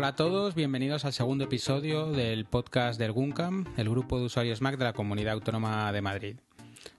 Hola 0.00 0.08
a 0.08 0.16
todos, 0.16 0.54
bienvenidos 0.54 1.04
al 1.04 1.12
segundo 1.12 1.44
episodio 1.44 2.10
del 2.10 2.46
podcast 2.46 2.98
del 2.98 3.12
GUNCAM, 3.12 3.66
el 3.76 3.90
grupo 3.90 4.18
de 4.18 4.24
usuarios 4.24 4.62
Mac 4.62 4.78
de 4.78 4.84
la 4.84 4.94
Comunidad 4.94 5.34
Autónoma 5.34 5.92
de 5.92 6.00
Madrid. 6.00 6.36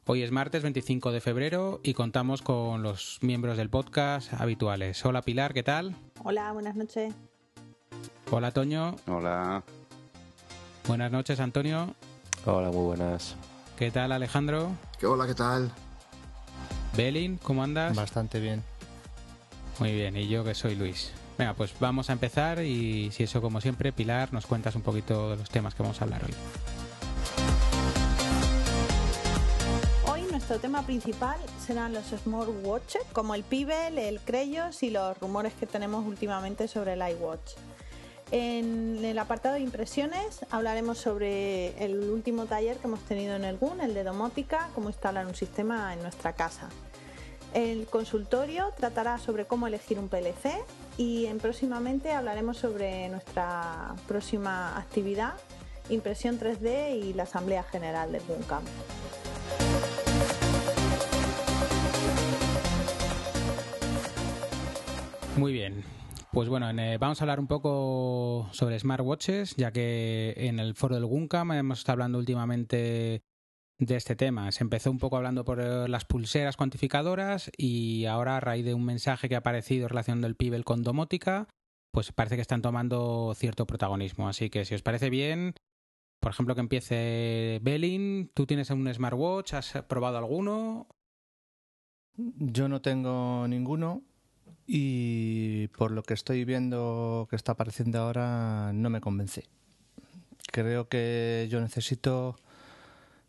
Hoy 0.05 0.21
es 0.21 0.29
martes 0.29 0.61
25 0.61 1.11
de 1.11 1.19
febrero 1.19 1.79
y 1.81 1.95
contamos 1.95 2.43
con 2.43 2.83
los 2.83 3.17
miembros 3.21 3.57
del 3.57 3.71
podcast 3.71 4.31
habituales. 4.39 5.03
Hola 5.03 5.23
Pilar, 5.23 5.55
¿qué 5.55 5.63
tal? 5.63 5.95
Hola, 6.23 6.51
buenas 6.51 6.75
noches. 6.75 7.11
Hola 8.29 8.51
Toño. 8.51 8.95
Hola. 9.07 9.63
Buenas 10.87 11.11
noches 11.11 11.39
Antonio. 11.39 11.95
Hola, 12.45 12.69
muy 12.69 12.83
buenas. 12.83 13.35
¿Qué 13.79 13.89
tal 13.89 14.11
Alejandro? 14.11 14.73
¿Qué 14.99 15.07
hola, 15.07 15.25
qué 15.25 15.33
tal? 15.33 15.71
Belin, 16.95 17.39
¿cómo 17.39 17.63
andas? 17.63 17.95
Bastante 17.95 18.39
bien. 18.39 18.61
Muy 19.79 19.91
bien, 19.91 20.15
y 20.15 20.27
yo 20.27 20.43
que 20.43 20.53
soy 20.53 20.75
Luis. 20.75 21.11
Venga, 21.41 21.55
pues 21.55 21.73
vamos 21.79 22.11
a 22.11 22.13
empezar 22.13 22.61
y 22.61 23.09
si 23.09 23.23
eso 23.23 23.41
como 23.41 23.61
siempre, 23.61 23.91
Pilar, 23.91 24.31
nos 24.31 24.45
cuentas 24.45 24.75
un 24.75 24.83
poquito 24.83 25.31
de 25.31 25.37
los 25.37 25.49
temas 25.49 25.73
que 25.73 25.81
vamos 25.81 25.99
a 25.99 26.03
hablar 26.03 26.21
hoy. 26.23 26.35
Hoy 30.05 30.21
nuestro 30.29 30.59
tema 30.59 30.83
principal 30.85 31.39
serán 31.65 31.93
los 31.93 32.05
smartwatches, 32.09 33.01
como 33.11 33.33
el 33.33 33.41
Pebble, 33.41 34.07
el 34.07 34.19
Creyos 34.19 34.83
y 34.83 34.91
los 34.91 35.17
rumores 35.17 35.53
que 35.53 35.65
tenemos 35.65 36.05
últimamente 36.05 36.67
sobre 36.67 36.93
el 36.93 36.99
iWatch. 36.99 37.53
En 38.29 39.03
el 39.03 39.17
apartado 39.17 39.55
de 39.55 39.61
impresiones 39.61 40.45
hablaremos 40.51 40.99
sobre 40.99 41.69
el 41.83 42.07
último 42.11 42.45
taller 42.45 42.77
que 42.77 42.85
hemos 42.85 42.99
tenido 42.99 43.35
en 43.35 43.45
el 43.45 43.57
GUN, 43.57 43.81
el 43.81 43.95
de 43.95 44.03
domótica, 44.03 44.69
cómo 44.75 44.89
instalar 44.89 45.25
un 45.25 45.33
sistema 45.33 45.91
en 45.91 46.03
nuestra 46.03 46.33
casa. 46.33 46.69
El 47.55 47.87
consultorio 47.87 48.71
tratará 48.77 49.17
sobre 49.17 49.45
cómo 49.45 49.65
elegir 49.65 49.97
un 49.97 50.07
PLC 50.07 50.63
y 50.97 51.25
en 51.25 51.39
próximamente 51.39 52.11
hablaremos 52.11 52.57
sobre 52.57 53.09
nuestra 53.09 53.95
próxima 54.07 54.77
actividad, 54.77 55.33
impresión 55.89 56.39
3D 56.39 56.95
y 57.03 57.13
la 57.13 57.23
Asamblea 57.23 57.63
General 57.63 58.11
del 58.11 58.21
GUNCAM. 58.23 58.63
Muy 65.37 65.53
bien. 65.53 65.83
Pues 66.31 66.47
bueno, 66.47 66.69
en, 66.69 66.79
eh, 66.79 66.97
vamos 66.97 67.19
a 67.19 67.25
hablar 67.25 67.39
un 67.41 67.47
poco 67.47 68.47
sobre 68.51 68.79
smartwatches, 68.79 69.55
ya 69.57 69.71
que 69.71 70.33
en 70.37 70.59
el 70.59 70.75
foro 70.75 70.95
del 70.95 71.05
GUNCAM 71.05 71.51
hemos 71.51 71.79
estado 71.79 71.95
hablando 71.95 72.19
últimamente 72.19 73.23
de 73.81 73.95
este 73.95 74.15
tema. 74.15 74.51
Se 74.51 74.63
empezó 74.63 74.91
un 74.91 74.99
poco 74.99 75.17
hablando 75.17 75.43
por 75.43 75.59
eh, 75.59 75.87
las 75.87 76.05
pulseras 76.05 76.55
cuantificadoras 76.55 77.51
y 77.57 78.05
ahora 78.05 78.37
a 78.37 78.39
raíz 78.39 78.63
de 78.63 78.75
un 78.75 78.85
mensaje 78.85 79.27
que 79.27 79.35
ha 79.35 79.39
aparecido 79.39 79.87
relacionando 79.87 80.27
el 80.27 80.35
Pibel 80.35 80.63
con 80.63 80.83
domótica, 80.83 81.47
pues 81.91 82.11
parece 82.11 82.35
que 82.35 82.43
están 82.43 82.61
tomando 82.61 83.33
cierto 83.35 83.65
protagonismo. 83.65 84.29
Así 84.29 84.51
que 84.51 84.65
si 84.65 84.75
os 84.75 84.83
parece 84.83 85.09
bien, 85.09 85.55
por 86.19 86.31
ejemplo 86.31 86.53
que 86.53 86.61
empiece 86.61 87.59
Belin, 87.63 88.29
¿tú 88.35 88.45
tienes 88.45 88.69
un 88.69 88.91
smartwatch? 88.93 89.55
¿Has 89.55 89.71
probado 89.89 90.19
alguno? 90.19 90.87
Yo 92.15 92.69
no 92.69 92.81
tengo 92.81 93.47
ninguno 93.47 94.03
y 94.67 95.69
por 95.69 95.89
lo 95.89 96.03
que 96.03 96.13
estoy 96.13 96.45
viendo 96.45 97.25
que 97.31 97.35
está 97.35 97.53
apareciendo 97.53 97.99
ahora 97.99 98.73
no 98.73 98.91
me 98.91 99.01
convence. 99.01 99.45
Creo 100.51 100.87
que 100.87 101.47
yo 101.49 101.59
necesito 101.61 102.35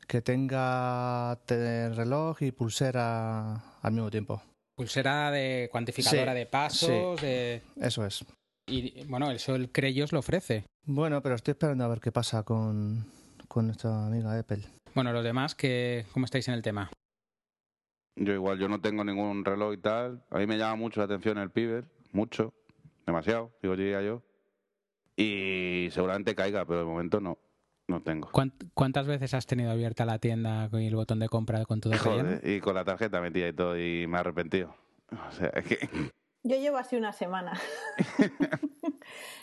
que 0.06 0.20
tenga 0.22 1.39
te- 1.47 1.89
reloj 1.91 2.42
y 2.42 2.53
pulsera 2.53 3.55
al 3.81 3.92
mismo 3.92 4.11
tiempo. 4.11 4.42
Pulsera 4.77 5.31
de 5.31 5.69
cuantificadora 5.70 6.33
Sí, 6.33 6.39
de 6.39 6.47
pasos, 6.47 7.20
de... 7.20 7.63
Eso 7.77 8.05
es. 8.07 8.24
y 8.68 9.05
bueno, 9.07 9.30
eso 9.30 9.55
el 9.55 9.70
Creyos 9.70 10.13
lo 10.13 10.18
ofrece. 10.20 10.64
Bueno, 10.85 11.23
pero 11.23 11.35
estoy 11.35 11.52
esperando 11.52 11.85
a 11.85 11.89
ver 11.89 12.01
qué 12.01 12.11
pasa 12.11 12.42
con, 12.42 13.05
con 13.48 13.67
nuestra 13.67 14.07
amiga 14.07 14.39
Apple. 14.39 14.63
Bueno, 14.95 15.13
los 15.13 15.23
demás, 15.24 15.55
que, 15.55 16.05
¿cómo 16.13 16.24
estáis 16.24 16.48
en 16.48 16.55
el 16.55 16.63
tema? 16.63 16.90
Yo 18.17 18.33
igual, 18.34 18.58
yo 18.58 18.69
no 18.69 18.80
tengo 18.80 19.05
ningún 19.05 19.45
reloj 19.45 19.74
y 19.74 19.79
tal. 19.79 20.23
A 20.30 20.39
mí 20.39 20.46
me 20.46 20.58
llama 20.58 20.77
mucho 20.77 21.01
la 21.01 21.05
atención 21.07 21.39
el 21.39 21.51
Piber, 21.51 21.84
mucho, 22.13 22.52
demasiado, 23.07 23.51
digo 23.63 23.77
diría 23.77 24.02
yo. 24.02 24.23
Y 25.17 25.89
seguramente 25.92 26.34
caiga, 26.34 26.64
pero 26.64 26.80
de 26.80 26.84
momento 26.86 27.20
no, 27.20 27.39
no 27.92 28.03
tengo. 28.03 28.29
¿Cuánt- 28.33 28.70
¿Cuántas 28.75 29.07
veces 29.07 29.35
has 29.35 29.47
tenido 29.47 29.70
abierta 29.70 30.05
la 30.05 30.19
tienda 30.19 30.69
con 30.70 30.80
el 30.80 30.95
botón 30.97 31.19
de 31.20 31.29
compra 31.29 31.64
con 31.64 31.80
todo? 31.80 31.92
Joder, 31.97 32.41
y 32.48 32.61
con 32.61 32.75
la 32.75 32.85
tarjeta 32.85 33.20
metida 33.20 33.48
y 33.48 33.53
todo, 33.53 33.79
y 33.79 34.07
me 34.08 34.17
he 34.17 34.20
arrepentido. 34.20 34.75
O 35.13 35.33
sea, 35.33 35.48
es 35.48 35.64
que 35.67 35.79
Yo 36.45 36.57
llevo 36.57 36.77
así 36.79 36.97
una 36.97 37.13
semana. 37.13 37.52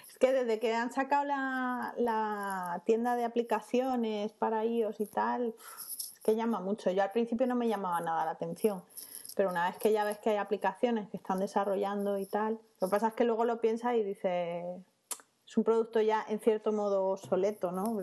es 0.09 0.17
que 0.19 0.33
desde 0.33 0.59
que 0.59 0.75
han 0.75 0.91
sacado 0.91 1.23
la, 1.25 1.93
la 1.97 2.81
tienda 2.85 3.15
de 3.15 3.23
aplicaciones 3.23 4.33
para 4.33 4.65
iOS 4.65 4.99
y 4.99 5.05
tal, 5.05 5.53
es 5.57 6.19
que 6.23 6.35
llama 6.35 6.59
mucho. 6.59 6.91
Yo 6.91 7.03
al 7.03 7.11
principio 7.11 7.47
no 7.47 7.55
me 7.55 7.67
llamaba 7.67 8.01
nada 8.01 8.25
la 8.25 8.31
atención, 8.31 8.81
pero 9.37 9.49
una 9.49 9.69
vez 9.69 9.77
que 9.79 9.93
ya 9.93 10.03
ves 10.03 10.17
que 10.17 10.31
hay 10.31 10.37
aplicaciones 10.37 11.07
que 11.09 11.17
están 11.17 11.39
desarrollando 11.39 12.17
y 12.19 12.25
tal, 12.25 12.59
lo 12.81 12.87
que 12.87 12.91
pasa 12.91 13.07
es 13.09 13.13
que 13.13 13.23
luego 13.23 13.45
lo 13.45 13.61
piensas 13.61 13.95
y 13.95 14.03
dices, 14.03 14.65
es 15.49 15.57
un 15.57 15.63
producto 15.63 15.99
ya 15.99 16.23
en 16.29 16.39
cierto 16.39 16.71
modo 16.71 17.07
obsoleto, 17.07 17.71
¿no? 17.71 17.97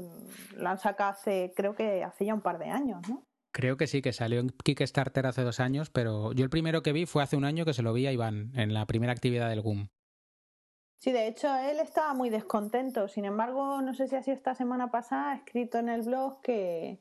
Lo 0.57 0.69
han 0.69 0.79
sacado 0.79 1.13
hace, 1.13 1.53
creo 1.55 1.77
que 1.77 2.03
hace 2.03 2.25
ya 2.25 2.35
un 2.35 2.41
par 2.41 2.59
de 2.59 2.71
años, 2.71 3.09
¿no? 3.09 3.23
Creo 3.53 3.77
que 3.77 3.87
sí, 3.87 4.03
que 4.03 4.13
salió 4.13 4.41
en 4.41 4.51
Kickstarter 4.51 5.27
hace 5.27 5.43
dos 5.43 5.61
años, 5.61 5.89
pero 5.89 6.33
yo 6.33 6.43
el 6.43 6.51
primero 6.51 6.83
que 6.83 6.93
vi 6.93 7.07
fue 7.07 7.23
hace 7.23 7.37
un 7.37 7.45
año 7.45 7.65
que 7.65 7.73
se 7.73 7.83
lo 7.83 7.93
vi 7.93 8.09
a 8.09 8.13
Iván 8.13 8.51
en 8.57 8.75
la 8.75 8.85
primera 8.87 9.13
actividad 9.13 9.49
del 9.49 9.63
GUM. 9.63 9.87
Sí, 10.99 11.13
de 11.13 11.29
hecho 11.29 11.57
él 11.57 11.79
estaba 11.79 12.15
muy 12.15 12.31
descontento. 12.31 13.07
Sin 13.07 13.25
embargo, 13.25 13.81
no 13.81 13.95
sé 13.95 14.09
si 14.09 14.17
ha 14.17 14.23
sido 14.23 14.37
esta 14.37 14.57
semana 14.57 14.91
pasada, 14.91 15.31
ha 15.31 15.37
escrito 15.37 15.79
en 15.79 15.89
el 15.89 16.03
blog 16.03 16.41
que, 16.41 16.99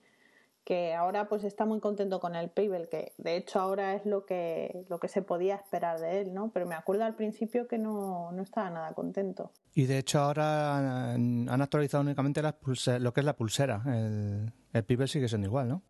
que 0.65 0.93
ahora 0.95 1.29
pues 1.29 1.43
está 1.45 1.63
muy 1.65 1.79
contento 1.79 2.19
con 2.19 2.35
el 2.35 2.49
Pebble, 2.49 2.89
que 2.89 3.13
de 3.17 3.37
hecho 3.37 3.59
ahora 3.61 3.93
es 3.93 4.05
lo 4.05 4.25
que, 4.25 4.83
lo 4.89 4.99
que 4.99 5.07
se 5.07 5.21
podía 5.21 5.55
esperar 5.55 5.99
de 5.99 6.21
él, 6.21 6.33
¿no? 6.33 6.49
Pero 6.51 6.65
me 6.65 6.75
acuerdo 6.75 7.05
al 7.05 7.15
principio 7.15 7.67
que 7.67 7.77
no, 7.77 8.31
no 8.33 8.41
estaba 8.43 8.69
nada 8.71 8.93
contento. 8.93 9.51
Y 9.73 9.85
de 9.85 9.99
hecho 9.99 10.19
ahora 10.19 11.13
han, 11.13 11.47
han 11.47 11.61
actualizado 11.61 12.03
únicamente 12.03 12.41
las 12.41 12.55
pulse- 12.59 12.99
lo 12.99 13.13
que 13.13 13.19
es 13.21 13.25
la 13.25 13.35
pulsera. 13.37 13.81
El, 13.85 14.51
el 14.73 14.83
Pibel 14.83 15.07
sigue 15.07 15.27
siendo 15.29 15.47
igual, 15.47 15.69
¿no? 15.69 15.81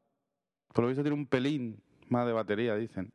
por 0.74 0.84
lo 0.84 0.90
visto 0.90 1.03
tiene 1.03 1.16
un 1.16 1.25
pelín 1.28 1.81
más 2.09 2.28
de 2.28 2.34
batería, 2.34 2.75
dicen. 2.75 3.14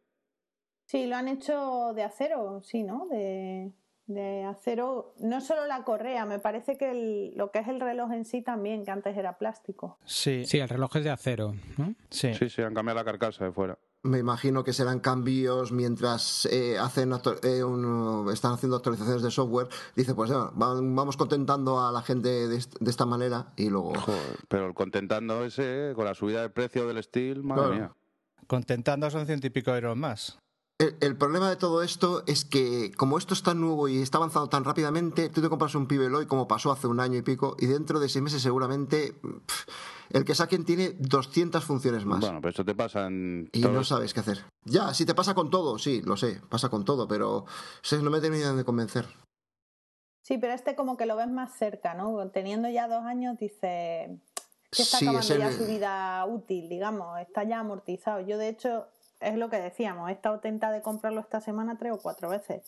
Sí, 0.87 1.07
lo 1.07 1.17
han 1.17 1.29
hecho 1.29 1.93
de 1.95 2.03
acero, 2.05 2.63
sí, 2.63 2.83
¿no? 2.83 3.07
De, 3.07 3.71
de 4.15 4.45
acero, 4.45 5.15
no 5.21 5.41
solo 5.41 5.67
la 5.67 5.85
correa, 5.85 6.25
me 6.27 6.39
parece 6.39 6.77
que 6.77 6.91
el- 6.91 7.33
lo 7.37 7.51
que 7.51 7.61
es 7.61 7.69
el 7.69 7.81
reloj 7.81 8.13
en 8.13 8.25
sí 8.25 8.43
también, 8.43 8.85
que 8.85 8.91
antes 8.91 9.17
era 9.17 9.39
plástico. 9.39 9.99
Sí, 10.05 10.45
Sí, 10.45 10.59
el 10.59 10.69
reloj 10.69 10.97
es 10.97 11.05
de 11.05 11.11
acero, 11.11 11.55
¿no? 11.79 11.95
sí. 12.11 12.35
Sí, 12.35 12.49
sí, 12.51 12.63
han 12.63 12.75
cambiado 12.75 12.99
la 13.01 13.05
carcasa 13.05 13.45
de 13.45 13.53
fuera. 13.53 13.79
Me 14.03 14.19
imagino 14.19 14.65
que 14.65 14.73
serán 14.73 14.99
cambios 15.01 15.73
mientras 15.73 16.47
eh, 16.51 16.79
hacen 16.79 17.13
eh, 17.43 17.63
un- 17.63 18.31
están 18.33 18.55
haciendo 18.55 18.77
actualizaciones 18.77 19.23
de 19.23 19.31
software. 19.31 19.69
Dice, 19.95 20.15
pues 20.15 20.31
ya, 20.31 20.49
van- 20.55 20.97
vamos 20.97 21.19
contentando 21.19 21.79
a 21.87 21.93
la 21.93 22.01
gente 22.01 22.49
de, 22.49 22.57
est- 22.57 22.79
de 22.81 22.91
esta 22.91 23.05
manera 23.05 23.53
y 23.57 23.69
luego... 23.69 23.93
Joder, 23.95 24.39
pero 24.49 24.67
el 24.67 24.75
contentando 24.75 25.45
ese, 25.45 25.93
con 25.95 26.07
la 26.07 26.15
subida 26.15 26.41
del 26.41 26.51
precio 26.51 26.89
del 26.89 27.03
steel, 27.03 27.43
madre 27.43 27.61
Claro. 27.63 27.75
mía. 27.75 27.93
Contentando 28.47 29.09
son 29.11 29.27
ciento 29.27 29.47
y 29.47 29.51
pico 29.51 29.73
euros 29.75 29.97
más. 29.97 30.40
El, 30.81 30.97
el 31.03 31.15
problema 31.17 31.51
de 31.51 31.57
todo 31.57 31.83
esto 31.83 32.23
es 32.27 32.47
que 32.47 32.91
como 32.97 33.19
esto 33.19 33.35
es 33.35 33.43
tan 33.43 33.61
nuevo 33.61 33.87
y 33.87 33.99
está 34.01 34.17
avanzando 34.17 34.49
tan 34.49 34.65
rápidamente, 34.65 35.29
tú 35.29 35.43
te 35.43 35.51
compras 35.51 35.75
un 35.75 35.87
Pibel 35.87 36.15
hoy 36.15 36.25
como 36.27 36.49
pasó 36.49 36.73
hace 36.73 36.87
un 36.87 37.01
año 37.01 37.19
y 37.19 37.23
pico 37.23 37.55
y 37.59 37.67
dentro 37.67 38.01
de 38.01 38.09
seis 38.09 38.23
meses 38.23 38.41
seguramente 38.41 39.15
el 40.09 40.25
que 40.25 40.35
saquen 40.35 40.65
tiene 40.65 40.95
200 40.99 41.63
funciones 41.65 42.07
más. 42.07 42.21
Bueno, 42.21 42.41
pero 42.41 42.51
eso 42.53 42.65
te 42.65 42.75
pasa 42.75 43.09
en 43.09 43.51
Y 43.53 43.61
todos- 43.61 43.75
no 43.75 43.85
sabes 43.85 44.15
qué 44.15 44.21
hacer. 44.21 44.43
Ya, 44.65 44.95
si 44.95 45.05
te 45.05 45.15
pasa 45.15 45.35
con 45.35 45.51
todo, 45.51 45.79
sí, 45.79 46.01
lo 46.01 46.17
sé, 46.17 46.41
pasa 46.49 46.71
con 46.71 46.87
todo, 46.87 47.07
pero 47.07 47.45
se 47.83 48.01
no 48.03 48.09
me 48.09 48.21
terminan 48.23 48.57
de 48.57 48.65
convencer. 48.65 49.07
Sí, 50.23 50.39
pero 50.39 50.55
este 50.55 50.77
como 50.77 50.97
que 50.97 51.05
lo 51.05 51.15
ves 51.17 51.29
más 51.31 51.53
cerca, 51.59 51.93
¿no? 51.93 52.27
Teniendo 52.31 52.71
ya 52.71 52.89
dos 52.89 53.05
años, 53.05 53.37
dice 53.39 54.19
que 54.71 54.83
está 54.83 54.97
Sí, 54.99 55.05
acabando 55.07 55.21
es 55.21 55.31
el- 55.31 55.39
ya 55.41 55.53
su 55.53 55.67
vida 55.67 56.25
útil, 56.25 56.69
digamos, 56.71 57.19
está 57.21 57.45
ya 57.45 57.59
amortizado. 57.61 58.21
Yo, 58.21 58.39
de 58.39 58.49
hecho, 58.49 58.87
es 59.21 59.37
lo 59.37 59.51
que 59.51 59.59
decíamos, 59.59 60.09
he 60.09 60.13
estado 60.13 60.41
tenta 60.41 60.71
de 60.71 60.83
comprarlo 60.83 61.21
esta 61.21 61.41
semana 61.41 61.77
tres 61.79 61.93
o 61.93 61.99
cuatro 61.99 62.29
veces. 62.29 62.63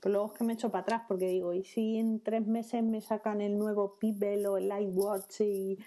Pero 0.00 0.12
luego 0.12 0.32
es 0.32 0.38
que 0.38 0.44
me 0.44 0.52
echo 0.52 0.70
para 0.70 0.82
atrás 0.82 1.02
porque 1.08 1.26
digo, 1.26 1.52
¿y 1.52 1.64
si 1.64 1.98
en 1.98 2.20
tres 2.20 2.46
meses 2.46 2.82
me 2.82 3.00
sacan 3.00 3.40
el 3.40 3.58
nuevo 3.58 3.96
Pebble 4.00 4.46
o 4.46 4.56
el 4.56 4.70
iWatch 4.70 5.40
y 5.40 5.78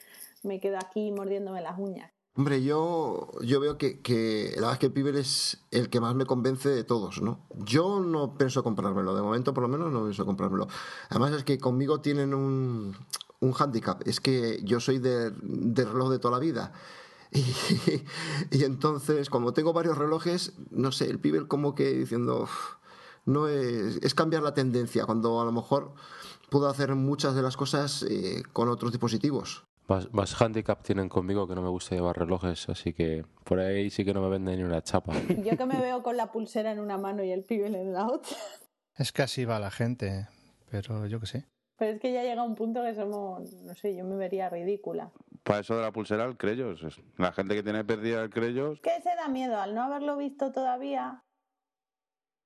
me 0.44 0.60
quedo 0.60 0.78
aquí 0.78 1.12
mordiéndome 1.12 1.62
las 1.62 1.80
uñas? 1.80 2.12
Hombre, 2.36 2.64
yo, 2.64 3.30
yo 3.42 3.60
veo 3.60 3.78
que, 3.78 4.00
que 4.02 4.52
la 4.56 4.62
verdad 4.62 4.74
es 4.74 4.80
que 4.80 4.86
el 4.86 4.94
Pibel 4.94 5.18
es 5.18 5.66
el 5.70 5.90
que 5.90 6.00
más 6.00 6.16
me 6.16 6.26
convence 6.26 6.70
de 6.70 6.86
todos, 6.86 7.22
¿no? 7.22 7.40
Yo 7.58 8.00
no 8.00 8.38
pienso 8.38 8.64
comprármelo, 8.64 9.14
de 9.14 9.22
momento 9.22 9.54
por 9.54 9.64
lo 9.64 9.68
menos 9.68 9.92
no 9.92 10.02
pienso 10.04 10.26
comprármelo. 10.26 10.68
Además 11.10 11.34
es 11.34 11.44
que 11.44 11.60
conmigo 11.60 12.00
tienen 12.00 12.34
un, 12.34 12.96
un 13.42 13.52
hándicap, 13.52 14.08
es 14.08 14.22
que 14.22 14.62
yo 14.64 14.80
soy 14.80 15.00
de, 15.00 15.32
de 15.42 15.84
reloj 15.84 16.10
de 16.10 16.20
toda 16.20 16.36
la 16.36 16.40
vida. 16.40 16.72
Y, 18.52 18.58
y 18.58 18.64
entonces, 18.66 19.30
como 19.30 19.54
tengo 19.54 19.72
varios 19.74 19.98
relojes, 19.98 20.54
no 20.70 20.92
sé, 20.92 21.06
el 21.10 21.20
Pibel 21.20 21.48
como 21.48 21.76
que 21.76 21.92
diciendo, 21.94 22.44
"Uf, 22.44 22.76
no 23.26 23.48
es, 23.48 23.98
es 24.04 24.14
cambiar 24.14 24.44
la 24.44 24.54
tendencia, 24.54 25.06
cuando 25.06 25.40
a 25.40 25.46
lo 25.46 25.52
mejor 25.52 25.94
puedo 26.50 26.68
hacer 26.68 26.96
muchas 26.96 27.34
de 27.36 27.42
las 27.42 27.56
cosas 27.56 28.04
eh, 28.10 28.44
con 28.52 28.68
otros 28.68 28.92
dispositivos. 28.92 29.64
Más, 29.88 30.14
más 30.14 30.42
handicap 30.42 30.84
tienen 30.84 31.10
conmigo 31.10 31.48
que 31.48 31.56
no 31.56 31.62
me 31.62 31.70
gusta 31.70 31.96
llevar 31.96 32.18
relojes, 32.18 32.70
así 32.70 32.94
que 32.94 33.26
por 33.44 33.60
ahí 33.60 33.90
sí 33.90 34.06
que 34.06 34.14
no 34.14 34.22
me 34.22 34.30
venden 34.30 34.58
ni 34.58 34.64
una 34.64 34.82
chapa. 34.84 35.14
Yo 35.46 35.58
que 35.58 35.66
me 35.66 35.80
veo 35.80 36.04
con 36.04 36.18
la 36.18 36.32
pulsera 36.32 36.72
en 36.72 36.80
una 36.80 36.98
mano 36.98 37.24
y 37.24 37.32
el 37.32 37.44
pibe 37.44 37.68
en 37.68 37.94
la 37.94 38.08
otra. 38.08 38.36
Es 38.98 39.12
que 39.12 39.22
así 39.22 39.46
va 39.46 39.60
la 39.60 39.72
gente, 39.72 40.28
pero 40.70 41.08
yo 41.08 41.20
qué 41.20 41.26
sé. 41.26 41.46
Pero 41.78 41.94
es 41.94 42.00
que 42.00 42.14
ya 42.14 42.24
llega 42.24 42.44
un 42.44 42.56
punto 42.56 42.84
que 42.84 42.94
somos, 42.94 43.52
no 43.64 43.74
sé, 43.74 43.96
yo 43.96 44.04
me 44.06 44.16
vería 44.16 44.50
ridícula. 44.50 45.12
Para 45.44 45.60
eso 45.62 45.76
de 45.76 45.82
la 45.82 45.92
pulsera, 45.92 46.26
el 46.26 46.38
creyos. 46.38 46.84
Es- 46.84 47.02
La 47.18 47.32
gente 47.32 47.56
que 47.56 47.64
tiene 47.64 47.84
perdida 47.84 48.22
el 48.24 48.30
creyos, 48.30 48.80
¿Qué 48.82 49.02
se 49.02 49.16
da 49.16 49.28
miedo 49.28 49.60
al 49.60 49.74
no 49.74 49.84
haberlo 49.84 50.18
visto 50.18 50.52
todavía? 50.52 51.24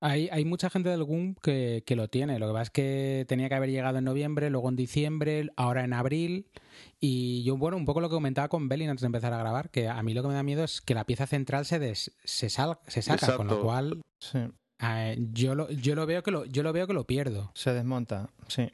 Hay, 0.02 0.30
hay 0.32 0.46
mucha 0.46 0.70
gente 0.70 0.90
del 0.90 1.04
GUM 1.04 1.36
que, 1.42 1.84
que 1.86 1.96
lo 1.96 2.10
tiene. 2.10 2.38
Lo 2.38 2.48
que 2.48 2.54
pasa 2.54 2.64
es 2.64 2.70
que 2.70 3.26
tenía 3.28 3.50
que 3.50 3.56
haber 3.56 3.72
llegado 3.72 3.98
en 3.98 4.04
noviembre, 4.04 4.50
luego 4.50 4.70
en 4.70 4.76
diciembre, 4.76 5.50
ahora 5.56 5.84
en 5.84 5.94
abril. 5.94 6.48
Y 7.00 7.44
yo, 7.44 7.58
bueno, 7.58 7.78
un 7.78 7.86
poco 7.86 8.02
lo 8.02 8.10
que 8.10 8.14
comentaba 8.16 8.48
con 8.50 8.68
Belin 8.70 8.90
antes 8.90 9.02
de 9.02 9.08
empezar 9.08 9.34
a 9.34 9.38
grabar, 9.40 9.72
que 9.72 9.88
a 9.88 10.02
mí 10.04 10.14
lo 10.14 10.22
que 10.22 10.28
me 10.28 10.34
da 10.36 10.44
miedo 10.44 10.64
es 10.64 10.82
que 10.82 10.94
la 10.94 11.06
pieza 11.06 11.26
central 11.28 11.66
se, 11.66 11.80
des- 11.80 12.16
se, 12.24 12.50
sal- 12.50 12.78
se 12.88 13.02
saca, 13.02 13.36
con 13.38 13.48
lo 13.48 13.54
Exacto. 13.54 13.66
cual 13.66 14.02
Sí, 14.20 14.40
eh, 14.82 15.18
yo, 15.32 15.56
lo, 15.56 15.70
yo, 15.72 15.96
lo 15.96 16.06
veo 16.06 16.22
que 16.24 16.32
lo, 16.32 16.46
yo 16.46 16.62
lo 16.62 16.72
veo 16.74 16.86
que 16.88 16.94
lo 16.94 17.06
pierdo. 17.06 17.52
se 17.56 17.74
desmonta, 17.74 18.30
sí. 18.48 18.70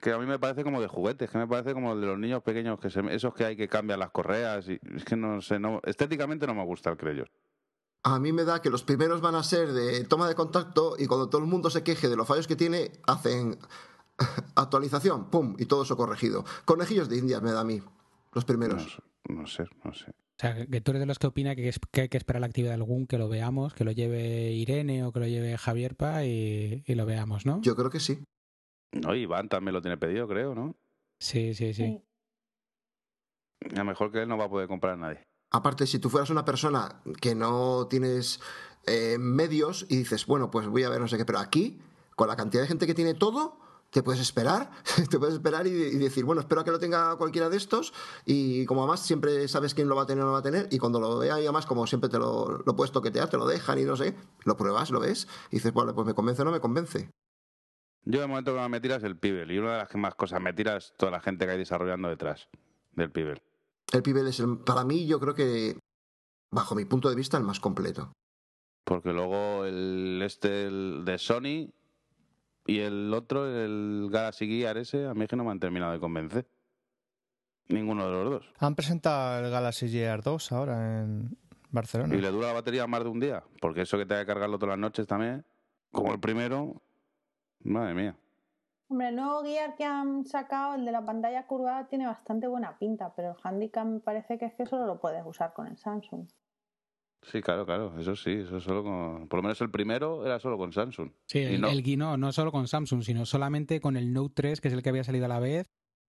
Que 0.00 0.12
a 0.12 0.18
mí 0.18 0.26
me 0.26 0.38
parece 0.38 0.62
como 0.64 0.80
de 0.80 0.88
juguetes, 0.88 1.30
que 1.30 1.38
me 1.38 1.46
parece 1.46 1.72
como 1.72 1.92
el 1.92 2.00
de 2.00 2.06
los 2.06 2.18
niños 2.18 2.42
pequeños, 2.42 2.78
que 2.78 2.90
se, 2.90 3.00
esos 3.14 3.34
que 3.34 3.44
hay 3.44 3.56
que 3.56 3.68
cambiar 3.68 3.98
las 3.98 4.10
correas. 4.10 4.68
y 4.68 4.78
Es 4.94 5.04
que 5.04 5.16
no 5.16 5.40
sé, 5.40 5.58
no, 5.58 5.80
estéticamente 5.84 6.46
no 6.46 6.54
me 6.54 6.64
gusta 6.64 6.90
el 6.90 6.96
creyos. 6.96 7.28
A 8.02 8.20
mí 8.20 8.32
me 8.32 8.44
da 8.44 8.62
que 8.62 8.70
los 8.70 8.84
primeros 8.84 9.20
van 9.20 9.34
a 9.34 9.42
ser 9.42 9.72
de 9.72 10.04
toma 10.04 10.28
de 10.28 10.34
contacto 10.36 10.94
y 10.98 11.06
cuando 11.06 11.28
todo 11.28 11.40
el 11.42 11.48
mundo 11.48 11.70
se 11.70 11.82
queje 11.82 12.08
de 12.08 12.14
los 12.16 12.28
fallos 12.28 12.46
que 12.46 12.54
tiene, 12.54 12.92
hacen 13.06 13.58
actualización, 14.54 15.30
pum, 15.30 15.56
y 15.58 15.66
todo 15.66 15.82
eso 15.82 15.96
corregido. 15.96 16.44
Conejillos 16.64 17.08
de 17.08 17.16
indias 17.18 17.42
me 17.42 17.52
da 17.52 17.60
a 17.60 17.64
mí, 17.64 17.82
los 18.32 18.44
primeros. 18.44 18.98
no 19.28 19.46
sé, 19.46 19.64
no 19.84 19.92
sé. 19.94 20.06
O 20.10 20.38
sea, 20.38 20.66
que 20.66 20.80
tú 20.82 20.90
eres 20.90 21.00
de 21.00 21.06
los 21.06 21.18
que 21.18 21.26
opina 21.26 21.56
que, 21.56 21.68
es- 21.68 21.80
que 21.90 22.02
hay 22.02 22.08
que 22.10 22.18
esperar 22.18 22.40
la 22.40 22.46
actividad 22.46 22.72
del 22.72 22.82
GUM, 22.84 23.06
que 23.06 23.16
lo 23.16 23.28
veamos, 23.28 23.72
que 23.72 23.84
lo 23.84 23.90
lleve 23.92 24.52
Irene 24.52 25.02
o 25.04 25.10
que 25.12 25.20
lo 25.20 25.26
lleve 25.26 25.56
Javier 25.56 25.96
Pa 25.96 26.24
y, 26.26 26.84
y 26.86 26.94
lo 26.94 27.06
veamos, 27.06 27.46
¿no? 27.46 27.60
Yo 27.62 27.74
creo 27.74 27.88
que 27.90 28.00
sí. 28.00 28.22
No, 29.02 29.14
Iván 29.14 29.48
también 29.48 29.74
lo 29.74 29.82
tiene 29.82 29.96
pedido, 29.96 30.26
creo, 30.28 30.54
¿no? 30.54 30.76
Sí, 31.20 31.54
sí, 31.54 31.72
sí. 31.74 32.02
A 33.72 33.78
lo 33.78 33.84
mejor 33.84 34.12
que 34.12 34.22
él 34.22 34.28
no 34.28 34.36
va 34.36 34.44
a 34.44 34.50
poder 34.50 34.68
comprar 34.68 34.94
a 34.94 34.96
nadie. 34.96 35.22
Aparte, 35.50 35.86
si 35.86 35.98
tú 35.98 36.10
fueras 36.10 36.30
una 36.30 36.44
persona 36.44 37.00
que 37.20 37.34
no 37.34 37.86
tienes 37.88 38.40
eh, 38.86 39.16
medios 39.18 39.86
y 39.88 39.96
dices, 39.96 40.26
bueno, 40.26 40.50
pues 40.50 40.66
voy 40.68 40.84
a 40.84 40.88
ver 40.88 41.00
no 41.00 41.08
sé 41.08 41.16
qué, 41.16 41.24
pero 41.24 41.38
aquí, 41.38 41.80
con 42.14 42.28
la 42.28 42.36
cantidad 42.36 42.62
de 42.62 42.68
gente 42.68 42.86
que 42.86 42.94
tiene 42.94 43.14
todo, 43.14 43.58
te 43.90 44.02
puedes 44.02 44.20
esperar, 44.20 44.70
te 45.10 45.18
puedes 45.18 45.34
esperar 45.34 45.66
y, 45.66 45.70
y 45.70 45.96
decir, 45.98 46.24
bueno, 46.24 46.40
espero 46.40 46.60
a 46.60 46.64
que 46.64 46.70
lo 46.70 46.78
tenga 46.78 47.16
cualquiera 47.16 47.48
de 47.48 47.56
estos 47.56 47.94
y 48.24 48.66
como 48.66 48.82
además 48.82 49.00
siempre 49.00 49.48
sabes 49.48 49.74
quién 49.74 49.88
lo 49.88 49.96
va 49.96 50.02
a 50.02 50.06
tener 50.06 50.24
o 50.24 50.26
no 50.26 50.32
va 50.32 50.40
a 50.40 50.42
tener 50.42 50.68
y 50.70 50.78
cuando 50.78 51.00
lo 51.00 51.18
vea 51.18 51.40
y 51.40 51.44
además 51.44 51.66
como 51.66 51.86
siempre 51.86 52.10
te 52.10 52.18
lo, 52.18 52.62
lo 52.64 52.76
puedes 52.76 52.92
toquetear, 52.92 53.30
te 53.30 53.36
lo 53.36 53.46
dejan 53.46 53.78
y 53.78 53.84
no 53.84 53.96
sé, 53.96 54.14
lo 54.44 54.56
pruebas, 54.56 54.90
lo 54.90 55.00
ves 55.00 55.28
y 55.50 55.56
dices, 55.56 55.72
bueno, 55.72 55.94
pues 55.94 56.06
me 56.06 56.14
convence 56.14 56.42
o 56.42 56.44
no 56.44 56.50
me 56.50 56.60
convence. 56.60 57.10
Yo 58.06 58.20
de 58.20 58.26
momento 58.26 58.52
que 58.54 58.58
más 58.60 58.70
me 58.70 58.80
tira 58.80 58.96
es 58.96 59.02
el 59.04 59.16
Pibel. 59.18 59.50
Y 59.50 59.58
una 59.58 59.72
de 59.72 59.78
las 59.78 59.88
que 59.88 59.98
más 59.98 60.14
cosas 60.14 60.40
me 60.40 60.52
tira 60.52 60.76
es 60.76 60.94
toda 60.96 61.12
la 61.12 61.20
gente 61.20 61.44
que 61.44 61.52
hay 61.52 61.58
desarrollando 61.58 62.08
detrás 62.08 62.48
del 62.92 63.10
Pibel. 63.10 63.42
El 63.92 64.02
Pibel 64.02 64.26
es, 64.28 64.40
el- 64.40 64.58
para 64.58 64.84
mí, 64.84 65.06
yo 65.06 65.18
creo 65.20 65.34
que, 65.34 65.78
bajo 66.50 66.74
mi 66.74 66.84
punto 66.84 67.08
de 67.10 67.16
vista, 67.16 67.36
el 67.36 67.42
más 67.44 67.60
completo. 67.60 68.12
Porque 68.84 69.12
luego 69.12 69.64
el 69.64 70.20
este 70.24 70.66
el 70.66 71.02
de 71.04 71.18
Sony 71.18 71.72
y 72.66 72.78
el 72.78 73.12
otro, 73.12 73.46
el 73.48 74.08
Galaxy 74.10 74.46
Gear 74.46 74.76
ese, 74.78 75.06
a 75.06 75.14
mí 75.14 75.24
es 75.24 75.28
que 75.28 75.36
no 75.36 75.44
me 75.44 75.50
han 75.50 75.58
terminado 75.60 75.92
de 75.92 75.98
convencer. 76.00 76.46
Ninguno 77.68 78.06
de 78.06 78.12
los 78.12 78.30
dos. 78.30 78.52
Han 78.60 78.76
presentado 78.76 79.44
el 79.44 79.50
Galaxy 79.50 79.88
Gear 79.88 80.22
2 80.22 80.52
ahora 80.52 81.02
en 81.02 81.36
Barcelona. 81.70 82.14
Y 82.14 82.20
le 82.20 82.30
dura 82.30 82.46
la 82.48 82.52
batería 82.52 82.86
más 82.86 83.02
de 83.02 83.08
un 83.10 83.18
día. 83.18 83.42
Porque 83.60 83.80
eso 83.82 83.98
que 83.98 84.06
te 84.06 84.14
hay 84.14 84.20
que 84.22 84.26
cargarlo 84.26 84.56
todas 84.58 84.74
las 84.74 84.78
noches 84.78 85.04
también, 85.08 85.44
como 85.90 86.12
el 86.12 86.20
primero, 86.20 86.80
madre 87.64 87.94
mía. 87.94 88.16
Hombre, 88.88 89.08
el 89.08 89.16
nuevo 89.16 89.42
Gear 89.42 89.74
que 89.76 89.84
han 89.84 90.24
sacado, 90.26 90.74
el 90.76 90.84
de 90.84 90.92
la 90.92 91.04
pantalla 91.04 91.46
curvada, 91.46 91.88
tiene 91.88 92.06
bastante 92.06 92.46
buena 92.46 92.78
pinta, 92.78 93.12
pero 93.16 93.30
el 93.32 93.36
handicap 93.42 93.84
me 93.86 93.98
parece 94.00 94.38
que 94.38 94.44
es 94.44 94.54
que 94.54 94.64
solo 94.66 94.86
lo 94.86 95.00
puedes 95.00 95.24
usar 95.26 95.52
con 95.52 95.66
el 95.66 95.76
Samsung. 95.76 96.28
Sí, 97.22 97.42
claro, 97.42 97.66
claro, 97.66 97.98
eso 97.98 98.14
sí, 98.14 98.30
eso 98.32 98.60
solo 98.60 98.84
con... 98.84 99.26
Por 99.28 99.38
lo 99.38 99.42
menos 99.42 99.60
el 99.60 99.70
primero 99.72 100.24
era 100.24 100.38
solo 100.38 100.56
con 100.56 100.72
Samsung. 100.72 101.10
Sí, 101.26 101.40
Y 101.40 101.54
el, 101.54 101.60
no- 101.60 101.68
el 101.70 101.82
Gui 101.82 101.96
no, 101.96 102.16
no 102.16 102.30
solo 102.30 102.52
con 102.52 102.68
Samsung, 102.68 103.02
sino 103.02 103.26
solamente 103.26 103.80
con 103.80 103.96
el 103.96 104.12
Note 104.12 104.34
3, 104.36 104.60
que 104.60 104.68
es 104.68 104.74
el 104.74 104.82
que 104.84 104.90
había 104.90 105.02
salido 105.02 105.24
a 105.24 105.28
la 105.28 105.40
vez, 105.40 105.66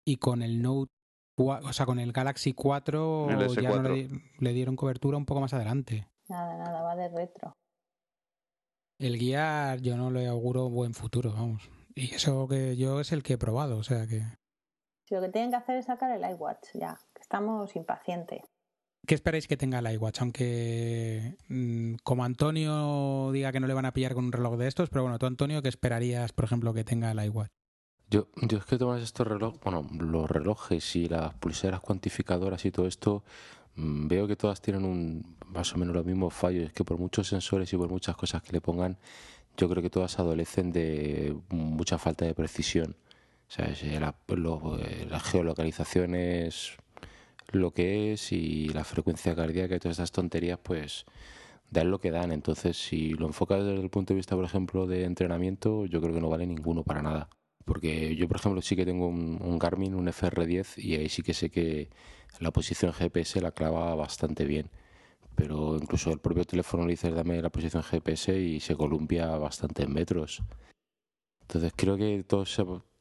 y 0.05 0.17
con 0.17 0.43
el 0.43 0.61
Note 0.61 0.91
4, 1.35 1.67
o 1.69 1.73
sea, 1.73 1.87
con 1.87 1.97
el 1.99 2.11
Galaxy 2.11 2.53
4 2.53 3.27
El 3.31 3.39
ya 3.39 3.69
no 3.71 3.81
S4. 3.81 3.83
le, 3.95 4.07
di- 4.07 4.21
le 4.37 4.53
dieron 4.53 4.75
cobertura 4.75 5.17
un 5.17 5.25
poco 5.25 5.41
más 5.41 5.53
adelante. 5.55 6.07
Nada, 6.27 6.55
nada, 6.59 6.83
va 6.83 6.95
de 6.95 7.09
retro. 7.09 7.57
El 8.99 9.17
Gear 9.17 9.79
yo 9.79 9.95
no 9.95 10.11
le 10.11 10.27
auguro 10.27 10.69
buen 10.69 10.93
futuro, 10.93 11.31
vamos. 11.31 11.69
Y 11.95 12.13
eso 12.13 12.47
que 12.47 12.75
yo 12.75 12.99
es 12.99 13.11
el 13.13 13.23
que 13.23 13.33
he 13.33 13.37
probado, 13.37 13.77
o 13.77 13.83
sea 13.83 14.05
que... 14.07 14.21
Si 15.05 15.15
lo 15.15 15.21
que 15.21 15.29
tienen 15.29 15.49
que 15.49 15.55
hacer 15.55 15.77
es 15.77 15.85
sacar 15.85 16.11
el 16.11 16.29
iWatch, 16.31 16.67
ya, 16.73 16.99
que 17.15 17.21
estamos 17.21 17.75
impacientes. 17.75 18.41
¿Qué 19.07 19.15
esperáis 19.15 19.47
que 19.47 19.57
tenga 19.57 19.79
el 19.79 19.91
iWatch? 19.93 20.21
Aunque 20.21 21.37
mm, 21.47 21.95
como 22.03 22.25
Antonio 22.25 23.31
diga 23.31 23.51
que 23.51 23.59
no 23.59 23.67
le 23.67 23.73
van 23.73 23.85
a 23.85 23.93
pillar 23.93 24.13
con 24.13 24.25
un 24.25 24.31
reloj 24.31 24.57
de 24.57 24.67
estos, 24.67 24.89
pero 24.89 25.03
bueno, 25.03 25.17
tú 25.17 25.25
Antonio, 25.25 25.61
¿qué 25.61 25.69
esperarías, 25.69 26.33
por 26.33 26.45
ejemplo, 26.45 26.73
que 26.73 26.83
tenga 26.83 27.09
el 27.11 27.23
iWatch? 27.23 27.49
Yo, 28.11 28.27
yo 28.35 28.57
es 28.57 28.65
que 28.65 28.77
tomas 28.77 29.01
estos 29.01 29.27
relojes, 29.27 29.61
bueno, 29.61 29.87
los 29.99 30.29
relojes 30.29 30.95
y 30.95 31.07
las 31.07 31.33
pulseras 31.35 31.79
cuantificadoras 31.79 32.65
y 32.65 32.71
todo 32.71 32.87
esto, 32.87 33.23
veo 34.07 34.27
que 34.27 34.35
todas 34.35 34.61
tienen 34.61 34.85
un 34.85 35.35
más 35.47 35.73
o 35.73 35.77
menos 35.77 35.95
los 35.95 36.05
mismos 36.05 36.33
fallos. 36.33 36.65
Es 36.67 36.73
que 36.73 36.83
por 36.83 36.97
muchos 36.99 37.27
sensores 37.27 37.71
y 37.73 37.77
por 37.77 37.89
muchas 37.89 38.15
cosas 38.15 38.41
que 38.43 38.51
le 38.53 38.61
pongan, 38.61 38.97
yo 39.57 39.69
creo 39.69 39.83
que 39.83 39.89
todas 39.91 40.19
adolecen 40.19 40.71
de 40.71 41.35
mucha 41.49 41.97
falta 41.97 42.25
de 42.25 42.35
precisión. 42.35 42.95
O 43.49 43.51
sea, 43.51 43.67
eh, 43.67 43.99
la, 43.99 44.15
lo- 44.29 44.79
eh, 44.79 45.07
la 45.09 45.19
geolocalización 45.19 46.15
es 46.15 46.77
lo 47.51 47.71
que 47.73 48.13
es 48.13 48.31
y 48.31 48.69
la 48.69 48.83
frecuencia 48.83 49.35
cardíaca 49.35 49.75
y 49.75 49.79
todas 49.79 49.97
estas 49.97 50.11
tonterías, 50.11 50.59
pues 50.61 51.05
dan 51.71 51.91
lo 51.91 51.99
que 51.99 52.11
dan. 52.11 52.31
Entonces, 52.31 52.77
si 52.77 53.11
lo 53.11 53.27
enfocas 53.27 53.63
desde 53.65 53.81
el 53.81 53.89
punto 53.89 54.13
de 54.13 54.17
vista, 54.17 54.35
por 54.35 54.45
ejemplo, 54.45 54.87
de 54.87 55.03
entrenamiento, 55.05 55.85
yo 55.85 56.01
creo 56.01 56.13
que 56.13 56.21
no 56.21 56.29
vale 56.29 56.45
ninguno 56.47 56.83
para 56.83 57.01
nada. 57.01 57.29
Porque 57.65 58.15
yo, 58.15 58.27
por 58.27 58.37
ejemplo, 58.37 58.61
sí 58.61 58.75
que 58.75 58.85
tengo 58.85 59.07
un, 59.07 59.39
un 59.41 59.59
Garmin, 59.59 59.95
un 59.95 60.07
FR10, 60.07 60.77
y 60.77 60.95
ahí 60.95 61.09
sí 61.09 61.21
que 61.23 61.33
sé 61.33 61.49
que 61.51 61.89
la 62.39 62.51
posición 62.51 62.93
GPS 62.93 63.41
la 63.41 63.51
clava 63.51 63.95
bastante 63.95 64.45
bien. 64.45 64.69
Pero 65.35 65.77
incluso 65.77 66.11
el 66.11 66.19
propio 66.19 66.45
teléfono 66.45 66.85
le 66.85 66.91
dices 66.91 67.13
dame 67.13 67.41
la 67.41 67.49
posición 67.49 67.83
GPS 67.83 68.37
y 68.39 68.59
se 68.59 68.75
columpia 68.75 69.37
bastante 69.37 69.83
en 69.83 69.93
metros. 69.93 70.41
Entonces 71.41 71.73
creo 71.75 71.97
que 71.97 72.23
todos, 72.27 72.55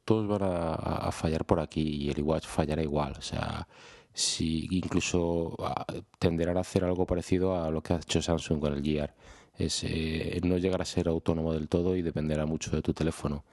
todos 0.05 0.27
van 0.27 0.41
a, 0.43 1.11
fallar 1.11 1.45
por 1.45 1.59
aquí 1.59 1.81
y 1.81 2.09
el 2.09 2.19
iWatch 2.19 2.45
fallará 2.47 2.81
igual. 2.81 3.13
O 3.17 3.21
sea, 3.21 3.67
si 4.13 4.67
incluso 4.71 5.55
ah, 5.59 5.85
tenderán 6.19 6.57
a 6.57 6.61
hacer 6.61 6.83
algo 6.83 7.05
parecido 7.05 7.61
a 7.61 7.69
lo 7.71 7.81
que 7.81 7.93
ha 7.93 7.97
hecho 7.97 8.21
Samsung 8.21 8.59
con 8.59 8.73
el 8.73 8.83
Gear. 8.83 9.15
Es 9.57 9.83
eh, 9.83 10.39
no 10.43 10.57
llegar 10.57 10.81
a 10.81 10.85
ser 10.85 11.09
autónomo 11.09 11.53
del 11.53 11.67
todo 11.67 11.95
y 11.95 12.01
dependerá 12.01 12.45
mucho 12.45 12.71
de 12.71 12.81
tu 12.81 12.93
teléfono 12.93 13.43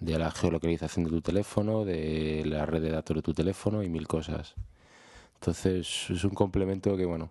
de 0.00 0.18
la 0.18 0.30
geolocalización 0.30 1.04
de 1.04 1.10
tu 1.10 1.22
teléfono, 1.22 1.84
de 1.84 2.44
la 2.44 2.66
red 2.66 2.82
de 2.82 2.90
datos 2.90 3.16
de 3.16 3.22
tu 3.22 3.34
teléfono 3.34 3.82
y 3.82 3.88
mil 3.88 4.06
cosas. 4.06 4.54
Entonces 5.36 6.10
es 6.10 6.24
un 6.24 6.30
complemento 6.34 6.96
que, 6.96 7.04
bueno, 7.04 7.30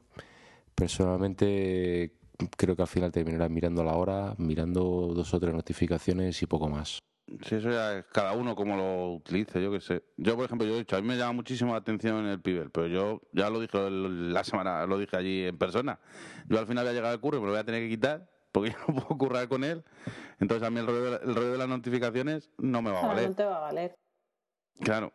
personalmente 0.74 2.14
creo 2.58 2.76
que 2.76 2.82
al 2.82 2.88
final 2.88 3.12
terminarás 3.12 3.50
mirando 3.50 3.84
la 3.84 3.94
hora, 3.96 4.36
mirando 4.38 5.12
dos 5.16 5.34
o 5.34 5.40
tres 5.40 5.54
notificaciones 5.54 6.42
y 6.42 6.46
poco 6.46 6.70
más. 6.70 7.00
Sí, 7.42 7.56
eso 7.56 7.72
ya 7.72 7.98
es 7.98 8.06
cada 8.14 8.34
uno 8.34 8.56
como 8.56 8.78
lo 8.78 9.14
utilice, 9.16 9.62
yo 9.62 9.72
qué 9.72 9.80
sé. 9.82 10.04
Yo, 10.16 10.36
por 10.36 10.46
ejemplo, 10.46 10.68
yo 10.68 10.76
he 10.76 10.80
dicho, 10.80 10.96
a 10.96 11.02
mí 11.02 11.08
me 11.08 11.18
llama 11.18 11.34
muchísimo 11.34 11.72
la 11.72 11.80
atención 11.80 12.26
el 12.28 12.40
Pibel, 12.40 12.70
pero 12.70 12.88
yo 12.88 13.22
ya 13.34 13.50
lo 13.50 13.60
dije 13.60 13.90
la 13.90 14.44
semana, 14.44 14.86
lo 14.86 15.00
dije 15.00 15.18
allí 15.18 15.44
en 15.46 15.58
persona. 15.58 16.00
Yo 16.48 16.60
al 16.60 16.68
final 16.68 16.84
voy 16.86 16.92
a 16.92 16.94
llegar 16.94 17.12
al 17.12 17.20
curro 17.20 17.38
y 17.38 17.42
me 17.42 17.48
lo 17.48 17.54
voy 17.54 17.60
a 17.62 17.66
tener 17.66 17.82
que 17.82 17.90
quitar 17.90 18.30
porque 18.52 18.72
yo 18.78 18.78
no 18.88 18.94
puedo 18.96 19.18
currar 19.18 19.48
con 19.48 19.64
él. 19.64 19.84
Entonces 20.40 20.68
a 20.68 20.70
mí 20.70 20.80
el 20.80 20.86
rollo 20.86 21.02
de, 21.12 21.26
el 21.26 21.36
rollo 21.36 21.52
de 21.54 21.58
las 21.58 21.68
notificaciones 21.68 22.52
no 22.60 22.82
me 22.84 22.92
va 22.92 23.00
a 23.00 23.02
Claro, 23.02 23.16
valer. 23.16 23.30
no 23.30 23.36
te 23.36 23.44
va 23.46 23.58
a 23.58 23.62
valer. 23.62 23.96
Claro. 24.82 25.14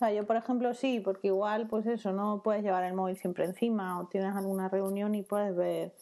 O 0.00 0.02
sea, 0.02 0.14
yo, 0.14 0.26
por 0.26 0.36
ejemplo, 0.36 0.72
sí, 0.72 0.98
porque 0.98 1.26
igual, 1.26 1.66
pues 1.68 1.84
eso, 1.84 2.10
no 2.10 2.40
puedes 2.42 2.62
llevar 2.62 2.84
el 2.84 2.94
móvil 2.94 3.16
siempre 3.16 3.44
encima 3.44 4.00
o 4.00 4.06
tienes 4.06 4.34
alguna 4.34 4.66
reunión 4.66 5.14
y 5.14 5.22
puedes 5.22 5.54
ver 5.54 5.92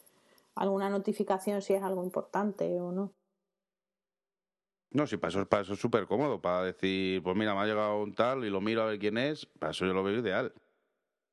alguna 0.54 0.88
notificación 0.88 1.62
si 1.62 1.74
es 1.74 1.82
algo 1.82 2.04
importante 2.04 2.80
o 2.80 2.92
no. 2.92 3.12
No, 4.92 5.04
sí, 5.08 5.16
para 5.16 5.30
eso, 5.30 5.48
para 5.48 5.62
eso 5.62 5.72
es 5.72 5.80
súper 5.80 6.06
cómodo, 6.06 6.40
para 6.40 6.62
decir, 6.62 7.24
pues 7.24 7.36
mira, 7.36 7.56
me 7.56 7.62
ha 7.62 7.66
llegado 7.66 8.00
un 8.00 8.14
tal 8.14 8.44
y 8.44 8.50
lo 8.50 8.60
miro 8.60 8.82
a 8.82 8.86
ver 8.86 9.00
quién 9.00 9.18
es, 9.18 9.46
para 9.46 9.72
eso 9.72 9.84
yo 9.84 9.92
lo 9.92 10.04
veo 10.04 10.20
ideal. 10.20 10.54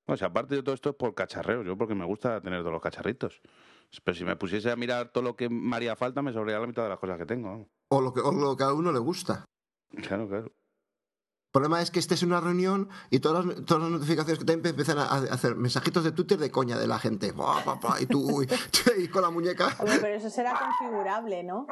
O 0.08 0.18
sea, 0.18 0.30
aparte 0.30 0.56
de 0.56 0.64
todo 0.64 0.74
esto 0.74 0.90
es 0.90 0.96
por 0.96 1.14
cacharreo, 1.14 1.62
yo 1.62 1.78
porque 1.78 1.94
me 1.94 2.06
gusta 2.06 2.42
tener 2.42 2.62
todos 2.62 2.74
los 2.74 2.82
cacharritos. 2.82 3.44
Pero 4.04 4.18
si 4.18 4.26
me 4.26 4.38
pusiese 4.38 4.72
a 4.72 4.76
mirar 4.76 5.10
todo 5.10 5.24
lo 5.24 5.36
que 5.36 5.50
me 5.50 5.76
haría 5.76 5.96
falta, 5.96 6.24
me 6.24 6.34
sobraría 6.34 6.60
la 6.60 6.66
mitad 6.66 6.82
de 6.82 6.90
las 6.90 6.98
cosas 6.98 7.20
que 7.20 7.28
tengo. 7.28 7.68
O 7.90 8.02
lo 8.02 8.12
que, 8.12 8.22
o 8.22 8.32
lo 8.32 8.58
que 8.58 8.64
a 8.64 8.74
uno 8.74 8.92
le 8.92 8.98
gusta. 8.98 9.46
Claro, 10.02 10.28
claro. 10.28 10.52
El 11.56 11.62
problema 11.62 11.82
es 11.82 11.90
que 11.90 12.00
estés 12.00 12.22
en 12.22 12.34
una 12.34 12.42
reunión 12.42 12.90
y 13.10 13.20
todas 13.20 13.46
las, 13.46 13.64
todas 13.64 13.84
las 13.84 13.92
notificaciones 13.94 14.40
que 14.40 14.44
te 14.44 14.52
empiezan 14.52 14.98
a, 14.98 15.04
a 15.04 15.16
hacer 15.20 15.56
mensajitos 15.56 16.04
de 16.04 16.12
Twitter 16.12 16.38
de 16.38 16.52
coña 16.52 16.78
de 16.78 16.86
la 16.86 17.00
gente. 17.00 17.32
Buah, 17.32 17.64
pa, 17.64 17.80
pa, 17.80 18.02
y 18.02 18.08
tú 18.08 18.30
uy, 18.30 18.46
y 18.98 19.08
con 19.08 19.22
la 19.22 19.30
muñeca. 19.30 19.74
Pero 19.80 20.08
eso 20.08 20.30
será 20.30 20.54
configurable, 20.60 21.46
¿no? 21.46 21.66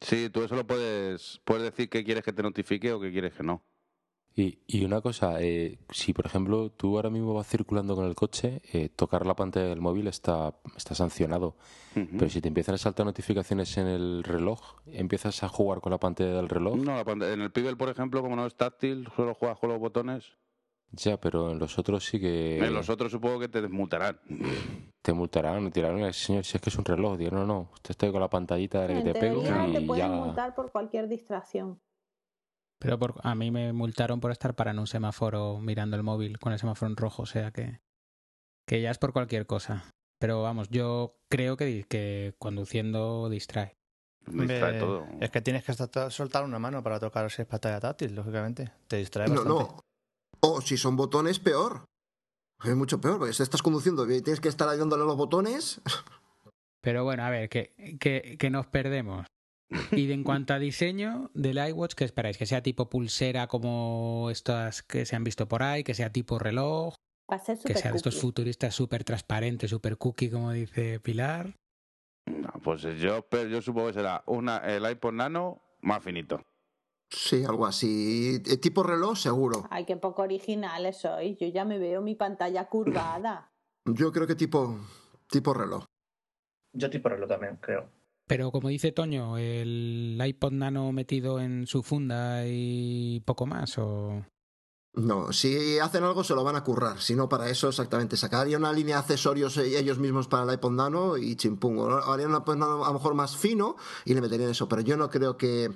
Sí, 0.00 0.30
tú 0.30 0.42
eso 0.42 0.56
lo 0.56 0.66
puedes, 0.66 1.42
puedes 1.44 1.64
decir 1.64 1.90
que 1.90 2.02
quieres 2.02 2.24
que 2.24 2.32
te 2.32 2.42
notifique 2.42 2.94
o 2.94 2.98
que 2.98 3.12
quieres 3.12 3.34
que 3.34 3.42
no. 3.42 3.62
Y, 4.40 4.60
y 4.68 4.84
una 4.84 5.00
cosa, 5.00 5.40
eh, 5.42 5.78
si 5.90 6.12
por 6.12 6.24
ejemplo 6.26 6.70
tú 6.70 6.94
ahora 6.96 7.10
mismo 7.10 7.34
vas 7.34 7.48
circulando 7.48 7.96
con 7.96 8.04
el 8.04 8.14
coche, 8.14 8.62
eh, 8.72 8.88
tocar 8.88 9.26
la 9.26 9.34
pantalla 9.34 9.66
del 9.66 9.80
móvil 9.80 10.06
está, 10.06 10.54
está 10.76 10.94
sancionado. 10.94 11.56
Ujú. 11.96 12.06
Pero 12.18 12.28
si 12.30 12.40
te 12.40 12.46
empiezan 12.46 12.76
a 12.76 12.78
saltar 12.78 13.04
notificaciones 13.04 13.76
en 13.78 13.88
el 13.88 14.22
reloj, 14.22 14.76
empiezas 14.86 15.42
a 15.42 15.48
jugar 15.48 15.80
con 15.80 15.90
la 15.90 15.98
pantalla 15.98 16.34
del 16.34 16.48
reloj, 16.48 16.76
No, 16.76 16.94
la 16.94 17.04
pantalla- 17.04 17.32
en 17.32 17.40
el 17.40 17.50
Pibel, 17.50 17.76
por 17.76 17.88
ejemplo, 17.88 18.22
como 18.22 18.36
no 18.36 18.46
es 18.46 18.54
táctil, 18.54 19.08
solo 19.16 19.34
juegas 19.34 19.58
con 19.58 19.70
los 19.70 19.80
botones. 19.80 20.24
ya, 20.92 21.16
pero 21.20 21.50
en 21.50 21.58
los 21.58 21.76
otros 21.76 22.04
sí 22.06 22.20
que 22.20 22.64
En 22.64 22.72
los 22.74 22.88
otros 22.88 23.10
supongo 23.10 23.40
que 23.40 23.48
te 23.48 23.60
desmutarán. 23.60 24.20
te 25.02 25.12
multarán 25.12 25.66
y 25.66 25.70
tirarán, 25.72 25.98
"Eh, 26.04 26.12
señor, 26.12 26.44
si 26.44 26.56
es 26.58 26.62
que 26.62 26.70
es 26.70 26.78
un 26.78 26.84
reloj, 26.84 27.18
Digo, 27.18 27.32
no, 27.32 27.44
no, 27.44 27.70
usted 27.74 27.90
está 27.90 28.06
ahí 28.06 28.12
con 28.12 28.20
la 28.20 28.30
pantallita 28.30 28.82
de 28.86 28.94
la 28.94 29.02
que 29.02 29.12
te 29.12 29.18
pego 29.20 29.42
teoría 29.42 29.72
te 29.72 29.80
y 29.80 29.86
pueden 29.86 30.08
ya... 30.12 30.16
multar 30.16 30.54
por 30.54 30.70
cualquier 30.70 31.08
distracción. 31.08 31.80
Pero 32.80 32.98
por- 32.98 33.14
a 33.22 33.34
mí 33.34 33.50
me 33.50 33.72
multaron 33.72 34.20
por 34.20 34.30
estar 34.30 34.54
parado 34.54 34.74
en 34.76 34.80
un 34.80 34.86
semáforo 34.86 35.58
mirando 35.60 35.96
el 35.96 36.02
móvil 36.02 36.38
con 36.38 36.52
el 36.52 36.58
semáforo 36.58 36.90
en 36.90 36.96
rojo, 36.96 37.22
o 37.22 37.26
sea 37.26 37.50
que, 37.50 37.80
que 38.66 38.80
ya 38.80 38.90
es 38.90 38.98
por 38.98 39.12
cualquier 39.12 39.46
cosa. 39.46 39.84
Pero 40.20 40.42
vamos, 40.42 40.68
yo 40.70 41.16
creo 41.30 41.56
que, 41.56 41.84
que 41.88 42.34
conduciendo 42.38 43.28
distrae. 43.28 43.76
Me 44.26 44.46
distrae 44.46 44.78
todo. 44.78 45.06
Es 45.20 45.30
que 45.30 45.40
tienes 45.40 45.64
que 45.64 45.72
estar- 45.72 46.10
soltar 46.10 46.44
una 46.44 46.58
mano 46.58 46.82
para 46.82 47.00
tocar 47.00 47.30
si 47.30 47.42
es 47.42 47.48
pantalla 47.48 47.80
táctil, 47.80 48.14
lógicamente. 48.14 48.72
Te 48.86 48.96
distrae 48.96 49.26
No, 49.28 49.34
bastante. 49.42 49.62
no. 49.64 49.80
O 50.40 50.60
si 50.60 50.76
son 50.76 50.96
botones, 50.96 51.38
peor. 51.38 51.84
Es 52.64 52.74
mucho 52.76 53.00
peor, 53.00 53.18
porque 53.18 53.32
si 53.32 53.42
estás 53.42 53.62
conduciendo 53.62 54.04
y 54.10 54.20
tienes 54.22 54.40
que 54.40 54.48
estar 54.48 54.68
ahí 54.68 54.78
dándole 54.78 55.04
a 55.04 55.06
los 55.06 55.16
botones. 55.16 55.80
Pero 56.80 57.04
bueno, 57.04 57.24
a 57.24 57.30
ver, 57.30 57.48
que, 57.48 57.72
que, 58.00 58.36
que 58.38 58.50
nos 58.50 58.66
perdemos. 58.66 59.26
Y 59.92 60.06
de, 60.06 60.14
en 60.14 60.24
cuanto 60.24 60.54
a 60.54 60.58
diseño 60.58 61.30
del 61.34 61.58
iWatch, 61.58 61.94
¿qué 61.94 62.04
esperáis? 62.04 62.38
¿Que 62.38 62.46
sea 62.46 62.62
tipo 62.62 62.88
pulsera 62.88 63.46
como 63.48 64.28
estas 64.30 64.82
que 64.82 65.04
se 65.04 65.16
han 65.16 65.24
visto 65.24 65.46
por 65.46 65.62
ahí? 65.62 65.84
¿Que 65.84 65.94
sea 65.94 66.10
tipo 66.10 66.38
reloj? 66.38 66.94
Va 67.30 67.36
a 67.36 67.38
ser 67.38 67.58
¿Que 67.58 67.74
sea 67.74 67.90
de 67.90 67.98
estos 67.98 68.18
futuristas 68.18 68.74
súper 68.74 69.04
transparentes, 69.04 69.70
súper 69.70 69.98
cookie, 69.98 70.30
como 70.30 70.52
dice 70.52 71.00
Pilar? 71.00 71.54
No, 72.26 72.52
pues 72.62 72.82
yo, 72.82 73.22
pero 73.28 73.48
yo 73.48 73.60
supongo 73.60 73.88
que 73.88 73.94
será 73.94 74.22
una, 74.26 74.58
el 74.58 74.90
iPod 74.90 75.12
Nano 75.12 75.62
más 75.80 76.02
finito. 76.02 76.42
Sí, 77.10 77.44
algo 77.44 77.66
así. 77.66 78.42
Eh, 78.46 78.56
Tipo 78.58 78.82
reloj, 78.82 79.16
seguro. 79.16 79.66
Ay, 79.70 79.84
qué 79.84 79.96
poco 79.96 80.22
originales 80.22 80.98
sois. 80.98 81.38
Yo 81.38 81.48
ya 81.48 81.64
me 81.64 81.78
veo 81.78 82.02
mi 82.02 82.14
pantalla 82.14 82.68
curvada. 82.68 83.50
Yo 83.86 84.12
creo 84.12 84.26
que 84.26 84.34
tipo, 84.34 84.78
tipo 85.30 85.54
reloj. 85.54 85.84
Yo 86.74 86.90
tipo 86.90 87.08
reloj 87.08 87.28
también, 87.28 87.56
creo. 87.56 87.90
Pero 88.28 88.52
como 88.52 88.68
dice 88.68 88.92
Toño, 88.92 89.38
el 89.38 90.22
iPod 90.22 90.52
Nano 90.52 90.92
metido 90.92 91.40
en 91.40 91.66
su 91.66 91.82
funda 91.82 92.46
y 92.46 93.20
poco 93.24 93.46
más. 93.46 93.76
No, 94.94 95.32
si 95.32 95.78
hacen 95.78 96.04
algo 96.04 96.22
se 96.22 96.34
lo 96.34 96.44
van 96.44 96.56
a 96.56 96.62
currar. 96.62 97.00
Si 97.00 97.14
no, 97.14 97.28
para 97.28 97.48
eso 97.48 97.68
exactamente. 97.68 98.18
Sacarían 98.18 98.60
una 98.60 98.72
línea 98.72 98.96
de 98.96 99.00
accesorios 99.00 99.56
eh, 99.56 99.78
ellos 99.78 99.98
mismos 99.98 100.28
para 100.28 100.44
el 100.44 100.52
iPod 100.54 100.72
Nano 100.72 101.16
y 101.16 101.36
chimpum. 101.36 101.78
Harían 102.04 102.30
un 102.34 102.42
iPod 102.42 102.56
Nano 102.56 102.84
a 102.84 102.88
lo 102.88 102.94
mejor 102.94 103.14
más 103.14 103.34
fino 103.36 103.76
y 104.04 104.12
le 104.12 104.20
meterían 104.20 104.50
eso. 104.50 104.68
Pero 104.68 104.82
yo 104.82 104.98
no 104.98 105.08
creo 105.08 105.38
que, 105.38 105.70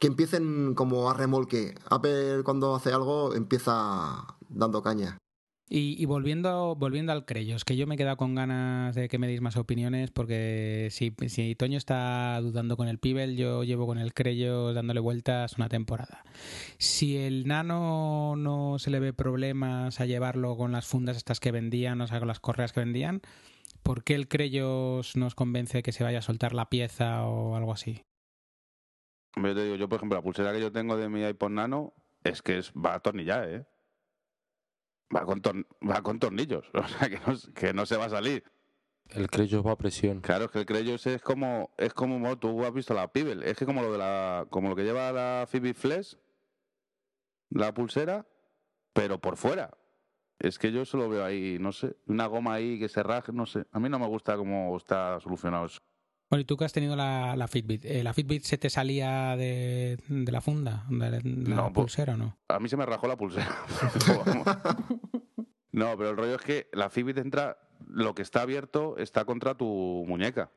que 0.00 0.08
empiecen 0.08 0.74
como 0.74 1.08
a 1.08 1.14
remolque. 1.14 1.76
Apple 1.88 2.42
cuando 2.44 2.74
hace 2.74 2.92
algo 2.92 3.32
empieza 3.32 4.26
dando 4.48 4.82
caña. 4.82 5.18
Y, 5.68 6.04
volviendo, 6.04 6.76
volviendo 6.76 7.10
al 7.10 7.24
Creyos, 7.24 7.64
que 7.64 7.76
yo 7.76 7.88
me 7.88 7.96
he 7.96 7.98
quedado 7.98 8.16
con 8.16 8.36
ganas 8.36 8.94
de 8.94 9.08
que 9.08 9.18
me 9.18 9.26
deis 9.26 9.40
más 9.40 9.56
opiniones, 9.56 10.12
porque 10.12 10.90
si, 10.92 11.10
Toño 11.56 11.76
está 11.76 12.40
dudando 12.40 12.76
con 12.76 12.86
el 12.86 13.00
Pibel, 13.00 13.36
yo 13.36 13.64
llevo 13.64 13.84
con 13.84 13.98
el 13.98 14.14
Creyos 14.14 14.76
dándole 14.76 15.00
vueltas 15.00 15.56
una 15.56 15.68
temporada. 15.68 16.22
Si 16.78 17.16
el 17.16 17.48
Nano 17.48 18.36
no 18.36 18.78
se 18.78 18.90
le 18.90 19.00
ve 19.00 19.12
problemas 19.12 20.00
a 20.00 20.06
llevarlo 20.06 20.56
con 20.56 20.70
las 20.70 20.86
fundas 20.86 21.16
estas 21.16 21.40
que 21.40 21.50
vendían, 21.50 22.00
o 22.00 22.06
sea, 22.06 22.20
con 22.20 22.28
las 22.28 22.38
correas 22.38 22.72
que 22.72 22.80
vendían, 22.80 23.20
¿por 23.82 24.04
qué 24.04 24.14
el 24.14 24.28
Creyos 24.28 25.16
nos 25.16 25.34
convence 25.34 25.82
que 25.82 25.90
se 25.90 26.04
vaya 26.04 26.20
a 26.20 26.22
soltar 26.22 26.54
la 26.54 26.70
pieza 26.70 27.26
o 27.26 27.56
algo 27.56 27.72
así? 27.72 28.04
Yo 29.34 29.52
te 29.52 29.64
digo, 29.64 29.74
yo 29.74 29.88
por 29.88 29.96
ejemplo, 29.96 30.16
la 30.16 30.22
pulsera 30.22 30.52
que 30.52 30.60
yo 30.60 30.70
tengo 30.70 30.96
de 30.96 31.08
mi 31.08 31.26
iPod 31.26 31.50
Nano 31.50 31.92
es 32.22 32.40
que 32.40 32.58
es, 32.58 32.72
va 32.72 32.92
a 32.92 32.96
atornillar, 32.96 33.48
¿eh? 33.48 33.66
Va 35.14 35.24
con, 35.24 35.40
tor- 35.40 35.66
va 35.88 36.02
con 36.02 36.18
tornillos, 36.18 36.64
o 36.74 36.86
sea 36.88 37.08
que 37.08 37.18
no, 37.26 37.34
que 37.54 37.72
no 37.72 37.86
se 37.86 37.96
va 37.96 38.06
a 38.06 38.10
salir. 38.10 38.42
El 39.10 39.30
Creyos 39.30 39.64
va 39.64 39.72
a 39.72 39.76
presión. 39.78 40.20
Claro, 40.20 40.46
es 40.46 40.50
que 40.50 40.58
el 40.58 40.66
Creyos 40.66 41.06
es 41.06 41.22
como, 41.22 41.70
es 41.78 41.94
como, 41.94 42.18
bueno, 42.18 42.36
tú 42.38 42.64
has 42.64 42.72
visto 42.72 42.92
la 42.92 43.12
Pibel, 43.12 43.44
es 43.44 43.56
que 43.56 43.64
como 43.64 43.82
lo 43.82 43.92
de 43.92 43.98
la, 43.98 44.46
como 44.50 44.68
lo 44.68 44.74
que 44.74 44.82
lleva 44.82 45.12
la 45.12 45.46
Fitbit 45.48 45.76
Flex, 45.76 46.18
la 47.50 47.72
pulsera, 47.72 48.26
pero 48.92 49.20
por 49.20 49.36
fuera. 49.36 49.70
Es 50.38 50.58
que 50.58 50.70
yo 50.72 50.84
solo 50.84 51.08
veo 51.08 51.24
ahí, 51.24 51.56
no 51.60 51.72
sé, 51.72 51.96
una 52.06 52.26
goma 52.26 52.54
ahí 52.54 52.78
que 52.78 52.88
se 52.88 53.02
raje, 53.02 53.32
no 53.32 53.46
sé. 53.46 53.64
A 53.72 53.78
mí 53.78 53.88
no 53.88 53.98
me 53.98 54.06
gusta 54.06 54.36
cómo 54.36 54.76
está 54.76 55.18
solucionado 55.20 55.66
eso. 55.66 55.78
Bueno, 56.28 56.40
y 56.40 56.44
tú 56.44 56.56
que 56.56 56.64
has 56.64 56.72
tenido 56.72 56.96
la, 56.96 57.36
la 57.36 57.46
Fitbit, 57.46 57.84
eh, 57.84 58.02
¿la 58.02 58.12
Fitbit 58.12 58.42
se 58.42 58.58
te 58.58 58.68
salía 58.68 59.36
de, 59.36 59.98
de 60.08 60.32
la 60.32 60.40
funda, 60.40 60.84
de 60.90 61.10
la 61.10 61.20
No, 61.22 61.72
pues- 61.72 61.84
pulsera 61.84 62.14
o 62.14 62.16
no? 62.16 62.38
A 62.48 62.58
mí 62.58 62.68
se 62.68 62.76
me 62.76 62.84
rajó 62.86 63.06
la 63.08 63.16
pulsera. 63.16 63.48
No, 65.72 65.94
pero 65.98 66.08
el 66.10 66.16
rollo 66.16 66.36
es 66.36 66.40
que 66.42 66.68
la 66.72 66.88
Fitbit 66.88 67.18
entra, 67.18 67.58
lo 67.86 68.14
que 68.14 68.22
está 68.22 68.40
abierto 68.40 68.96
está 68.96 69.26
contra 69.26 69.54
tu 69.58 69.66
muñeca, 70.08 70.50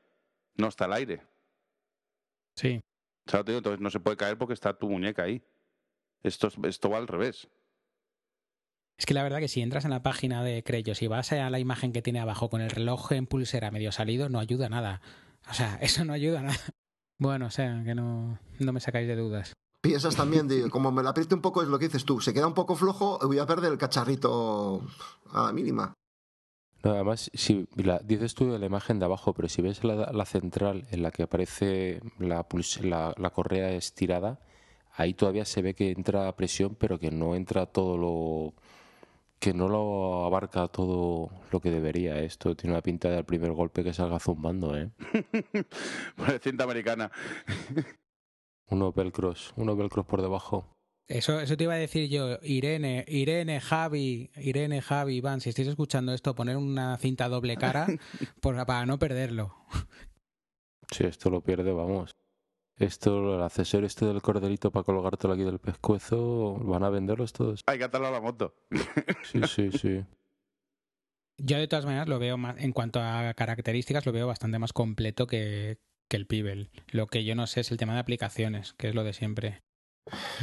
no 0.56 0.68
está 0.70 0.86
al 0.86 0.94
aire. 0.94 1.24
Sí. 2.56 2.80
O 3.28 3.30
sea, 3.32 3.44
te 3.44 3.52
digo, 3.52 3.58
entonces 3.58 3.82
no 3.82 3.90
se 3.90 4.00
puede 4.00 4.16
caer 4.16 4.38
porque 4.38 4.54
está 4.54 4.78
tu 4.78 4.90
muñeca 4.90 5.24
ahí. 5.24 5.44
Esto, 6.24 6.48
es- 6.48 6.58
esto 6.64 6.90
va 6.90 7.00
al 7.00 7.08
revés. 7.10 7.50
Es 8.98 9.06
que 9.06 9.14
la 9.14 9.24
verdad 9.24 9.40
que 9.40 9.50
si 9.50 9.62
entras 9.62 9.84
en 9.84 9.92
la 9.92 10.04
página 10.04 10.42
de 10.42 10.64
Creyos 10.64 11.02
y 11.02 11.08
vas 11.08 11.34
a 11.34 11.50
la 11.50 11.60
imagen 11.60 11.92
que 11.92 12.02
tiene 12.02 12.20
abajo 12.22 12.50
con 12.50 12.62
el 12.62 12.70
reloj 12.70 13.12
en 13.12 13.28
pulsera 13.28 13.72
medio 13.72 13.92
salido, 13.92 14.30
no 14.30 14.40
ayuda 14.40 14.70
nada. 14.70 15.02
O 15.50 15.54
sea, 15.54 15.76
eso 15.82 16.06
no 16.06 16.14
ayuda 16.14 16.40
a 16.40 16.44
nada. 16.44 16.60
Bueno, 17.18 17.48
o 17.48 17.52
sea, 17.52 17.84
que 17.84 17.96
no, 17.96 18.40
no 18.60 18.74
me 18.74 18.80
sacáis 18.80 19.08
de 19.08 19.16
dudas. 19.16 19.54
Piensas 19.82 20.16
también, 20.16 20.48
de, 20.48 20.70
como 20.70 20.92
me 20.92 21.04
la 21.04 21.12
apriete 21.12 21.36
un 21.36 21.42
poco, 21.42 21.62
es 21.62 21.70
lo 21.70 21.80
que 21.80 21.86
dices 21.86 22.06
tú. 22.06 22.20
Se 22.20 22.34
queda 22.34 22.48
un 22.48 22.54
poco 22.54 22.76
flojo, 22.76 23.20
voy 23.24 23.40
a 23.40 23.46
perder 23.46 23.72
el 23.72 23.78
cacharrito 23.78 24.82
a 25.32 25.46
la 25.48 25.54
mínima. 25.54 25.94
No, 26.84 26.92
además, 26.92 27.30
si 27.34 27.68
la, 27.76 28.00
dices 28.00 28.36
tú 28.36 28.52
de 28.52 28.60
la 28.60 28.66
imagen 28.66 29.00
de 29.00 29.06
abajo, 29.06 29.34
pero 29.34 29.50
si 29.50 29.62
ves 29.62 29.84
la, 29.84 30.12
la 30.14 30.26
central 30.26 30.88
en 30.92 31.02
la 31.02 31.12
que 31.12 31.24
aparece 31.24 32.02
la, 32.20 32.46
la, 32.82 33.14
la 33.18 33.30
correa 33.32 33.72
estirada, 33.72 34.40
ahí 34.96 35.14
todavía 35.14 35.46
se 35.46 35.62
ve 35.62 35.74
que 35.74 35.92
entra 35.92 36.36
presión, 36.36 36.76
pero 36.76 37.00
que 37.00 37.12
no 37.12 37.36
entra 37.36 37.66
todo 37.66 37.98
lo. 37.98 38.54
Que 39.40 39.54
no 39.54 39.68
lo 39.70 40.26
abarca 40.26 40.68
todo 40.68 41.30
lo 41.52 41.60
que 41.62 41.72
debería. 41.72 42.20
¿eh? 42.20 42.26
Esto 42.26 42.56
tiene 42.56 42.74
una 42.74 42.82
pinta 42.82 43.10
del 43.10 43.24
primer 43.26 43.52
golpe 43.54 43.84
que 43.84 43.94
salga 43.94 44.20
zumbando, 44.20 44.78
¿eh? 44.78 44.90
Pues 46.16 46.42
cinta 46.42 46.64
americana. 46.66 47.12
Unos 48.72 48.94
velcros, 48.94 49.52
unos 49.56 49.76
velcros 49.78 50.06
por 50.06 50.22
debajo. 50.22 50.68
Eso, 51.08 51.40
eso 51.40 51.58
te 51.58 51.64
iba 51.64 51.74
a 51.74 51.78
decir 51.78 52.08
yo, 52.08 52.38
Irene, 52.44 53.04
Irene, 53.08 53.60
Javi, 53.60 54.30
Irene, 54.36 54.80
Javi, 54.84 55.16
Iván, 55.16 55.42
si 55.42 55.50
estáis 55.50 55.68
escuchando 55.70 56.14
esto, 56.14 56.36
poner 56.36 56.56
una 56.56 56.96
cinta 56.98 57.28
doble 57.30 57.58
cara 57.58 57.88
por- 58.42 58.64
para 58.68 58.86
no 58.86 59.00
perderlo. 59.00 59.56
Si 60.92 61.04
esto 61.06 61.32
lo 61.32 61.42
pierde, 61.42 61.72
vamos. 61.72 62.12
Esto, 62.80 63.36
el 63.36 63.44
accesorio 63.44 63.88
este 63.88 64.06
del 64.06 64.22
cordelito 64.22 64.72
para 64.72 64.84
colgártelo 64.86 65.34
aquí 65.34 65.44
del 65.44 65.60
pescuezo, 65.60 66.56
van 66.62 66.84
a 66.84 66.90
venderlos 66.90 67.34
todos. 67.34 67.62
Hay 67.68 67.78
que 67.78 67.84
atarlo 67.84 68.08
a 68.08 68.12
la 68.12 68.22
moto. 68.22 68.56
Sí, 69.24 69.42
sí, 69.48 69.72
sí. 69.72 70.06
Yo 71.38 71.58
de 71.58 71.68
todas 71.68 71.86
maneras 71.86 72.08
lo 72.10 72.20
veo 72.20 72.38
más, 72.38 72.58
en 72.60 72.72
cuanto 72.74 73.00
a 73.02 73.34
características, 73.34 74.06
lo 74.06 74.12
veo 74.12 74.28
bastante 74.28 74.60
más 74.60 74.74
completo 74.74 75.28
que, 75.28 75.78
que 76.10 76.18
el 76.18 76.26
Pibel. 76.28 76.70
Lo 76.92 77.08
que 77.08 77.24
yo 77.24 77.36
no 77.36 77.48
sé 77.48 77.62
es 77.62 77.72
el 77.72 77.78
tema 77.78 77.94
de 77.94 78.00
aplicaciones, 78.00 78.74
que 78.74 78.90
es 78.90 78.96
lo 78.96 79.04
de 79.04 79.14
siempre. 79.14 79.62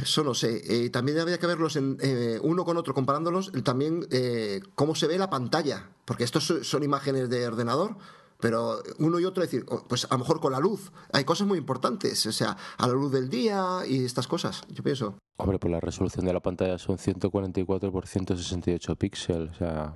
Eso 0.01 0.23
no 0.23 0.33
sé. 0.33 0.61
Eh, 0.85 0.89
también 0.89 1.19
habría 1.19 1.37
que 1.39 1.45
verlos 1.47 1.75
en, 1.75 1.97
eh, 2.01 2.39
uno 2.41 2.65
con 2.65 2.77
otro, 2.77 2.93
comparándolos. 2.93 3.51
También 3.63 4.07
eh, 4.11 4.61
cómo 4.75 4.95
se 4.95 5.07
ve 5.07 5.17
la 5.17 5.29
pantalla. 5.29 5.89
Porque 6.05 6.23
estos 6.23 6.45
so- 6.45 6.63
son 6.63 6.83
imágenes 6.83 7.29
de 7.29 7.45
ordenador. 7.45 7.97
Pero 8.39 8.79
uno 8.99 9.19
y 9.19 9.25
otro 9.25 9.41
decir, 9.41 9.65
oh, 9.69 9.83
pues 9.87 10.05
a 10.05 10.13
lo 10.13 10.19
mejor 10.19 10.39
con 10.39 10.51
la 10.51 10.59
luz. 10.59 10.91
Hay 11.11 11.23
cosas 11.23 11.47
muy 11.47 11.57
importantes. 11.57 12.25
O 12.25 12.31
sea, 12.31 12.55
a 12.77 12.87
la 12.87 12.93
luz 12.93 13.11
del 13.11 13.29
día 13.29 13.79
y 13.87 14.05
estas 14.05 14.27
cosas. 14.27 14.63
Yo 14.69 14.83
pienso. 14.83 15.17
Hombre, 15.37 15.59
pues 15.59 15.71
la 15.71 15.79
resolución 15.79 16.25
de 16.25 16.33
la 16.33 16.39
pantalla 16.39 16.77
son 16.77 16.97
144 16.97 17.91
por 17.91 18.07
168 18.07 18.95
píxeles. 18.95 19.51
O 19.51 19.53
sea, 19.55 19.95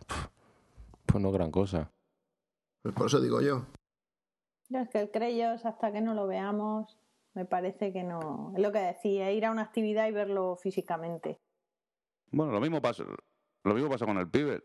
pues 1.06 1.22
no 1.22 1.32
gran 1.32 1.52
cosa. 1.52 1.92
Pues 2.82 2.96
por 2.96 3.08
eso 3.08 3.20
digo 3.20 3.42
yo. 3.42 3.66
Es 4.70 4.90
que 4.90 5.02
el 5.02 5.12
Creyos, 5.12 5.66
hasta 5.66 5.92
que 5.92 6.02
no 6.02 6.14
lo 6.14 6.28
veamos, 6.28 6.98
me 7.34 7.46
parece 7.46 7.92
que 7.92 8.04
no. 8.04 8.54
Es 8.56 8.62
lo 8.62 8.72
que 8.72 8.80
decía, 8.80 9.32
ir 9.32 9.46
a 9.46 9.52
una 9.52 9.64
actividad 9.64 10.08
y 10.08 10.12
verlo 10.12 10.56
físicamente. 10.56 11.40
Bueno, 12.32 12.54
lo 12.54 12.62
mismo 12.62 12.82
pasa, 12.82 13.04
lo 13.64 13.74
mismo 13.74 13.90
pasa 13.90 14.06
con 14.06 14.18
el 14.18 14.30
pibe, 14.30 14.64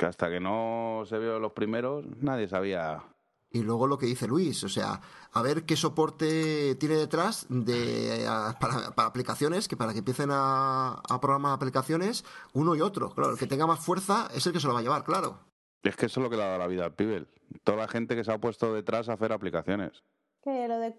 que 0.00 0.06
hasta 0.06 0.30
que 0.30 0.40
no 0.40 1.02
se 1.04 1.18
vio 1.18 1.38
los 1.38 1.52
primeros, 1.52 2.06
nadie 2.22 2.48
sabía. 2.48 3.04
Y 3.50 3.62
luego 3.62 3.86
lo 3.86 3.98
que 3.98 4.06
dice 4.06 4.26
Luis, 4.26 4.64
o 4.64 4.68
sea, 4.70 4.98
a 5.32 5.42
ver 5.42 5.64
qué 5.66 5.76
soporte 5.76 6.74
tiene 6.76 6.94
detrás 6.94 7.44
de 7.50 8.26
a- 8.26 8.56
para, 8.58 8.92
para 8.92 9.08
aplicaciones, 9.08 9.68
que 9.68 9.76
para 9.76 9.92
que 9.92 9.98
empiecen 9.98 10.30
a, 10.32 10.92
a 11.06 11.20
programar 11.20 11.52
aplicaciones, 11.52 12.24
uno 12.54 12.74
y 12.74 12.80
otro. 12.80 13.10
Claro, 13.10 13.32
el 13.32 13.38
que 13.38 13.46
tenga 13.46 13.66
más 13.66 13.80
fuerza 13.84 14.28
es 14.34 14.46
el 14.46 14.54
que 14.54 14.60
se 14.60 14.68
lo 14.68 14.72
va 14.72 14.78
a 14.80 14.82
llevar, 14.82 15.04
claro. 15.04 15.40
Es 15.82 15.96
que 15.96 16.06
eso 16.06 16.20
es 16.20 16.24
lo 16.24 16.30
que 16.30 16.36
le 16.36 16.44
ha 16.44 16.46
dado 16.46 16.58
la 16.60 16.66
vida 16.66 16.86
al 16.86 16.94
pibe. 16.94 17.26
Toda 17.62 17.76
la 17.76 17.88
gente 17.88 18.16
que 18.16 18.24
se 18.24 18.32
ha 18.32 18.38
puesto 18.38 18.72
detrás 18.72 19.08
a 19.10 19.14
hacer 19.14 19.32
aplicaciones. 19.34 20.02
Que 20.42 20.66
lo 20.66 20.78
de 20.78 20.96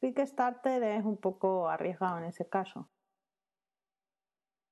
Kickstarter 0.00 0.82
es 0.82 1.04
un 1.04 1.18
poco 1.18 1.68
arriesgado 1.68 2.18
en 2.18 2.24
ese 2.24 2.48
caso. 2.48 2.88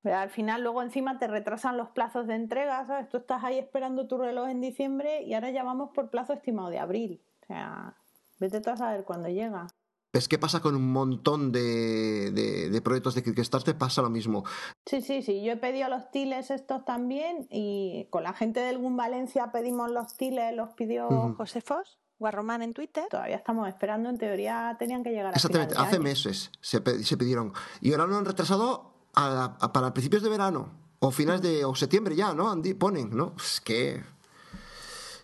Pero 0.03 0.17
al 0.17 0.31
final 0.31 0.63
luego 0.63 0.83
encima 0.83 1.19
te 1.19 1.27
retrasan 1.27 1.77
los 1.77 1.89
plazos 1.91 2.27
de 2.27 2.35
entrega, 2.35 2.87
¿sabes? 2.87 3.09
Tú 3.09 3.17
estás 3.19 3.43
ahí 3.45 3.59
esperando 3.59 4.07
tu 4.07 4.17
reloj 4.19 4.49
en 4.49 4.61
diciembre 4.61 5.23
y 5.23 5.35
ahora 5.35 5.51
ya 5.51 5.65
vamos 5.65 5.91
por 5.95 6.09
plazo 6.11 6.33
estimado 6.33 6.71
de 6.71 6.79
abril. 6.79 7.23
O 7.43 7.47
sea, 7.47 7.97
vete 8.39 8.61
tú 8.61 8.71
a 8.71 8.77
saber 8.77 9.05
cuándo 9.05 9.29
llega. 9.29 9.67
Es 10.13 10.27
que 10.27 10.39
pasa 10.39 10.61
con 10.61 10.75
un 10.75 10.91
montón 10.91 11.53
de, 11.53 12.31
de, 12.31 12.71
de 12.71 12.81
proyectos 12.81 13.15
de 13.15 13.23
Kickstarter, 13.23 13.77
pasa 13.77 14.01
lo 14.01 14.09
mismo. 14.09 14.45
Sí, 14.87 15.03
sí, 15.03 15.23
sí. 15.23 15.43
Yo 15.45 15.53
he 15.53 15.57
pedido 15.57 15.89
los 15.91 16.11
tiles 16.11 16.51
estos 16.51 16.85
también 16.85 17.47
y 17.51 18.07
con 18.11 18.23
la 18.23 18.33
gente 18.33 18.61
del 18.61 18.79
GUM 18.79 18.97
Valencia 18.97 19.53
pedimos 19.53 19.91
los 19.91 20.17
tiles, 20.17 20.55
los 20.57 20.71
pidió. 20.71 21.09
José 21.37 21.61
Fos, 21.61 21.99
Guarromán 22.19 22.63
en 22.63 22.73
Twitter. 22.73 23.05
Todavía 23.11 23.37
estamos 23.37 23.69
esperando, 23.69 24.09
en 24.09 24.17
teoría 24.17 24.77
tenían 24.79 25.03
que 25.03 25.11
llegar 25.11 25.27
a 25.27 25.31
Exactamente, 25.37 25.75
final 25.75 25.85
de 25.85 25.89
hace 25.89 25.97
año. 25.97 26.05
meses 26.05 26.53
se, 26.61 27.05
se 27.05 27.17
pidieron. 27.19 27.53
Y 27.83 27.93
ahora 27.93 28.07
lo 28.07 28.17
han 28.17 28.25
retrasado 28.25 28.98
a- 29.19 29.57
a- 29.61 29.73
para 29.73 29.93
principios 29.93 30.23
de 30.23 30.29
verano. 30.31 30.73
O 31.01 31.11
finales 31.11 31.43
de. 31.43 31.65
o 31.65 31.75
septiembre 31.75 32.17
ya, 32.17 32.35
¿no? 32.35 32.53
Andi- 32.53 32.77
Ponen, 32.77 33.17
¿no? 33.17 33.35
Es 33.37 33.61
que. 33.61 34.03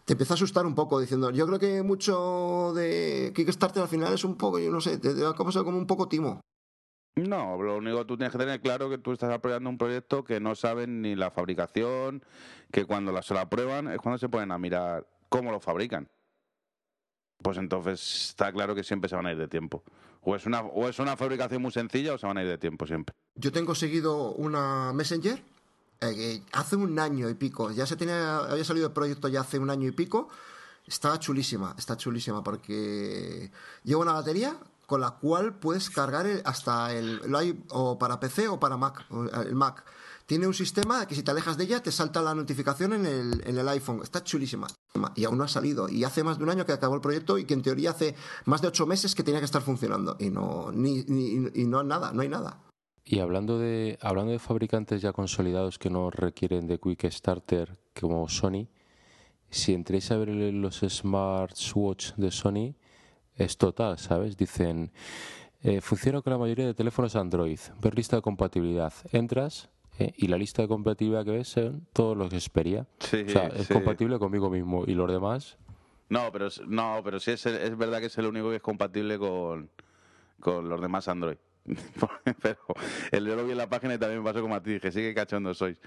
Te 0.05 0.13
empieza 0.13 0.35
a 0.35 0.37
asustar 0.37 0.67
un 0.67 0.75
poco 0.75 1.01
diciendo. 1.01 1.31
Yo 1.31 1.47
creo 1.47 1.59
que 1.59 1.83
mucho 1.83 2.73
de 2.75 3.33
Kickstarter 3.35 3.83
al 3.83 3.89
final 3.89 4.13
es 4.13 4.23
un 4.25 4.37
poco, 4.37 4.59
yo 4.59 4.71
no 4.71 4.81
sé, 4.81 4.99
te 4.99 5.15
te 5.15 5.23
va 5.23 5.31
a 5.31 5.35
pasar 5.35 5.65
como 5.65 5.79
un 5.79 5.87
poco 5.87 6.09
timo. 6.09 6.41
No, 7.17 7.61
lo 7.63 7.77
único 7.79 7.99
que 7.99 8.05
tú 8.05 8.17
tienes 8.17 8.33
que 8.33 8.39
tener 8.39 8.61
claro 8.61 8.87
es 8.87 8.91
que 8.91 8.99
tú 8.99 9.13
estás 9.13 9.33
apoyando 9.33 9.71
un 9.71 9.79
proyecto 9.79 10.25
que 10.25 10.41
no 10.41 10.55
saben 10.57 11.01
ni 11.01 11.15
la 11.15 11.31
fabricación, 11.31 12.23
que 12.73 12.85
cuando 12.85 13.13
la, 13.13 13.23
se 13.23 13.33
la 13.35 13.49
prueban 13.49 13.89
es 13.89 13.99
cuando 13.99 14.19
se 14.19 14.29
ponen 14.29 14.51
a 14.53 14.59
mirar 14.59 15.07
cómo 15.29 15.51
lo 15.53 15.61
fabrican. 15.61 16.09
Pues 17.43 17.57
entonces 17.57 18.29
está 18.31 18.53
claro 18.53 18.75
que 18.75 18.85
siempre 18.85 19.09
se 19.09 19.17
van 19.17 19.27
a 19.27 19.33
ir 19.33 19.39
de 19.39 19.49
tiempo. 19.49 19.85
O 20.25 20.35
es 20.37 20.47
una, 20.47 20.61
o 20.63 20.89
es 20.89 20.99
una 20.99 21.17
fabricación 21.17 21.61
muy 21.63 21.71
sencilla 21.73 22.15
o 22.15 22.19
se 22.19 22.27
van 22.27 22.39
a 22.39 22.43
ir 22.43 22.49
de 22.49 22.59
tiempo 22.59 22.87
siempre. 22.87 23.15
Yo 23.35 23.53
tengo 23.53 23.75
seguido 23.75 24.33
una 24.33 24.93
Messenger 24.93 25.43
eh, 26.01 26.15
que 26.15 26.43
hace 26.53 26.77
un 26.77 26.99
año 26.99 27.29
y 27.29 27.35
pico. 27.35 27.71
Ya 27.71 27.87
se 27.87 27.97
tenía, 27.97 28.39
había 28.39 28.65
salido 28.65 28.87
el 28.87 28.93
proyecto 28.93 29.29
ya 29.29 29.41
hace 29.43 29.59
un 29.59 29.71
año 29.71 29.87
y 29.89 29.93
pico. 29.93 30.29
Está 30.87 31.19
chulísima, 31.19 31.75
está 31.79 31.97
chulísima 31.97 32.43
porque 32.43 33.51
lleva 33.85 34.03
una 34.03 34.13
batería 34.13 34.57
con 34.87 35.01
la 35.01 35.13
cual 35.13 35.55
puedes 35.55 35.89
cargar 35.89 36.27
el- 36.27 36.43
hasta 36.45 36.93
el, 36.93 37.21
hay 37.35 37.59
o 37.71 37.99
para 37.99 38.21
PC 38.21 38.49
o 38.49 38.61
para 38.61 38.77
Mac, 38.77 39.07
eh, 39.11 39.47
el 39.47 39.55
Mac. 39.55 39.85
Tiene 40.27 40.47
un 40.47 40.55
sistema 40.55 41.07
que 41.07 41.15
si 41.15 41.23
te 41.23 41.31
alejas 41.31 41.59
de 41.59 41.65
ella 41.65 41.83
te 41.83 41.93
salta 41.93 42.23
la 42.23 42.35
notificación 42.35 42.95
en 42.95 43.05
el, 43.07 43.43
en 43.47 43.59
el 43.59 43.69
iPhone. 43.69 44.01
Está 44.03 44.25
chulísima. 44.25 44.67
Y 45.17 45.25
aún 45.25 45.37
no 45.37 45.45
ha 45.45 45.49
salido. 45.49 45.89
Y 45.89 46.05
hace 46.05 46.25
más 46.25 46.39
de 46.39 46.45
un 46.45 46.51
año 46.51 46.65
que 46.65 46.73
acabó 46.73 46.95
el 46.95 47.01
proyecto 47.03 47.37
y 47.37 47.45
que 47.45 47.53
en 47.55 47.63
teoría 47.63 47.91
hace 47.91 48.15
más 48.47 48.63
de 48.63 48.69
ocho 48.69 48.87
meses 48.87 49.15
que 49.15 49.23
tenía 49.23 49.41
que 49.41 49.45
estar 49.45 49.61
funcionando. 49.63 50.17
Y 50.19 50.31
no, 50.31 50.71
ni, 50.73 51.03
ni- 51.05 51.51
y 51.55 51.65
no 51.67 51.83
nada, 51.83 52.13
no 52.13 52.23
hay 52.23 52.29
nada. 52.29 52.63
Y 53.05 53.19
hablando 53.19 53.59
de, 53.59 53.99
hablando 54.01 54.33
de 54.33 54.39
fabricantes 54.39 55.03
ya 55.03 55.13
consolidados 55.13 55.79
que 55.79 55.91
no 55.91 56.11
requieren 56.11 56.67
de 56.67 56.79
Quick 56.79 57.05
Starter 57.11 57.79
como 58.01 58.27
Sony, 58.31 58.69
si 59.51 59.75
entréis 59.75 60.11
a 60.11 60.17
ver 60.17 60.29
los 60.31 60.81
smartwatch 60.89 62.15
de 62.17 62.31
Sony, 62.31 62.75
es 63.37 63.59
total, 63.59 63.99
¿sabes? 63.99 64.39
Dicen, 64.39 64.91
eh, 65.63 65.83
funciona 65.83 66.23
con 66.23 66.33
la 66.33 66.39
mayoría 66.39 66.65
de 66.67 66.73
teléfonos 66.73 67.15
Android, 67.15 67.59
ver 67.83 67.95
lista 67.95 68.17
de 68.17 68.23
compatibilidad, 68.23 68.93
entras 69.13 69.69
eh, 69.99 70.13
y 70.17 70.27
la 70.29 70.37
lista 70.37 70.63
de 70.63 70.69
compatibilidad 70.69 71.25
que 71.25 71.31
ves 71.33 71.49
son 71.49 71.87
todos 71.93 72.17
los 72.17 72.33
Xperia. 72.33 72.87
Sí, 72.99 73.25
o 73.27 73.31
sea, 73.31 73.47
es 73.49 73.67
sí. 73.67 73.75
compatible 73.75 74.19
conmigo 74.19 74.51
mismo 74.51 74.85
y 74.87 74.95
los 74.95 75.11
demás, 75.11 75.57
No, 76.09 76.31
pero, 76.33 76.49
no, 76.67 77.01
pero 77.05 77.21
sí 77.21 77.31
es, 77.33 77.47
es 77.47 77.77
verdad 77.77 78.01
que 78.01 78.07
es 78.07 78.19
el 78.19 78.27
único 78.27 78.51
que 78.51 78.57
es 78.57 78.63
compatible 78.63 79.19
con, 79.19 79.71
con 80.41 80.69
los 80.69 80.81
demás 80.81 81.09
Android. 81.09 81.37
pero 82.43 82.59
el 83.11 83.27
yo 83.27 83.37
lo 83.37 83.45
vi 83.45 83.53
en 83.53 83.59
la 83.59 83.69
página 83.69 83.95
y 83.95 83.99
también 83.99 84.23
me 84.23 84.25
pasó 84.25 84.43
como 84.43 84.55
a 84.55 84.63
ti, 84.63 84.75
dije, 84.75 84.93
sí 84.93 85.01
que 85.01 85.15
cachondo 85.15 85.55
sois. 85.55 85.81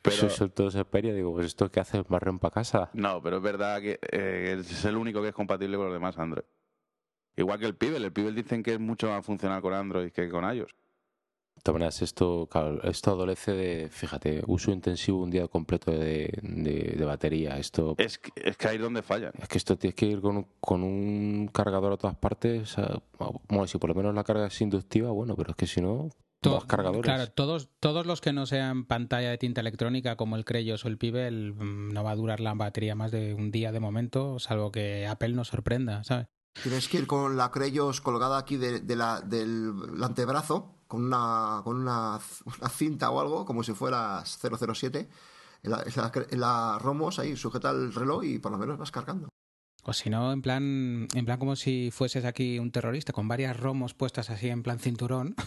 Pero, 0.00 0.16
sois 0.16 0.32
son 0.32 0.50
todos 0.50 0.74
Xperia, 0.74 1.12
digo, 1.12 1.32
pues 1.32 1.46
esto 1.46 1.70
que 1.70 1.80
haces 1.80 2.08
marrón 2.08 2.38
para 2.38 2.54
casa. 2.54 2.90
No, 2.92 3.20
pero 3.20 3.38
es 3.38 3.42
verdad 3.42 3.80
que 3.80 3.98
eh, 4.12 4.56
es 4.60 4.84
el 4.84 4.96
único 4.96 5.22
que 5.22 5.28
es 5.28 5.34
compatible 5.34 5.76
con 5.76 5.86
los 5.86 5.94
demás 5.94 6.18
Android. 6.18 6.44
Igual 7.36 7.58
que 7.58 7.66
el 7.66 7.74
Pibel, 7.74 8.04
el 8.04 8.12
Pibel 8.12 8.34
dicen 8.34 8.62
que 8.62 8.74
es 8.74 8.80
mucho 8.80 9.08
más 9.08 9.24
funcional 9.26 9.60
con 9.60 9.74
Android 9.74 10.12
que 10.12 10.28
con 10.28 10.44
iOS. 10.44 10.74
De 11.64 11.70
todas 11.70 11.78
maneras, 11.80 12.02
esto, 12.02 12.46
claro, 12.50 12.82
esto 12.82 13.12
adolece 13.12 13.52
de, 13.52 13.88
fíjate, 13.88 14.42
uso 14.46 14.70
intensivo 14.70 15.22
un 15.22 15.30
día 15.30 15.48
completo 15.48 15.92
de, 15.92 16.30
de- 16.42 16.94
de 16.98 17.04
batería. 17.06 17.56
Esto 17.58 17.94
Es 17.96 18.18
que, 18.18 18.32
es 18.36 18.58
que 18.58 18.68
ahí 18.68 18.76
es 18.76 18.82
donde 18.82 19.00
fallan. 19.00 19.32
es 19.40 19.48
que 19.48 19.56
esto 19.56 19.78
tienes 19.78 19.94
que 19.94 20.04
ir 20.04 20.20
con, 20.20 20.36
un- 20.36 20.46
con 20.60 20.82
un 20.82 21.48
cargador 21.50 21.94
a 21.94 21.96
todas 21.96 22.16
partes. 22.16 22.76
a- 22.78 23.00
bueno, 23.48 23.66
si 23.66 23.78
por 23.78 23.88
lo 23.88 23.94
menos 23.94 24.14
la 24.14 24.24
carga 24.24 24.48
es 24.48 24.60
inductiva, 24.60 25.10
bueno, 25.10 25.34
pero 25.36 25.52
es 25.52 25.56
que 25.56 25.66
si 25.66 25.80
no, 25.80 26.10
To- 26.42 26.50
dos 26.50 26.66
cargadores. 26.66 27.02
Claro, 27.02 27.30
todos, 27.32 27.70
todos 27.80 28.04
los 28.04 28.20
que 28.20 28.34
no 28.34 28.44
sean 28.44 28.84
pantalla 28.84 29.30
de 29.30 29.38
tinta 29.38 29.62
electrónica 29.62 30.16
como 30.16 30.36
el 30.36 30.44
Creyos 30.44 30.84
o 30.84 30.88
el 30.88 30.98
Pibel 30.98 31.54
mm, 31.54 31.94
no 31.94 32.04
va 32.04 32.10
a 32.10 32.16
durar 32.16 32.40
la 32.40 32.52
batería 32.52 32.94
más 32.94 33.10
de 33.10 33.32
un 33.32 33.50
día 33.50 33.72
de 33.72 33.80
momento, 33.80 34.38
salvo 34.38 34.70
que 34.70 35.06
Apple 35.06 35.30
nos 35.30 35.48
sorprenda, 35.48 36.04
¿sabes? 36.04 36.26
Tienes 36.62 36.88
que 36.88 36.98
ir 36.98 37.06
con 37.06 37.38
la 37.38 37.50
Creyos 37.50 38.02
colgada 38.02 38.36
aquí 38.36 38.58
de, 38.58 38.80
de 38.80 38.96
la, 38.96 39.22
del 39.22 39.72
antebrazo, 40.02 40.73
con 40.86 41.04
una, 41.04 41.60
con 41.64 41.76
una, 41.76 42.18
una 42.58 42.68
cinta 42.68 43.10
o 43.10 43.20
algo, 43.20 43.44
como 43.44 43.62
si 43.62 43.72
fueras 43.72 44.38
007. 44.40 45.08
En 45.62 45.70
la, 45.70 45.82
en 45.82 45.92
la- 45.96 46.12
en 46.30 46.40
la 46.40 46.78
Romos 46.78 47.18
ahí 47.18 47.36
sujeta 47.36 47.70
el 47.70 47.94
reloj 47.94 48.24
y 48.24 48.38
por 48.38 48.52
lo 48.52 48.58
menos 48.58 48.78
vas 48.78 48.90
cargando. 48.90 49.28
O 49.84 49.92
si 49.92 50.08
no, 50.10 50.32
en 50.32 50.40
plan, 50.42 51.08
en 51.14 51.24
plan 51.24 51.38
como 51.38 51.56
si 51.56 51.90
fueses 51.90 52.24
aquí 52.24 52.58
un 52.58 52.70
terrorista 52.72 53.12
con 53.12 53.28
varias 53.28 53.58
romos 53.58 53.92
puestas 53.94 54.30
así 54.30 54.48
en 54.48 54.62
plan 54.62 54.78
cinturón. 54.78 55.34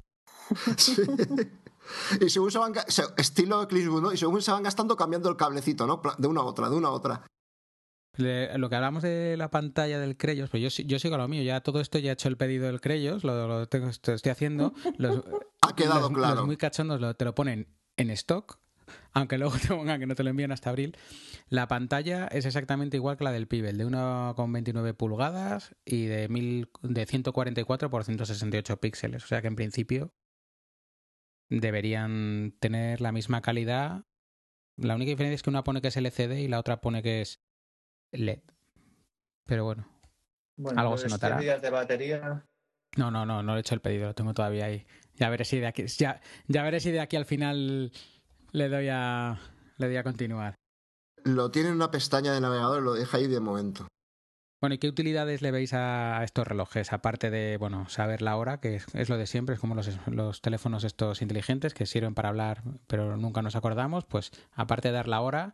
Sí. 0.78 1.02
Y 2.22 2.30
según 2.30 2.52
se 2.52 2.58
van, 2.58 2.74
estilo 3.18 3.68
Clint 3.68 3.84
Eastwood, 3.86 4.02
¿no? 4.02 4.14
Y 4.14 4.18
según 4.18 4.42
se 4.42 4.52
van 4.52 4.64
gastando, 4.64 4.96
cambiando 4.98 5.30
el 5.30 5.36
cablecito, 5.38 5.86
¿no? 5.88 6.02
De 6.18 6.28
una 6.28 6.42
a 6.42 6.44
otra, 6.46 6.70
de 6.70 6.76
una 6.76 6.88
a 6.90 6.92
otra. 6.92 7.26
Le- 8.18 8.58
lo 8.58 8.70
que 8.70 8.76
hablamos 8.76 9.04
de 9.04 9.36
la 9.38 9.50
pantalla 9.50 10.00
del 10.00 10.18
Creyos, 10.18 10.50
pues 10.50 10.62
yo, 10.78 11.00
sigo 11.00 11.16
a 11.16 11.18
lo 11.20 11.28
mío, 11.28 11.44
ya 11.44 11.62
todo 11.62 11.80
esto 11.82 12.00
ya 12.00 12.10
he 12.10 12.14
hecho 12.14 12.28
el 12.30 12.38
pedido 12.38 12.66
del 12.68 12.82
Creyos, 12.82 13.24
lo, 13.24 13.48
lo 13.48 13.68
tengo, 13.68 13.88
esto 13.90 14.14
estoy 14.14 14.32
haciendo. 14.32 14.74
Los, 14.98 15.24
Ha 15.62 15.76
quedado 15.76 16.02
los- 16.02 16.12
claro. 16.12 16.36
Los 16.36 16.46
muy 16.46 16.58
cachondos 16.58 17.00
lo- 17.00 17.16
te 17.16 17.26
lo 17.26 17.36
ponen 17.36 17.68
en 17.96 18.10
stock, 18.12 18.60
aunque 19.14 19.38
luego 19.38 19.54
te 19.62 19.68
pongan 19.68 20.00
que 20.00 20.08
no 20.08 20.16
te 20.16 20.24
lo 20.24 20.30
envían 20.32 20.52
hasta 20.52 20.70
abril. 20.70 20.98
La 21.50 21.68
pantalla 21.68 22.28
es 22.28 22.46
exactamente 22.46 22.98
igual 22.98 23.18
que 23.18 23.24
la 23.24 23.32
del 23.32 23.48
Pibel, 23.48 23.78
de 23.78 23.86
1,29 23.86 24.94
pulgadas 24.96 25.76
y 25.86 26.06
de, 26.06 26.28
mil, 26.30 26.70
de 26.82 27.06
144 27.06 27.90
por 27.90 28.04
168 28.04 28.78
píxeles. 28.82 29.24
O 29.24 29.28
sea 29.28 29.42
que 29.42 29.48
en 29.48 29.56
principio 29.56 30.14
deberían 31.50 32.56
tener 32.60 33.02
la 33.02 33.12
misma 33.12 33.42
calidad. 33.42 34.06
La 34.76 34.96
única 34.96 35.10
diferencia 35.10 35.36
es 35.36 35.44
que 35.44 35.50
una 35.50 35.64
pone 35.64 35.82
que 35.82 35.88
es 35.88 35.98
LCD 35.98 36.40
y 36.40 36.48
la 36.48 36.60
otra 36.60 36.82
pone 36.82 37.02
que 37.02 37.22
es 37.22 37.42
LED. 38.12 38.40
Pero 39.46 39.64
bueno. 39.66 39.88
Bueno, 40.58 40.80
Algo 40.80 40.94
pues 40.94 41.02
se 41.02 41.10
notará. 41.10 41.38
100 41.38 41.46
días 41.46 41.62
de 41.62 41.70
batería. 41.70 42.46
No, 42.96 43.12
no, 43.12 43.26
no, 43.26 43.44
no 43.44 43.56
he 43.56 43.60
hecho 43.60 43.76
el 43.76 43.82
pedido, 43.82 44.08
lo 44.08 44.16
tengo 44.16 44.34
todavía 44.34 44.66
ahí. 44.66 44.86
Ya 45.16 45.30
veré 45.30 45.46
si 45.46 45.60
de 45.60 45.68
aquí, 45.68 45.86
ya, 45.88 46.22
ya 46.48 46.64
veré 46.64 46.80
si 46.80 46.92
de 46.92 47.00
aquí 47.00 47.16
al 47.16 47.26
final 47.26 47.92
le 48.52 48.70
doy 48.70 48.88
a 48.92 49.40
le 49.78 49.88
doy 49.88 49.98
a 49.98 50.04
continuar. 50.04 50.56
Lo 51.24 51.52
tiene 51.52 51.70
en 51.70 51.76
una 51.76 51.92
pestaña 51.92 52.34
de 52.34 52.42
navegador 52.42 52.82
lo 52.82 52.94
deja 52.94 53.18
ahí 53.18 53.28
de 53.28 53.40
momento. 53.40 53.88
Bueno, 54.60 54.74
¿y 54.74 54.80
qué 54.80 54.88
utilidades 54.88 55.44
le 55.44 55.52
veis 55.52 55.74
a, 55.74 56.20
a 56.20 56.24
estos 56.24 56.48
relojes? 56.48 56.92
Aparte 56.92 57.30
de, 57.30 57.58
bueno, 57.58 57.88
saber 57.90 58.24
la 58.24 58.36
hora, 58.38 58.60
que 58.60 58.78
es, 58.78 58.88
es 58.96 59.08
lo 59.08 59.18
de 59.18 59.28
siempre, 59.28 59.54
es 59.54 59.62
como 59.62 59.76
los, 59.76 59.88
los 60.08 60.42
teléfonos 60.42 60.84
estos 60.84 61.22
inteligentes 61.22 61.76
que 61.76 61.86
sirven 61.86 62.16
para 62.16 62.30
hablar, 62.30 62.64
pero 62.88 63.18
nunca 63.18 63.44
nos 63.44 63.56
acordamos, 63.56 64.06
pues 64.06 64.32
aparte 64.54 64.88
de 64.88 64.96
dar 64.96 65.08
la 65.08 65.22
hora, 65.22 65.54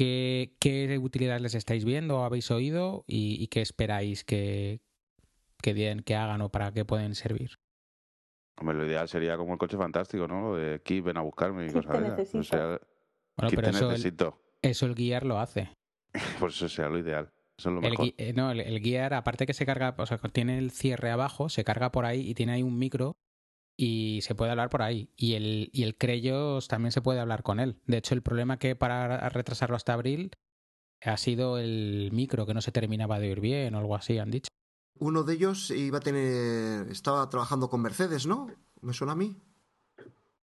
¿qué, 0.00 0.56
qué 0.60 0.96
utilidades 0.98 1.42
les 1.42 1.54
estáis 1.54 1.84
viendo 1.84 2.20
o 2.20 2.24
habéis 2.24 2.50
oído 2.50 3.04
y, 3.06 3.36
y 3.38 3.48
qué 3.48 3.60
esperáis 3.60 4.24
que, 4.24 4.80
que, 5.60 5.74
den, 5.74 6.00
que 6.00 6.14
hagan 6.14 6.40
o 6.40 6.48
para 6.48 6.72
qué 6.72 6.86
pueden 6.86 7.14
servir? 7.14 7.50
Hombre, 8.58 8.78
lo 8.78 8.86
ideal 8.86 9.08
sería 9.10 9.36
como 9.36 9.52
el 9.52 9.58
coche 9.58 9.76
fantástico, 9.76 10.26
¿no? 10.26 10.40
Lo 10.52 10.56
de 10.56 10.80
Keep, 10.80 11.04
ven 11.04 11.18
a 11.18 11.20
buscarme 11.20 11.66
y 11.66 11.70
cosas 11.72 12.16
de 12.16 12.22
esas. 12.22 12.34
O 12.34 12.42
sea, 12.42 12.66
Bueno, 13.36 13.50
pero 13.50 13.62
te 13.62 13.70
eso 13.70 13.86
el, 13.86 13.90
necesito. 13.92 14.40
eso 14.62 14.86
el 14.86 14.94
guiar 14.94 15.26
lo 15.26 15.38
hace. 15.38 15.68
Pues 16.40 16.54
eso 16.56 16.68
sea 16.70 16.88
lo 16.88 16.98
ideal. 16.98 17.30
Eso 17.58 17.68
es 17.68 17.74
lo 17.74 17.82
El, 17.82 17.90
mejor. 17.90 18.06
gui- 18.06 18.14
eh, 18.16 18.32
no, 18.32 18.52
el, 18.52 18.60
el 18.60 18.80
Gear, 18.80 19.12
aparte 19.12 19.44
que 19.46 19.52
se 19.52 19.66
carga, 19.66 19.94
o 19.98 20.06
sea, 20.06 20.16
tiene 20.32 20.56
el 20.56 20.70
cierre 20.70 21.10
abajo, 21.10 21.50
se 21.50 21.62
carga 21.62 21.92
por 21.92 22.06
ahí 22.06 22.26
y 22.26 22.32
tiene 22.34 22.52
ahí 22.52 22.62
un 22.62 22.78
micro 22.78 23.16
y 23.82 24.20
se 24.20 24.34
puede 24.34 24.50
hablar 24.50 24.68
por 24.68 24.82
ahí. 24.82 25.08
Y 25.16 25.34
el, 25.34 25.70
y 25.72 25.84
el 25.84 25.96
Creyos 25.96 26.68
también 26.68 26.92
se 26.92 27.00
puede 27.00 27.18
hablar 27.18 27.42
con 27.42 27.60
él. 27.60 27.80
De 27.86 27.96
hecho, 27.96 28.14
el 28.14 28.20
problema 28.20 28.58
que 28.58 28.76
para 28.76 29.26
retrasarlo 29.30 29.74
hasta 29.74 29.94
abril 29.94 30.32
ha 31.02 31.16
sido 31.16 31.56
el 31.56 32.10
micro 32.12 32.44
que 32.44 32.52
no 32.52 32.60
se 32.60 32.72
terminaba 32.72 33.18
de 33.18 33.28
oír 33.28 33.40
bien 33.40 33.74
o 33.74 33.78
algo 33.78 33.96
así, 33.96 34.18
han 34.18 34.30
dicho. 34.30 34.50
Uno 34.98 35.22
de 35.22 35.32
ellos 35.32 35.70
iba 35.70 35.96
a 35.96 36.02
tener. 36.02 36.90
Estaba 36.90 37.26
trabajando 37.30 37.70
con 37.70 37.80
Mercedes, 37.80 38.26
¿no? 38.26 38.48
¿Me 38.82 38.92
suena 38.92 39.14
a 39.14 39.16
mí? 39.16 39.38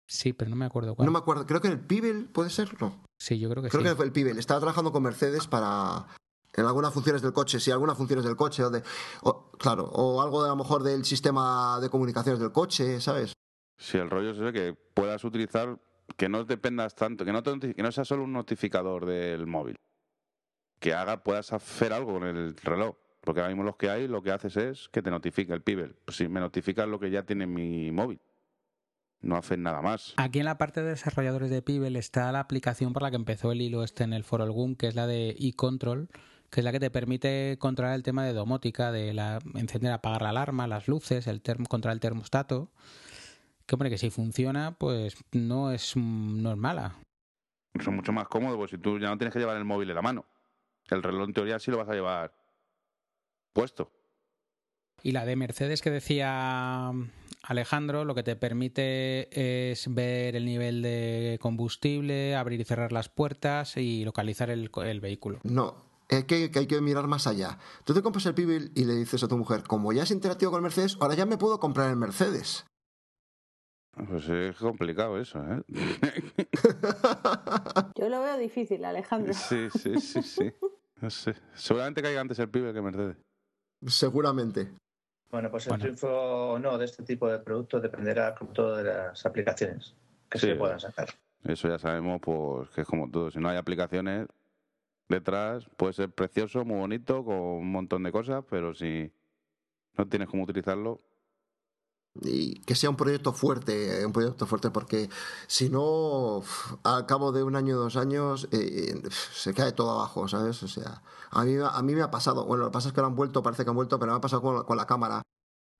Sí, 0.08 0.32
pero 0.32 0.50
no 0.50 0.56
me 0.56 0.64
acuerdo 0.64 0.96
cuál. 0.96 1.06
No 1.06 1.12
me 1.12 1.18
acuerdo. 1.18 1.46
Creo 1.46 1.60
que 1.60 1.68
en 1.68 1.74
el 1.74 1.80
Pibel, 1.80 2.24
¿puede 2.24 2.50
ser? 2.50 2.80
No. 2.82 3.00
Sí, 3.16 3.38
yo 3.38 3.48
creo 3.48 3.62
que 3.62 3.68
Creo 3.68 3.82
sí. 3.82 3.88
que 3.90 3.94
fue 3.94 4.06
el 4.06 4.12
Pibel. 4.12 4.38
Estaba 4.38 4.58
trabajando 4.58 4.90
con 4.90 5.04
Mercedes 5.04 5.46
para. 5.46 6.08
En 6.54 6.64
algunas 6.66 6.92
funciones 6.92 7.22
del 7.22 7.32
coche, 7.32 7.60
sí, 7.60 7.70
algunas 7.70 7.96
funciones 7.96 8.24
del 8.24 8.36
coche, 8.36 8.64
o 8.64 8.70
de, 8.70 8.82
o- 9.22 9.50
claro, 9.52 9.84
o 9.84 10.20
algo 10.20 10.42
de, 10.42 10.48
a 10.48 10.52
lo 10.52 10.56
mejor 10.56 10.82
del 10.82 11.04
sistema 11.04 11.78
de 11.80 11.88
comunicaciones 11.90 12.40
del 12.40 12.50
coche, 12.52 13.00
¿sabes? 13.00 13.32
Si 13.78 13.96
el 13.98 14.10
rollo 14.10 14.30
es 14.30 14.38
ese, 14.38 14.52
que 14.52 14.74
puedas 14.94 15.22
utilizar, 15.24 15.78
que 16.16 16.28
no 16.28 16.44
dependas 16.44 16.94
tanto, 16.94 17.24
que 17.24 17.32
no, 17.32 17.42
te 17.42 17.74
que 17.74 17.82
no 17.82 17.92
sea 17.92 18.04
solo 18.04 18.24
un 18.24 18.32
notificador 18.32 19.06
del 19.06 19.46
móvil. 19.46 19.76
Que 20.80 20.92
haga, 20.94 21.22
puedas 21.22 21.52
hacer 21.52 21.92
algo 21.92 22.14
con 22.14 22.24
el 22.24 22.56
reloj. 22.56 22.96
Porque 23.20 23.40
ahora 23.40 23.50
mismo 23.50 23.64
los 23.64 23.76
que 23.76 23.90
hay, 23.90 24.08
lo 24.08 24.22
que 24.22 24.32
haces 24.32 24.56
es 24.56 24.88
que 24.88 25.02
te 25.02 25.10
notifica 25.10 25.52
el 25.54 25.62
Pibel. 25.62 25.94
Pues 26.06 26.16
si 26.16 26.26
me 26.26 26.40
notifica 26.40 26.86
lo 26.86 26.98
que 26.98 27.10
ya 27.10 27.22
tiene 27.24 27.46
mi 27.46 27.90
móvil. 27.92 28.18
No 29.20 29.36
hacen 29.36 29.62
nada 29.62 29.82
más. 29.82 30.14
Aquí 30.16 30.38
en 30.38 30.46
la 30.46 30.56
parte 30.56 30.82
de 30.82 30.88
desarrolladores 30.88 31.50
de 31.50 31.60
Pibel 31.60 31.96
está 31.96 32.32
la 32.32 32.40
aplicación 32.40 32.94
por 32.94 33.02
la 33.02 33.10
que 33.10 33.16
empezó 33.16 33.52
el 33.52 33.60
hilo 33.60 33.84
este 33.84 34.04
en 34.04 34.14
el 34.14 34.24
foro 34.24 34.44
Algum, 34.44 34.74
que 34.74 34.86
es 34.88 34.94
la 34.94 35.06
de 35.06 35.36
eControl, 35.38 36.08
que 36.50 36.60
es 36.60 36.64
la 36.64 36.72
que 36.72 36.80
te 36.80 36.90
permite 36.90 37.56
controlar 37.58 37.94
el 37.94 38.02
tema 38.02 38.24
de 38.24 38.32
domótica, 38.32 38.90
de 38.92 39.14
la 39.14 39.38
encender, 39.54 39.92
apagar 39.92 40.22
la 40.22 40.30
alarma, 40.30 40.66
las 40.66 40.88
luces, 40.88 41.26
el 41.26 41.40
term, 41.42 41.64
controlar 41.64 41.94
el 41.94 42.00
termostato. 42.00 42.70
Que 43.66 43.76
hombre, 43.76 43.88
que 43.90 43.98
si 43.98 44.10
funciona, 44.10 44.76
pues 44.76 45.14
no 45.32 45.70
es, 45.70 45.96
no 45.96 46.50
es 46.50 46.56
mala. 46.56 46.96
Eso 47.74 47.90
es 47.90 47.96
mucho 47.96 48.12
más 48.12 48.26
cómodo, 48.26 48.56
porque 48.56 48.76
si 48.76 48.82
tú 48.82 48.98
ya 48.98 49.08
no 49.08 49.16
tienes 49.16 49.32
que 49.32 49.38
llevar 49.38 49.56
el 49.56 49.64
móvil 49.64 49.88
en 49.90 49.94
la 49.94 50.02
mano. 50.02 50.26
El 50.90 51.04
reloj 51.04 51.28
en 51.28 51.34
teoría 51.34 51.58
sí 51.60 51.70
lo 51.70 51.78
vas 51.78 51.88
a 51.88 51.94
llevar 51.94 52.34
puesto. 53.52 53.92
Y 55.04 55.12
la 55.12 55.24
de 55.24 55.36
Mercedes 55.36 55.82
que 55.82 55.90
decía 55.90 56.90
Alejandro, 57.44 58.04
lo 58.04 58.14
que 58.16 58.24
te 58.24 58.34
permite 58.36 59.70
es 59.70 59.94
ver 59.94 60.34
el 60.34 60.44
nivel 60.44 60.82
de 60.82 61.38
combustible, 61.40 62.34
abrir 62.34 62.60
y 62.60 62.64
cerrar 62.64 62.90
las 62.92 63.08
puertas 63.08 63.76
y 63.76 64.04
localizar 64.04 64.50
el, 64.50 64.70
co- 64.72 64.82
el 64.82 65.00
vehículo. 65.00 65.38
No, 65.44 65.76
es 66.10 66.24
que, 66.24 66.50
que 66.50 66.58
hay 66.58 66.66
que 66.66 66.80
mirar 66.80 67.06
más 67.06 67.26
allá. 67.26 67.58
Tú 67.84 67.94
te 67.94 68.02
compras 68.02 68.26
el 68.26 68.34
Pibel 68.34 68.72
y 68.74 68.84
le 68.84 68.94
dices 68.94 69.22
a 69.22 69.28
tu 69.28 69.38
mujer, 69.38 69.62
como 69.62 69.92
ya 69.92 70.02
es 70.02 70.10
interactivo 70.10 70.50
con 70.50 70.58
el 70.58 70.62
Mercedes, 70.64 70.96
ahora 71.00 71.14
ya 71.14 71.26
me 71.26 71.38
puedo 71.38 71.60
comprar 71.60 71.88
el 71.90 71.96
Mercedes. 71.96 72.66
Pues 74.08 74.28
es 74.28 74.56
complicado 74.56 75.18
eso, 75.18 75.40
¿eh? 75.44 75.62
Yo 77.96 78.08
lo 78.08 78.22
veo 78.22 78.38
difícil, 78.38 78.84
Alejandro. 78.84 79.32
sí, 79.34 79.68
sí, 79.70 80.00
sí, 80.00 80.22
sí. 80.22 80.52
No 81.00 81.10
sé. 81.10 81.34
Seguramente 81.54 82.02
caiga 82.02 82.20
antes 82.20 82.38
el 82.38 82.50
Pibel 82.50 82.74
que 82.74 82.82
Mercedes. 82.82 83.16
Seguramente. 83.86 84.70
Bueno, 85.30 85.50
pues 85.50 85.66
el 85.66 85.70
Bueno. 85.70 85.82
triunfo 85.82 86.08
o 86.08 86.58
no 86.58 86.76
de 86.76 86.84
este 86.84 87.02
tipo 87.04 87.28
de 87.28 87.38
productos 87.38 87.80
dependerá 87.82 88.34
como 88.34 88.52
todo 88.52 88.76
de 88.76 88.84
las 88.84 89.24
aplicaciones 89.24 89.94
que 90.28 90.38
Sí. 90.38 90.48
se 90.48 90.56
puedan 90.56 90.80
sacar. 90.80 91.08
Eso 91.44 91.68
ya 91.68 91.78
sabemos, 91.78 92.20
pues 92.20 92.68
que 92.70 92.82
es 92.82 92.86
como 92.86 93.10
todo. 93.10 93.30
Si 93.30 93.38
no 93.38 93.48
hay 93.48 93.56
aplicaciones 93.56 94.26
detrás, 95.10 95.68
puede 95.76 95.92
ser 95.92 96.10
precioso, 96.10 96.64
muy 96.64 96.78
bonito, 96.78 97.24
con 97.24 97.36
un 97.36 97.72
montón 97.72 98.02
de 98.02 98.12
cosas, 98.12 98.44
pero 98.48 98.74
si 98.74 99.12
no 99.96 100.08
tienes 100.08 100.28
cómo 100.28 100.44
utilizarlo, 100.44 101.00
y 102.22 102.60
que 102.62 102.74
sea 102.74 102.90
un 102.90 102.96
proyecto 102.96 103.32
fuerte, 103.32 104.00
eh, 104.00 104.06
un 104.06 104.12
proyecto 104.12 104.46
fuerte, 104.46 104.70
porque 104.70 105.08
si 105.46 105.70
no, 105.70 106.42
al 106.82 107.06
cabo 107.06 107.30
de 107.30 107.42
un 107.42 107.54
año 107.54 107.76
o 107.76 107.80
dos 107.80 107.96
años, 107.96 108.48
eh, 108.50 109.00
se 109.10 109.54
cae 109.54 109.72
todo 109.72 109.92
abajo, 109.92 110.26
¿sabes? 110.26 110.62
O 110.62 110.68
sea, 110.68 111.02
a 111.30 111.44
mí, 111.44 111.54
a 111.62 111.82
mí 111.82 111.94
me 111.94 112.02
ha 112.02 112.10
pasado, 112.10 112.44
bueno, 112.46 112.64
lo 112.64 112.70
que 112.70 112.74
pasa 112.74 112.88
es 112.88 112.94
que 112.94 113.00
lo 113.00 113.06
han 113.06 113.14
vuelto, 113.14 113.42
parece 113.42 113.64
que 113.64 113.70
han 113.70 113.76
vuelto, 113.76 113.98
pero 113.98 114.12
me 114.12 114.18
ha 114.18 114.20
pasado 114.20 114.42
con, 114.42 114.64
con 114.64 114.76
la 114.76 114.86
cámara, 114.86 115.22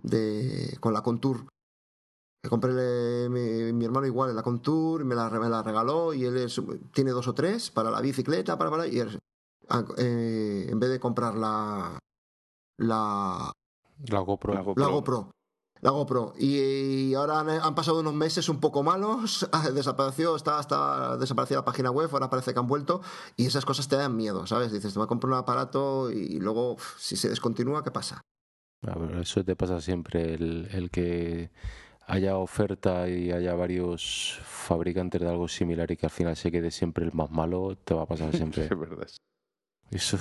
de, 0.02 0.76
con 0.80 0.92
la 0.92 1.02
Contour. 1.02 1.46
Que 2.42 2.48
compré 2.48 2.72
le- 2.72 3.28
mi, 3.28 3.72
mi 3.72 3.84
hermano 3.84 4.06
igual 4.06 4.30
en 4.30 4.36
la 4.36 4.42
Contour, 4.42 5.04
me 5.04 5.14
la, 5.14 5.28
me 5.30 5.48
la 5.48 5.62
regaló 5.62 6.14
y 6.14 6.24
él 6.24 6.36
es- 6.38 6.60
tiene 6.94 7.10
dos 7.10 7.28
o 7.28 7.34
tres 7.34 7.70
para 7.70 7.90
la 7.90 8.00
bicicleta, 8.00 8.56
para, 8.56 8.70
para, 8.70 8.86
y 8.86 8.98
él, 8.98 9.18
ah, 9.68 9.84
eh, 9.98 10.66
en 10.70 10.80
vez 10.80 10.88
de 10.90 10.98
comprar 11.00 11.34
la, 11.34 11.98
la, 12.78 13.52
La 14.08 14.20
GoPro. 14.20 14.54
la 14.54 14.60
GoPro, 14.62 14.84
la 14.84 14.90
GoPro. 14.90 15.30
La 15.82 15.90
GoPro. 15.92 16.34
Y, 16.38 16.58
y 17.10 17.14
ahora 17.14 17.40
han, 17.40 17.48
han 17.48 17.74
pasado 17.74 18.00
unos 18.00 18.12
meses 18.12 18.50
un 18.50 18.60
poco 18.60 18.82
malos. 18.82 19.48
Desapareció, 19.74 20.36
está, 20.36 20.60
está 20.60 21.16
desaparecida 21.16 21.58
la 21.60 21.64
página 21.64 21.90
web, 21.90 22.10
ahora 22.12 22.28
parece 22.28 22.52
que 22.52 22.58
han 22.58 22.66
vuelto. 22.66 23.00
Y 23.36 23.46
esas 23.46 23.64
cosas 23.64 23.88
te 23.88 23.96
dan 23.96 24.14
miedo, 24.14 24.46
¿sabes? 24.46 24.72
Dices, 24.72 24.92
te 24.92 24.98
voy 24.98 25.04
a 25.04 25.08
comprar 25.08 25.32
un 25.32 25.38
aparato 25.38 26.10
y 26.10 26.38
luego, 26.38 26.76
si 26.98 27.16
se 27.16 27.30
descontinúa, 27.30 27.82
¿qué 27.82 27.90
pasa? 27.90 28.20
A 28.86 28.98
ver, 28.98 29.16
eso 29.18 29.42
te 29.42 29.56
pasa 29.56 29.80
siempre, 29.80 30.34
el, 30.34 30.68
el 30.72 30.90
que 30.90 31.50
haya 32.10 32.36
oferta 32.36 33.08
y 33.08 33.30
haya 33.30 33.54
varios 33.54 34.38
fabricantes 34.42 35.20
de 35.20 35.28
algo 35.28 35.46
similar 35.48 35.90
y 35.90 35.96
que 35.96 36.06
al 36.06 36.10
final 36.10 36.36
se 36.36 36.50
quede 36.50 36.70
siempre 36.70 37.04
el 37.04 37.12
más 37.12 37.30
malo, 37.30 37.76
te 37.76 37.94
va 37.94 38.02
a 38.02 38.06
pasar 38.06 38.32
siempre. 38.36 38.64
es 38.64 38.70
verdad. 38.78 39.06
Eso, 39.90 40.16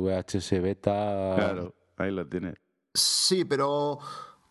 VHS 0.00 0.50
beta. 0.62 1.34
Claro, 1.36 1.74
ahí 1.96 2.10
lo 2.10 2.26
tienes. 2.26 2.54
Sí, 2.94 3.44
pero. 3.44 3.98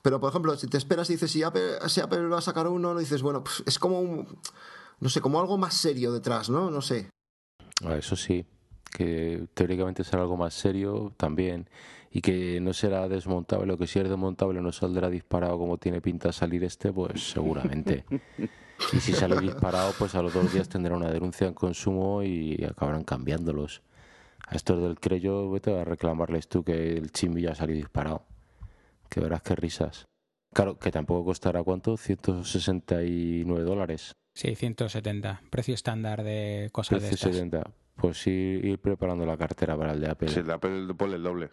Pero, 0.01 0.19
por 0.19 0.29
ejemplo, 0.31 0.55
si 0.57 0.67
te 0.67 0.77
esperas 0.77 1.09
y 1.09 1.13
dices, 1.13 1.31
si 1.31 1.43
Apple, 1.43 1.77
si 1.87 2.01
Apple 2.01 2.27
va 2.27 2.39
a 2.39 2.41
sacar 2.41 2.67
uno, 2.67 2.93
dices, 2.97 3.21
bueno, 3.21 3.43
pues, 3.43 3.63
es 3.65 3.79
como 3.79 4.01
un. 4.01 4.39
No 4.99 5.09
sé, 5.09 5.21
como 5.21 5.39
algo 5.39 5.57
más 5.57 5.73
serio 5.75 6.11
detrás, 6.11 6.49
¿no? 6.49 6.69
No 6.69 6.81
sé. 6.81 7.09
Ah, 7.85 7.95
Eso 7.95 8.15
sí, 8.15 8.45
que 8.93 9.47
teóricamente 9.53 10.03
será 10.03 10.21
algo 10.21 10.37
más 10.37 10.53
serio 10.53 11.13
también 11.17 11.67
y 12.11 12.21
que 12.21 12.59
no 12.61 12.73
será 12.73 13.09
desmontable 13.09 13.73
o 13.73 13.77
que 13.77 13.87
si 13.87 13.99
es 13.99 14.07
desmontable 14.07 14.61
no 14.61 14.71
saldrá 14.71 15.09
disparado 15.09 15.57
como 15.57 15.77
tiene 15.77 15.99
pinta 15.99 16.31
salir 16.31 16.63
este, 16.63 16.93
pues 16.93 17.31
seguramente. 17.31 18.05
Y 18.91 18.99
si 18.99 19.13
sale 19.13 19.39
disparado, 19.39 19.93
pues 19.97 20.13
a 20.15 20.21
los 20.21 20.33
dos 20.33 20.51
días 20.51 20.67
tendrá 20.67 20.95
una 20.95 21.09
denuncia 21.09 21.47
en 21.47 21.53
consumo 21.53 22.23
y 22.23 22.61
acabarán 22.65 23.03
cambiándolos. 23.03 23.81
A 24.47 24.55
estos 24.55 24.81
del 24.81 24.99
Creyo, 24.99 25.49
vete 25.49 25.79
a 25.79 25.85
reclamarles 25.85 26.47
tú 26.47 26.63
que 26.63 26.97
el 26.97 27.11
chimbi 27.11 27.43
ya 27.43 27.55
salió 27.55 27.75
disparado. 27.75 28.25
Que 29.09 29.21
verás 29.21 29.41
qué 29.41 29.55
risas. 29.55 30.05
Claro, 30.53 30.77
que 30.77 30.91
tampoco 30.91 31.25
costará 31.25 31.63
cuánto, 31.63 31.95
169 31.97 33.63
dólares. 33.63 34.11
Sí, 34.35 34.53
170. 34.55 35.43
Precio 35.49 35.73
estándar 35.75 36.23
de 36.23 36.69
cosas 36.71 37.01
de 37.01 37.09
estas. 37.09 37.35
70. 37.35 37.71
Pues 37.95 38.17
sí, 38.21 38.31
ir 38.31 38.79
preparando 38.79 39.25
la 39.25 39.37
cartera 39.37 39.77
para 39.77 39.93
el 39.93 40.01
de 40.01 40.09
Apple. 40.09 40.29
Si 40.29 40.39
el 40.39 40.47
de 40.47 40.53
Apple 40.53 40.93
ponle 40.95 41.15
el 41.17 41.23
doble. 41.23 41.51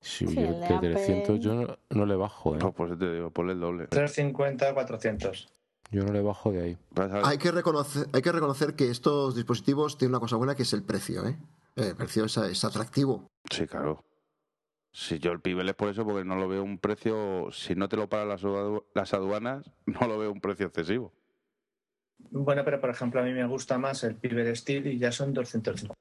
Sí, 0.00 0.26
Sí, 0.26 0.36
yo 0.36 0.46
el 0.48 0.60
de 0.60 0.78
de 0.88 0.94
300 0.94 1.36
Apple. 1.36 1.40
yo 1.40 1.54
no, 1.54 1.78
no 1.90 2.06
le 2.06 2.14
bajo, 2.16 2.54
¿eh? 2.54 2.58
Pues 2.60 2.74
por 2.74 2.88
eso 2.88 2.98
te 2.98 3.12
digo, 3.12 3.30
ponle 3.30 3.52
el 3.54 3.60
doble. 3.60 3.86
350, 3.88 4.74
400. 4.74 5.48
Yo 5.90 6.04
no 6.04 6.12
le 6.12 6.20
bajo 6.22 6.52
de 6.52 6.62
ahí. 6.62 6.78
Hay 7.24 7.38
que, 7.38 7.50
reconocer, 7.50 8.06
hay 8.12 8.22
que 8.22 8.32
reconocer 8.32 8.74
que 8.74 8.90
estos 8.90 9.34
dispositivos 9.34 9.96
tienen 9.98 10.12
una 10.12 10.20
cosa 10.20 10.36
buena 10.36 10.54
que 10.54 10.62
es 10.62 10.72
el 10.72 10.82
precio, 10.82 11.26
¿eh? 11.26 11.36
El 11.76 11.94
precio 11.96 12.24
es, 12.24 12.36
es 12.36 12.64
atractivo. 12.64 13.26
Sí, 13.50 13.66
claro. 13.66 14.04
Si 14.92 15.18
yo 15.18 15.32
el 15.32 15.40
Pibel 15.40 15.68
es 15.68 15.74
por 15.74 15.88
eso, 15.88 16.04
porque 16.04 16.24
no 16.24 16.36
lo 16.36 16.46
veo 16.48 16.62
un 16.62 16.78
precio, 16.78 17.48
si 17.50 17.74
no 17.74 17.88
te 17.88 17.96
lo 17.96 18.06
las, 18.10 18.44
adu- 18.44 18.84
las 18.94 19.12
aduanas, 19.12 19.68
no 19.86 20.06
lo 20.06 20.18
veo 20.18 20.30
un 20.30 20.40
precio 20.40 20.66
excesivo. 20.66 21.12
Bueno, 22.30 22.64
pero 22.64 22.80
por 22.80 22.90
ejemplo, 22.90 23.20
a 23.20 23.24
mí 23.24 23.32
me 23.32 23.46
gusta 23.46 23.78
más 23.78 24.02
el 24.04 24.16
Piber 24.16 24.56
Steel 24.56 24.86
y 24.86 24.98
ya 24.98 25.12
son 25.12 25.32
250. 25.32 25.94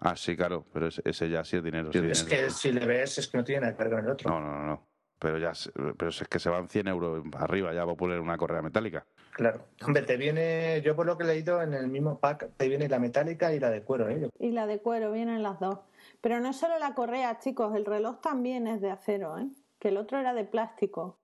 Ah, 0.00 0.14
sí, 0.16 0.36
claro, 0.36 0.64
pero 0.72 0.88
ese, 0.88 1.30
ya 1.30 1.42
sí 1.44 1.56
es 1.56 1.64
dinero. 1.64 1.90
sí 1.92 1.98
es 1.98 2.02
dinero. 2.26 2.26
que 2.28 2.50
si 2.50 2.70
le 2.72 2.84
ves, 2.84 3.18
es 3.18 3.28
que 3.28 3.38
no 3.38 3.44
tiene 3.44 3.62
nada 3.62 3.76
que 3.76 3.82
ver 3.84 3.92
con 3.92 4.04
el 4.04 4.10
otro. 4.10 4.30
No, 4.30 4.40
no, 4.40 4.52
no, 4.58 4.66
no. 4.66 4.86
Pero 5.18 5.38
ya, 5.38 5.54
se- 5.54 5.72
pero 5.72 6.10
es 6.10 6.22
que 6.28 6.38
se 6.38 6.50
van 6.50 6.68
100 6.68 6.88
euros 6.88 7.24
arriba 7.38 7.72
ya 7.72 7.86
va 7.86 7.92
a 7.92 7.96
poner 7.96 8.20
una 8.20 8.36
correa 8.36 8.60
metálica. 8.60 9.06
Claro. 9.32 9.64
Hombre, 9.86 10.02
te 10.02 10.18
viene, 10.18 10.82
yo 10.84 10.94
por 10.94 11.06
lo 11.06 11.16
que 11.16 11.24
he 11.24 11.26
leído 11.26 11.62
en 11.62 11.72
el 11.72 11.88
mismo 11.88 12.18
pack, 12.20 12.50
te 12.58 12.68
viene 12.68 12.86
la 12.88 12.98
metálica 12.98 13.52
y 13.54 13.58
la 13.60 13.70
de 13.70 13.82
cuero, 13.82 14.10
¿eh? 14.10 14.28
Y 14.38 14.50
la 14.50 14.66
de 14.66 14.78
cuero, 14.80 15.12
vienen 15.12 15.42
las 15.42 15.58
dos. 15.58 15.78
Pero 16.20 16.40
no 16.40 16.50
es 16.50 16.56
solo 16.58 16.78
la 16.78 16.94
correa, 16.94 17.38
chicos, 17.38 17.74
el 17.74 17.86
reloj 17.86 18.20
también 18.20 18.66
es 18.66 18.82
de 18.82 18.90
acero, 18.90 19.38
¿eh? 19.38 19.46
Que 19.78 19.88
el 19.88 19.96
otro 19.96 20.18
era 20.18 20.34
de 20.34 20.44
plástico. 20.44 21.18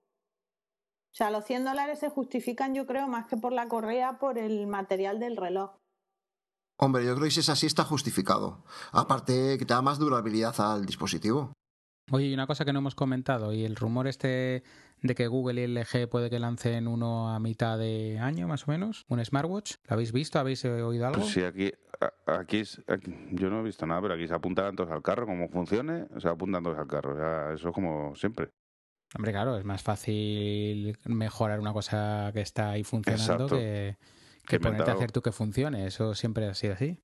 O 1.13 1.15
sea, 1.15 1.29
los 1.29 1.45
100 1.45 1.63
dólares 1.63 1.99
se 1.99 2.09
justifican, 2.09 2.73
yo 2.73 2.87
creo, 2.87 3.07
más 3.07 3.27
que 3.27 3.37
por 3.37 3.53
la 3.53 3.67
correa, 3.67 4.17
por 4.17 4.39
el 4.39 4.65
material 4.65 5.19
del 5.19 5.37
reloj. 5.37 5.71
Hombre, 6.79 7.05
yo 7.05 7.13
creo 7.13 7.25
que 7.25 7.31
si 7.31 7.41
es 7.41 7.49
así 7.49 7.67
está 7.67 7.83
justificado. 7.83 8.63
Aparte 8.91 9.57
que 9.59 9.65
te 9.65 9.75
da 9.75 9.83
más 9.83 9.99
durabilidad 9.99 10.55
al 10.59 10.87
dispositivo. 10.87 11.53
Oye, 12.11 12.25
y 12.25 12.33
una 12.33 12.47
cosa 12.47 12.65
que 12.65 12.73
no 12.73 12.79
hemos 12.79 12.95
comentado, 12.95 13.53
y 13.53 13.63
el 13.63 13.75
rumor 13.75 14.07
este 14.07 14.63
de 15.03 15.15
que 15.15 15.27
Google 15.27 15.61
y 15.61 15.67
LG 15.67 16.09
puede 16.09 16.31
que 16.31 16.39
lancen 16.39 16.87
uno 16.87 17.29
a 17.29 17.39
mitad 17.39 17.77
de 17.77 18.17
año, 18.19 18.47
más 18.47 18.67
o 18.67 18.71
menos, 18.71 19.03
un 19.07 19.23
smartwatch. 19.23 19.75
¿Lo 19.87 19.93
habéis 19.93 20.11
visto? 20.11 20.39
¿Habéis 20.39 20.65
oído 20.65 21.05
algo? 21.05 21.21
Pues 21.21 21.31
sí, 21.31 21.43
aquí, 21.43 21.71
aquí, 22.25 22.57
es- 22.57 22.81
aquí- 22.87 23.13
yo 23.31 23.49
no 23.51 23.59
he 23.59 23.63
visto 23.63 23.85
nada, 23.85 24.01
pero 24.01 24.15
aquí 24.15 24.27
se 24.27 24.33
apuntan 24.33 24.75
todos 24.75 24.89
al 24.91 25.03
carro, 25.03 25.27
como 25.27 25.47
funcione, 25.49 26.07
se 26.19 26.27
apuntan 26.27 26.63
todos 26.63 26.79
al 26.79 26.87
carro. 26.87 27.15
Ya, 27.17 27.53
eso 27.53 27.69
es 27.69 27.73
como 27.75 28.15
siempre. 28.15 28.49
Hombre, 29.15 29.31
claro, 29.31 29.57
es 29.57 29.65
más 29.65 29.83
fácil 29.83 30.97
mejorar 31.05 31.59
una 31.59 31.71
cosa 31.71 32.31
que 32.33 32.41
está 32.41 32.71
ahí 32.71 32.83
funcionando 32.83 33.45
Exacto. 33.45 33.57
que, 34.47 34.59
ponerte 34.59 34.89
a 34.89 34.93
hacer 34.95 35.11
tú 35.11 35.21
que 35.21 35.31
funcione. 35.31 35.85
Eso 35.85 36.15
siempre 36.15 36.47
ha 36.47 36.53
sido 36.55 36.73
así. 36.73 36.99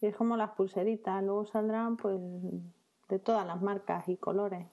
Y 0.00 0.06
es 0.06 0.16
como 0.16 0.36
las 0.36 0.50
pulseritas, 0.50 1.22
luego 1.22 1.46
saldrán 1.46 1.96
pues 1.96 2.18
de 3.08 3.18
todas 3.20 3.46
las 3.46 3.62
marcas 3.62 4.08
y 4.08 4.16
colores. 4.16 4.66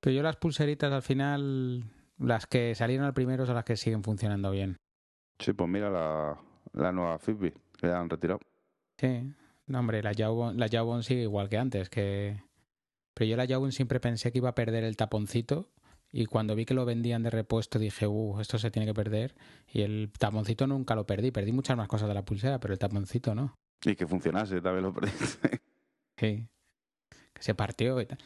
Pero 0.00 0.16
yo 0.16 0.22
las 0.22 0.36
pulseritas 0.36 0.92
al 0.92 1.02
final, 1.02 1.84
las 2.18 2.46
que 2.46 2.74
salieron 2.74 3.06
al 3.06 3.14
primero 3.14 3.46
son 3.46 3.54
las 3.54 3.64
que 3.64 3.76
siguen 3.76 4.04
funcionando 4.04 4.50
bien. 4.50 4.76
Sí, 5.38 5.54
pues 5.54 5.70
mira 5.70 5.88
la, 5.88 6.38
la 6.74 6.92
nueva 6.92 7.18
Fitbit, 7.18 7.56
que 7.78 7.86
ya 7.86 7.98
han 7.98 8.10
retirado. 8.10 8.40
Sí, 8.98 9.32
no, 9.66 9.78
hombre, 9.78 10.02
la 10.02 10.12
Jawbone, 10.14 10.58
la 10.58 10.68
Jawbone 10.68 11.02
sigue 11.02 11.22
igual 11.22 11.48
que 11.48 11.56
antes, 11.56 11.88
que... 11.88 12.42
Pero 13.14 13.30
yo 13.30 13.36
la 13.38 13.46
Jawbone 13.46 13.72
siempre 13.72 13.98
pensé 13.98 14.30
que 14.30 14.38
iba 14.38 14.50
a 14.50 14.54
perder 14.54 14.84
el 14.84 14.96
taponcito 14.96 15.70
y 16.18 16.26
cuando 16.26 16.54
vi 16.54 16.64
que 16.64 16.72
lo 16.74 16.84
vendían 16.86 17.22
de 17.22 17.30
repuesto 17.30 17.78
dije, 17.78 18.06
uh, 18.06 18.40
esto 18.40 18.58
se 18.58 18.70
tiene 18.70 18.86
que 18.86 18.94
perder 18.94 19.34
y 19.70 19.82
el 19.82 20.10
taponcito 20.18 20.66
nunca 20.66 20.94
lo 20.94 21.04
perdí, 21.06 21.30
perdí 21.30 21.52
muchas 21.52 21.76
más 21.76 21.88
cosas 21.88 22.08
de 22.08 22.14
la 22.14 22.24
pulsera, 22.24 22.58
pero 22.58 22.72
el 22.72 22.78
taponcito 22.78 23.34
no. 23.34 23.54
Y 23.84 23.94
que 23.96 24.06
funcionase, 24.06 24.60
también 24.62 24.84
lo 24.84 24.92
perdiste. 24.94 25.60
Sí, 26.18 26.48
que 27.34 27.42
se 27.42 27.54
partió 27.54 28.00
y 28.00 28.06
tal. 28.06 28.16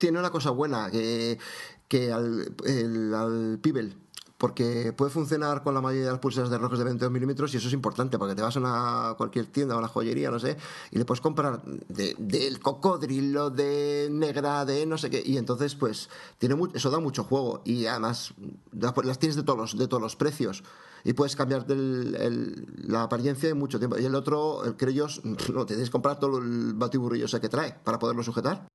Tiene 0.00 0.18
una 0.18 0.30
cosa 0.30 0.50
buena, 0.50 0.90
que, 0.90 1.38
que 1.86 2.10
al, 2.10 2.52
el- 2.66 3.14
al 3.14 3.60
Pibel, 3.62 3.94
porque 4.42 4.92
puede 4.92 5.12
funcionar 5.12 5.62
con 5.62 5.72
la 5.72 5.80
mayoría 5.80 6.06
de 6.06 6.10
las 6.10 6.18
pulseras 6.18 6.50
de 6.50 6.56
relojes 6.56 6.76
de 6.76 6.84
22 6.84 7.12
milímetros 7.12 7.54
y 7.54 7.58
eso 7.58 7.68
es 7.68 7.74
importante, 7.74 8.18
porque 8.18 8.34
te 8.34 8.42
vas 8.42 8.56
a 8.56 8.58
una, 8.58 9.14
cualquier 9.16 9.46
tienda 9.46 9.76
o 9.76 9.78
una 9.78 9.86
joyería, 9.86 10.32
no 10.32 10.40
sé, 10.40 10.56
y 10.90 10.98
le 10.98 11.04
puedes 11.04 11.20
comprar 11.20 11.62
de- 11.64 12.16
del 12.18 12.58
cocodrilo, 12.58 13.50
de 13.50 14.08
negra, 14.10 14.64
de 14.64 14.84
no 14.84 14.98
sé 14.98 15.10
qué, 15.10 15.22
y 15.24 15.36
entonces 15.36 15.76
pues 15.76 16.08
tiene 16.38 16.56
mu- 16.56 16.66
eso 16.74 16.90
da 16.90 16.98
mucho 16.98 17.22
juego 17.22 17.62
y 17.64 17.86
además 17.86 18.34
las 18.72 19.18
tienes 19.20 19.36
de 19.36 19.44
todos 19.44 19.58
los, 19.60 19.78
de 19.78 19.86
todos 19.86 20.02
los 20.02 20.16
precios 20.16 20.64
y 21.04 21.12
puedes 21.12 21.36
cambiarte 21.36 21.74
el- 21.74 22.16
el- 22.16 22.66
la 22.88 23.04
apariencia 23.04 23.48
en 23.48 23.58
mucho 23.60 23.78
tiempo. 23.78 23.96
Y 23.96 24.04
el 24.06 24.14
otro, 24.16 24.64
el 24.64 24.76
Creyos, 24.76 25.20
no, 25.24 25.36
te 25.66 25.74
tienes 25.74 25.88
que 25.88 25.92
comprar 25.92 26.18
todo 26.18 26.38
el 26.38 26.74
batiburrillo 26.74 27.26
ese 27.26 27.40
que 27.40 27.48
trae 27.48 27.76
para 27.84 28.00
poderlo 28.00 28.24
sujetar. 28.24 28.66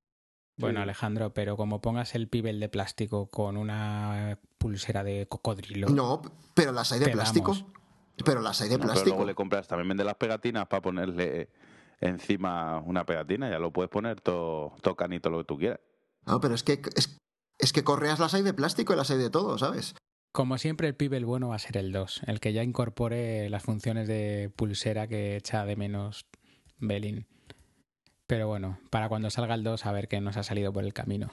Bueno, 0.57 0.81
Alejandro, 0.81 1.33
pero 1.33 1.55
como 1.55 1.81
pongas 1.81 2.15
el 2.15 2.27
pibel 2.27 2.59
de 2.59 2.69
plástico 2.69 3.29
con 3.29 3.57
una 3.57 4.39
pulsera 4.57 5.03
de 5.03 5.27
cocodrilo. 5.27 5.89
No, 5.89 6.21
pero 6.53 6.71
las 6.71 6.91
hay 6.91 6.99
de 6.99 7.09
plástico. 7.09 7.53
damos. 7.53 7.71
Pero 8.25 8.41
las 8.41 8.59
hay 8.61 8.69
de 8.69 8.75
No, 8.75 8.81
pero 8.81 8.93
plástico. 8.93 9.15
luego 9.15 9.27
le 9.27 9.35
compras, 9.35 9.67
también 9.67 9.89
vende 9.89 10.03
las 10.03 10.15
pegatinas 10.15 10.67
para 10.67 10.81
ponerle 10.81 11.49
encima 11.99 12.79
una 12.79 13.05
pegatina, 13.05 13.49
ya 13.49 13.59
lo 13.59 13.71
puedes 13.71 13.89
poner 13.89 14.21
todo, 14.21 14.73
todo 14.81 14.95
canito 14.95 15.29
lo 15.29 15.39
que 15.39 15.43
tú 15.43 15.57
quieras. 15.57 15.79
No, 16.25 16.39
pero 16.39 16.55
es 16.55 16.63
que 16.63 16.81
es, 16.95 17.17
es 17.59 17.73
que 17.73 17.83
correas 17.83 18.19
las 18.19 18.33
hay 18.33 18.41
de 18.41 18.53
plástico 18.53 18.93
y 18.93 18.95
las 18.95 19.11
hay 19.11 19.17
de 19.17 19.29
todo, 19.29 19.57
¿sabes? 19.57 19.95
Como 20.31 20.57
siempre, 20.57 20.87
el 20.87 20.95
pibel 20.95 21.25
bueno 21.25 21.49
va 21.49 21.55
a 21.55 21.59
ser 21.59 21.77
el 21.77 21.91
2, 21.91 22.21
el 22.27 22.39
que 22.39 22.53
ya 22.53 22.63
incorpore 22.63 23.49
las 23.49 23.63
funciones 23.63 24.07
de 24.07 24.51
pulsera 24.55 25.07
que 25.07 25.35
echa 25.35 25.65
de 25.65 25.75
menos 25.75 26.25
Belin. 26.79 27.27
Pero 28.27 28.47
bueno, 28.47 28.79
para 28.89 29.07
cuando 29.07 29.29
salga 29.29 29.55
el 29.55 29.63
2, 29.63 29.85
a 29.85 29.91
ver 29.91 30.07
qué 30.07 30.19
nos 30.19 30.37
ha 30.37 30.43
salido 30.43 30.73
por 30.73 30.83
el 30.83 30.93
camino. 30.93 31.31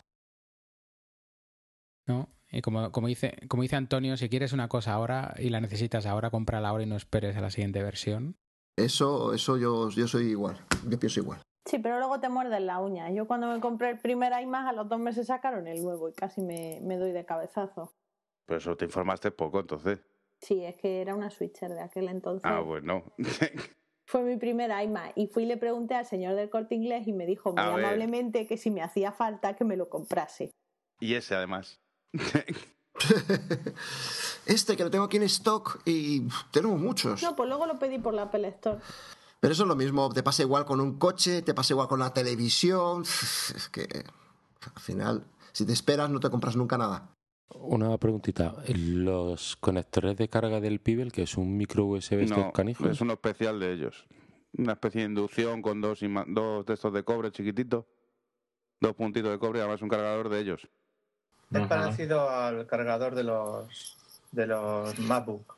¿No? 2.06 2.28
Y 2.50 2.62
como, 2.62 2.92
como, 2.92 3.08
dice, 3.08 3.36
como 3.48 3.62
dice 3.62 3.74
Antonio, 3.74 4.16
si 4.16 4.28
quieres 4.28 4.52
una 4.52 4.68
cosa 4.68 4.92
ahora 4.92 5.34
y 5.38 5.48
la 5.48 5.60
necesitas 5.60 6.06
ahora, 6.06 6.30
cómprala 6.30 6.68
ahora 6.68 6.84
y 6.84 6.86
no 6.86 6.96
esperes 6.96 7.36
a 7.36 7.40
la 7.40 7.50
siguiente 7.50 7.82
versión. 7.82 8.36
Eso, 8.76 9.34
eso 9.34 9.56
yo, 9.56 9.90
yo 9.90 10.06
soy 10.06 10.26
igual. 10.26 10.64
Yo 10.88 10.98
pienso 10.98 11.20
igual. 11.20 11.42
Sí, 11.66 11.78
pero 11.78 11.98
luego 11.98 12.20
te 12.20 12.28
muerden 12.28 12.66
la 12.66 12.78
uña. 12.80 13.10
Yo 13.10 13.26
cuando 13.26 13.48
me 13.48 13.58
compré 13.58 13.90
el 13.90 13.98
primer 13.98 14.32
iMac, 14.40 14.68
a 14.68 14.72
los 14.72 14.88
dos 14.88 15.00
meses 15.00 15.26
sacaron 15.26 15.66
el 15.66 15.82
nuevo 15.82 16.08
y 16.08 16.12
casi 16.12 16.42
me, 16.42 16.80
me 16.82 16.96
doy 16.96 17.12
de 17.12 17.24
cabezazo. 17.24 17.92
Pero 18.46 18.58
eso 18.58 18.76
te 18.76 18.84
informaste 18.84 19.30
poco, 19.30 19.60
entonces. 19.60 20.00
Sí, 20.40 20.62
es 20.64 20.76
que 20.76 21.00
era 21.00 21.14
una 21.14 21.30
switcher 21.30 21.70
de 21.70 21.80
aquel 21.80 22.08
entonces. 22.08 22.44
Ah, 22.44 22.60
bueno. 22.60 23.14
Fue 24.06 24.22
mi 24.22 24.36
primer 24.36 24.70
iMac 24.84 25.12
y 25.16 25.26
fui 25.28 25.44
y 25.44 25.46
le 25.46 25.56
pregunté 25.56 25.94
al 25.94 26.04
señor 26.06 26.34
del 26.34 26.50
corte 26.50 26.74
inglés 26.74 27.06
y 27.08 27.12
me 27.12 27.24
dijo 27.26 27.52
muy 27.52 27.60
A 27.62 27.70
ver. 27.76 27.84
amablemente 27.86 28.46
que 28.46 28.56
si 28.58 28.70
me 28.70 28.82
hacía 28.82 29.12
falta 29.12 29.54
que 29.56 29.64
me 29.64 29.76
lo 29.76 29.88
comprase. 29.88 30.50
y 31.00 31.14
ese 31.14 31.34
además. 31.34 31.80
Este 34.46 34.76
que 34.76 34.84
lo 34.84 34.90
tengo 34.90 35.04
aquí 35.04 35.16
en 35.16 35.24
stock 35.24 35.80
y 35.84 36.22
tenemos 36.52 36.78
muchos. 36.78 37.22
No, 37.22 37.34
pues 37.34 37.48
luego 37.48 37.66
lo 37.66 37.78
pedí 37.78 37.98
por 37.98 38.14
la 38.14 38.22
Apple 38.24 38.46
Store. 38.48 38.78
Pero 39.40 39.52
eso 39.52 39.62
es 39.64 39.68
lo 39.68 39.74
mismo. 39.76 40.10
Te 40.12 40.22
pasa 40.22 40.42
igual 40.42 40.64
con 40.64 40.80
un 40.80 40.98
coche, 40.98 41.42
te 41.42 41.54
pasa 41.54 41.72
igual 41.72 41.88
con 41.88 41.98
la 42.00 42.12
televisión. 42.12 43.02
Es 43.54 43.68
que 43.70 43.82
al 44.74 44.80
final, 44.82 45.24
si 45.52 45.66
te 45.66 45.72
esperas, 45.72 46.08
no 46.10 46.20
te 46.20 46.30
compras 46.30 46.56
nunca 46.56 46.78
nada. 46.78 47.13
Una 47.50 47.96
preguntita. 47.98 48.54
Los 48.74 49.56
conectores 49.56 50.16
de 50.16 50.28
carga 50.28 50.60
del 50.60 50.80
Pibel, 50.80 51.12
que 51.12 51.22
es 51.22 51.36
un 51.36 51.56
micro 51.56 51.84
USB 51.86 52.28
no, 52.28 52.52
canijos. 52.52 52.86
es 52.88 53.00
uno 53.00 53.12
especial 53.14 53.60
de 53.60 53.72
ellos. 53.72 54.06
Una 54.56 54.72
especie 54.72 55.02
de 55.02 55.08
inducción 55.08 55.62
con 55.62 55.80
dos, 55.80 56.00
dos 56.28 56.66
de 56.66 56.74
estos 56.74 56.92
de 56.92 57.02
cobre 57.04 57.30
chiquititos. 57.30 57.84
Dos 58.80 58.94
puntitos 58.94 59.30
de 59.30 59.38
cobre 59.38 59.58
y 59.58 59.62
además 59.62 59.82
un 59.82 59.88
cargador 59.88 60.28
de 60.28 60.40
ellos. 60.40 60.68
Es 61.50 61.56
Ajá. 61.60 61.68
parecido 61.68 62.28
al 62.28 62.66
cargador 62.66 63.14
de 63.14 63.24
los 63.24 63.96
de 64.32 64.46
los 64.46 64.98
MacBook. 64.98 65.54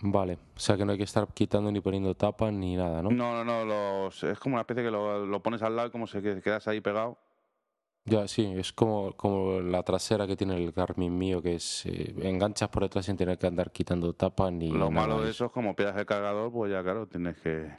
Vale. 0.00 0.34
O 0.56 0.60
sea 0.60 0.76
que 0.76 0.84
no 0.84 0.92
hay 0.92 0.98
que 0.98 1.04
estar 1.04 1.26
quitando 1.32 1.72
ni 1.72 1.80
poniendo 1.80 2.14
tapas 2.14 2.52
ni 2.52 2.76
nada, 2.76 3.02
¿no? 3.02 3.10
No, 3.10 3.32
no, 3.32 3.44
no, 3.44 3.64
los, 3.64 4.22
es 4.22 4.38
como 4.38 4.54
una 4.54 4.60
especie 4.60 4.84
que 4.84 4.90
lo, 4.90 5.24
lo 5.26 5.42
pones 5.42 5.62
al 5.62 5.74
lado 5.74 5.88
y 5.88 5.90
como 5.90 6.06
se 6.06 6.20
que- 6.22 6.40
quedas 6.42 6.68
ahí 6.68 6.80
pegado. 6.80 7.18
Ya, 8.08 8.26
sí, 8.28 8.52
es 8.56 8.72
como, 8.72 9.12
como 9.12 9.60
la 9.60 9.82
trasera 9.82 10.26
que 10.26 10.36
tiene 10.36 10.56
el 10.56 10.72
Garmin 10.72 11.16
mío, 11.16 11.42
que 11.42 11.56
es 11.56 11.84
eh, 11.86 12.14
enganchas 12.22 12.68
por 12.68 12.82
detrás 12.82 13.06
sin 13.06 13.16
tener 13.16 13.38
que 13.38 13.46
andar 13.46 13.70
quitando 13.70 14.12
tapas 14.12 14.52
ni 14.52 14.70
Lo 14.70 14.90
nada 14.90 14.90
malo 14.90 15.22
de 15.22 15.30
eso 15.30 15.46
es 15.46 15.52
como 15.52 15.74
pidas 15.74 15.96
el 15.96 16.06
cargador, 16.06 16.52
pues 16.52 16.70
ya 16.70 16.82
claro, 16.82 17.06
tienes 17.06 17.36
que 17.40 17.70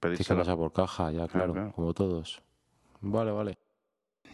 Tienes 0.00 0.26
que 0.26 0.34
pasar 0.34 0.56
por 0.56 0.72
caja, 0.72 1.12
ya, 1.12 1.28
claro, 1.28 1.52
claro. 1.52 1.72
como 1.72 1.94
todos. 1.94 2.42
Vale, 3.00 3.30
vale. 3.30 3.58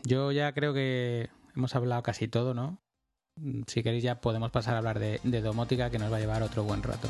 Yo 0.05 0.33
ya 0.33 0.53
creo 0.53 0.73
que 0.73 1.29
hemos 1.55 1.75
hablado 1.77 2.03
casi 2.03 2.27
todo, 2.27 2.55
¿no? 2.55 2.79
Si 3.67 3.83
queréis 3.83 4.03
ya 4.03 4.21
podemos 4.21 4.51
pasar 4.51 4.75
a 4.75 4.79
hablar 4.79 4.99
de, 4.99 5.21
de 5.23 5.41
domótica 5.43 5.91
que 5.91 5.99
nos 5.99 6.11
va 6.11 6.17
a 6.17 6.21
llevar 6.21 6.43
otro 6.43 6.65
buen 6.65 6.83
rato. 6.83 7.09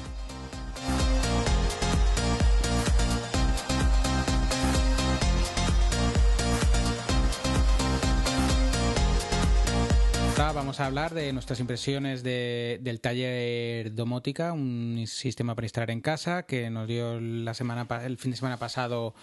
Vamos 10.59 10.81
a 10.81 10.87
hablar 10.87 11.15
de 11.15 11.33
nuestras 11.33 11.61
impresiones 11.61 12.25
de- 12.25 12.81
del 12.83 13.01
taller 13.01 13.95
Domótica, 13.95 14.53
un 14.53 15.05
sistema 15.07 15.55
para 15.55 15.67
instalar 15.67 15.93
en 15.93 16.01
casa 16.01 16.43
que 16.47 16.69
nos 16.69 16.89
dio 16.89 17.21
la 17.21 17.55
semana, 17.55 17.87
el 18.05 18.19
fin 18.19 18.33
de 18.33 18.37
semana 18.37 18.57
pasado 18.57 19.15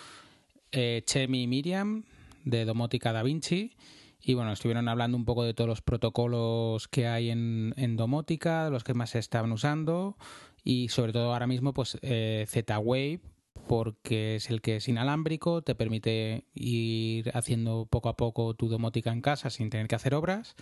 eh, 0.71 1.03
Chemi 1.05 1.43
y 1.43 1.47
Miriam 1.47 2.03
de 2.45 2.63
Domótica 2.63 3.11
Da 3.11 3.21
Vinci. 3.21 3.75
Y 4.21 4.33
bueno, 4.33 4.53
estuvieron 4.53 4.87
hablando 4.87 5.17
un 5.17 5.25
poco 5.25 5.43
de 5.43 5.53
todos 5.53 5.67
los 5.67 5.81
protocolos 5.81 6.87
que 6.87 7.05
hay 7.07 7.29
en, 7.29 7.73
en 7.75 7.97
domótica, 7.97 8.69
los 8.69 8.85
que 8.85 8.93
más 8.93 9.09
se 9.09 9.19
estaban 9.19 9.51
usando 9.51 10.17
y 10.63 10.87
sobre 10.87 11.11
todo 11.11 11.33
ahora 11.33 11.47
mismo 11.47 11.73
pues 11.73 11.97
eh, 12.01 12.45
Z-Wave 12.47 13.19
porque 13.67 14.37
es 14.37 14.49
el 14.49 14.61
que 14.61 14.77
es 14.77 14.87
inalámbrico, 14.87 15.63
te 15.63 15.75
permite 15.75 16.45
ir 16.53 17.29
haciendo 17.35 17.87
poco 17.89 18.07
a 18.09 18.15
poco 18.15 18.53
tu 18.53 18.69
domótica 18.69 19.11
en 19.11 19.21
casa 19.21 19.49
sin 19.49 19.69
tener 19.69 19.87
que 19.87 19.95
hacer 19.95 20.13
obras. 20.13 20.55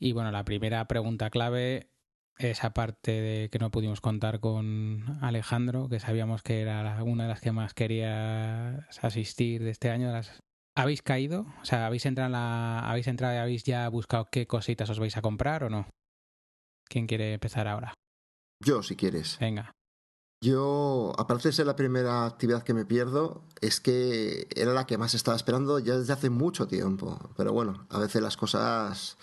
Y 0.00 0.12
bueno, 0.12 0.32
la 0.32 0.44
primera 0.44 0.86
pregunta 0.88 1.30
clave 1.30 1.90
es 2.38 2.64
aparte 2.64 3.12
de 3.12 3.50
que 3.50 3.58
no 3.58 3.70
pudimos 3.70 4.00
contar 4.00 4.40
con 4.40 5.18
Alejandro, 5.20 5.88
que 5.90 6.00
sabíamos 6.00 6.42
que 6.42 6.62
era 6.62 7.02
una 7.04 7.24
de 7.24 7.28
las 7.28 7.42
que 7.42 7.52
más 7.52 7.74
querías 7.74 9.04
asistir 9.04 9.62
de 9.62 9.70
este 9.70 9.90
año, 9.90 10.10
las 10.10 10.40
¿Habéis 10.76 11.02
caído? 11.02 11.46
O 11.60 11.64
sea, 11.64 11.86
¿habéis 11.86 12.06
entrado, 12.06 12.26
en 12.26 12.32
la... 12.32 12.78
¿habéis 12.88 13.08
entrado 13.08 13.34
y 13.34 13.38
habéis 13.38 13.64
ya 13.64 13.88
buscado 13.88 14.28
qué 14.30 14.46
cositas 14.46 14.88
os 14.88 14.98
vais 14.98 15.16
a 15.16 15.22
comprar 15.22 15.64
o 15.64 15.68
no? 15.68 15.86
¿Quién 16.88 17.06
quiere 17.06 17.34
empezar 17.34 17.68
ahora? 17.68 17.92
Yo, 18.64 18.82
si 18.82 18.96
quieres. 18.96 19.36
Venga. 19.40 19.72
Yo, 20.42 21.12
aparte 21.18 21.48
de 21.48 21.52
ser 21.52 21.66
la 21.66 21.76
primera 21.76 22.24
actividad 22.24 22.62
que 22.62 22.72
me 22.72 22.86
pierdo, 22.86 23.44
es 23.60 23.80
que 23.80 24.48
era 24.56 24.72
la 24.72 24.86
que 24.86 24.96
más 24.96 25.14
estaba 25.14 25.36
esperando 25.36 25.78
ya 25.80 25.98
desde 25.98 26.14
hace 26.14 26.30
mucho 26.30 26.66
tiempo. 26.66 27.30
Pero 27.36 27.52
bueno, 27.52 27.86
a 27.90 27.98
veces 27.98 28.22
las 28.22 28.38
cosas 28.38 29.18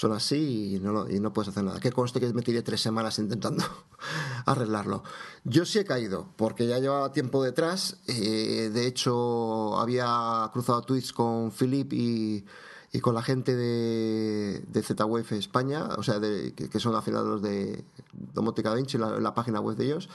son 0.00 0.12
así 0.12 0.76
y 0.76 0.80
no, 0.80 0.92
lo- 0.92 1.10
y 1.10 1.20
no 1.20 1.30
puedes 1.34 1.50
hacer 1.50 1.62
nada. 1.62 1.78
Que 1.78 1.92
conste 1.92 2.20
que 2.20 2.32
me 2.32 2.40
tiré 2.40 2.62
tres 2.62 2.80
semanas 2.80 3.18
intentando 3.18 3.62
arreglarlo. 4.46 5.02
Yo 5.44 5.66
sí 5.66 5.78
he 5.78 5.84
caído, 5.84 6.28
porque 6.36 6.66
ya 6.66 6.78
llevaba 6.78 7.12
tiempo 7.12 7.42
detrás. 7.42 7.98
eh, 8.06 8.70
de 8.72 8.86
hecho, 8.86 9.78
había 9.78 10.48
cruzado 10.54 10.80
tweets 10.82 11.12
con 11.12 11.52
Philip 11.52 11.92
y, 11.92 12.46
y 12.92 13.00
con 13.00 13.14
la 13.14 13.22
gente 13.22 13.54
de, 13.54 14.64
de 14.66 14.82
Z-Wave 14.82 15.36
España, 15.38 15.84
o 15.98 16.02
sea, 16.02 16.18
de, 16.18 16.54
que, 16.54 16.80
son 16.80 16.94
afiliados 16.94 17.42
de 17.42 17.84
Domótica 18.32 18.72
Vinci, 18.72 18.96
la, 18.96 19.20
la 19.20 19.34
página 19.34 19.60
web 19.60 19.76
de 19.76 19.84
ellos. 19.84 20.08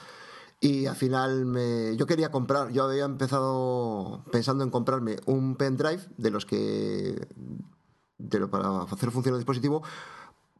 Y 0.62 0.88
al 0.88 0.96
final 0.96 1.46
me, 1.46 1.96
yo 1.96 2.08
quería 2.08 2.32
comprar, 2.32 2.72
yo 2.72 2.86
había 2.86 3.06
empezado 3.06 4.24
pensando 4.32 4.64
en 4.64 4.72
comprarme 4.72 5.18
un 5.28 5.56
pendrive 5.58 6.02
de 6.18 6.32
los 6.32 6.48
que 6.48 7.28
de 8.18 8.48
para 8.48 8.84
hacer 8.84 9.12
funcionar 9.12 9.36
el 9.36 9.42
dispositivo 9.42 9.84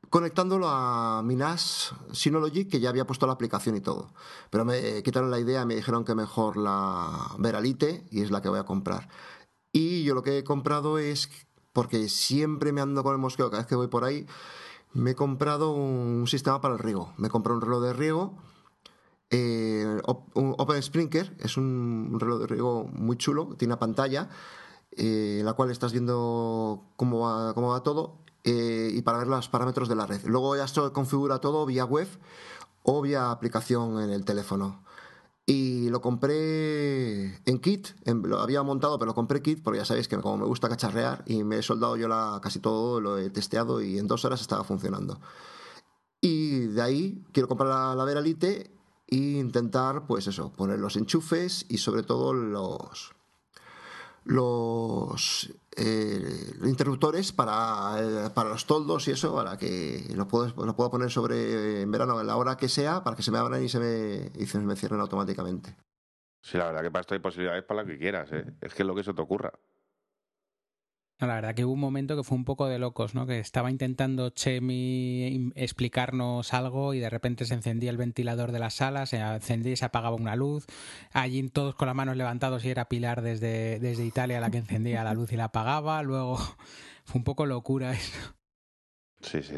conectándolo 0.10 0.68
a 0.70 1.22
mi 1.24 1.36
NAS 1.36 1.94
Synology 2.12 2.66
que 2.66 2.80
ya 2.80 2.90
había 2.90 3.06
puesto 3.06 3.28
la 3.28 3.34
aplicación 3.34 3.76
y 3.76 3.82
todo. 3.82 4.14
Pero 4.50 4.66
me 4.66 5.04
quitaron 5.04 5.32
la 5.32 5.40
idea, 5.40 5.66
me 5.66 5.76
dijeron 5.76 6.06
que 6.06 6.16
mejor 6.16 6.58
la 6.58 7.32
Veralite 7.38 8.06
y 8.12 8.22
es 8.22 8.32
la 8.32 8.42
que 8.42 8.50
voy 8.50 8.60
a 8.60 8.64
comprar. 8.64 9.10
Y 9.72 10.04
yo 10.04 10.16
lo 10.16 10.24
que 10.24 10.38
he 10.38 10.44
comprado 10.44 11.00
es, 11.00 11.30
porque 11.74 12.08
siempre 12.08 12.72
me 12.72 12.82
ando 12.82 13.04
con 13.04 13.14
el 13.14 13.20
mosqueo 13.20 13.50
cada 13.50 13.64
vez 13.64 13.68
que 13.68 13.76
voy 13.76 13.88
por 13.88 14.06
ahí, 14.06 14.26
me 14.94 15.12
he 15.12 15.16
comprado 15.16 15.72
un 15.72 16.28
sistema 16.28 16.62
para 16.62 16.76
el 16.76 16.80
riego. 16.80 17.14
Me 17.18 17.30
compré 17.30 17.52
un 17.52 17.62
reloj 17.62 17.84
de 17.84 17.94
riego. 17.94 18.38
eh, 19.32 20.02
un 20.34 20.56
Open 20.58 20.82
Sprinkler 20.82 21.36
es 21.40 21.58
un 21.58 22.18
reloj 22.20 22.40
de 22.42 22.48
riego 22.48 22.86
muy 22.86 23.18
chulo, 23.18 23.56
tiene 23.58 23.74
una 23.74 23.80
pantalla 23.80 24.30
eh, 24.98 25.42
la 25.44 25.54
cual 25.54 25.72
estás 25.72 25.92
viendo 25.92 26.84
cómo 26.96 27.22
va, 27.22 27.54
cómo 27.54 27.70
va 27.70 27.84
todo 27.84 28.18
eh, 28.44 28.92
y 28.94 29.02
para 29.02 29.18
ver 29.20 29.28
los 29.28 29.50
parámetros 29.50 29.88
de 29.90 29.96
la 29.96 30.06
red. 30.06 30.22
Luego 30.26 30.56
ya 30.56 30.64
esto 30.66 30.92
configura 30.94 31.40
todo 31.40 31.66
vía 31.66 31.86
web 31.86 32.08
o 32.84 33.02
vía 33.02 33.32
aplicación 33.32 34.00
en 34.02 34.10
el 34.12 34.26
teléfono. 34.26 34.84
Y 35.48 35.90
lo 35.90 36.02
compré 36.02 37.36
en 37.46 37.60
kit, 37.60 37.90
en- 38.06 38.24
lo 38.28 38.40
había 38.40 38.64
montado, 38.64 38.98
pero 38.98 39.08
lo 39.10 39.16
compré 39.16 39.42
kit 39.44 39.62
porque 39.64 39.78
ya 39.80 39.86
sabéis 39.86 40.08
que 40.08 40.18
como 40.18 40.38
me 40.38 40.46
gusta 40.46 40.70
cacharrear 40.70 41.24
y 41.28 41.44
me 41.44 41.58
he 41.60 41.62
soldado 41.64 41.98
yo 41.98 42.08
la, 42.08 42.40
casi 42.42 42.60
todo, 42.60 43.00
lo 43.00 43.18
he 43.20 43.30
testeado 43.30 43.80
y 43.82 44.00
en 44.00 44.08
dos 44.08 44.26
horas 44.26 44.42
estaba 44.42 44.64
funcionando. 44.64 45.20
Y 46.22 46.68
de 46.68 46.82
ahí 46.82 47.24
quiero 47.32 47.48
comprar 47.48 47.70
la, 47.70 47.96
la 47.96 48.04
Veralite 48.06 48.72
e 49.08 49.16
intentar, 49.16 50.08
pues 50.08 50.26
eso, 50.28 50.52
poner 50.52 50.80
los 50.80 50.96
enchufes 50.96 51.66
y 51.70 51.78
sobre 51.78 52.02
todo 52.04 52.34
los 52.34 53.14
los 54.26 55.54
eh, 55.78 56.54
interruptores 56.64 57.32
para, 57.32 57.96
eh, 58.00 58.30
para 58.34 58.50
los 58.50 58.66
toldos 58.66 59.08
y 59.08 59.12
eso, 59.12 59.34
para 59.34 59.58
que 59.58 60.04
lo 60.16 60.28
puedo, 60.28 60.66
lo 60.66 60.76
puedo 60.76 60.92
poner 60.92 61.12
sobre 61.12 61.84
en 61.84 61.92
verano 61.92 62.18
a 62.18 62.24
la 62.24 62.36
hora 62.36 62.58
que 62.58 62.68
sea, 62.68 63.04
para 63.04 63.16
que 63.16 63.24
se 63.24 63.32
me 63.32 63.38
abran 63.38 63.64
y 63.64 63.70
se 63.70 63.80
me, 63.80 64.32
y 64.36 64.48
se 64.48 64.60
me 64.60 64.76
cierren 64.76 65.00
automáticamente. 65.00 65.76
Sí, 66.42 66.58
la 66.58 66.66
verdad 66.66 66.82
que 66.82 66.92
para 66.92 67.02
esto 67.02 67.14
hay 67.14 67.20
posibilidades 67.20 67.64
para 67.64 67.82
lo 67.82 67.88
que 67.88 67.98
quieras, 67.98 68.32
¿eh? 68.32 68.46
Es 68.62 68.74
que 68.74 68.84
es 68.84 68.88
lo 68.88 68.96
que 68.96 69.04
se 69.04 69.14
te 69.14 69.22
ocurra. 69.22 69.54
No, 71.18 71.28
la 71.28 71.36
verdad 71.36 71.56
que 71.56 71.64
hubo 71.64 71.72
un 71.72 71.80
momento 71.80 72.18
que 72.18 72.24
fue 72.24 72.38
un 72.38 72.44
poco 72.44 72.68
de 72.68 72.78
locos, 72.78 73.16
¿no? 73.16 73.26
Que 73.26 73.40
estaba 73.40 73.72
intentando 73.72 74.32
Chemi 74.32 75.54
explicarnos 75.56 76.54
algo 76.54 76.94
y 76.94 77.00
de 77.00 77.10
repente 77.10 77.46
se 77.46 77.54
encendía 77.54 77.90
el 77.90 77.96
ventilador 77.96 78.52
de 78.52 78.60
la 78.60 78.70
sala, 78.70 79.06
se 79.06 79.20
encendía 79.20 79.72
y 79.72 79.78
se 79.78 79.86
apagaba 79.86 80.18
una 80.18 80.36
luz. 80.36 80.66
Allí 81.14 81.42
todos 81.50 81.74
con 81.76 81.86
las 81.86 81.96
manos 81.96 82.18
levantados 82.18 82.66
y 82.66 82.70
era 82.70 82.90
Pilar 82.90 83.22
desde, 83.22 83.80
desde 83.80 84.06
Italia 84.06 84.42
la 84.42 84.52
que 84.52 84.58
encendía 84.58 85.06
la 85.06 85.14
luz 85.14 85.32
y 85.32 85.38
la 85.38 85.46
apagaba. 85.46 86.04
Luego 86.04 86.36
fue 87.06 87.20
un 87.20 87.24
poco 87.24 87.46
locura 87.46 87.94
eso. 87.94 88.36
Sí, 89.22 89.42
sí. 89.42 89.56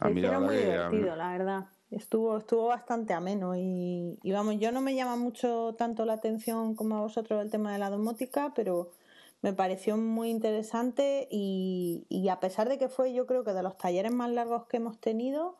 A 0.00 0.08
mí 0.10 0.20
la 0.20 0.38
muy 0.38 0.54
que... 0.54 0.66
divertido, 0.66 1.16
la 1.16 1.32
verdad. 1.32 1.66
Estuvo, 1.90 2.36
estuvo 2.36 2.66
bastante 2.66 3.14
ameno 3.14 3.56
y, 3.56 4.18
y 4.22 4.32
vamos, 4.32 4.60
yo 4.60 4.70
no 4.70 4.80
me 4.80 4.94
llama 4.94 5.16
mucho 5.16 5.74
tanto 5.76 6.04
la 6.04 6.12
atención 6.12 6.76
como 6.76 6.96
a 6.96 7.00
vosotros 7.00 7.42
el 7.42 7.50
tema 7.50 7.72
de 7.72 7.78
la 7.78 7.90
domótica, 7.90 8.52
pero 8.54 8.92
me 9.42 9.52
pareció 9.52 9.96
muy 9.96 10.30
interesante 10.30 11.28
y, 11.30 12.06
y 12.08 12.28
a 12.28 12.40
pesar 12.40 12.68
de 12.68 12.78
que 12.78 12.88
fue 12.88 13.12
yo 13.12 13.26
creo 13.26 13.44
que 13.44 13.52
de 13.52 13.62
los 13.62 13.78
talleres 13.78 14.12
más 14.12 14.30
largos 14.30 14.66
que 14.66 14.76
hemos 14.76 14.98
tenido, 15.00 15.56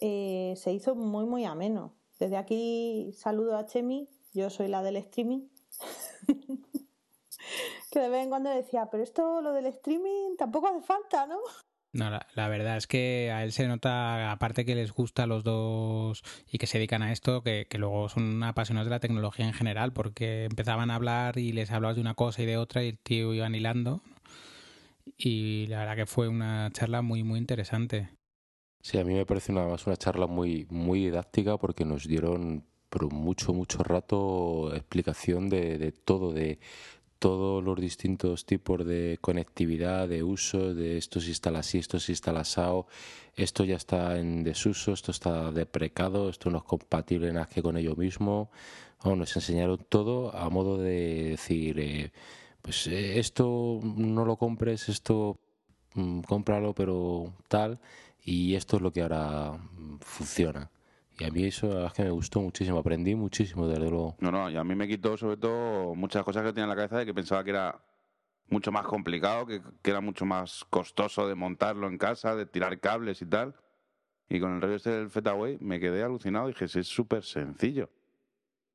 eh, 0.00 0.54
se 0.56 0.72
hizo 0.72 0.94
muy 0.94 1.24
muy 1.24 1.44
ameno. 1.44 1.94
Desde 2.18 2.36
aquí 2.36 3.12
saludo 3.16 3.56
a 3.56 3.66
Chemi, 3.66 4.08
yo 4.32 4.50
soy 4.50 4.68
la 4.68 4.82
del 4.82 4.96
streaming. 4.96 5.48
que 7.90 8.00
de 8.00 8.08
vez 8.08 8.24
en 8.24 8.28
cuando 8.28 8.50
decía, 8.50 8.88
pero 8.90 9.02
esto 9.02 9.40
lo 9.40 9.52
del 9.52 9.66
streaming 9.66 10.36
tampoco 10.36 10.68
hace 10.68 10.82
falta, 10.82 11.26
¿no? 11.26 11.38
No, 11.92 12.10
la, 12.10 12.48
verdad 12.48 12.76
es 12.76 12.86
que 12.86 13.30
a 13.32 13.44
él 13.44 13.52
se 13.52 13.66
nota, 13.66 14.30
aparte 14.30 14.66
que 14.66 14.74
les 14.74 14.92
gusta 14.92 15.22
a 15.22 15.26
los 15.26 15.42
dos 15.42 16.22
y 16.50 16.58
que 16.58 16.66
se 16.66 16.78
dedican 16.78 17.02
a 17.02 17.12
esto, 17.12 17.42
que, 17.42 17.66
que 17.68 17.78
luego 17.78 18.10
son 18.10 18.42
apasionados 18.42 18.86
de 18.86 18.90
la 18.90 19.00
tecnología 19.00 19.46
en 19.46 19.54
general, 19.54 19.92
porque 19.92 20.44
empezaban 20.44 20.90
a 20.90 20.96
hablar 20.96 21.38
y 21.38 21.52
les 21.52 21.70
hablabas 21.70 21.96
de 21.96 22.02
una 22.02 22.14
cosa 22.14 22.42
y 22.42 22.46
de 22.46 22.58
otra 22.58 22.84
y 22.84 22.88
el 22.88 22.98
tío 22.98 23.32
iba 23.32 23.48
hilando. 23.48 24.02
Y 25.16 25.66
la 25.68 25.78
verdad 25.80 25.96
que 25.96 26.06
fue 26.06 26.28
una 26.28 26.70
charla 26.72 27.00
muy, 27.00 27.22
muy 27.22 27.38
interesante. 27.38 28.10
Sí, 28.82 28.98
a 28.98 29.04
mí 29.04 29.14
me 29.14 29.26
parece 29.26 29.52
una, 29.52 29.64
una 29.64 29.96
charla 29.96 30.26
muy, 30.26 30.66
muy 30.70 31.00
didáctica 31.00 31.56
porque 31.56 31.84
nos 31.84 32.06
dieron 32.06 32.64
por 32.90 33.12
mucho, 33.12 33.52
mucho 33.52 33.82
rato 33.82 34.74
explicación 34.74 35.48
de, 35.48 35.78
de 35.78 35.92
todo, 35.92 36.32
de 36.32 36.58
todos 37.18 37.62
los 37.62 37.80
distintos 37.80 38.46
tipos 38.46 38.84
de 38.86 39.18
conectividad, 39.20 40.08
de 40.08 40.22
uso, 40.22 40.74
de 40.74 40.98
esto 40.98 41.20
se 41.20 41.28
instala 41.30 41.60
así, 41.60 41.78
esto 41.78 41.98
se 41.98 42.12
instala 42.12 42.44
esto 43.36 43.64
ya 43.64 43.76
está 43.76 44.18
en 44.18 44.42
desuso, 44.42 44.92
esto 44.92 45.12
está 45.12 45.52
deprecado, 45.52 46.28
esto 46.28 46.50
no 46.50 46.58
es 46.58 46.64
compatible 46.64 47.32
que 47.52 47.62
con 47.62 47.76
ello 47.76 47.94
mismo. 47.96 48.50
Nos 49.04 49.36
enseñaron 49.36 49.78
todo 49.88 50.34
a 50.36 50.50
modo 50.50 50.76
de 50.76 51.30
decir, 51.30 51.78
eh, 51.78 52.12
pues 52.62 52.86
eh, 52.88 53.18
esto 53.18 53.80
no 53.82 54.24
lo 54.24 54.36
compres, 54.36 54.88
esto 54.88 55.38
mm, 55.94 56.20
cómpralo, 56.22 56.74
pero 56.74 57.32
tal, 57.48 57.78
y 58.24 58.54
esto 58.56 58.76
es 58.76 58.82
lo 58.82 58.92
que 58.92 59.02
ahora 59.02 59.52
mm, 59.52 59.98
funciona. 60.00 60.70
Y 61.18 61.24
a 61.24 61.30
mí 61.30 61.44
eso 61.44 61.86
es 61.86 61.92
que 61.92 62.04
me 62.04 62.10
gustó 62.10 62.40
muchísimo, 62.40 62.78
aprendí 62.78 63.14
muchísimo, 63.14 63.66
desde 63.66 63.80
luego. 63.80 64.16
No, 64.20 64.30
no, 64.30 64.48
y 64.50 64.56
a 64.56 64.62
mí 64.62 64.74
me 64.74 64.86
quitó 64.86 65.16
sobre 65.16 65.36
todo 65.36 65.94
muchas 65.94 66.22
cosas 66.22 66.44
que 66.44 66.52
tenía 66.52 66.64
en 66.64 66.70
la 66.70 66.76
cabeza 66.76 66.98
de 66.98 67.06
que 67.06 67.14
pensaba 67.14 67.42
que 67.42 67.50
era 67.50 67.82
mucho 68.48 68.70
más 68.70 68.86
complicado, 68.86 69.46
que, 69.46 69.60
que 69.82 69.90
era 69.90 70.00
mucho 70.00 70.24
más 70.24 70.64
costoso 70.70 71.26
de 71.26 71.34
montarlo 71.34 71.88
en 71.88 71.98
casa, 71.98 72.36
de 72.36 72.46
tirar 72.46 72.78
cables 72.80 73.20
y 73.20 73.26
tal. 73.26 73.54
Y 74.28 74.40
con 74.40 74.54
el 74.54 74.60
rollo 74.60 74.76
este 74.76 74.90
del 74.90 75.10
FetaWay 75.10 75.58
me 75.60 75.80
quedé 75.80 76.02
alucinado. 76.02 76.48
Dije, 76.48 76.68
sí, 76.68 76.80
es 76.80 76.86
súper 76.86 77.24
sencillo. 77.24 77.90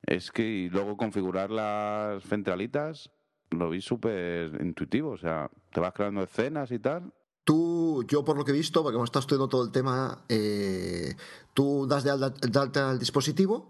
Es 0.05 0.31
que 0.31 0.43
y 0.43 0.69
luego 0.69 0.97
configurar 0.97 1.49
las 1.49 2.23
centralitas 2.23 3.09
lo 3.51 3.69
vi 3.69 3.81
súper 3.81 4.59
intuitivo. 4.61 5.11
O 5.11 5.17
sea, 5.17 5.49
te 5.71 5.79
vas 5.79 5.93
creando 5.93 6.23
escenas 6.23 6.71
y 6.71 6.79
tal. 6.79 7.13
Tú, 7.43 8.03
yo 8.07 8.23
por 8.23 8.37
lo 8.37 8.45
que 8.45 8.51
he 8.51 8.53
visto, 8.55 8.83
porque 8.83 8.95
hemos 8.95 9.07
estado 9.07 9.21
estudiando 9.21 9.49
todo 9.49 9.63
el 9.63 9.71
tema, 9.71 10.23
eh, 10.29 11.15
tú 11.53 11.85
das 11.87 12.03
de 12.05 12.11
alta, 12.11 12.29
de 12.29 12.59
alta 12.59 12.91
el 12.91 12.99
dispositivo 12.99 13.69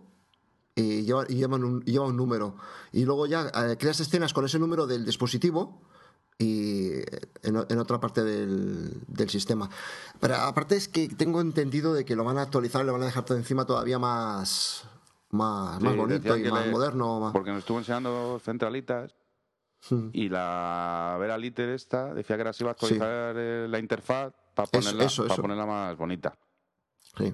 y 0.76 1.04
lleva, 1.04 1.26
y 1.28 1.36
lleva 1.36 1.56
un, 1.58 1.82
lleva 1.84 2.06
un 2.06 2.16
número. 2.16 2.56
Y 2.92 3.04
luego 3.06 3.26
ya 3.26 3.48
eh, 3.54 3.78
creas 3.80 4.00
escenas 4.00 4.32
con 4.34 4.46
ese 4.46 4.60
número 4.60 4.86
del 4.86 5.04
dispositivo 5.06 5.82
y 6.38 6.94
en, 7.42 7.66
en 7.68 7.78
otra 7.80 8.00
parte 8.00 8.24
del, 8.24 9.02
del 9.08 9.30
sistema. 9.30 9.70
Pero 10.20 10.36
aparte 10.36 10.76
es 10.76 10.88
que 10.88 11.08
tengo 11.10 11.42
entendido 11.42 11.94
de 11.96 12.06
que 12.06 12.16
lo 12.16 12.24
van 12.24 12.38
a 12.38 12.44
actualizar, 12.44 12.86
le 12.86 12.92
van 12.92 13.02
a 13.02 13.06
dejar 13.06 13.26
todo 13.26 13.38
encima 13.38 13.66
todavía 13.66 13.98
más, 13.98 14.84
más, 15.32 15.82
más 15.82 15.94
Sí, 15.94 15.98
bonito 15.98 16.34
decían 16.36 16.46
y 16.48 16.52
más 16.52 16.66
le- 16.68 16.72
moderno. 16.72 17.20
más- 17.20 17.34
Porque 17.34 17.50
nos 17.52 17.60
estuvo 17.60 17.80
enseñando 17.80 18.40
centralitas 18.44 19.16
Y 20.14 20.30
la 20.30 21.18
Vera 21.20 21.38
Liter 21.38 21.70
esta 21.70 22.14
decía 22.14 22.36
que 22.36 22.42
ahora 22.42 22.54
se 22.54 22.64
iba 22.64 22.72
a 22.72 22.74
actualizar 22.74 23.36
eh, 23.38 23.68
la 23.70 23.80
interfaz 23.80 24.34
para 24.54 24.68
ponerla, 24.68 25.06
eso, 25.06 25.24
para 25.24 25.34
eso. 25.34 25.42
ponerla 25.42 25.66
más 25.66 25.98
bonita. 25.98 26.38
Sí. 27.18 27.34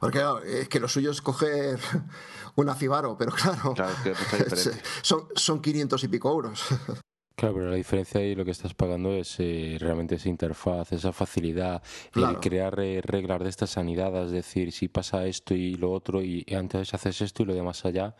Porque 0.00 0.18
claro, 0.18 0.42
es 0.42 0.68
que 0.68 0.80
lo 0.80 0.88
suyo 0.88 1.10
es 1.10 1.20
coger 1.20 1.78
una 2.56 2.74
Fibaro, 2.74 3.16
pero 3.16 3.32
claro, 3.32 3.74
es 3.76 3.96
que 4.02 4.14
son, 5.02 5.28
son 5.34 5.60
500 5.60 6.02
y 6.04 6.08
pico 6.08 6.30
euros. 6.30 6.64
Claro, 7.34 7.54
pero 7.54 7.70
la 7.70 7.76
diferencia 7.76 8.20
ahí 8.20 8.34
lo 8.34 8.44
que 8.44 8.50
estás 8.50 8.74
pagando 8.74 9.10
es 9.14 9.40
eh, 9.40 9.76
realmente 9.80 10.16
esa 10.16 10.28
interfaz, 10.28 10.92
esa 10.92 11.12
facilidad, 11.12 11.82
el 12.14 12.38
crear 12.40 12.78
eh, 12.78 13.00
reglas 13.02 13.42
de 13.42 13.48
estas 13.48 13.70
sanidades, 13.70 14.26
es 14.26 14.32
decir, 14.32 14.70
si 14.70 14.88
pasa 14.88 15.26
esto 15.26 15.54
y 15.54 15.74
lo 15.74 15.90
otro 15.90 16.22
y 16.22 16.44
antes 16.54 16.92
haces 16.92 17.22
esto 17.22 17.42
y 17.42 17.46
lo 17.46 17.54
demás 17.54 17.86
allá, 17.86 18.14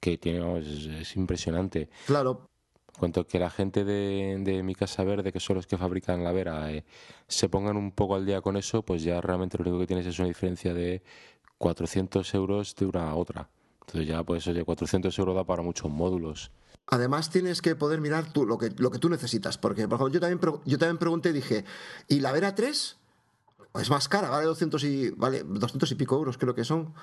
que 0.00 0.16
tiene, 0.16 0.58
es, 0.60 0.86
es 0.86 1.16
impresionante. 1.16 1.90
Claro, 2.06 2.51
Cuanto 2.98 3.26
que 3.26 3.38
la 3.38 3.50
gente 3.50 3.84
de, 3.84 4.62
mi 4.62 4.74
casa 4.74 5.02
verde, 5.02 5.32
que 5.32 5.40
son 5.40 5.56
los 5.56 5.66
que 5.66 5.78
fabrican 5.78 6.22
la 6.22 6.32
Vera, 6.32 6.70
eh, 6.72 6.84
se 7.26 7.48
pongan 7.48 7.76
un 7.76 7.90
poco 7.92 8.14
al 8.14 8.26
día 8.26 8.40
con 8.42 8.56
eso, 8.56 8.82
pues 8.82 9.02
ya 9.02 9.20
realmente 9.20 9.56
lo 9.58 9.64
único 9.64 9.80
que 9.80 9.86
tienes 9.86 10.06
es 10.06 10.18
una 10.18 10.28
diferencia 10.28 10.74
de 10.74 11.02
400 11.58 12.34
euros 12.34 12.76
de 12.76 12.86
una 12.86 13.10
a 13.10 13.14
otra. 13.14 13.48
Entonces 13.80 14.06
ya, 14.08 14.22
pues 14.22 14.46
oye, 14.46 14.64
400 14.64 15.18
euros 15.18 15.34
da 15.34 15.44
para 15.44 15.62
muchos 15.62 15.90
módulos. 15.90 16.52
además 16.86 17.30
tienes 17.30 17.62
que 17.62 17.74
poder 17.74 18.00
mirar 18.00 18.32
tú 18.32 18.44
lo 18.44 18.58
que, 18.58 18.70
lo 18.76 18.90
que 18.90 18.98
tú 18.98 19.08
necesitas. 19.08 19.58
Porque, 19.58 19.88
por 19.88 19.96
ejemplo, 19.96 20.12
yo 20.14 20.20
también, 20.20 20.60
yo 20.64 20.78
también 20.78 20.98
pregunté 20.98 21.30
y 21.30 21.32
dije, 21.32 21.64
¿y 22.08 22.20
la 22.20 22.32
Vera 22.32 22.54
3? 22.54 22.96
Es 23.80 23.90
más 23.90 24.08
cara, 24.08 24.28
vale 24.28 24.46
200 24.46 24.84
y, 24.84 25.10
vale 25.10 25.44
200 25.44 25.90
y 25.90 25.94
pico 25.94 26.16
euros, 26.16 26.36
creo 26.36 26.54
que 26.54 26.64
son. 26.64 26.94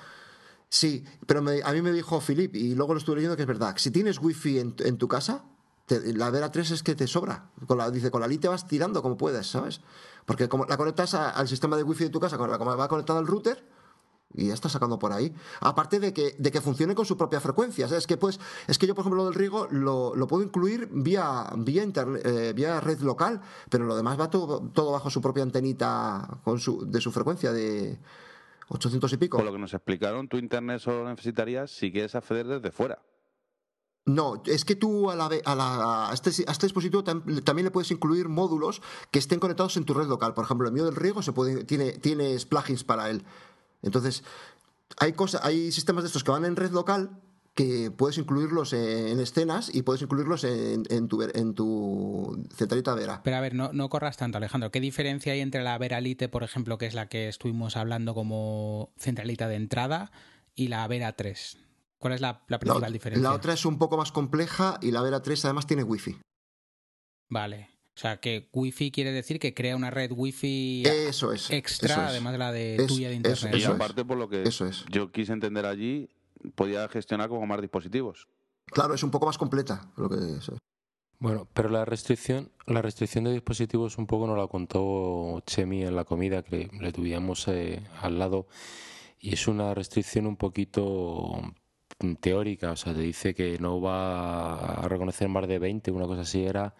Sí, 0.68 1.04
pero 1.26 1.40
a 1.40 1.72
mí 1.72 1.82
me 1.82 1.90
dijo 1.90 2.20
Philip, 2.20 2.54
y 2.54 2.76
luego 2.76 2.94
lo 2.94 2.98
estuve 2.98 3.16
leyendo 3.16 3.36
que 3.36 3.42
es 3.42 3.48
verdad, 3.48 3.74
si 3.76 3.90
tienes 3.90 4.20
wifi 4.20 4.60
en, 4.60 4.76
en 4.78 4.98
tu 4.98 5.08
casa, 5.08 5.44
te- 5.98 6.14
la 6.14 6.30
Vera 6.30 6.52
3 6.52 6.70
es 6.70 6.82
que 6.84 6.94
te 6.94 7.06
sobra. 7.08 7.50
Con 7.66 7.78
la, 7.78 7.90
dice, 7.90 8.10
con 8.12 8.20
la 8.20 8.28
Lite 8.28 8.46
vas 8.48 8.66
tirando 8.68 9.02
como 9.02 9.16
puedes, 9.16 9.46
¿sabes? 9.48 9.80
Porque 10.24 10.48
como 10.48 10.64
la 10.66 10.76
conectas 10.76 11.14
a- 11.14 11.30
al 11.30 11.48
sistema 11.48 11.76
de 11.76 11.82
wifi 11.82 12.04
de 12.04 12.10
tu 12.10 12.20
casa, 12.20 12.38
con 12.38 12.48
la, 12.50 12.56
va 12.56 12.88
conectada 12.88 13.18
al 13.18 13.26
router, 13.26 13.64
y 14.32 14.46
ya 14.46 14.54
está 14.54 14.68
sacando 14.68 14.96
por 15.00 15.12
ahí. 15.12 15.34
Aparte 15.60 15.98
de 15.98 16.12
que, 16.12 16.36
de 16.38 16.52
que 16.52 16.60
funcione 16.60 16.94
con 16.94 17.04
su 17.04 17.16
propia 17.16 17.40
frecuencia. 17.40 17.88
¿sabes? 17.88 18.06
Que 18.06 18.16
pues, 18.16 18.38
es 18.68 18.78
que 18.78 18.86
yo, 18.86 18.94
por 18.94 19.02
ejemplo, 19.02 19.24
lo 19.24 19.30
del 19.30 19.34
riego 19.34 19.66
lo, 19.72 20.14
lo 20.14 20.26
puedo 20.28 20.44
incluir 20.44 20.88
vía, 20.92 21.50
vía, 21.56 21.82
internet, 21.82 22.22
eh, 22.24 22.52
vía 22.54 22.78
red 22.80 23.00
local, 23.00 23.40
pero 23.68 23.84
lo 23.86 23.96
demás 23.96 24.20
va 24.20 24.30
todo, 24.30 24.60
todo 24.72 24.92
bajo 24.92 25.10
su 25.10 25.20
propia 25.20 25.42
antenita 25.42 26.28
de 26.46 27.00
su 27.00 27.10
frecuencia 27.10 27.50
de 27.50 27.98
800 28.68 29.12
y 29.12 29.16
pico. 29.16 29.36
Por 29.38 29.46
lo 29.46 29.52
que 29.52 29.58
nos 29.58 29.74
explicaron, 29.74 30.28
tu 30.28 30.36
internet 30.36 30.78
solo 30.80 31.02
lo 31.02 31.10
necesitarías 31.10 31.72
si 31.72 31.90
quieres 31.90 32.14
acceder 32.14 32.46
desde 32.46 32.70
fuera. 32.70 33.00
No, 34.06 34.42
es 34.46 34.64
que 34.64 34.74
tú 34.74 35.10
a, 35.10 35.14
la, 35.16 35.30
a, 35.44 35.54
la- 35.54 36.10
a 36.10 36.14
este, 36.14 36.30
este 36.30 36.66
dispositivo 36.66 37.04
tam- 37.04 37.44
también 37.44 37.64
le 37.64 37.70
puedes 37.70 37.90
incluir 37.90 38.28
módulos 38.28 38.80
que 39.10 39.18
estén 39.18 39.38
conectados 39.40 39.76
en 39.76 39.84
tu 39.84 39.94
red 39.94 40.06
local. 40.08 40.34
Por 40.34 40.44
ejemplo, 40.44 40.66
el 40.66 40.72
mío 40.74 40.84
del 40.86 40.96
riego 40.96 41.22
se 41.22 41.32
tiene, 41.64 41.92
tienes 41.92 42.46
plugins 42.46 42.82
para 42.82 43.10
él. 43.10 43.24
Entonces, 43.82 44.24
hay, 44.98 45.12
cosas, 45.12 45.42
hay 45.44 45.70
sistemas 45.70 46.02
de 46.02 46.08
estos 46.08 46.24
que 46.24 46.30
van 46.30 46.44
en 46.44 46.56
red 46.56 46.70
local 46.72 47.20
que 47.54 47.90
puedes 47.90 48.16
incluirlos 48.16 48.72
en, 48.72 49.08
en 49.08 49.20
escenas 49.20 49.74
y 49.74 49.82
puedes 49.82 50.00
incluirlos 50.02 50.44
en 50.44 51.54
tu 51.54 52.46
centralita 52.54 52.94
Vera. 52.94 53.20
Pero 53.22 53.36
a 53.36 53.40
ver, 53.40 53.54
no, 53.54 53.70
no 53.72 53.88
corras 53.90 54.16
tanto, 54.16 54.38
Alejandro. 54.38 54.70
¿Qué 54.70 54.80
diferencia 54.80 55.32
hay 55.34 55.40
entre 55.40 55.62
la 55.62 55.76
Vera 55.76 56.00
Lite, 56.00 56.28
por 56.28 56.42
ejemplo, 56.42 56.78
que 56.78 56.86
es 56.86 56.94
la 56.94 57.08
que 57.08 57.28
estuvimos 57.28 57.76
hablando 57.76 58.14
como 58.14 58.92
centralita 58.98 59.46
de 59.48 59.56
entrada, 59.56 60.10
y 60.54 60.68
la 60.68 60.86
Vera 60.88 61.12
3? 61.16 61.58
¿Cuál 62.00 62.14
es 62.14 62.20
la, 62.20 62.32
la 62.48 62.56
La, 62.56 62.58
principal 62.58 62.92
diferencia? 62.92 63.28
la 63.28 63.34
otra 63.34 63.52
es 63.52 63.64
un 63.66 63.78
poco 63.78 63.96
más 63.96 64.10
compleja 64.10 64.78
y 64.80 64.90
la 64.90 65.02
Vera 65.02 65.20
3 65.22 65.44
además 65.44 65.66
tiene 65.66 65.82
wifi. 65.84 66.16
Vale. 67.28 67.68
O 67.96 68.00
sea, 68.00 68.18
que 68.18 68.48
Wi-Fi 68.54 68.92
quiere 68.92 69.12
decir 69.12 69.38
que 69.38 69.52
crea 69.52 69.76
una 69.76 69.90
red 69.90 70.10
Wi-Fi 70.12 70.84
Eso 70.86 71.32
es. 71.32 71.50
extra, 71.50 71.92
eso 71.92 72.02
es. 72.02 72.08
además 72.08 72.32
de 72.32 72.38
la 72.38 72.52
de 72.52 72.76
Es- 72.76 72.86
tuya 72.86 73.08
de 73.08 73.14
eso- 73.16 73.28
internet. 73.46 73.54
y 73.54 73.58
eso 73.62 73.68
es. 73.70 73.74
aparte, 73.76 74.04
por 74.06 74.16
lo 74.16 74.28
que 74.28 74.42
Eso 74.44 74.66
es. 74.66 74.86
yo 74.90 75.12
quise 75.12 75.32
entender 75.34 75.66
allí, 75.66 76.08
podía 76.54 76.88
gestionar 76.88 77.28
como 77.28 77.44
más 77.46 77.60
dispositivos. 77.60 78.26
Claro, 78.66 78.94
es 78.94 79.02
un 79.02 79.10
poco 79.10 79.26
más 79.26 79.36
completa. 79.36 79.90
Lo 79.96 80.08
que 80.08 80.14
es. 80.16 80.50
Bueno, 81.18 81.46
pero 81.52 81.68
la 81.68 81.84
restricción, 81.84 82.50
la 82.66 82.80
restricción 82.80 83.24
de 83.24 83.32
dispositivos 83.32 83.98
un 83.98 84.06
poco 84.06 84.26
nos 84.26 84.38
la 84.38 84.46
contó 84.46 85.42
Chemi 85.44 85.82
en 85.82 85.94
la 85.94 86.04
comida 86.04 86.42
que 86.42 86.70
le 86.80 86.92
tuvimos 86.92 87.46
eh, 87.48 87.82
al 88.00 88.18
lado 88.18 88.46
y 89.18 89.34
es 89.34 89.46
una 89.46 89.74
restricción 89.74 90.26
un 90.26 90.36
poquito 90.38 91.52
teórica, 92.20 92.72
o 92.72 92.76
sea, 92.76 92.94
te 92.94 93.00
dice 93.00 93.34
que 93.34 93.58
no 93.58 93.80
va 93.80 94.56
a 94.74 94.88
reconocer 94.88 95.28
más 95.28 95.46
de 95.46 95.58
20, 95.58 95.90
una 95.90 96.06
cosa 96.06 96.22
así 96.22 96.42
era, 96.44 96.74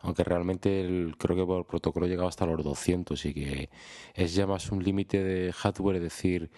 aunque 0.00 0.22
realmente 0.24 0.82
el- 0.82 1.16
creo 1.18 1.36
que 1.36 1.44
por 1.46 1.66
protocolo 1.66 2.06
llegaba 2.06 2.28
hasta 2.28 2.46
los 2.46 2.62
200 2.62 3.24
y 3.24 3.32
que 3.34 3.70
es 4.14 4.34
ya 4.34 4.46
más 4.46 4.70
un 4.70 4.82
límite 4.84 5.22
de 5.22 5.52
hardware, 5.52 5.96
es 5.96 6.02
decir, 6.02 6.50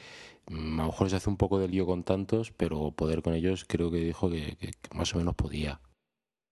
mm, 0.49 0.81
a 0.81 0.83
lo 0.85 0.89
mejor 0.91 1.11
se 1.11 1.17
hace 1.17 1.31
un 1.31 1.37
poco 1.37 1.59
de 1.59 1.69
lío 1.69 1.87
con 1.87 2.03
tantos, 2.05 2.51
pero 2.53 2.91
poder 2.93 3.23
con 3.23 3.35
ellos 3.35 3.65
creo 3.67 3.91
que 3.91 3.99
dijo 3.99 4.29
que- 4.31 4.57
que- 4.57 4.73
que 4.73 4.97
más 4.97 5.15
o 5.15 5.19
menos 5.19 5.35
podía. 5.35 5.81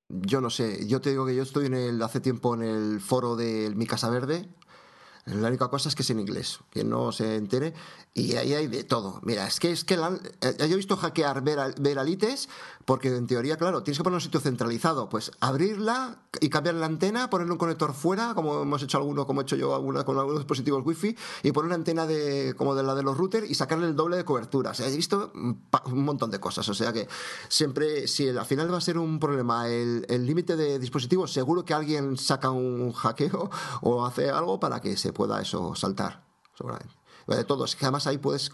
Yo 0.09 0.41
no 0.41 0.51
sé, 0.51 0.87
yo 0.87 1.01
te 1.01 1.11
digo 1.11 1.27
que 1.27 1.35
yo 1.35 1.43
estoy 1.43 1.67
en 1.67 1.75
el, 1.75 2.01
hace 2.01 2.21
tiempo 2.21 2.55
en 2.55 2.63
el 2.63 3.01
foro 3.01 3.35
de 3.35 3.73
Mi 3.75 3.87
Casa 3.87 4.09
Verde. 4.09 4.49
La 5.27 5.49
única 5.49 5.69
cosa 5.69 5.89
es 5.89 5.97
que 5.97 6.03
es 6.03 6.11
en 6.11 6.21
inglés, 6.21 6.61
que 6.71 6.85
no 6.85 7.11
se 7.11 7.35
entere. 7.35 7.75
Y 8.15 8.37
ahí 8.37 8.55
hay 8.55 8.69
de 8.69 8.85
todo. 8.85 9.21
Mira, 9.25 9.47
es 9.47 9.59
que 9.59 9.73
es 9.73 9.83
que 9.85 9.97
la- 9.97 10.19
eh, 10.41 10.55
yo 10.59 10.65
he 10.67 10.77
visto 10.77 10.97
hackear 10.97 11.43
Vera- 11.43 11.75
Veralites, 11.81 12.49
porque 12.87 13.09
en 13.09 13.27
teoría, 13.27 13.57
claro, 13.59 13.83
tienes 13.83 13.99
que 13.99 14.05
poner 14.05 14.15
un 14.15 14.21
sitio 14.21 14.41
centralizado. 14.41 15.09
Pues 15.09 15.33
abrirla 15.41 16.23
y 16.41 16.49
cambiar 16.49 16.77
la 16.77 16.87
antena, 16.87 17.29
ponerle 17.29 17.53
un 17.53 17.59
conector 17.59 17.93
fuera, 17.93 18.33
como 18.35 18.63
hemos 18.63 18.83
hecho 18.83 18.97
alguno, 18.99 19.27
como 19.27 19.41
he 19.41 19.43
hecho 19.43 19.57
yo 19.57 19.75
alguna, 19.75 20.05
con 20.05 20.17
algunos 20.17 20.39
dispositivos 20.39 20.87
wifi, 20.87 21.17
y 21.43 21.51
poner 21.53 21.67
una 21.67 21.75
antena 21.75 22.07
de, 22.07 22.55
como 22.57 22.75
de 22.77 22.85
la 22.85 22.95
de 22.95 23.03
los 23.03 23.19
routers 23.19 23.51
y 23.51 23.55
sacarle 23.55 23.87
el 23.89 23.97
doble 23.97 24.17
de 24.17 24.25
cobertura. 24.25 24.71
O 24.71 24.75
sea, 24.75 24.89
he 24.89 24.97
visto 24.97 25.33
un 25.35 25.69
pa- 25.69 25.83
un 25.87 26.05
montón 26.05 26.31
de 26.31 26.39
cosas. 26.39 26.69
O 26.69 26.75
sea 26.75 26.93
que 26.93 27.09
siempre, 27.49 28.07
si 28.07 28.29
al 28.29 28.47
final 28.47 28.73
va 28.73 28.79
a 28.79 28.81
ser 28.81 28.99
un 28.99 29.19
problema 29.19 29.69
el 29.69 30.25
límite 30.25 30.57
de 30.57 30.79
dispositivos, 30.79 31.33
seguro 31.33 31.65
que 31.65 31.75
alguien 31.75 32.17
saca 32.17 32.51
un 32.51 32.93
hackeo 32.93 33.51
o 33.83 34.07
hace 34.07 34.31
algo 34.31 34.61
para 34.61 34.81
que 34.81 34.97
se 34.97 35.13
pueda 35.13 35.43
eso 35.43 35.75
saltar. 35.75 36.25
Seguramente. 36.57 36.95
De 37.27 37.43
todo, 37.43 37.65
es 37.65 37.75
que 37.75 37.85
además 37.85 38.07
ahí 38.07 38.19
puedes 38.19 38.53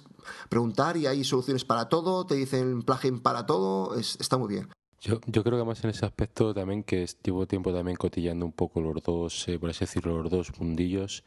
preguntar 0.49 0.97
y 0.97 1.07
hay 1.07 1.25
soluciones 1.25 1.65
para 1.65 1.89
todo, 1.89 2.27
te 2.27 2.35
dicen 2.35 2.83
plugin 2.83 3.21
para 3.21 3.47
todo, 3.47 3.97
es- 3.99 4.17
está 4.21 4.39
muy 4.39 4.49
bien. 4.49 4.69
Yo, 5.01 5.21
creo 5.43 5.59
que 5.59 5.65
más 5.65 5.83
en 5.83 5.91
ese 5.91 6.07
aspecto 6.07 6.55
también 6.55 6.85
que 6.85 7.03
es- 7.03 7.19
llevo 7.25 7.47
tiempo 7.49 7.73
también 7.73 7.97
cotillando 7.97 8.47
un 8.47 8.53
poco 8.53 8.81
los 8.81 9.03
dos, 9.03 9.49
eh, 9.49 9.59
por 9.59 9.71
así 9.71 9.81
decirlo, 9.81 10.23
los 10.23 10.31
dos 10.31 10.53
mundillos. 10.61 11.25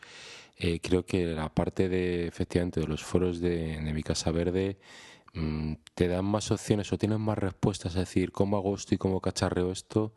eh, 0.57 0.79
creo 0.81 1.05
que 1.05 1.25
la 1.25 1.53
parte 1.53 1.89
de, 1.89 2.27
efectivamente, 2.27 2.79
de 2.79 2.87
los 2.87 3.03
foros 3.03 3.41
de, 3.41 3.77
mi 3.93 4.03
casa 4.03 4.31
verde 4.31 4.77
mm, 5.33 5.73
te 5.95 6.07
dan 6.07 6.23
más 6.25 6.49
opciones 6.51 6.93
o 6.93 6.97
tienes 6.97 7.19
más 7.19 7.37
respuestas 7.37 7.95
a 7.97 7.99
decir 7.99 8.31
cómo 8.31 8.55
hago 8.57 8.73
esto 8.75 8.95
y 8.95 8.97
cómo 8.97 9.19
cacharreo 9.19 9.71
esto 9.71 10.13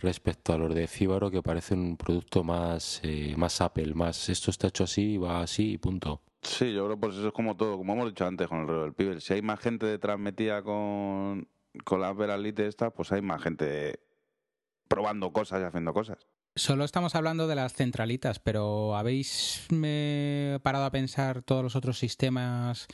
respecto 0.00 0.52
a 0.52 0.58
los 0.58 0.72
de 0.74 0.86
Fíbaro 0.86 1.30
que 1.32 1.42
parecen 1.42 1.80
un 1.80 1.96
producto 1.96 2.44
más, 2.44 3.00
eh, 3.02 3.34
más 3.36 3.60
Apple, 3.60 3.94
más 3.94 4.28
esto 4.28 4.50
está 4.52 4.68
hecho 4.68 4.84
así, 4.84 5.16
va 5.18 5.42
así 5.42 5.72
y 5.72 5.78
punto. 5.78 6.20
Sí, 6.42 6.72
yo 6.72 6.84
creo 6.84 6.96
que 6.96 7.00
pues 7.00 7.16
eso 7.16 7.28
es 7.28 7.32
como 7.32 7.56
todo, 7.56 7.78
como 7.78 7.92
hemos 7.92 8.08
dicho 8.08 8.26
antes 8.26 8.48
con 8.48 8.60
el 8.60 8.68
rollo 8.68 8.82
del 8.82 8.94
pibe. 8.94 9.20
Si 9.20 9.32
hay 9.32 9.42
más 9.42 9.60
gente 9.60 9.86
detrás 9.86 10.18
metida 10.18 10.62
con, 10.62 11.48
con 11.84 12.00
las 12.00 12.16
Veralite 12.16 12.66
estas, 12.66 12.92
pues 12.92 13.12
hay 13.12 13.22
más 13.22 13.40
gente 13.42 14.00
probando 14.88 15.32
cosas 15.32 15.60
y 15.60 15.64
haciendo 15.64 15.94
cosas. 15.94 16.26
Solo 16.54 16.84
estamos 16.84 17.14
hablando 17.14 17.46
de 17.46 17.54
las 17.54 17.72
centralitas, 17.72 18.38
pero 18.38 18.96
¿habéis 18.96 19.66
me, 19.70 20.58
parado 20.62 20.84
a 20.84 20.90
pensar 20.90 21.42
todos 21.42 21.62
los 21.62 21.76
otros 21.76 21.98
sistemas 21.98 22.88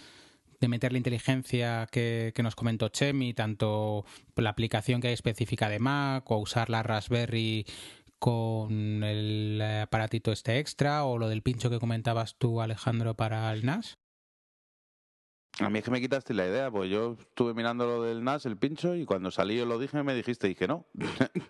de 0.61 0.69
meter 0.69 0.93
la 0.93 0.99
inteligencia 0.99 1.89
que, 1.91 2.33
que 2.35 2.43
nos 2.43 2.55
comentó 2.55 2.89
Chemi, 2.89 3.33
tanto 3.33 4.05
la 4.37 4.51
aplicación 4.51 5.01
que 5.01 5.09
hay 5.09 5.15
específica 5.15 5.69
de 5.69 5.79
Mac 5.79 6.31
o 6.31 6.37
usar 6.37 6.71
la 6.71 6.83
Raspberry 6.83 7.67
con 8.19 9.03
el 9.05 9.61
aparatito 9.83 10.33
este 10.33 10.59
extra 10.59 11.05
o 11.05 11.19
lo 11.19 11.29
del 11.29 11.43
pincho 11.43 11.71
que 11.71 11.79
comentabas 11.79 12.37
tú, 12.37 12.61
Alejandro, 12.61 13.15
para 13.15 13.53
el 13.53 13.65
NAS? 13.65 13.95
A 15.61 15.71
mí 15.71 15.79
es 15.81 15.85
que 15.85 15.91
me 15.91 16.01
quitaste 16.01 16.35
la 16.35 16.47
idea, 16.47 16.71
pues 16.71 16.89
yo 16.91 17.17
estuve 17.19 17.53
mirando 17.55 17.85
lo 17.87 18.03
del 18.03 18.23
NAS, 18.23 18.47
el 18.47 18.57
pincho, 18.57 18.95
y 18.95 19.05
cuando 19.05 19.31
salí 19.31 19.57
yo 19.57 19.67
lo 19.67 19.79
dije, 19.79 20.03
me 20.05 20.15
dijiste 20.15 20.49
y 20.49 20.55
que 20.55 20.69
no. 20.69 20.87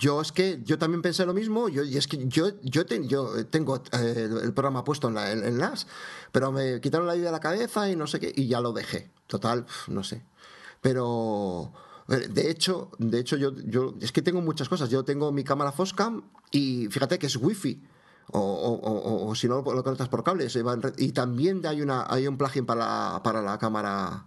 Yo 0.00 0.20
es 0.20 0.30
que 0.30 0.60
yo 0.62 0.78
también 0.78 1.02
pensé 1.02 1.26
lo 1.26 1.34
mismo, 1.34 1.68
yo, 1.68 1.82
y 1.82 1.96
es 1.96 2.06
que 2.06 2.28
yo, 2.28 2.50
yo, 2.62 2.86
te- 2.86 3.04
yo 3.08 3.44
tengo 3.46 3.82
eh, 3.92 4.28
el 4.44 4.54
programa 4.54 4.84
puesto 4.84 5.08
en, 5.08 5.14
la, 5.14 5.32
en, 5.32 5.44
en 5.44 5.58
NAS, 5.58 5.88
pero 6.30 6.52
me 6.52 6.80
quitaron 6.80 7.08
la 7.08 7.16
idea 7.16 7.26
de 7.26 7.32
la 7.32 7.40
cabeza 7.40 7.90
y 7.90 7.96
no 7.96 8.06
sé 8.06 8.20
qué, 8.20 8.32
y 8.34 8.46
ya 8.46 8.60
lo 8.60 8.72
dejé. 8.72 9.10
Total, 9.26 9.66
no 9.88 10.04
sé. 10.04 10.22
Pero 10.80 11.72
de 12.18 12.50
hecho, 12.50 12.90
de 12.98 13.18
hecho 13.20 13.36
yo, 13.36 13.52
yo 13.66 13.94
es 14.00 14.12
que 14.12 14.22
tengo 14.22 14.40
muchas 14.40 14.68
cosas. 14.68 14.90
Yo 14.90 15.04
tengo 15.04 15.32
mi 15.32 15.44
cámara 15.44 15.72
Foscam 15.72 16.22
y 16.50 16.88
fíjate 16.90 17.18
que 17.18 17.26
es 17.26 17.36
wifi. 17.36 17.82
O, 18.34 18.38
o- 18.40 19.28
o- 19.28 19.34
si 19.34 19.48
no 19.48 19.56
lo 19.62 19.82
conectas 19.82 20.08
por 20.08 20.22
cable 20.22 20.46
y 20.96 21.12
también 21.12 21.66
hay 21.66 21.82
una 21.82 22.06
hay 22.08 22.28
un 22.28 22.38
plugin 22.38 22.64
para 22.64 23.20
para 23.22 23.42
la 23.42 23.58
cámara 23.58 24.26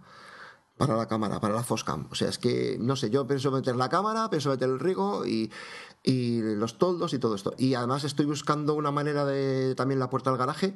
para 0.76 0.94
la 0.96 1.08
cámara, 1.08 1.40
para 1.40 1.54
la 1.54 1.62
Foscam. 1.62 2.06
O 2.10 2.14
sea, 2.14 2.28
es 2.28 2.38
que, 2.38 2.76
no 2.78 2.96
sé, 2.96 3.08
yo 3.08 3.26
pienso 3.26 3.50
meter 3.50 3.76
la 3.76 3.88
cámara, 3.88 4.28
pienso 4.28 4.50
meter 4.50 4.68
el 4.68 4.78
rigo 4.78 5.24
y, 5.26 5.50
y 6.02 6.40
los 6.42 6.76
toldos 6.78 7.14
y 7.14 7.18
todo 7.18 7.34
esto. 7.34 7.54
Y 7.56 7.72
además 7.74 8.04
estoy 8.04 8.26
buscando 8.26 8.74
una 8.74 8.90
manera 8.90 9.24
de 9.24 9.74
también 9.74 9.98
la 9.98 10.10
puerta 10.10 10.28
al 10.30 10.36
garaje, 10.36 10.74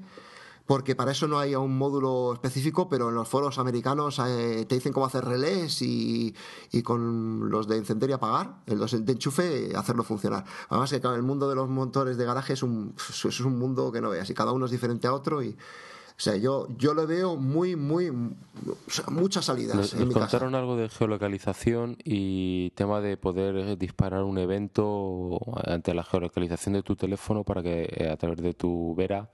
porque 0.71 0.95
para 0.95 1.11
eso 1.11 1.27
no 1.27 1.41
hay 1.41 1.57
un 1.57 1.77
módulo 1.77 2.33
específico, 2.33 2.89
pero 2.89 3.09
en 3.09 3.17
los 3.17 3.27
foros 3.27 3.59
americanos 3.59 4.21
eh, 4.25 4.65
te 4.69 4.77
dicen 4.77 4.93
cómo 4.93 5.05
hacer 5.05 5.25
relés 5.25 5.83
y, 5.83 6.33
y 6.71 6.83
con 6.83 7.51
los 7.51 7.67
de 7.67 7.77
encender 7.79 8.09
y 8.11 8.13
apagar, 8.13 8.59
los 8.67 8.93
de 9.05 9.13
enchufe, 9.13 9.73
hacerlo 9.75 10.05
funcionar. 10.05 10.45
Además 10.69 10.91
que 10.93 10.99
el 10.99 11.25
mundo 11.25 11.49
de 11.49 11.57
los 11.57 11.69
motores 11.69 12.17
de 12.17 12.25
garaje 12.25 12.53
es 12.53 12.63
un, 12.63 12.95
es 12.97 13.41
un 13.41 13.59
mundo 13.59 13.91
que 13.91 14.01
no 14.01 14.11
veas 14.11 14.31
y 14.31 14.35
cada 14.35 14.53
uno 14.53 14.67
es 14.67 14.71
diferente 14.71 15.09
a 15.09 15.13
otro 15.13 15.43
y... 15.43 15.49
O 15.49 16.23
sea, 16.23 16.37
yo, 16.37 16.69
yo 16.77 16.93
le 16.93 17.07
veo 17.07 17.37
muy, 17.37 17.77
muy. 17.77 18.11
o 18.11 18.77
sea, 18.89 19.07
muchas 19.09 19.47
salidas 19.47 19.75
Nos, 19.75 19.95
en 19.95 20.01
nos 20.01 20.09
mi 20.09 20.15
casa. 20.15 20.27
contaron 20.27 20.55
algo 20.55 20.77
de 20.77 20.91
geolocalización 20.91 21.97
y 22.05 22.73
tema 22.77 23.01
de 23.01 23.17
poder 23.17 23.57
eh, 23.57 23.77
disparar 23.77 24.25
un 24.25 24.37
evento 24.37 25.41
ante 25.65 25.95
la 25.95 26.05
geolocalización 26.05 26.75
de 26.75 26.83
tu 26.83 26.95
teléfono 26.95 27.43
para 27.43 27.63
que 27.63 27.89
eh, 27.91 28.11
a 28.11 28.19
través 28.19 28.43
de 28.43 28.53
tu 28.53 28.95
Vera 28.95 29.31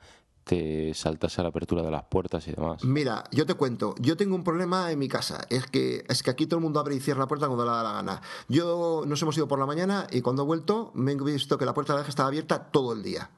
te 0.47 0.95
saltase 0.95 1.41
a 1.41 1.43
la 1.43 1.49
apertura 1.49 1.83
de 1.83 1.91
las 1.91 2.05
puertas 2.05 2.47
y 2.47 2.53
demás. 2.53 2.85
Mira, 2.85 3.25
yo 3.33 3.47
te 3.47 3.55
cuento, 3.55 3.97
yo 3.99 4.17
tengo 4.17 4.37
un 4.37 4.45
problema 4.45 4.93
en 4.93 4.99
mi 5.01 5.09
casa, 5.09 5.45
es 5.51 5.67
que 5.67 6.05
es 6.09 6.23
que 6.23 6.31
aquí 6.31 6.47
todo 6.47 6.59
el 6.59 6.63
mundo 6.63 6.79
abre 6.79 6.95
y 6.95 7.01
cierra 7.01 7.19
la 7.23 7.27
puerta 7.27 7.49
cuando 7.49 7.65
le 7.65 7.71
da 7.73 7.83
la 7.83 7.93
gana. 7.95 8.23
Yo 8.49 9.03
nos 9.09 9.21
hemos 9.23 9.37
ido 9.37 9.49
por 9.49 9.59
la 9.59 9.67
mañana 9.67 10.07
y 10.09 10.21
cuando 10.21 10.43
he 10.43 10.47
vuelto 10.47 10.93
me 10.95 11.11
he 11.11 11.17
visto 11.17 11.59
que 11.59 11.65
la 11.65 11.75
puerta 11.75 11.93
del 11.93 11.99
garaje 11.99 12.11
estaba 12.11 12.29
abierta 12.29 12.71
todo 12.71 12.93
el 12.93 13.03
día. 13.03 13.29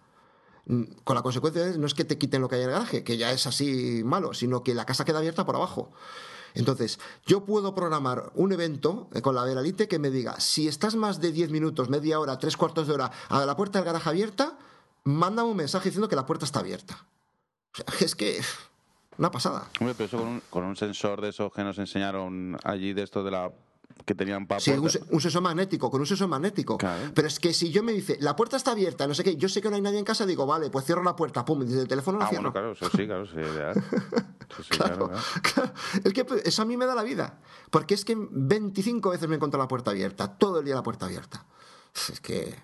Mm, 0.66 0.82
Con 1.02 1.16
la 1.16 1.22
consecuencia 1.22 1.64
de 1.64 1.78
no 1.78 1.86
es 1.86 1.94
que 1.94 2.04
te 2.04 2.18
quiten 2.18 2.42
lo 2.42 2.48
que 2.50 2.56
hay 2.56 2.62
en 2.64 2.68
el 2.68 2.74
garaje, 2.74 3.04
que 3.04 3.16
ya 3.16 3.32
es 3.32 3.46
así 3.46 4.02
malo, 4.04 4.34
sino 4.34 4.62
que 4.62 4.74
la 4.74 4.84
casa 4.84 5.06
queda 5.06 5.16
abierta 5.16 5.46
por 5.46 5.56
abajo. 5.56 5.90
Entonces, 6.52 7.00
yo 7.24 7.46
puedo 7.46 7.74
programar 7.74 8.32
un 8.34 8.52
evento 8.52 9.08
eh, 9.14 9.22
con 9.22 9.34
la 9.34 9.44
Veralite 9.44 9.88
que 9.88 9.98
me 9.98 10.10
diga, 10.10 10.40
si 10.40 10.68
estás 10.68 10.94
más 10.94 11.22
de 11.22 11.32
10 11.32 11.52
minutos, 11.52 11.88
media 11.88 12.20
hora, 12.20 12.38
tres 12.38 12.58
cuartos 12.58 12.86
de 12.86 12.92
hora 12.92 13.10
a 13.30 13.46
la 13.46 13.56
puerta 13.56 13.78
del 13.78 13.86
garaje 13.86 14.10
abierta, 14.10 14.58
mándame 15.08 15.48
un 15.50 15.56
mensaje 15.56 15.88
diciendo 15.88 16.08
que 16.08 16.16
la 16.16 16.26
puerta 16.26 16.44
está 16.44 16.60
abierta. 16.60 17.06
O 17.72 17.76
sea, 17.76 18.06
es 18.06 18.14
que... 18.14 18.40
Una 19.16 19.30
pasada. 19.32 19.66
Hombre, 19.80 19.94
pero 19.96 20.06
eso 20.06 20.18
con 20.18 20.28
un, 20.28 20.42
con 20.48 20.64
un 20.64 20.76
sensor 20.76 21.20
de 21.20 21.30
esos 21.30 21.52
que 21.52 21.64
nos 21.64 21.76
enseñaron 21.78 22.56
allí 22.62 22.92
de 22.92 23.02
estos 23.02 23.24
de 23.24 23.32
la 23.32 23.50
que 24.04 24.14
tenían 24.14 24.46
para 24.46 24.60
Sí, 24.60 24.70
un, 24.70 24.88
un 25.10 25.20
sensor 25.20 25.42
magnético, 25.42 25.90
con 25.90 26.00
un 26.00 26.06
sensor 26.06 26.28
magnético. 26.28 26.78
Claro. 26.78 27.10
Pero 27.14 27.26
es 27.26 27.40
que 27.40 27.52
si 27.52 27.70
yo 27.72 27.82
me 27.82 27.90
dice, 27.92 28.16
la 28.20 28.36
puerta 28.36 28.56
está 28.56 28.70
abierta, 28.70 29.08
no 29.08 29.14
sé 29.14 29.24
qué, 29.24 29.34
yo 29.36 29.48
sé 29.48 29.60
que 29.60 29.70
no 29.70 29.74
hay 29.76 29.82
nadie 29.82 29.98
en 29.98 30.04
casa, 30.04 30.24
digo, 30.24 30.46
vale, 30.46 30.70
pues 30.70 30.84
cierro 30.84 31.02
la 31.02 31.16
puerta, 31.16 31.44
pum, 31.44 31.64
desde 31.64 31.80
el 31.82 31.88
teléfono 31.88 32.18
la 32.20 32.26
Ah, 32.26 32.28
cierro. 32.28 32.52
bueno, 32.52 32.52
claro, 32.52 32.72
eso 32.72 32.88
sí, 32.96 33.06
claro, 33.06 33.26
sí, 33.26 33.34
ideal. 33.36 33.74
Sí, 34.56 34.62
claro, 34.70 35.08
claro. 35.08 35.22
Claro, 35.42 35.72
es 36.04 36.12
que 36.14 36.26
eso 36.44 36.62
a 36.62 36.64
mí 36.64 36.76
me 36.78 36.86
da 36.86 36.94
la 36.94 37.02
vida. 37.02 37.38
Porque 37.70 37.94
es 37.94 38.04
que 38.04 38.16
25 38.16 39.10
veces 39.10 39.28
me 39.28 39.34
encuentro 39.34 39.60
la 39.60 39.68
puerta 39.68 39.90
abierta, 39.90 40.38
todo 40.38 40.60
el 40.60 40.64
día 40.64 40.74
la 40.76 40.82
puerta 40.82 41.04
abierta. 41.06 41.44
Es 42.10 42.20
que, 42.20 42.54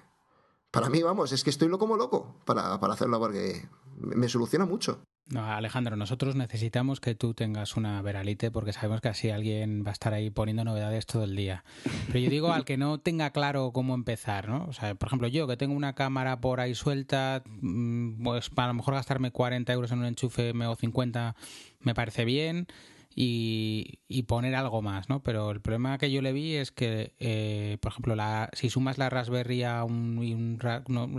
para 0.74 0.90
mí, 0.90 1.02
vamos, 1.02 1.30
es 1.30 1.44
que 1.44 1.50
estoy 1.50 1.68
loco 1.68 1.84
como 1.84 1.96
loco 1.96 2.34
para, 2.44 2.80
para 2.80 2.94
hacerlo 2.94 3.20
porque 3.20 3.66
me 3.96 4.28
soluciona 4.28 4.66
mucho. 4.66 5.00
Alejandro, 5.34 5.96
nosotros 5.96 6.34
necesitamos 6.34 7.00
que 7.00 7.14
tú 7.14 7.32
tengas 7.32 7.76
una 7.76 8.02
Veralite 8.02 8.50
porque 8.50 8.74
sabemos 8.74 9.00
que 9.00 9.08
así 9.08 9.30
alguien 9.30 9.84
va 9.84 9.90
a 9.90 9.92
estar 9.92 10.12
ahí 10.12 10.28
poniendo 10.30 10.64
novedades 10.64 11.06
todo 11.06 11.24
el 11.24 11.34
día. 11.34 11.64
Pero 12.08 12.18
yo 12.18 12.28
digo 12.28 12.52
al 12.52 12.64
que 12.64 12.76
no 12.76 12.98
tenga 12.98 13.30
claro 13.30 13.70
cómo 13.72 13.94
empezar, 13.94 14.48
¿no? 14.48 14.66
O 14.66 14.72
sea, 14.72 14.94
por 14.96 15.06
ejemplo, 15.06 15.28
yo 15.28 15.46
que 15.46 15.56
tengo 15.56 15.74
una 15.74 15.94
cámara 15.94 16.40
por 16.40 16.60
ahí 16.60 16.74
suelta, 16.74 17.42
mm, 17.46 18.22
pues 18.22 18.50
para 18.50 18.66
a 18.66 18.72
lo 18.72 18.74
mejor 18.74 18.94
gastarme 18.94 19.30
40 19.30 19.72
euros 19.72 19.92
en 19.92 20.00
un 20.00 20.06
enchufe 20.06 20.52
o 20.52 20.76
50 20.76 21.36
me 21.80 21.94
parece 21.94 22.24
bien 22.24 22.66
y, 23.14 24.00
y 24.08 24.24
poner 24.24 24.54
algo 24.54 24.82
más, 24.82 25.08
¿no? 25.08 25.22
Pero 25.22 25.50
el 25.50 25.60
problema 25.60 25.98
que 25.98 26.10
yo 26.10 26.20
le 26.22 26.32
vi 26.32 26.56
es 26.56 26.72
que, 26.72 27.14
eh, 27.18 27.78
por 27.80 27.92
ejemplo, 27.92 28.16
la, 28.16 28.50
si 28.52 28.70
sumas 28.70 28.98
la 28.98 29.10
Raspberry 29.10 29.62
a 29.62 29.84
un, 29.84 30.58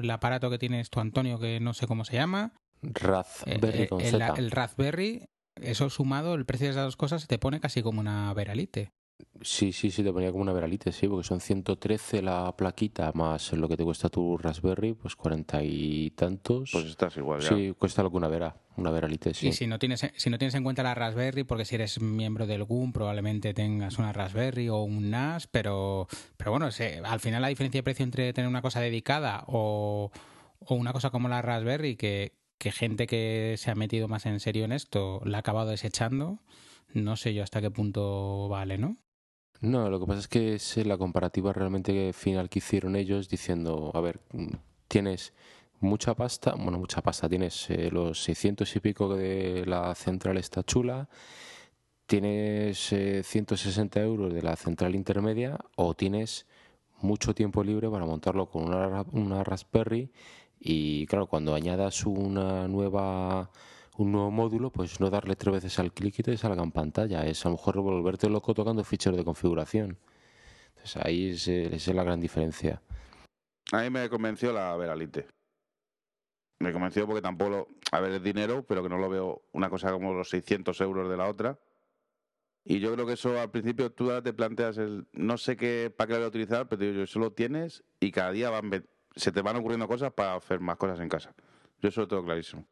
el 0.01 0.11
aparato 0.11 0.49
que 0.49 0.57
tienes 0.57 0.89
tú, 0.89 0.99
Antonio, 0.99 1.39
que 1.39 1.59
no 1.59 1.73
sé 1.73 1.87
cómo 1.87 2.05
se 2.05 2.15
llama, 2.15 2.53
Raspberry 2.81 3.83
eh, 3.83 3.87
con 3.87 4.01
el, 4.01 4.11
Z. 4.11 4.33
el 4.37 4.51
Raspberry, 4.51 5.29
eso 5.61 5.89
sumado, 5.89 6.35
el 6.35 6.45
precio 6.45 6.67
de 6.67 6.71
esas 6.71 6.85
dos 6.85 6.97
cosas 6.97 7.27
te 7.27 7.39
pone 7.39 7.59
casi 7.59 7.81
como 7.81 8.01
una 8.01 8.33
Veralite. 8.33 8.91
Sí, 9.41 9.71
sí, 9.73 9.91
sí, 9.91 10.03
te 10.03 10.11
ponía 10.11 10.31
como 10.31 10.41
una 10.41 10.53
Veralite, 10.53 10.91
sí, 10.91 11.07
porque 11.07 11.25
son 11.27 11.39
113 11.39 12.21
la 12.21 12.55
plaquita 12.55 13.11
más 13.13 13.53
lo 13.53 13.67
que 13.69 13.77
te 13.77 13.83
cuesta 13.83 14.09
tu 14.09 14.37
Raspberry, 14.37 14.93
pues 14.93 15.15
40 15.15 15.61
y 15.63 16.11
tantos. 16.11 16.71
Pues 16.71 16.85
estás 16.85 17.15
igual 17.17 17.41
ya. 17.41 17.49
sí, 17.49 17.73
cuesta 17.77 18.01
lo 18.03 18.11
que 18.11 18.17
una 18.17 18.27
Vera, 18.27 18.55
una 18.77 18.91
Veralite, 18.91 19.33
sí. 19.33 19.47
Y 19.47 19.51
si 19.53 19.67
no 19.67 19.77
tienes 19.77 20.05
si 20.15 20.29
no 20.29 20.37
tienes 20.37 20.55
en 20.55 20.63
cuenta 20.63 20.83
la 20.83 20.95
Raspberry, 20.95 21.43
porque 21.43 21.65
si 21.65 21.75
eres 21.75 22.01
miembro 22.01 22.47
del 22.47 22.63
GUM 22.63 22.91
probablemente 22.91 23.53
tengas 23.53 23.99
una 23.99 24.11
Raspberry 24.13 24.69
o 24.69 24.77
un 24.83 25.09
NAS, 25.11 25.47
pero, 25.47 26.07
pero 26.37 26.51
bueno, 26.51 26.71
se- 26.71 26.99
al 27.03 27.19
final 27.19 27.41
la 27.41 27.49
diferencia 27.49 27.79
de 27.79 27.83
precio 27.83 28.03
entre 28.03 28.33
tener 28.33 28.49
una 28.49 28.61
cosa 28.61 28.79
dedicada 28.79 29.43
o, 29.47 30.11
o 30.59 30.75
una 30.75 30.91
cosa 30.93 31.09
como 31.09 31.27
la 31.29 31.41
Raspberry, 31.41 31.95
que, 31.97 32.33
que 32.57 32.71
gente 32.71 33.05
que 33.07 33.55
se 33.57 33.69
ha 33.71 33.75
metido 33.75 34.07
más 34.07 34.25
en 34.25 34.39
serio 34.39 34.65
en 34.65 34.71
esto 34.71 35.21
la 35.25 35.37
ha 35.37 35.39
acabado 35.41 35.69
desechando, 35.69 36.39
no 36.93 37.15
sé 37.17 37.33
yo 37.33 37.43
hasta 37.43 37.61
qué 37.61 37.69
punto 37.69 38.47
vale, 38.49 38.77
¿no? 38.77 38.97
No, 39.65 39.89
lo 39.89 39.99
que 39.99 40.05
pasa 40.05 40.19
es 40.19 40.27
que 40.27 40.53
es 40.53 40.77
la 40.85 40.95
comparativa 40.95 41.51
realmente 41.51 42.13
final 42.13 42.49
que 42.49 42.59
hicieron 42.59 42.95
ellos 42.95 43.29
diciendo, 43.29 43.89
a 43.95 43.99
ver, 43.99 44.19
tienes 44.87 45.33
mucha 45.79 46.13
pasta, 46.13 46.53
bueno, 46.53 46.77
mucha 46.77 47.01
pasta, 47.01 47.27
tienes 47.27 47.71
eh, 47.71 47.89
los 47.91 48.21
600 48.23 48.75
y 48.75 48.79
pico 48.79 49.15
de 49.15 49.65
la 49.65 49.95
central 49.95 50.37
está 50.37 50.61
chula, 50.61 51.09
tienes 52.05 52.93
eh, 52.93 53.23
160 53.23 54.01
euros 54.01 54.31
de 54.35 54.43
la 54.43 54.55
central 54.55 54.93
intermedia 54.93 55.57
o 55.77 55.95
tienes 55.95 56.45
mucho 57.01 57.33
tiempo 57.33 57.63
libre 57.63 57.89
para 57.89 58.05
montarlo 58.05 58.47
con 58.47 58.65
una, 58.65 59.03
una 59.13 59.43
Raspberry 59.43 60.11
y 60.59 61.07
claro, 61.07 61.25
cuando 61.25 61.55
añadas 61.55 62.05
una 62.05 62.67
nueva 62.67 63.49
un 63.97 64.11
nuevo 64.11 64.31
módulo, 64.31 64.69
pues 64.71 64.99
no 64.99 65.09
darle 65.09 65.35
tres 65.35 65.53
veces 65.55 65.79
al 65.79 65.93
clic 65.93 66.19
y 66.19 66.23
te 66.23 66.37
salga 66.37 66.63
en 66.63 66.71
pantalla. 66.71 67.25
Es 67.25 67.45
a 67.45 67.49
lo 67.49 67.55
mejor 67.55 67.79
volverte 67.81 68.29
loco 68.29 68.53
tocando 68.53 68.83
ficheros 68.83 69.17
de 69.17 69.23
configuración. 69.25 69.97
Entonces 70.69 70.97
ahí 71.05 71.29
es, 71.31 71.47
es 71.47 71.87
la 71.87 72.03
gran 72.03 72.19
diferencia. 72.19 72.81
A 73.71 73.81
mí 73.81 73.89
me 73.89 74.09
convenció 74.09 74.51
la 74.53 74.75
Veralite. 74.75 75.27
Me 76.59 76.71
convenció 76.71 77.05
porque 77.05 77.21
tampoco, 77.21 77.49
lo- 77.51 77.67
a 77.91 77.99
ver, 77.99 78.13
es 78.13 78.23
dinero, 78.23 78.63
pero 78.65 78.81
que 78.83 78.89
no 78.89 78.97
lo 78.97 79.09
veo 79.09 79.41
una 79.51 79.69
cosa 79.69 79.91
como 79.91 80.13
los 80.13 80.29
600 80.29 80.79
euros 80.81 81.09
de 81.09 81.17
la 81.17 81.27
otra. 81.27 81.59
Y 82.63 82.79
yo 82.79 82.91
creo 82.93 83.05
que 83.05 83.13
eso 83.13 83.39
al 83.39 83.51
principio 83.51 83.91
tú 83.91 84.09
te 84.23 84.33
planteas 84.33 84.77
el, 84.77 85.05
no 85.13 85.37
sé 85.37 85.55
qué, 85.55 85.93
para 85.95 86.07
qué 86.07 86.13
lo 86.13 86.19
voy 86.19 86.25
a 86.25 86.29
utilizar, 86.29 86.67
pero 86.67 86.83
yo, 86.83 87.03
eso 87.03 87.19
lo 87.19 87.31
tienes 87.31 87.83
y 87.99 88.11
cada 88.11 88.31
día 88.31 88.49
van, 88.49 88.85
se 89.15 89.31
te 89.31 89.41
van 89.41 89.55
ocurriendo 89.57 89.87
cosas 89.87 90.11
para 90.13 90.35
hacer 90.35 90.59
más 90.59 90.77
cosas 90.77 90.99
en 90.99 91.09
casa. 91.09 91.35
Yo 91.81 91.89
eso 91.89 92.01
lo 92.01 92.07
tengo 92.07 92.23
clarísimo. 92.25 92.65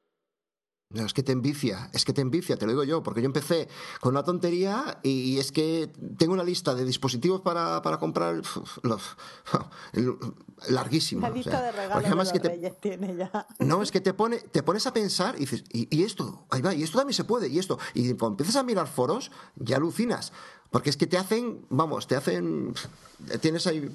No, 0.94 1.06
es 1.06 1.14
que 1.14 1.24
te 1.24 1.32
envicia, 1.32 1.90
es 1.92 2.06
que 2.06 2.14
te 2.14 2.22
envicia, 2.22 2.56
te 2.56 2.66
lo 2.66 2.72
digo 2.72 2.84
yo, 2.84 3.02
porque 3.04 3.22
yo 3.22 3.26
empecé 3.26 3.68
con 4.00 4.14
una 4.14 4.24
tontería 4.24 5.00
y, 5.04 5.40
es 5.40 5.52
que 5.52 5.92
tengo 6.18 6.34
una 6.34 6.44
lista 6.44 6.76
de 6.76 6.86
dispositivos 6.86 7.42
para, 7.42 7.82
para 7.82 7.98
comprar 7.98 8.42
los- 8.84 9.18
larguísima. 10.70 11.28
La 11.28 11.34
o 11.34 11.36
lista 11.36 11.52
sea, 11.52 11.62
de 11.62 11.72
regalos 11.72 12.04
de 12.04 12.08
además 12.08 12.28
los 12.28 12.34
que 12.34 12.40
te- 12.40 12.50
Reyes 12.50 12.80
tiene 12.80 13.16
ya. 13.16 13.48
No, 13.60 13.82
es 13.82 13.92
que 13.92 14.02
te 14.02 14.14
pone, 14.14 14.40
te 14.40 14.64
pones 14.64 14.86
a 14.88 14.94
pensar 14.94 15.36
y 15.36 15.40
dices, 15.42 15.64
y, 15.72 15.88
y 15.96 16.04
esto, 16.04 16.46
ahí 16.50 16.62
va, 16.62 16.74
y 16.74 16.84
esto 16.84 16.98
también 17.00 17.16
se 17.16 17.24
puede, 17.24 17.48
y 17.50 17.60
esto. 17.60 17.80
Y 17.94 18.10
cuando 18.14 18.34
empiezas 18.34 18.56
a 18.58 18.64
mirar 18.64 18.88
foros, 18.88 19.32
ya 19.56 19.78
alucinas. 19.78 20.32
Porque 20.72 20.90
es 20.90 20.98
que 20.98 21.08
te 21.08 21.18
hacen, 21.18 21.66
vamos, 21.70 22.08
te 22.08 22.16
hacen. 22.16 22.74
Tienes 23.42 23.68
ahí 23.68 23.90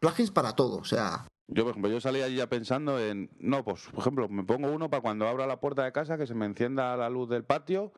plugins 0.00 0.30
para 0.30 0.54
todo, 0.54 0.76
o 0.78 0.84
sea. 0.84 1.26
Yo, 1.48 1.62
por 1.62 1.70
ejemplo, 1.70 1.90
yo 1.90 2.00
salí 2.00 2.22
allí 2.22 2.36
ya 2.36 2.48
pensando 2.48 2.98
en, 2.98 3.30
no, 3.38 3.64
pues, 3.64 3.86
por 3.86 4.00
ejemplo, 4.00 4.28
me 4.28 4.42
pongo 4.42 4.70
uno 4.72 4.90
para 4.90 5.00
cuando 5.00 5.28
abra 5.28 5.46
la 5.46 5.60
puerta 5.60 5.84
de 5.84 5.92
casa 5.92 6.18
que 6.18 6.26
se 6.26 6.34
me 6.34 6.44
encienda 6.46 6.96
la 6.96 7.08
luz 7.08 7.28
del 7.28 7.44
patio 7.44 7.92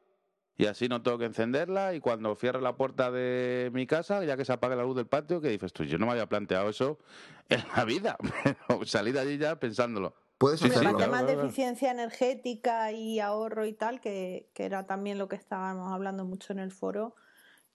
y 0.57 0.67
así 0.67 0.89
no 0.89 1.03
tengo 1.03 1.19
que 1.19 1.25
encenderla 1.25 1.95
y 1.95 2.01
cuando 2.01 2.35
cierre 2.35 2.61
la 2.61 2.77
puerta 2.77 3.11
de 3.11 3.71
mi 3.73 3.87
casa, 3.87 4.23
ya 4.25 4.37
que 4.37 4.45
se 4.45 4.53
apague 4.53 4.77
la 4.77 4.83
luz 4.83 4.97
del 4.97 5.07
patio, 5.07 5.41
que 5.41 5.49
dices 5.49 5.73
tú, 5.73 5.85
yo 5.85 5.97
no 5.99 6.05
me 6.07 6.13
había 6.13 6.29
planteado 6.29 6.69
eso 6.69 6.99
en 7.49 7.63
la 7.75 7.85
vida, 7.85 8.19
pero 8.45 8.85
salí 8.85 9.13
de 9.13 9.21
allí 9.21 9.39
ya 9.39 9.59
pensándolo. 9.59 10.15
Puedes 10.37 10.61
Sí, 10.61 10.69
hacerlo. 10.69 10.97
claro, 10.97 11.27
de 11.27 11.33
eficiencia 11.33 11.91
energética 11.91 12.93
y 12.93 13.19
ahorro 13.19 13.65
y 13.67 13.73
tal, 13.73 14.01
que, 14.01 14.51
que 14.55 14.65
era 14.67 14.87
también 14.87 15.19
lo 15.19 15.29
que 15.29 15.37
estábamos 15.37 15.91
hablando 15.93 16.25
mucho 16.25 16.53
en 16.53 16.59
el 16.59 16.71
foro, 16.71 17.17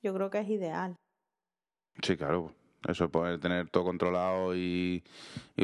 yo 0.01 0.13
creo 0.13 0.29
que 0.29 0.39
es 0.39 0.49
ideal. 0.49 0.95
Sí, 2.01 2.15
claro. 2.15 2.53
Eso, 2.87 3.09
poder 3.09 3.39
tener 3.39 3.69
todo 3.69 3.83
controlado 3.85 4.55
y, 4.55 5.03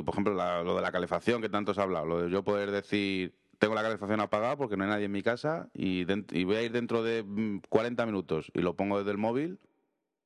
por 0.05 0.13
ejemplo, 0.13 0.34
la- 0.34 0.63
lo 0.63 0.76
de 0.76 0.82
la 0.82 0.91
calefacción 0.91 1.41
que 1.41 1.49
tanto 1.49 1.74
se 1.74 1.82
ha 1.82 1.84
hablado. 1.84 2.05
Lo 2.05 2.22
de 2.22 2.30
yo 2.30 2.43
poder 2.43 2.72
decir, 2.72 3.36
tengo 3.57 3.76
la 3.76 3.82
calefacción 3.82 4.22
apagada 4.22 4.55
porque 4.55 4.78
no 4.78 4.86
hay 4.86 4.89
nadie 4.89 5.05
en 5.05 5.11
mi 5.11 5.22
casa 5.22 5.70
y, 5.74 6.05
y 6.32 6.43
voy 6.45 6.55
a 6.55 6.61
ir 6.63 6.72
dentro 6.72 7.03
de 7.03 7.24
mm, 7.24 7.61
40 7.70 8.05
minutos 8.05 8.51
y 8.53 8.61
lo 8.61 8.76
pongo 8.76 8.97
desde 8.99 9.11
el 9.11 9.17
móvil 9.17 9.59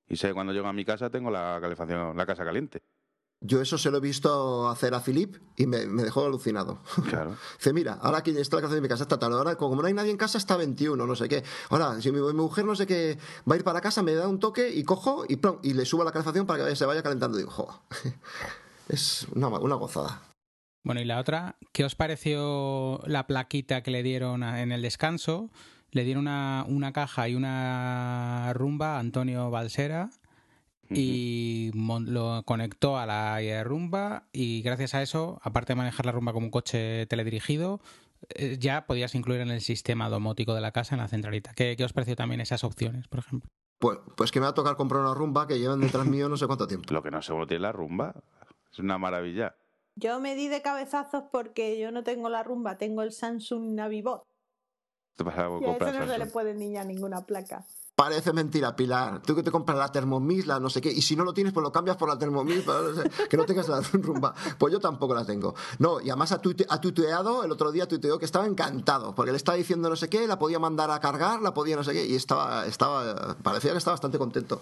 y 0.07 0.17
sé 0.17 0.27
que 0.27 0.33
cuando 0.33 0.53
llego 0.53 0.67
a 0.67 0.73
mi 0.73 0.85
casa 0.85 1.09
tengo 1.09 1.31
la 1.31 1.57
calefacción, 1.61 2.15
la 2.15 2.25
casa 2.25 2.45
caliente. 2.45 2.83
Yo 3.45 3.61
eso 3.61 3.77
se 3.77 3.91
lo 3.91 3.97
he 3.97 3.99
visto 3.99 4.69
hacer 4.69 4.93
a 4.93 5.01
Philip 5.01 5.35
y 5.57 5.67
me, 5.67 5.85
me 5.85 6.03
dejó 6.03 6.25
alucinado. 6.25 6.79
Claro. 7.09 7.35
Dice, 7.57 7.73
mira, 7.73 7.99
ahora 8.01 8.19
aquí 8.19 8.31
está 8.31 8.55
la 8.55 8.61
calefacción 8.61 8.77
de 8.77 8.81
mi 8.81 8.87
casa, 8.87 9.03
está 9.03 9.19
tal. 9.19 9.33
Ahora, 9.33 9.55
como 9.57 9.79
no 9.79 9.85
hay 9.85 9.93
nadie 9.93 10.11
en 10.11 10.17
casa, 10.17 10.37
está 10.37 10.55
21, 10.55 11.05
no 11.05 11.15
sé 11.15 11.27
qué. 11.27 11.43
Ahora, 11.69 12.01
si 12.01 12.11
mi, 12.11 12.21
mi 12.21 12.33
mujer 12.33 12.63
no 12.65 12.75
sé 12.75 12.87
qué 12.87 13.17
va 13.49 13.55
a 13.55 13.57
ir 13.57 13.63
para 13.63 13.81
casa, 13.81 14.01
me 14.01 14.13
da 14.13 14.27
un 14.27 14.39
toque 14.39 14.69
y 14.69 14.83
cojo 14.83 15.25
y, 15.27 15.35
plom, 15.35 15.59
y 15.61 15.73
le 15.73 15.85
subo 15.85 16.03
la 16.05 16.11
calefacción 16.11 16.47
para 16.47 16.65
que 16.65 16.75
se 16.75 16.85
vaya 16.85 17.03
calentando. 17.03 17.37
Digo, 17.37 17.51
jo, 17.51 17.81
es 18.87 19.27
una, 19.35 19.49
una 19.49 19.75
gozada. 19.75 20.21
Bueno, 20.85 21.01
y 21.01 21.05
la 21.05 21.19
otra, 21.19 21.57
¿qué 21.73 21.83
os 21.83 21.95
pareció 21.95 23.01
la 23.05 23.27
plaquita 23.27 23.83
que 23.83 23.91
le 23.91 24.03
dieron 24.03 24.43
en 24.43 24.71
el 24.71 24.81
descanso? 24.81 25.49
Le 25.91 26.03
dieron 26.05 26.21
una, 26.21 26.65
una 26.67 26.93
caja 26.93 27.27
y 27.27 27.35
una 27.35 28.51
rumba 28.53 28.95
a 28.95 28.99
Antonio 28.99 29.49
Balsera 29.51 30.09
y 30.89 31.71
lo 31.73 32.43
conectó 32.45 32.97
a 32.97 33.05
la 33.05 33.63
rumba 33.63 34.27
y 34.31 34.61
gracias 34.61 34.93
a 34.93 35.01
eso, 35.01 35.39
aparte 35.43 35.73
de 35.73 35.77
manejar 35.77 36.05
la 36.05 36.11
rumba 36.11 36.33
como 36.33 36.47
un 36.47 36.51
coche 36.51 37.05
teledirigido, 37.07 37.79
eh, 38.29 38.57
ya 38.59 38.85
podías 38.85 39.15
incluir 39.15 39.41
en 39.41 39.51
el 39.51 39.61
sistema 39.61 40.09
domótico 40.09 40.53
de 40.53 40.61
la 40.61 40.71
casa 40.71 40.95
en 40.95 41.01
la 41.01 41.07
centralita. 41.07 41.53
¿Qué, 41.53 41.75
qué 41.75 41.83
os 41.83 41.93
pareció 41.93 42.15
también 42.15 42.41
esas 42.41 42.63
opciones, 42.63 43.07
por 43.07 43.19
ejemplo? 43.19 43.49
Pues, 43.79 43.99
pues 44.15 44.31
que 44.31 44.39
me 44.39 44.45
va 44.45 44.51
a 44.51 44.53
tocar 44.53 44.77
comprar 44.77 45.01
una 45.01 45.13
rumba 45.13 45.45
que 45.45 45.59
llevan 45.59 45.81
detrás 45.81 46.05
mío 46.05 46.29
no 46.29 46.37
sé 46.37 46.47
cuánto 46.47 46.67
tiempo. 46.67 46.93
Lo 46.93 47.03
que 47.03 47.11
no 47.11 47.21
seguro 47.21 47.47
tiene 47.47 47.63
la 47.63 47.71
rumba. 47.73 48.15
Es 48.71 48.79
una 48.79 48.97
maravilla. 48.97 49.55
Yo 49.95 50.19
me 50.19 50.35
di 50.35 50.47
de 50.47 50.61
cabezazos 50.61 51.25
porque 51.31 51.77
yo 51.77 51.91
no 51.91 52.03
tengo 52.03 52.29
la 52.29 52.43
rumba, 52.43 52.77
tengo 52.77 53.03
el 53.03 53.11
Samsung 53.11 53.75
Navibot. 53.75 54.23
Te 55.15 55.23
vas 55.23 55.37
a 55.37 55.49
Y 55.61 55.65
a 55.65 55.75
ese 55.75 55.99
no 55.99 56.07
se 56.07 56.17
le 56.17 56.25
puede 56.27 56.53
niñar 56.55 56.85
ninguna 56.85 57.25
placa. 57.25 57.65
Parece 57.95 58.33
mentira, 58.33 58.75
Pilar. 58.75 59.21
Tú 59.21 59.35
que 59.35 59.43
te 59.43 59.51
compras 59.51 59.77
la 59.77 59.91
Thermomix, 59.91 60.47
la 60.47 60.59
no 60.59 60.67
sé 60.69 60.81
qué, 60.81 60.91
y 60.91 61.03
si 61.03 61.15
no 61.15 61.23
lo 61.23 61.33
tienes, 61.33 61.53
pues 61.53 61.63
lo 61.63 61.71
cambias 61.71 61.95
por 61.95 62.09
la 62.09 62.17
Thermomix, 62.17 62.63
para 62.63 62.81
no 62.81 62.93
sé, 62.95 63.07
que 63.29 63.37
no 63.37 63.45
tengas 63.45 63.67
la 63.69 63.81
rumba. 63.93 64.33
Pues 64.57 64.73
yo 64.73 64.79
tampoco 64.79 65.13
la 65.13 65.23
tengo. 65.25 65.53
No, 65.77 66.01
y 66.01 66.09
además 66.09 66.31
ha, 66.31 66.41
tuite- 66.41 66.65
ha 66.69 66.81
tuiteado, 66.81 67.43
el 67.43 67.51
otro 67.51 67.71
día 67.71 67.87
tuiteó 67.87 68.17
que 68.17 68.25
estaba 68.25 68.47
encantado, 68.47 69.13
porque 69.13 69.29
le 69.31 69.37
estaba 69.37 69.57
diciendo 69.57 69.89
no 69.89 69.95
sé 69.95 70.09
qué, 70.09 70.27
la 70.27 70.39
podía 70.39 70.57
mandar 70.57 70.89
a 70.89 70.99
cargar, 70.99 71.41
la 71.43 71.53
podía 71.53 71.75
no 71.75 71.83
sé 71.83 71.93
qué, 71.93 72.03
y 72.05 72.15
estaba, 72.15 72.65
estaba, 72.65 73.37
parecía 73.43 73.71
que 73.73 73.77
estaba 73.77 73.93
bastante 73.93 74.17
contento. 74.17 74.61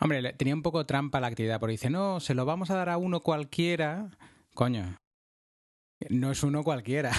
Hombre, 0.00 0.32
tenía 0.34 0.54
un 0.54 0.62
poco 0.62 0.84
trampa 0.84 1.20
la 1.20 1.28
actividad, 1.28 1.60
porque 1.60 1.72
dice, 1.72 1.88
no, 1.88 2.18
se 2.18 2.34
lo 2.34 2.44
vamos 2.44 2.70
a 2.70 2.74
dar 2.74 2.88
a 2.88 2.98
uno 2.98 3.20
cualquiera. 3.20 4.10
Coño, 4.54 4.96
no 6.10 6.30
es 6.32 6.42
uno 6.42 6.64
cualquiera. 6.64 7.12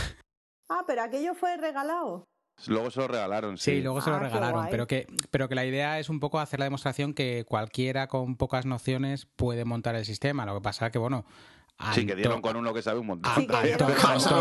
Ah, 0.70 0.84
pero 0.86 1.04
aquello 1.04 1.34
fue 1.36 1.56
regalado. 1.56 2.26
Luego 2.66 2.90
se 2.90 3.00
lo 3.00 3.08
regalaron, 3.08 3.58
Sí, 3.58 3.72
sí. 3.76 3.82
luego 3.82 4.02
se 4.02 4.10
lo 4.10 4.16
Ah, 4.16 4.20
qué 4.20 4.26
regalaron, 4.26 4.68
pero 4.72 4.88
que, 4.88 5.06
pero 5.30 5.48
que 5.48 5.54
la 5.56 5.64
idea 5.66 6.00
es 6.00 6.10
un 6.10 6.20
poco 6.20 6.40
hacer 6.40 6.60
la 6.60 6.66
demostración 6.66 7.14
que 7.14 7.46
cualquiera 7.48 8.08
con 8.08 8.36
pocas 8.36 8.66
nociones 8.66 9.28
puede 9.36 9.64
montar 9.64 9.96
el 9.96 10.06
sistema. 10.06 10.46
Lo 10.46 10.56
que 10.56 10.62
pasa 10.62 10.90
que, 10.90 10.98
bueno... 10.98 11.26
Sí, 11.94 12.08
que 12.08 12.14
Anto- 12.14 12.16
dieron 12.16 12.42
con 12.42 12.56
uno 12.56 12.74
que 12.74 12.82
sabe 12.82 13.00
un 13.00 13.06
montón. 13.06 13.32
Sí, 13.36 13.48
Anto- 13.48 13.86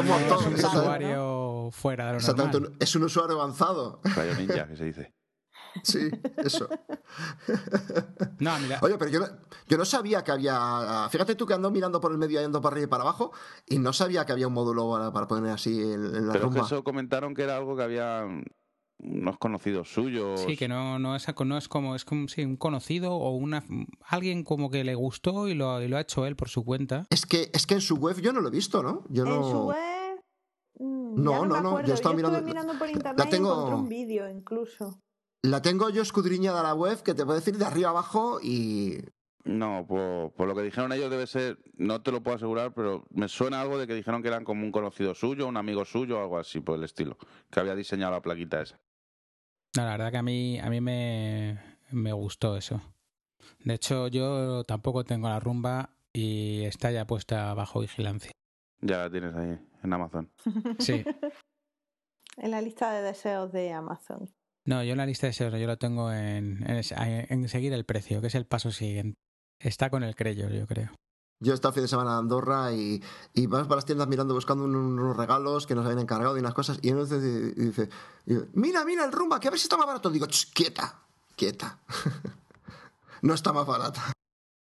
un 0.00 0.06
montón, 0.06 0.54
es 0.54 0.64
un 0.64 0.70
usuario 0.80 1.68
fuera 1.70 2.06
de 2.06 2.12
lo 2.12 2.18
Exactamente, 2.18 2.60
normal. 2.60 2.78
es 2.80 2.96
un 2.96 3.02
usuario 3.02 3.36
avanzado. 3.40 4.00
Rayo 4.04 4.34
ninja, 4.36 4.66
que 4.66 4.76
se 4.76 4.84
dice. 4.86 5.12
Sí, 5.82 6.08
eso. 6.38 6.68
No, 8.38 8.50
a 8.52 8.58
mí 8.58 8.68
la- 8.68 8.78
Oye, 8.82 8.96
pero 8.98 9.10
yo 9.10 9.20
no, 9.20 9.26
yo 9.68 9.78
no 9.78 9.84
sabía 9.84 10.22
que 10.22 10.30
había. 10.32 11.08
Fíjate 11.10 11.34
tú 11.34 11.46
que 11.46 11.54
ando 11.54 11.70
mirando 11.70 12.00
por 12.00 12.12
el 12.12 12.18
medio 12.18 12.40
y 12.40 12.44
ando 12.44 12.60
para 12.60 12.74
arriba 12.74 12.86
y 12.86 12.90
para 12.90 13.02
abajo, 13.02 13.32
y 13.66 13.78
no 13.78 13.92
sabía 13.92 14.24
que 14.26 14.32
había 14.32 14.46
un 14.48 14.52
módulo 14.54 14.90
para, 14.90 15.12
para 15.12 15.26
poner 15.26 15.50
así 15.52 15.80
en, 15.80 16.26
la 16.26 16.32
Pero 16.32 16.32
es 16.32 16.32
que 16.34 16.38
rumba. 16.40 16.66
eso 16.66 16.84
comentaron 16.84 17.34
que 17.34 17.42
era 17.42 17.56
algo 17.56 17.76
que 17.76 17.82
había 17.82 18.26
unos 18.98 19.38
conocidos 19.38 19.92
suyos. 19.92 20.40
Sí, 20.40 20.56
que 20.56 20.68
no, 20.68 20.98
no, 20.98 21.16
es, 21.16 21.26
no 21.44 21.56
es 21.58 21.68
como, 21.68 21.94
es 21.96 22.04
como 22.04 22.28
sí, 22.28 22.44
un 22.44 22.56
conocido 22.56 23.14
o 23.14 23.36
una 23.36 23.64
alguien 24.06 24.42
como 24.44 24.70
que 24.70 24.84
le 24.84 24.94
gustó 24.94 25.48
y 25.48 25.54
lo, 25.54 25.80
y 25.82 25.88
lo 25.88 25.96
ha 25.96 26.00
hecho 26.00 26.26
él 26.26 26.36
por 26.36 26.48
su 26.48 26.64
cuenta. 26.64 27.06
Es 27.10 27.24
que, 27.26 27.50
es 27.54 27.66
que 27.66 27.74
en 27.74 27.80
su 27.80 27.96
web 27.96 28.20
yo 28.20 28.32
no 28.32 28.40
lo 28.40 28.48
he 28.48 28.52
visto, 28.52 28.82
¿no? 28.82 29.04
Yo 29.08 29.24
no. 29.24 29.36
En 29.36 29.42
su 29.50 29.58
web. 29.66 30.20
mm, 30.78 31.22
No, 31.22 31.30
ya 31.32 31.38
no, 31.38 31.46
no, 31.46 31.60
no, 31.62 31.86
yo 31.86 31.94
estaba 31.94 32.14
mirando- 32.14 32.42
mirando 32.42 32.72
por 32.78 32.86
la 32.88 32.92
internet 32.92 33.28
tengo- 33.30 33.48
y 33.48 33.52
encontré 33.52 33.74
un 33.76 33.88
vídeo 33.88 34.28
incluso. 34.28 35.00
La 35.42 35.62
tengo 35.62 35.90
yo 35.90 36.02
escudriñada 36.02 36.62
la 36.62 36.74
web 36.74 37.02
que 37.02 37.14
te 37.14 37.24
puedo 37.24 37.38
decir 37.38 37.56
de 37.56 37.64
arriba 37.64 37.90
abajo 37.90 38.40
y. 38.42 38.98
No, 39.44 39.86
por, 39.86 40.32
por 40.32 40.48
lo 40.48 40.56
que 40.56 40.62
dijeron 40.62 40.92
ellos 40.92 41.08
debe 41.08 41.26
ser, 41.28 41.58
no 41.76 42.02
te 42.02 42.10
lo 42.10 42.20
puedo 42.20 42.36
asegurar, 42.36 42.74
pero 42.74 43.06
me 43.10 43.28
suena 43.28 43.60
algo 43.60 43.78
de 43.78 43.86
que 43.86 43.94
dijeron 43.94 44.20
que 44.20 44.28
eran 44.28 44.42
como 44.44 44.64
un 44.64 44.72
conocido 44.72 45.14
suyo, 45.14 45.46
un 45.46 45.56
amigo 45.56 45.84
suyo, 45.84 46.20
algo 46.20 46.38
así 46.38 46.58
por 46.58 46.76
el 46.76 46.82
estilo, 46.82 47.16
que 47.48 47.60
había 47.60 47.76
diseñado 47.76 48.10
la 48.10 48.22
plaquita 48.22 48.60
esa. 48.60 48.80
No, 49.76 49.84
la 49.84 49.90
verdad 49.92 50.10
que 50.10 50.16
a 50.16 50.22
mí, 50.22 50.58
a 50.58 50.68
mí 50.68 50.80
me, 50.80 51.60
me 51.92 52.12
gustó 52.12 52.56
eso. 52.56 52.82
De 53.60 53.74
hecho, 53.74 54.08
yo 54.08 54.64
tampoco 54.64 55.04
tengo 55.04 55.28
la 55.28 55.38
rumba 55.38 55.90
y 56.12 56.64
está 56.64 56.90
ya 56.90 57.06
puesta 57.06 57.54
bajo 57.54 57.80
vigilancia. 57.80 58.32
Ya 58.80 58.98
la 58.98 59.10
tienes 59.10 59.34
ahí 59.34 59.58
en 59.82 59.92
Amazon. 59.92 60.30
Sí. 60.78 61.04
En 62.38 62.50
la 62.50 62.60
lista 62.60 62.92
de 62.92 63.00
deseos 63.00 63.50
de 63.50 63.72
Amazon. 63.72 64.30
No, 64.66 64.82
yo 64.82 64.92
en 64.92 64.98
la 64.98 65.06
lista 65.06 65.26
de 65.26 65.30
deseos 65.30 65.52
yo 65.58 65.66
lo 65.66 65.78
tengo 65.78 66.12
en, 66.12 66.64
en, 66.68 66.82
en 67.30 67.48
seguir 67.48 67.72
el 67.72 67.84
precio, 67.84 68.20
que 68.20 68.26
es 68.26 68.34
el 68.34 68.46
paso 68.46 68.70
siguiente. 68.72 69.16
Está 69.60 69.88
con 69.90 70.02
el 70.02 70.14
Creyos, 70.14 70.52
yo 70.52 70.66
creo. 70.66 70.90
Yo 71.40 71.52
he 71.52 71.54
estado 71.54 71.70
el 71.70 71.74
fin 71.74 71.82
de 71.84 71.88
semana 71.88 72.12
en 72.12 72.16
Andorra 72.18 72.72
y, 72.72 73.02
y 73.34 73.46
vas 73.46 73.64
para 73.64 73.76
las 73.76 73.84
tiendas 73.84 74.08
mirando, 74.08 74.34
buscando 74.34 74.64
un- 74.64 74.74
unos 74.74 75.16
regalos 75.16 75.66
que 75.66 75.74
nos 75.74 75.84
habían 75.84 76.00
encargado 76.00 76.34
de 76.34 76.40
unas 76.40 76.54
cosas. 76.54 76.78
Y 76.82 76.90
uno 76.92 77.04
dice, 77.04 77.88
y 78.26 78.34
y 78.34 78.38
mira, 78.54 78.84
mira 78.84 79.04
el 79.04 79.12
rumba, 79.12 79.38
que 79.38 79.48
a 79.48 79.50
ver 79.50 79.60
si 79.60 79.64
está 79.66 79.76
más 79.76 79.86
barato. 79.86 80.10
Digo, 80.10 80.26
"Ch, 80.26 80.50
quieta, 80.52 81.00
quieta. 81.36 81.78
no 83.22 83.34
está 83.34 83.52
más 83.52 83.66
barata. 83.66 84.12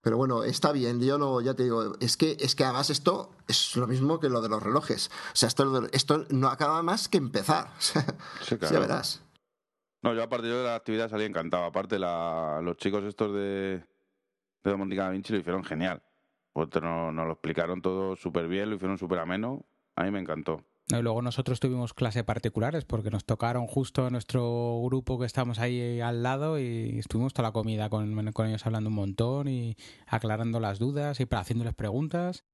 Pero 0.02 0.16
bueno, 0.18 0.44
está 0.44 0.70
bien, 0.72 1.00
yo 1.00 1.18
no, 1.18 1.40
ya 1.40 1.54
te 1.54 1.64
digo, 1.64 1.94
es 2.00 2.16
que, 2.16 2.36
es 2.38 2.54
que 2.54 2.64
además 2.64 2.90
esto 2.90 3.32
es 3.48 3.74
lo 3.76 3.86
mismo 3.88 4.20
que 4.20 4.28
lo 4.28 4.40
de 4.40 4.48
los 4.48 4.62
relojes. 4.62 5.10
O 5.32 5.36
sea, 5.36 5.48
esto, 5.48 5.86
esto 5.92 6.26
no 6.30 6.48
acaba 6.48 6.82
más 6.82 7.08
que 7.08 7.18
empezar. 7.18 7.72
Sí, 7.80 8.50
Ya 8.50 8.58
claro. 8.58 8.80
verás. 8.80 9.22
No, 10.06 10.14
yo 10.14 10.22
aparte 10.22 10.48
yo 10.48 10.58
de 10.58 10.64
la 10.64 10.76
actividad 10.76 11.08
salí 11.10 11.24
encantado. 11.24 11.64
Aparte 11.64 11.98
la, 11.98 12.60
los 12.62 12.76
chicos 12.76 13.04
estos 13.04 13.32
de, 13.34 13.82
de 14.64 14.70
Domotica 14.70 15.04
da 15.04 15.10
Vinci 15.10 15.32
lo 15.32 15.38
hicieron 15.40 15.64
genial. 15.64 16.02
Pues 16.52 16.70
te 16.70 16.80
no- 16.80 17.12
nos 17.12 17.26
lo 17.26 17.32
explicaron 17.32 17.82
todo 17.82 18.16
súper 18.16 18.48
bien, 18.48 18.70
lo 18.70 18.76
hicieron 18.76 18.98
súper 18.98 19.18
ameno. 19.18 19.66
A 19.96 20.04
mí 20.04 20.10
me 20.10 20.20
encantó. 20.20 20.62
Y 20.88 21.02
luego 21.02 21.20
nosotros 21.20 21.58
tuvimos 21.58 21.92
clase 21.94 22.22
particulares 22.22 22.84
porque 22.84 23.10
nos 23.10 23.24
tocaron 23.24 23.66
justo 23.66 24.08
nuestro 24.08 24.80
grupo 24.84 25.18
que 25.18 25.26
estábamos 25.26 25.58
ahí 25.58 26.00
al 26.00 26.22
lado 26.22 26.60
y 26.60 26.98
estuvimos 27.00 27.32
toda 27.34 27.48
la 27.48 27.52
comida 27.52 27.90
con, 27.90 28.30
con 28.32 28.46
ellos 28.46 28.64
hablando 28.66 28.88
un 28.90 28.94
montón 28.94 29.48
y 29.48 29.76
aclarando 30.06 30.60
las 30.60 30.78
dudas 30.78 31.18
y 31.18 31.26
haciéndoles 31.28 31.74
preguntas. 31.74 32.44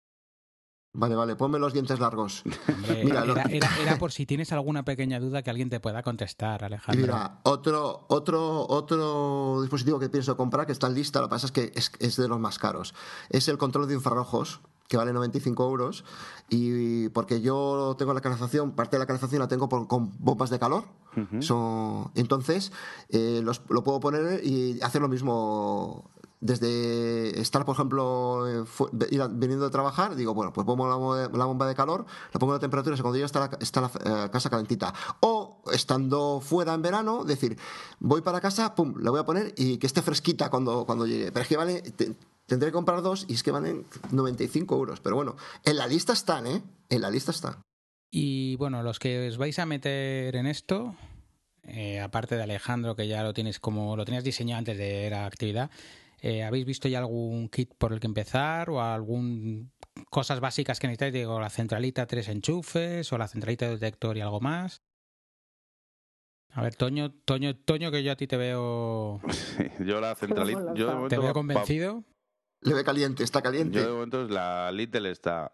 Vale, 0.94 1.14
vale, 1.14 1.36
ponme 1.36 1.58
los 1.58 1.72
dientes 1.72 1.98
largos. 2.00 2.42
Hombre, 2.68 3.04
Mira, 3.04 3.24
lo- 3.24 3.32
era, 3.32 3.44
era- 3.44 3.70
era 3.80 3.98
por 3.98 4.12
si 4.12 4.26
tienes 4.26 4.52
alguna 4.52 4.84
pequeña 4.84 5.18
duda 5.20 5.42
que 5.42 5.48
alguien 5.48 5.70
te 5.70 5.80
pueda 5.80 6.02
contestar, 6.02 6.64
Alejandro. 6.64 7.00
mira, 7.06 7.40
otro, 7.44 8.04
otro, 8.08 8.66
otro 8.68 9.58
dispositivo 9.62 9.98
que 9.98 10.10
pienso 10.10 10.36
comprar, 10.36 10.66
que 10.66 10.72
está 10.72 10.88
en 10.88 10.94
lista, 10.94 11.20
lo 11.20 11.28
que 11.28 11.30
pasa 11.30 11.46
es 11.46 11.52
que 11.52 11.72
es, 11.74 11.92
es 11.98 12.16
de 12.16 12.28
los 12.28 12.38
más 12.38 12.58
caros. 12.58 12.94
Es 13.30 13.48
el 13.48 13.56
control 13.56 13.88
de 13.88 13.94
infrarrojos, 13.94 14.60
que 14.86 14.98
vale 14.98 15.14
95 15.14 15.64
euros. 15.64 16.04
Y 16.50 17.08
porque 17.08 17.40
yo 17.40 17.94
tengo 17.98 18.12
la 18.12 18.20
calefacción, 18.20 18.72
parte 18.72 18.96
de 18.96 19.00
la 19.00 19.06
calefacción 19.06 19.40
la 19.40 19.48
tengo 19.48 19.70
por- 19.70 19.88
con 19.88 20.12
bombas 20.18 20.50
de 20.50 20.58
calor. 20.58 20.84
Son- 21.40 22.10
entonces, 22.14 22.70
eh, 23.08 23.40
los- 23.42 23.62
lo 23.70 23.82
puedo 23.82 24.00
poner 24.00 24.44
y 24.44 24.78
hacer 24.82 25.00
lo 25.00 25.08
mismo. 25.08 26.10
Desde 26.44 27.40
estar, 27.40 27.64
por 27.64 27.76
ejemplo, 27.76 28.48
eh, 28.48 28.64
viniendo 29.30 29.64
de 29.64 29.70
trabajar, 29.70 30.16
digo, 30.16 30.34
bueno, 30.34 30.52
pues 30.52 30.66
pongo 30.66 30.88
la, 30.88 30.96
bo- 30.96 31.16
la 31.38 31.44
bomba 31.44 31.68
de 31.68 31.74
calor, 31.76 32.04
la 32.32 32.40
pongo 32.40 32.52
a 32.52 32.56
la 32.56 32.60
temperatura, 32.60 32.96
cuando 33.00 33.16
ya 33.16 33.26
está 33.26 33.38
la, 33.38 33.58
está 33.60 33.80
la 33.80 33.90
eh, 34.26 34.30
casa 34.30 34.50
calentita. 34.50 34.92
O 35.20 35.62
estando 35.72 36.40
fuera 36.40 36.74
en 36.74 36.82
verano, 36.82 37.24
decir, 37.24 37.56
voy 38.00 38.22
para 38.22 38.40
casa, 38.40 38.74
pum, 38.74 38.94
la 39.00 39.12
voy 39.12 39.20
a 39.20 39.24
poner 39.24 39.54
y 39.56 39.78
que 39.78 39.86
esté 39.86 40.02
fresquita 40.02 40.50
cuando, 40.50 40.84
cuando 40.84 41.06
llegue. 41.06 41.30
Pero 41.30 41.42
es 41.44 41.48
que 41.48 41.56
vale, 41.56 41.80
te- 41.82 42.16
tendré 42.46 42.70
que 42.70 42.72
comprar 42.72 43.02
dos 43.02 43.24
y 43.28 43.34
es 43.34 43.44
que 43.44 43.52
valen 43.52 43.86
95 44.10 44.74
euros. 44.74 45.00
Pero 45.00 45.14
bueno, 45.14 45.36
en 45.64 45.76
la 45.76 45.86
lista 45.86 46.12
están, 46.12 46.48
¿eh? 46.48 46.60
En 46.88 47.02
la 47.02 47.10
lista 47.10 47.30
están. 47.30 47.54
Y 48.10 48.56
bueno, 48.56 48.82
los 48.82 48.98
que 48.98 49.28
os 49.28 49.38
vais 49.38 49.60
a 49.60 49.64
meter 49.64 50.34
en 50.34 50.46
esto, 50.46 50.96
eh, 51.62 52.00
aparte 52.00 52.34
de 52.36 52.42
Alejandro, 52.42 52.96
que 52.96 53.06
ya 53.06 53.22
lo 53.22 53.32
tienes 53.32 53.60
como 53.60 53.96
lo 53.96 54.04
tenías 54.04 54.24
diseñado 54.24 54.58
antes 54.58 54.76
de 54.76 55.08
la 55.08 55.24
actividad, 55.24 55.70
eh, 56.22 56.42
¿habéis 56.44 56.64
visto 56.64 56.88
ya 56.88 57.00
algún 57.00 57.48
kit 57.48 57.74
por 57.76 57.92
el 57.92 58.00
que 58.00 58.06
empezar 58.06 58.70
o 58.70 58.80
algún 58.80 59.72
cosas 60.08 60.40
básicas 60.40 60.78
que 60.78 60.86
necesitáis? 60.86 61.12
Digo, 61.12 61.38
la 61.40 61.50
centralita, 61.50 62.06
tres 62.06 62.28
enchufes 62.28 63.12
o 63.12 63.18
la 63.18 63.28
centralita 63.28 63.66
de 63.66 63.72
detector 63.72 64.16
y 64.16 64.20
algo 64.20 64.40
más. 64.40 64.82
A 66.54 66.62
ver, 66.62 66.74
Toño, 66.76 67.10
Toño, 67.24 67.56
Toño, 67.56 67.90
que 67.90 68.02
yo 68.02 68.12
a 68.12 68.16
ti 68.16 68.26
te 68.26 68.36
veo, 68.36 69.20
yo 69.80 70.00
la 70.00 70.14
centralita. 70.14 70.58
Mola, 70.60 70.74
Yo 70.74 70.86
de 70.86 70.90
pa. 70.92 70.94
momento, 70.96 71.08
te 71.16 71.18
veo 71.18 71.28
pa- 71.28 71.32
convencido. 71.34 72.04
Le 72.60 72.74
ve 72.74 72.84
caliente, 72.84 73.24
está 73.24 73.42
caliente. 73.42 73.78
Yo 73.78 73.86
de 73.86 73.92
momento 73.92 74.22
es 74.24 74.30
la 74.30 74.70
Little 74.70 75.10
está 75.10 75.52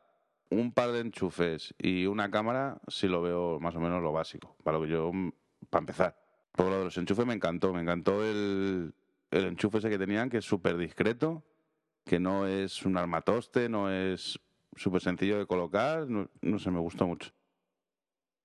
un 0.51 0.73
par 0.73 0.93
de 0.93 1.01
enchufes 1.01 1.75
y 1.79 2.07
una 2.07 2.31
cámara, 2.31 2.81
si 2.89 3.07
lo 3.07 3.23
veo 3.23 3.61
más 3.61 3.75
o 3.77 3.81
menos 3.81 4.03
lo 4.03 4.13
básico. 4.13 4.57
Para 4.65 4.79
lo 4.79 4.85
que 4.85 4.91
yo, 4.91 5.11
para 5.71 5.81
empezar. 5.81 6.17
Por 6.53 6.67
lo 6.67 6.79
de 6.79 6.85
los 6.85 6.99
enchufes 6.99 7.25
me 7.27 7.35
encantó, 7.35 7.73
me 7.73 7.81
encantó 7.81 8.25
el, 8.25 8.93
el 9.31 9.45
enchufe 9.45 9.79
ese 9.79 9.91
que 9.91 9.99
tenían, 9.99 10.31
que 10.31 10.39
es 10.39 10.45
súper 10.45 10.77
discreto, 10.77 11.43
que 12.05 12.19
no 12.19 12.47
es 12.47 12.85
un 12.85 12.97
armatoste, 12.97 13.69
no 13.69 13.91
es 13.91 14.39
súper 14.77 15.01
sencillo 15.01 15.39
de 15.39 15.47
colocar, 15.47 16.09
no, 16.09 16.29
no 16.41 16.59
sé, 16.59 16.71
me 16.71 16.81
gustó 16.81 17.07
mucho. 17.07 17.31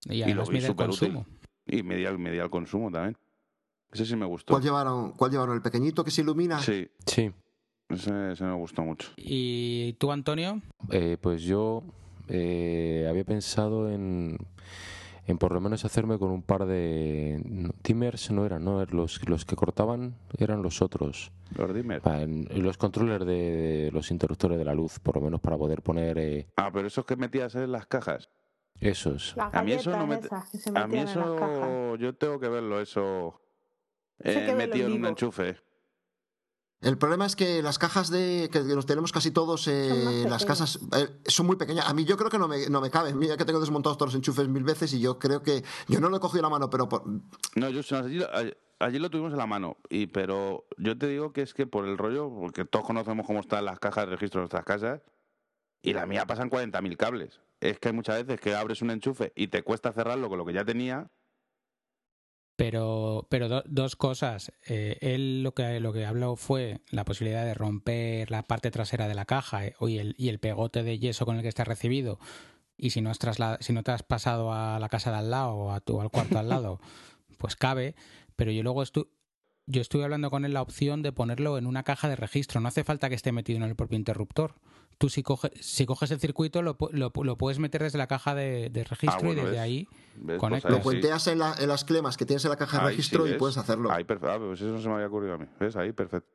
Y 0.05 0.19
lo 0.19 0.25
además 0.25 0.49
vi 0.49 0.61
súper 0.61 0.89
útil. 0.89 1.13
consumo. 1.13 1.25
Y 1.65 1.83
media, 1.83 2.11
media 2.17 2.43
el 2.43 2.49
consumo 2.49 2.91
también. 2.91 3.17
Ese 3.91 4.05
sí 4.05 4.15
me 4.15 4.25
gustó. 4.25 4.53
¿Cuál 4.53 4.63
llevaron? 4.63 5.11
¿Cuál 5.13 5.31
llevaron? 5.31 5.55
¿El 5.55 5.61
pequeñito 5.61 6.03
que 6.03 6.11
se 6.11 6.21
ilumina? 6.21 6.59
Sí, 6.59 6.89
Sí, 7.05 7.31
ese, 7.89 8.31
ese 8.33 8.43
me 8.43 8.53
gustó 8.55 8.81
mucho. 8.81 9.11
¿Y 9.17 9.93
tú, 9.93 10.11
Antonio? 10.11 10.61
Eh, 10.89 11.17
pues 11.21 11.43
yo 11.43 11.83
eh, 12.27 13.05
había 13.09 13.23
pensado 13.23 13.89
en, 13.89 14.37
en 15.25 15.37
por 15.37 15.53
lo 15.53 15.61
menos 15.61 15.85
hacerme 15.85 16.17
con 16.19 16.31
un 16.31 16.41
par 16.43 16.65
de 16.65 17.71
timers, 17.81 18.29
no 18.31 18.45
eran, 18.45 18.63
no 18.65 18.83
los, 18.85 19.27
los 19.29 19.45
que 19.45 19.55
cortaban 19.55 20.15
eran 20.37 20.61
los 20.61 20.81
otros. 20.81 21.31
Los 21.55 21.73
en- 22.23 22.47
los 22.63 22.77
controllers 22.77 23.25
de, 23.25 23.33
de 23.85 23.91
los 23.91 24.11
interruptores 24.11 24.57
de 24.57 24.65
la 24.65 24.73
luz, 24.73 24.99
por 24.99 25.15
lo 25.15 25.21
menos 25.21 25.39
para 25.39 25.57
poder 25.57 25.81
poner 25.81 26.17
eh, 26.17 26.47
Ah, 26.57 26.71
pero 26.73 26.87
esos 26.87 27.05
que 27.05 27.15
metías 27.15 27.55
en 27.55 27.71
las 27.71 27.85
cajas. 27.85 28.29
esos. 28.79 29.33
Las 29.37 29.53
A 29.53 29.63
mí 29.63 29.71
eso 29.73 29.91
no 29.97 30.07
me- 30.07 30.15
esas 30.15 30.49
que 30.49 30.57
se 30.57 30.71
A 30.77 30.87
mí 30.87 30.97
eso, 30.97 31.95
yo 31.95 32.15
tengo 32.15 32.39
que 32.39 32.49
verlo, 32.49 32.81
eso 32.81 33.39
eh, 34.19 34.43
que 34.45 34.55
metido 34.55 34.87
en 34.87 34.93
en 34.93 34.99
un 34.99 35.05
enchufe. 35.07 35.57
El 36.83 36.97
problema 36.97 37.25
es 37.25 37.35
que 37.35 37.61
las 37.63 37.79
cajas 37.79 38.09
de 38.09 38.49
que 38.51 38.61
los 38.61 38.85
tenemos 38.85 39.11
casi 39.11 39.31
todos, 39.31 39.67
eh, 39.67 40.25
las 40.29 40.45
casas 40.45 40.79
eh, 40.97 41.07
son 41.25 41.45
muy 41.47 41.55
pequeñas. 41.55 41.87
A 41.87 41.93
mí 41.93 42.03
yo 42.05 42.17
creo 42.17 42.29
que 42.29 42.37
no 42.37 42.47
me, 42.47 42.69
no 42.69 42.81
me 42.81 42.89
caben. 42.91 43.17
Mira 43.17 43.37
que 43.37 43.45
tengo 43.45 43.59
desmontados 43.59 43.97
todos 43.97 44.09
los 44.13 44.15
enchufes 44.15 44.47
mil 44.49 44.63
veces 44.63 44.93
y 44.93 44.99
yo 44.99 45.17
creo 45.17 45.41
que 45.41 45.63
yo 45.87 45.99
no 45.99 46.09
lo 46.09 46.17
he 46.17 46.19
cogido 46.19 46.41
la 46.43 46.49
mano, 46.49 46.69
pero 46.69 46.89
por- 46.89 47.03
No, 47.55 47.69
yo, 47.69 47.81
no, 47.91 48.07
yo- 48.09 48.27
allí 48.79 48.99
lo 48.99 49.09
tuvimos 49.09 49.31
en 49.31 49.37
la 49.37 49.47
mano, 49.47 49.77
y 49.89 50.07
pero 50.07 50.65
yo 50.77 50.97
te 50.97 51.07
digo 51.07 51.31
que 51.31 51.41
es 51.41 51.53
que 51.53 51.65
por 51.65 51.85
el 51.87 51.97
rollo, 51.97 52.29
porque 52.29 52.65
todos 52.65 52.85
conocemos 52.85 53.25
cómo 53.25 53.39
están 53.39 53.63
las 53.63 53.79
cajas 53.79 54.05
de 54.05 54.11
registro 54.11 54.39
de 54.39 54.43
nuestras 54.43 54.65
casas, 54.65 55.01
y 55.81 55.93
la 55.93 56.05
mía 56.05 56.25
pasan 56.25 56.49
40.000 56.49 56.97
cables. 56.97 57.39
Es 57.61 57.79
que 57.79 57.89
hay 57.89 57.93
muchas 57.93 58.25
veces 58.25 58.41
que 58.41 58.55
abres 58.55 58.81
un 58.81 58.91
enchufe 58.91 59.31
y 59.37 59.47
te 59.47 59.63
cuesta 59.63 59.93
cerrarlo 59.93 60.27
con 60.27 60.37
lo 60.37 60.45
que 60.45 60.51
ya 60.53 60.65
tenía. 60.65 61.09
Pero, 62.55 63.27
pero 63.29 63.49
do- 63.49 63.63
dos 63.65 63.95
cosas. 63.95 64.51
Eh, 64.67 64.97
él 65.01 65.41
lo 65.43 65.53
que, 65.53 65.79
lo 65.79 65.91
que 65.91 66.05
habló 66.05 66.35
fue 66.35 66.81
la 66.91 67.03
posibilidad 67.03 67.43
de 67.45 67.53
romper 67.55 68.29
la 68.29 68.43
parte 68.43 68.69
trasera 68.69 69.07
de 69.07 69.15
la 69.15 69.25
caja 69.25 69.65
eh, 69.65 69.75
y, 69.81 69.97
el, 69.97 70.13
y 70.17 70.29
el 70.29 70.39
pegote 70.39 70.83
de 70.83 70.99
yeso 70.99 71.25
con 71.25 71.35
el 71.37 71.41
que 71.41 71.47
está 71.47 71.63
recibido. 71.63 72.19
Y 72.77 72.91
si 72.91 73.01
no, 73.01 73.09
has 73.09 73.19
si 73.59 73.73
no 73.73 73.83
te 73.83 73.91
has 73.91 74.03
pasado 74.03 74.51
a 74.53 74.79
la 74.79 74.89
casa 74.89 75.11
de 75.11 75.17
al 75.17 75.31
lado 75.31 75.53
o 75.55 75.71
a 75.71 75.79
tu, 75.79 75.99
al 75.99 76.11
cuarto 76.11 76.37
al 76.37 76.49
lado, 76.49 76.79
pues 77.37 77.55
cabe. 77.55 77.95
Pero 78.35 78.51
yo 78.51 78.61
luego 78.63 78.83
estu 78.83 79.07
yo 79.65 79.79
estuve 79.81 80.03
hablando 80.03 80.29
con 80.29 80.43
él 80.43 80.53
la 80.53 80.61
opción 80.61 81.01
de 81.03 81.13
ponerlo 81.13 81.57
en 81.57 81.65
una 81.67 81.83
caja 81.83 82.09
de 82.09 82.17
registro. 82.17 82.59
No 82.59 82.67
hace 82.67 82.83
falta 82.83 83.07
que 83.09 83.15
esté 83.15 83.31
metido 83.31 83.57
en 83.57 83.63
el 83.63 83.75
propio 83.77 83.97
interruptor. 83.97 84.55
Tú 84.97 85.09
si, 85.09 85.23
coge, 85.23 85.51
si 85.59 85.85
coges 85.85 86.11
el 86.11 86.19
circuito 86.19 86.61
lo, 86.61 86.77
lo, 86.91 87.11
pu- 87.13 87.23
lo 87.25 87.37
puedes 87.37 87.59
meter 87.59 87.83
desde 87.83 87.97
la 87.97 88.07
caja 88.07 88.35
de, 88.35 88.69
de 88.69 88.83
registro 88.83 89.27
bueno, 89.27 89.41
y 89.41 89.45
desde 89.45 89.51
¿ves? 89.51 89.59
ahí 89.59 89.87
¿Ves? 90.15 90.39
conectas. 90.39 90.63
Pues 90.63 90.71
Lo 90.71 90.77
ahí 90.77 90.81
sí. 90.81 90.83
puenteas 90.83 91.27
en, 91.27 91.39
la- 91.39 91.55
en 91.59 91.67
las 91.67 91.83
clemas 91.83 92.15
que 92.17 92.25
tienes 92.25 92.43
en 92.45 92.51
la 92.51 92.57
caja 92.57 92.77
de 92.77 92.83
Ahí 92.83 92.89
sí, 92.91 92.97
registro 92.97 93.25
y 93.27 93.31
¿ves? 93.31 93.39
puedes 93.39 93.57
hacerlo. 93.57 93.91
Ahí, 93.91 94.03
perfecto. 94.03 94.31
Ah, 94.31 94.37
pues 94.39 94.61
eso 94.61 94.71
no 94.71 94.81
se 94.81 94.87
me 94.87 94.95
había 94.95 95.07
ocurrido 95.07 95.33
a 95.33 95.37
mí. 95.37 95.45
¿Ves? 95.59 95.75
Ahí, 95.75 95.91
perfecto. 95.91 96.29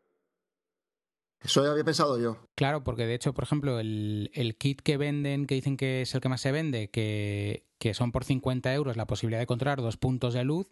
Eso 1.41 1.63
ya 1.63 1.71
había 1.71 1.85
pensado 1.85 2.19
yo. 2.19 2.37
Claro, 2.57 2.83
porque 2.83 3.07
de 3.07 3.15
hecho, 3.15 3.33
por 3.33 3.45
ejemplo, 3.45 3.79
el, 3.79 4.31
el 4.35 4.57
kit 4.57 4.81
que 4.83 4.97
venden, 4.97 5.47
que 5.47 5.55
dicen 5.55 5.77
que 5.77 6.03
es 6.03 6.13
el 6.15 6.21
que 6.21 6.29
más 6.29 6.41
se 6.41 6.51
vende, 6.51 6.91
que, 6.91 7.65
que 7.79 7.95
son 7.95 8.11
por 8.11 8.25
50 8.25 8.75
euros 8.75 8.97
la 8.97 9.07
posibilidad 9.07 9.39
de 9.41 9.47
controlar 9.47 9.81
dos 9.81 9.97
puntos 9.97 10.35
de 10.35 10.43
luz, 10.43 10.67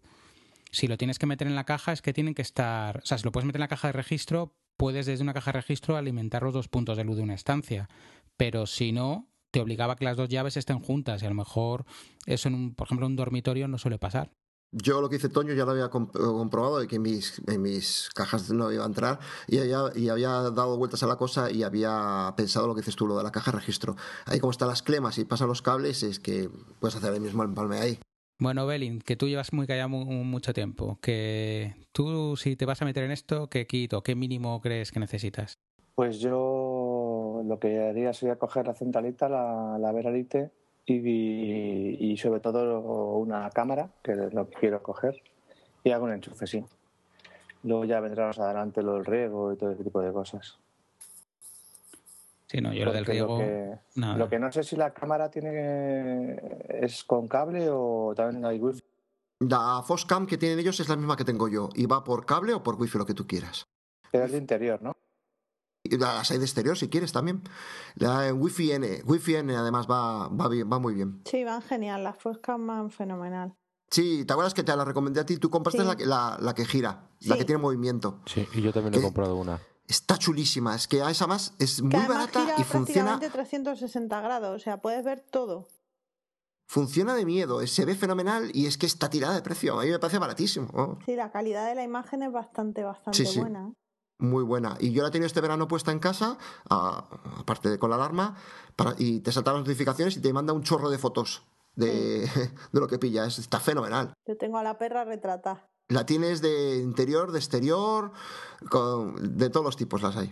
si 0.72 0.88
lo 0.88 0.96
tienes 0.98 1.20
que 1.20 1.26
meter 1.26 1.46
en 1.46 1.54
la 1.54 1.64
caja 1.64 1.92
es 1.92 2.02
que 2.02 2.12
tienen 2.12 2.34
que 2.34 2.42
estar... 2.42 2.98
O 2.98 3.06
sea, 3.06 3.16
si 3.16 3.24
lo 3.24 3.30
puedes 3.30 3.46
meter 3.46 3.60
en 3.60 3.62
la 3.62 3.68
caja 3.68 3.88
de 3.88 3.92
registro, 3.92 4.56
puedes 4.76 5.06
desde 5.06 5.22
una 5.22 5.34
caja 5.34 5.52
de 5.52 5.58
registro 5.58 5.96
alimentar 5.96 6.42
los 6.42 6.54
dos 6.54 6.68
puntos 6.68 6.96
de 6.96 7.04
luz 7.04 7.16
de 7.16 7.22
una 7.22 7.34
estancia. 7.34 7.88
Pero 8.36 8.66
si 8.66 8.92
no, 8.92 9.28
te 9.50 9.60
obligaba 9.60 9.94
a 9.94 9.96
que 9.96 10.04
las 10.04 10.16
dos 10.16 10.28
llaves 10.28 10.56
estén 10.56 10.80
juntas 10.80 11.22
y 11.22 11.26
a 11.26 11.30
lo 11.30 11.34
mejor 11.34 11.84
eso, 12.26 12.48
en 12.48 12.54
un, 12.54 12.74
por 12.74 12.86
ejemplo, 12.86 13.06
en 13.06 13.12
un 13.12 13.16
dormitorio 13.16 13.68
no 13.68 13.78
suele 13.78 13.98
pasar. 13.98 14.30
Yo 14.72 15.00
lo 15.00 15.08
que 15.08 15.16
hice 15.16 15.28
Toño 15.28 15.54
ya 15.54 15.64
lo 15.64 15.70
había 15.70 15.88
comp- 15.90 16.12
comprobado 16.12 16.80
de 16.80 16.88
que 16.88 16.96
en 16.96 17.02
mis, 17.02 17.40
mis 17.56 18.10
cajas 18.14 18.50
no 18.50 18.70
iba 18.72 18.82
a 18.82 18.86
entrar 18.86 19.20
y 19.46 19.58
había, 19.58 19.84
y 19.94 20.08
había 20.08 20.28
dado 20.50 20.76
vueltas 20.76 21.02
a 21.02 21.06
la 21.06 21.16
cosa 21.16 21.50
y 21.50 21.62
había 21.62 22.34
pensado 22.36 22.66
lo 22.66 22.74
que 22.74 22.80
dices 22.80 22.96
tú, 22.96 23.06
lo 23.06 23.16
de 23.16 23.22
la 23.22 23.30
caja 23.30 23.52
de 23.52 23.58
registro. 23.58 23.96
Ahí 24.26 24.40
como 24.40 24.50
están 24.50 24.68
las 24.68 24.82
clemas 24.82 25.16
y 25.18 25.24
pasan 25.24 25.48
los 25.48 25.62
cables 25.62 26.02
es 26.02 26.18
que 26.18 26.50
puedes 26.80 26.96
hacer 26.96 27.14
el 27.14 27.20
mismo 27.20 27.44
empalme 27.44 27.78
ahí. 27.78 27.98
Bueno, 28.38 28.66
Belin, 28.66 29.00
que 29.00 29.16
tú 29.16 29.28
llevas 29.28 29.54
muy 29.54 29.66
callado 29.66 29.88
mu- 29.88 30.04
mucho 30.04 30.52
tiempo, 30.52 30.98
que 31.00 31.74
tú 31.92 32.36
si 32.36 32.54
te 32.54 32.66
vas 32.66 32.82
a 32.82 32.84
meter 32.84 33.04
en 33.04 33.10
esto, 33.10 33.48
¿qué 33.48 33.66
kit 33.66 33.94
o 33.94 34.02
qué 34.02 34.14
mínimo 34.14 34.60
crees 34.60 34.92
que 34.92 35.00
necesitas? 35.00 35.54
Pues 35.94 36.20
yo 36.20 37.42
lo 37.46 37.58
que 37.58 37.80
haría 37.80 38.12
sería 38.12 38.36
coger 38.36 38.66
la 38.66 38.74
centralita, 38.74 39.30
la, 39.30 39.90
Veralite 39.92 40.50
y, 40.84 42.14
sobre 42.18 42.40
todo 42.40 43.16
una 43.16 43.48
cámara, 43.48 43.88
que 44.02 44.12
es 44.12 44.34
lo 44.34 44.48
que 44.50 44.56
quiero 44.60 44.82
coger, 44.82 45.16
y 45.82 45.92
hago 45.92 46.04
un 46.04 46.12
enchufe, 46.12 46.46
sí. 46.46 46.62
Luego 47.62 47.86
ya 47.86 48.00
vendrá 48.00 48.26
más 48.26 48.38
adelante 48.38 48.82
lo 48.82 48.94
del 48.94 49.06
riego 49.06 49.54
y 49.54 49.56
todo 49.56 49.70
ese 49.70 49.82
tipo 49.82 50.02
de 50.02 50.12
cosas. 50.12 50.58
Sí, 52.48 52.60
no, 52.60 52.72
yo 52.72 52.84
lo 52.84 52.92
del 52.92 53.04
riego, 53.06 53.38
Lo 53.38 53.38
que, 53.44 53.78
nada. 53.96 54.16
lo 54.16 54.28
que 54.28 54.38
no 54.38 54.52
sé 54.52 54.62
si 54.62 54.76
la 54.76 54.92
cámara 54.94 55.30
tiene 55.30 56.36
es 56.68 57.02
con 57.04 57.26
cable 57.26 57.68
o 57.70 58.12
también 58.16 58.44
hay 58.44 58.58
wifi. 58.58 58.82
La 59.40 59.82
Foscam 59.86 60.26
que 60.26 60.38
tienen 60.38 60.58
ellos 60.60 60.78
es 60.80 60.88
la 60.88 60.96
misma 60.96 61.16
que 61.16 61.24
tengo 61.24 61.48
yo 61.48 61.68
y 61.74 61.86
va 61.86 62.04
por 62.04 62.24
cable 62.24 62.54
o 62.54 62.62
por 62.62 62.76
wifi 62.80 62.98
lo 62.98 63.04
que 63.06 63.14
tú 63.14 63.26
quieras. 63.26 63.66
Pero 64.12 64.24
es 64.24 64.32
de 64.32 64.38
interior, 64.38 64.80
¿no? 64.80 64.92
Y 65.82 65.98
las 65.98 66.30
hay 66.30 66.38
de 66.38 66.44
exterior 66.44 66.76
si 66.78 66.88
quieres 66.88 67.12
también. 67.12 67.42
La 67.96 68.26
en 68.28 68.40
Wi-Fi 68.40 68.72
N, 68.72 69.02
Wi-Fi 69.04 69.36
N 69.36 69.56
además 69.56 69.86
va, 69.88 70.28
va, 70.28 70.48
bien, 70.48 70.70
va 70.72 70.78
muy 70.78 70.94
bien. 70.94 71.22
Sí, 71.24 71.44
van 71.44 71.62
genial, 71.62 72.02
las 72.02 72.16
Foscam 72.16 72.66
van 72.66 72.90
fenomenal. 72.90 73.54
Sí, 73.90 74.24
¿te 74.24 74.32
acuerdas 74.32 74.52
que 74.54 74.64
te 74.64 74.74
la 74.74 74.84
recomendé 74.84 75.20
a 75.20 75.26
ti? 75.26 75.36
Tú 75.36 75.48
compraste 75.48 75.82
Sí. 75.82 75.86
la, 75.86 75.96
que- 75.96 76.06
la, 76.06 76.38
la 76.40 76.54
que 76.54 76.64
gira, 76.64 77.08
la 77.20 77.36
que 77.36 77.44
tiene 77.44 77.60
movimiento. 77.62 78.20
Sí, 78.26 78.46
y 78.54 78.62
yo 78.62 78.72
también 78.72 78.94
he 78.94 79.02
comprado 79.02 79.36
una. 79.36 79.60
Está 79.88 80.18
chulísima, 80.18 80.74
es 80.74 80.88
que 80.88 81.00
a 81.02 81.10
esa 81.10 81.26
más 81.26 81.54
es 81.58 81.80
muy 81.80 81.90
que 81.90 82.08
barata 82.08 82.40
gira 82.40 82.54
y 82.58 82.64
funciona, 82.64 83.18
prácticamente 83.18 83.30
360 83.30 84.20
grados, 84.20 84.56
o 84.56 84.58
sea, 84.62 84.80
puedes 84.80 85.04
ver 85.04 85.20
todo. 85.20 85.68
funciona 86.68 87.14
de 87.14 87.24
miedo, 87.24 87.64
se 87.66 87.84
ve 87.84 87.94
fenomenal 87.94 88.50
y 88.52 88.66
es 88.66 88.76
que 88.78 88.86
está 88.86 89.08
tirada 89.08 89.34
de 89.36 89.42
precio. 89.42 89.78
A 89.78 89.84
mí 89.84 89.90
me 89.90 89.98
parece 90.00 90.18
baratísimo. 90.18 90.68
oh, 90.74 90.98
Sí, 91.06 91.14
la 91.14 91.30
calidad 91.30 91.68
de 91.68 91.74
la 91.76 91.84
imagen 91.84 92.22
es 92.24 92.32
bastante, 92.32 92.82
bastante 92.82 93.16
Sí, 93.18 93.26
sí. 93.26 93.38
buena. 93.40 93.72
Muy 94.18 94.42
buena. 94.42 94.76
Y 94.80 94.92
yo 94.92 95.02
la 95.02 95.08
he 95.08 95.12
tenido 95.12 95.26
este 95.26 95.40
verano 95.42 95.68
puesta 95.68 95.92
en 95.92 95.98
casa, 96.00 96.38
aparte 96.70 97.68
de 97.68 97.78
con 97.78 97.90
la 97.90 97.96
alarma, 97.96 98.34
para, 98.74 98.94
y 98.98 99.20
te 99.20 99.30
saltan 99.30 99.54
las 99.54 99.62
notificaciones 99.64 100.16
y 100.16 100.20
te 100.20 100.32
manda 100.32 100.52
un 100.54 100.62
chorro 100.62 100.88
de 100.90 100.98
fotos 100.98 101.42
de, 101.74 102.20
de 102.72 102.80
lo 102.80 102.88
que 102.88 102.98
pillas. 102.98 103.38
Está 103.38 103.60
fenomenal. 103.60 104.14
Yo 104.26 104.36
tengo 104.36 104.58
a 104.58 104.62
la 104.62 104.78
perra 104.78 105.04
retratada. 105.04 105.68
La 105.88 106.04
tienes 106.06 106.42
de 106.42 106.78
interior, 106.78 107.30
de 107.32 107.38
exterior, 107.38 108.12
con- 108.70 109.36
de 109.38 109.50
todos 109.50 109.64
los 109.64 109.76
tipos 109.76 110.02
las 110.02 110.16
hay. 110.16 110.30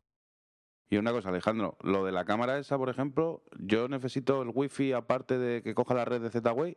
Y 0.91 0.97
una 0.97 1.13
cosa, 1.13 1.31
Alejandro, 1.31 1.77
lo 1.83 2.05
de 2.05 2.13
la 2.13 2.25
cámara 2.25 2.59
esa, 2.59 2.77
por 2.77 2.89
ejemplo, 2.89 3.43
yo 3.59 3.89
necesito 3.89 4.43
el 4.43 4.51
wifi 4.55 4.93
aparte 4.93 5.39
de 5.39 5.63
que 5.63 5.75
coja 5.75 5.95
la 5.95 6.05
red 6.05 6.21
de 6.21 6.31
Z-Way. 6.31 6.77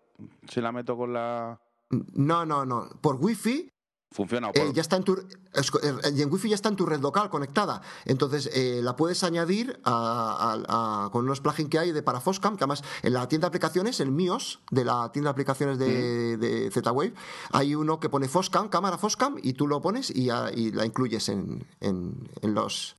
Si 0.49 0.61
la 0.61 0.71
meto 0.71 0.95
con 0.95 1.13
la... 1.13 1.59
No, 1.89 2.45
no, 2.45 2.65
no. 2.65 2.89
Por 3.01 3.15
wifi 3.19 3.69
Funciona. 4.10 4.47
o 4.47 4.51
eh, 4.53 4.62
por- 4.66 4.74
ya 4.74 4.82
está 4.82 4.95
en 4.95 5.03
tu 5.03 5.14
es- 5.53 5.72
eh, 5.84 6.12
y 6.16 6.22
en 6.22 6.32
wifi 6.32 6.47
ya 6.49 6.55
está 6.55 6.70
en 6.70 6.76
tu 6.78 6.86
red 6.86 6.99
local 7.01 7.30
conectada. 7.30 7.82
Entonces 8.05 8.49
eh, 8.53 8.80
la 8.82 8.95
puedes 8.95 9.24
añadir 9.24 9.80
a- 9.84 10.55
a- 10.66 11.05
a- 11.05 11.10
con 11.12 11.26
unos 11.26 11.41
plugins 11.41 11.70
que 11.70 11.78
hay 11.78 11.91
de 11.91 12.01
para 12.01 12.22
Foscam, 12.22 12.55
que 12.58 12.64
además 12.64 12.84
en 13.03 13.14
la 13.14 13.28
tienda 13.28 13.45
de 13.45 13.49
aplicaciones, 13.49 13.99
en 13.99 14.16
MIOS, 14.16 14.62
de 14.72 14.86
la 14.86 15.12
tienda 15.12 15.30
de 15.30 15.32
aplicaciones 15.34 15.78
de, 15.78 16.38
de 16.38 16.72
Z-Wave, 16.72 17.14
hay 17.51 17.76
uno 17.76 17.99
que 17.99 18.10
pone 18.10 18.28
Foscam, 18.30 18.70
cámara 18.70 18.97
Foscam, 18.97 19.38
y 19.43 19.53
tú 19.53 19.68
lo 19.68 19.82
pones 19.82 20.10
y, 20.10 20.28
la 20.28 20.86
incluyes 20.86 21.28
en, 21.30 21.68
en- 21.82 22.30
en 22.41 22.53
los. 22.53 22.95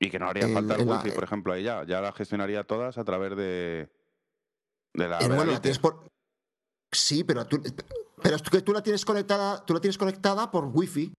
Y 0.00 0.08
que 0.10 0.18
no 0.18 0.28
haría 0.28 0.44
en- 0.46 0.54
falta 0.54 0.76
el 0.76 0.86
la- 0.86 0.96
wifi, 0.98 1.10
por 1.10 1.24
ejemplo, 1.24 1.52
ahí 1.52 1.64
ya. 1.64 1.84
Ya 1.84 2.00
la 2.00 2.12
gestionaría 2.12 2.64
todas 2.64 2.96
a 2.96 3.04
través 3.04 3.36
de... 3.36 3.90
De 4.94 5.08
la... 5.08 5.18
Eh, 5.18 5.26
bueno, 5.26 5.34
la 5.34 5.38
Veralite. 5.40 5.60
tienes 5.62 5.78
por. 5.80 6.04
Sí, 6.92 7.24
pero 7.24 7.44
tú, 7.46 7.60
pero 8.24 8.36
es 8.36 8.42
que 8.42 8.62
tú 8.62 8.72
la 8.72 8.82
tienes 8.82 9.04
conectada, 9.04 9.62
tú 9.66 9.74
la 9.74 9.80
tienes 9.80 9.98
conectada 9.98 10.50
por 10.50 10.64
wifi. 10.72 11.12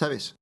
¿Sabes? 0.00 0.34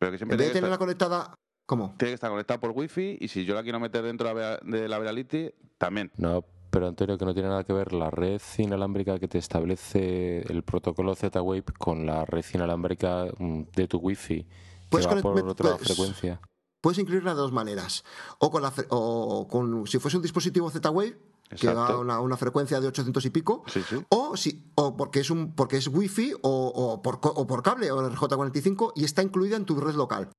Pero 0.00 0.12
que 0.12 0.18
siempre 0.18 0.34
En 0.34 0.38
vez 0.38 0.46
de 0.48 0.52
que, 0.52 0.54
tenerla 0.58 0.74
estar, 0.74 0.86
conectada. 0.86 1.34
¿Cómo? 1.68 1.94
tiene 1.98 2.10
que 2.12 2.14
estar 2.14 2.30
conectada 2.30 2.60
por 2.60 2.70
wifi 2.70 3.18
y 3.20 3.28
si 3.28 3.44
yo 3.44 3.54
la 3.54 3.62
quiero 3.62 3.78
meter 3.80 4.02
dentro 4.04 4.32
de 4.34 4.88
la 4.88 4.98
Verality, 4.98 5.50
también. 5.78 6.10
No, 6.16 6.44
pero 6.70 6.86
Antonio, 6.88 7.18
que 7.18 7.24
no 7.24 7.34
tiene 7.34 7.48
nada 7.48 7.64
que 7.64 7.72
ver 7.72 7.92
la 7.92 8.10
red 8.10 8.40
inalámbrica 8.58 9.18
que 9.18 9.28
te 9.28 9.38
establece 9.38 10.42
el 10.50 10.62
protocolo 10.62 11.14
Z-Wave 11.14 11.64
con 11.78 12.06
la 12.06 12.24
red 12.24 12.44
inalámbrica 12.54 13.26
mm, 13.38 13.62
de 13.74 13.88
tu 13.88 13.98
wifi, 13.98 14.44
que 14.44 14.48
Puedes 14.90 15.06
va 15.08 15.12
conect- 15.16 15.22
por 15.22 15.48
otra 15.48 15.76
pues- 15.76 15.88
frecuencia. 15.88 16.40
Puedes 16.80 16.98
incluirla 17.00 17.32
de 17.34 17.38
dos 17.40 17.50
maneras. 17.52 18.04
O 18.38 18.50
con 18.50 18.62
la 18.62 18.72
o 18.90 19.48
con 19.48 19.86
si 19.88 19.98
fuese 19.98 20.18
un 20.18 20.22
dispositivo 20.22 20.70
Z-Wave 20.70 21.18
que 21.48 21.54
Exacto. 21.54 21.78
va 21.80 21.88
a 21.88 21.98
una, 21.98 22.20
una 22.20 22.36
frecuencia 22.36 22.80
de 22.80 22.88
800 22.88 23.24
y 23.24 23.30
pico, 23.30 23.62
Sí, 23.68 23.82
sí. 23.88 23.96
o 24.10 24.36
si 24.36 24.72
o 24.74 24.96
porque 24.96 25.20
es 25.20 25.30
un 25.30 25.54
porque 25.54 25.76
es 25.76 25.86
wifi 25.88 26.32
o, 26.34 26.40
o 26.42 27.02
por 27.02 27.20
o 27.22 27.46
por 27.46 27.62
cable 27.62 27.90
o 27.92 28.10
RJ45 28.10 28.92
y 28.96 29.04
está 29.04 29.22
incluida 29.22 29.56
en 29.56 29.64
tu 29.64 29.78
red 29.80 29.94
local. 29.94 30.30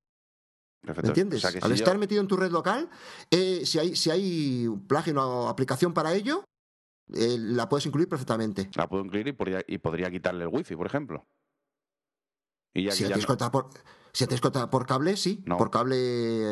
Perfecto. 0.82 1.02
¿Me 1.02 1.08
entiendes? 1.08 1.38
O 1.38 1.40
sea, 1.40 1.50
que 1.52 1.58
Al 1.58 1.72
si 1.72 1.78
yo- 1.78 1.84
estar 1.84 1.98
metido 1.98 2.20
en 2.20 2.28
tu 2.28 2.36
red 2.36 2.50
local, 2.50 2.88
eh, 3.30 3.64
si 3.66 3.78
hay 3.78 3.96
si 3.96 4.10
hay 4.10 4.66
un 4.66 4.86
plugin 4.86 5.16
o 5.18 5.48
aplicación 5.48 5.92
para 5.94 6.14
ello, 6.14 6.44
eh, 7.14 7.36
la 7.38 7.68
puedes 7.68 7.86
incluir 7.86 8.08
perfectamente. 8.08 8.70
La 8.74 8.88
puedo 8.88 9.04
incluir 9.04 9.26
y 9.28 9.32
podría, 9.32 9.62
y 9.66 9.78
podría 9.78 10.10
quitarle 10.10 10.44
el 10.44 10.50
wifi, 10.52 10.76
por 10.76 10.86
ejemplo. 10.86 11.24
Y 12.74 12.84
ya 12.84 12.92
Si 12.92 12.98
que 12.98 13.04
la 13.04 13.08
ya 13.08 13.14
tienes 13.26 13.40
no- 13.40 13.50
por 13.50 13.70
si 14.12 14.24
la 14.24 14.28
tienes 14.28 14.68
por 14.70 14.86
cable, 14.86 15.16
sí, 15.16 15.42
No. 15.46 15.56
por 15.56 15.70
cable 15.70 15.96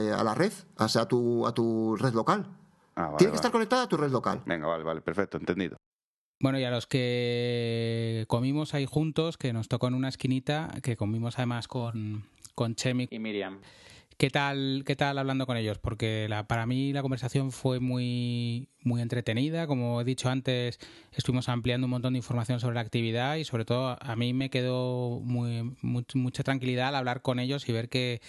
eh, 0.08 0.12
a 0.12 0.24
la 0.24 0.34
red, 0.34 0.52
o 0.78 0.88
sea, 0.88 1.02
a 1.02 1.08
tu 1.08 1.46
a 1.46 1.52
tu 1.54 1.94
red 1.96 2.12
local. 2.14 2.58
Ah, 2.96 3.06
vale, 3.06 3.18
Tiene 3.18 3.18
que 3.18 3.26
vale. 3.28 3.36
estar 3.36 3.52
conectada 3.52 3.82
a 3.82 3.88
tu 3.88 3.96
red 3.96 4.10
local. 4.10 4.42
Venga, 4.46 4.66
vale, 4.66 4.82
vale, 4.84 5.00
perfecto, 5.02 5.36
entendido. 5.36 5.76
Bueno, 6.40 6.58
y 6.58 6.64
a 6.64 6.70
los 6.70 6.86
que 6.86 8.24
comimos 8.28 8.74
ahí 8.74 8.84
juntos, 8.86 9.38
que 9.38 9.52
nos 9.52 9.68
tocó 9.68 9.88
en 9.88 9.94
una 9.94 10.08
esquinita, 10.08 10.70
que 10.82 10.96
comimos 10.96 11.38
además 11.38 11.66
con, 11.68 12.24
con 12.54 12.74
Chemi 12.74 13.08
y 13.10 13.18
Miriam. 13.18 13.60
¿Qué 14.18 14.30
tal, 14.30 14.82
¿Qué 14.86 14.96
tal 14.96 15.18
hablando 15.18 15.46
con 15.46 15.58
ellos? 15.58 15.78
Porque 15.78 16.26
la, 16.30 16.46
para 16.46 16.64
mí 16.64 16.92
la 16.94 17.02
conversación 17.02 17.52
fue 17.52 17.80
muy, 17.80 18.68
muy 18.82 19.02
entretenida. 19.02 19.66
Como 19.66 20.00
he 20.00 20.04
dicho 20.04 20.30
antes, 20.30 20.78
estuvimos 21.12 21.50
ampliando 21.50 21.86
un 21.86 21.90
montón 21.90 22.14
de 22.14 22.18
información 22.18 22.58
sobre 22.60 22.76
la 22.76 22.80
actividad 22.80 23.36
y 23.36 23.44
sobre 23.44 23.66
todo 23.66 23.98
a 24.00 24.16
mí 24.16 24.32
me 24.32 24.48
quedó 24.48 25.20
muy, 25.20 25.62
much- 25.82 26.14
mucha 26.14 26.42
tranquilidad 26.42 26.88
al 26.88 26.94
hablar 26.96 27.20
con 27.20 27.38
ellos 27.38 27.68
y 27.68 27.72
ver 27.72 27.90
que, 27.90 28.22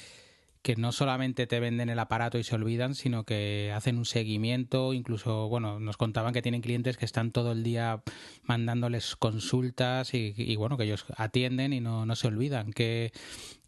que 0.62 0.76
no 0.76 0.92
solamente 0.92 1.48
te 1.48 1.60
venden 1.60 1.90
el 1.90 2.00
aparato 2.00 2.38
y 2.38 2.44
se 2.44 2.56
olvidan, 2.56 2.96
sino 2.96 3.24
que 3.24 3.72
hacen 3.76 3.98
un 3.98 4.06
seguimiento, 4.06 4.94
incluso, 4.94 5.48
bueno, 5.50 5.80
nos 5.80 5.98
contaban 5.98 6.34
que 6.34 6.42
tienen 6.42 6.62
clientes 6.62 6.98
que 6.98 7.06
están 7.06 7.32
todo 7.32 7.52
el 7.52 7.64
día 7.64 8.04
mandándoles 8.44 9.16
consultas 9.16 10.14
y, 10.14 10.56
bueno, 10.56 10.78
que 10.78 10.84
ellos 10.84 11.06
atienden 11.16 11.74
y 11.74 11.82
no, 11.82 12.06
no 12.06 12.16
se 12.16 12.28
olvidan. 12.28 12.72
¿Qué, 12.72 13.12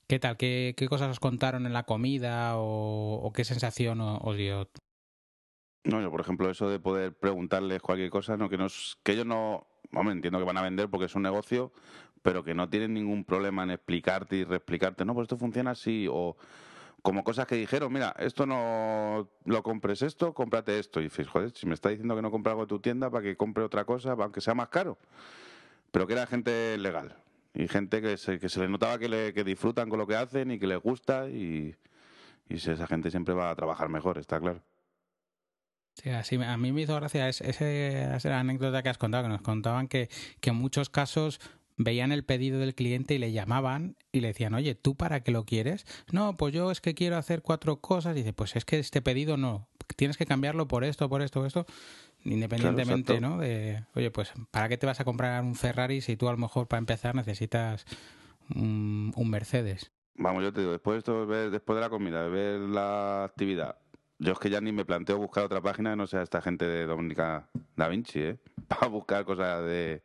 qué 0.08 0.20
tal? 0.20 0.38
¿Qué, 0.38 0.74
¿Qué, 0.78 0.88
cosas 0.88 1.10
os 1.10 1.20
contaron 1.20 1.66
en 1.66 1.74
la 1.74 1.84
comida 1.84 2.54
o, 2.56 3.32
qué 3.36 3.44
sensación 3.44 4.00
os 4.02 4.38
dio? 4.38 4.70
No, 5.86 6.02
yo 6.02 6.12
por 6.12 6.22
ejemplo 6.22 6.50
eso 6.50 6.70
de 6.70 6.80
poder 6.80 7.18
preguntarles 7.18 7.82
cualquier 7.82 8.10
cosa, 8.10 8.36
no 8.36 8.50
que 8.50 8.58
nos, 8.58 9.00
que 9.04 9.14
ellos 9.14 9.26
no, 9.26 9.66
Hombre, 9.94 10.14
entiendo 10.14 10.40
que 10.40 10.46
van 10.46 10.58
a 10.58 10.62
vender 10.62 10.90
porque 10.90 11.06
es 11.06 11.16
un 11.16 11.24
negocio, 11.24 11.72
pero 12.22 12.44
que 12.44 12.54
no 12.54 12.70
tienen 12.70 12.94
ningún 12.94 13.26
problema 13.26 13.64
en 13.64 13.72
explicarte 13.72 14.38
y 14.38 14.44
reexplicarte, 14.44 15.06
no, 15.06 15.14
pues 15.14 15.26
esto 15.26 15.38
funciona 15.38 15.72
así, 15.72 16.08
o 16.10 16.38
como 17.02 17.24
cosas 17.24 17.48
que 17.48 17.56
dijeron, 17.56 17.92
mira, 17.92 18.16
esto 18.20 18.46
no 18.46 19.30
lo 19.46 19.64
compres 19.64 20.02
esto, 20.02 20.34
cómprate 20.34 20.80
esto. 20.80 21.00
Y 21.00 21.06
dices, 21.06 21.28
joder, 21.28 21.52
si 21.52 21.66
me 21.66 21.74
está 21.74 21.90
diciendo 21.90 22.16
que 22.16 22.22
no 22.22 22.32
compre 22.32 22.52
algo 22.52 22.64
de 22.64 22.70
tu 22.70 22.80
tienda 22.80 23.10
para 23.10 23.24
que 23.24 23.38
compre 23.38 23.64
otra 23.64 23.86
cosa, 23.86 24.12
aunque 24.12 24.42
sea 24.42 24.54
más 24.54 24.70
caro. 24.70 24.98
Pero 25.92 26.08
que 26.08 26.14
era 26.14 26.28
gente 26.28 26.78
legal 26.78 27.16
y 27.54 27.68
gente 27.68 28.02
que 28.02 28.18
se, 28.18 28.40
que 28.40 28.50
se 28.50 28.60
les 28.60 28.70
notaba 28.70 29.00
que, 29.00 29.10
le, 29.10 29.34
que 29.34 29.44
disfrutan 29.44 29.90
con 29.90 30.00
lo 30.00 30.08
que 30.08 30.16
hacen 30.16 30.52
y 30.52 30.60
que 30.60 30.68
les 30.68 30.80
gusta 30.80 31.30
y, 31.30 31.76
y 32.48 32.56
esa 32.56 32.88
gente 32.88 33.10
siempre 33.12 33.34
va 33.34 33.50
a 33.50 33.56
trabajar 33.56 33.90
mejor, 33.90 34.18
está 34.18 34.40
claro. 34.40 34.62
Sí, 36.24 36.38
a 36.42 36.58
mí 36.58 36.72
me 36.72 36.82
hizo 36.82 36.96
gracia 36.96 37.28
esa 37.28 38.40
anécdota 38.40 38.82
que 38.82 38.90
has 38.90 38.98
contado, 38.98 39.24
que 39.24 39.30
nos 39.30 39.42
contaban 39.42 39.90
que, 39.90 40.10
que 40.40 40.52
en 40.52 40.56
muchos 40.56 40.90
casos 40.90 41.42
veían 41.80 42.12
el 42.12 42.26
pedido 42.26 42.60
del 42.60 42.76
cliente 42.76 43.16
y 43.16 43.18
le 43.18 43.32
llamaban 43.32 43.96
y 44.12 44.20
le 44.20 44.28
decían, 44.28 44.54
oye, 44.54 44.76
¿tú 44.76 44.96
para 44.96 45.22
qué 45.22 45.32
lo 45.32 45.46
quieres? 45.46 45.86
No, 46.12 46.36
pues 46.38 46.54
yo 46.54 46.70
es 46.72 46.82
que 46.82 46.94
quiero 46.94 47.18
hacer 47.18 47.42
cuatro 47.42 47.78
cosas. 47.78 48.16
Y 48.16 48.20
dice, 48.20 48.34
pues 48.34 48.56
es 48.56 48.66
que 48.66 48.78
este 48.78 49.02
pedido 49.02 49.38
no, 49.38 49.70
tienes 49.96 50.18
que 50.18 50.26
cambiarlo 50.26 50.68
por 50.68 50.84
esto, 50.84 51.10
por 51.10 51.22
esto, 51.22 51.40
por 51.40 51.48
esto, 51.48 51.66
independientemente, 52.26 53.22
¿no? 53.22 53.38
De, 53.38 53.86
oye, 53.96 54.12
pues 54.12 54.34
¿para 54.52 54.68
qué 54.68 54.78
te 54.78 54.86
vas 54.86 55.00
a 55.00 55.06
comprar 55.06 55.42
un 55.42 55.56
Ferrari 55.56 56.02
si 56.02 56.18
tú 56.18 56.28
a 56.28 56.32
lo 56.32 56.38
mejor 56.38 56.68
para 56.68 56.80
empezar 56.80 57.16
necesitas 57.16 57.86
un, 58.54 59.14
Mercedes? 59.30 59.92
Vamos, 60.16 60.44
yo 60.44 60.52
te 60.52 60.60
digo, 60.60 60.74
después 60.74 60.96
de, 60.96 61.00
esto, 61.00 61.26
después 61.26 61.78
de 61.78 61.82
la 61.82 61.90
comida, 61.90 62.24
de 62.24 62.30
ver 62.30 62.60
la 62.60 63.24
actividad, 63.24 63.78
yo 64.18 64.34
es 64.34 64.40
que 64.40 64.50
ya 64.50 64.60
ni 64.60 64.74
me 64.74 64.84
planteo 64.84 65.18
buscar 65.18 65.46
otra 65.46 65.62
página 65.62 65.92
que 65.92 65.96
no 65.96 66.08
sea 66.08 66.24
esta 66.24 66.42
gente 66.42 66.66
de 66.66 66.86
Dominica 66.86 67.50
Da 67.78 67.88
Vinci, 67.88 68.20
¿eh? 68.20 68.38
Para 68.68 68.88
buscar 68.88 69.24
cosas 69.24 69.64
de... 69.64 70.04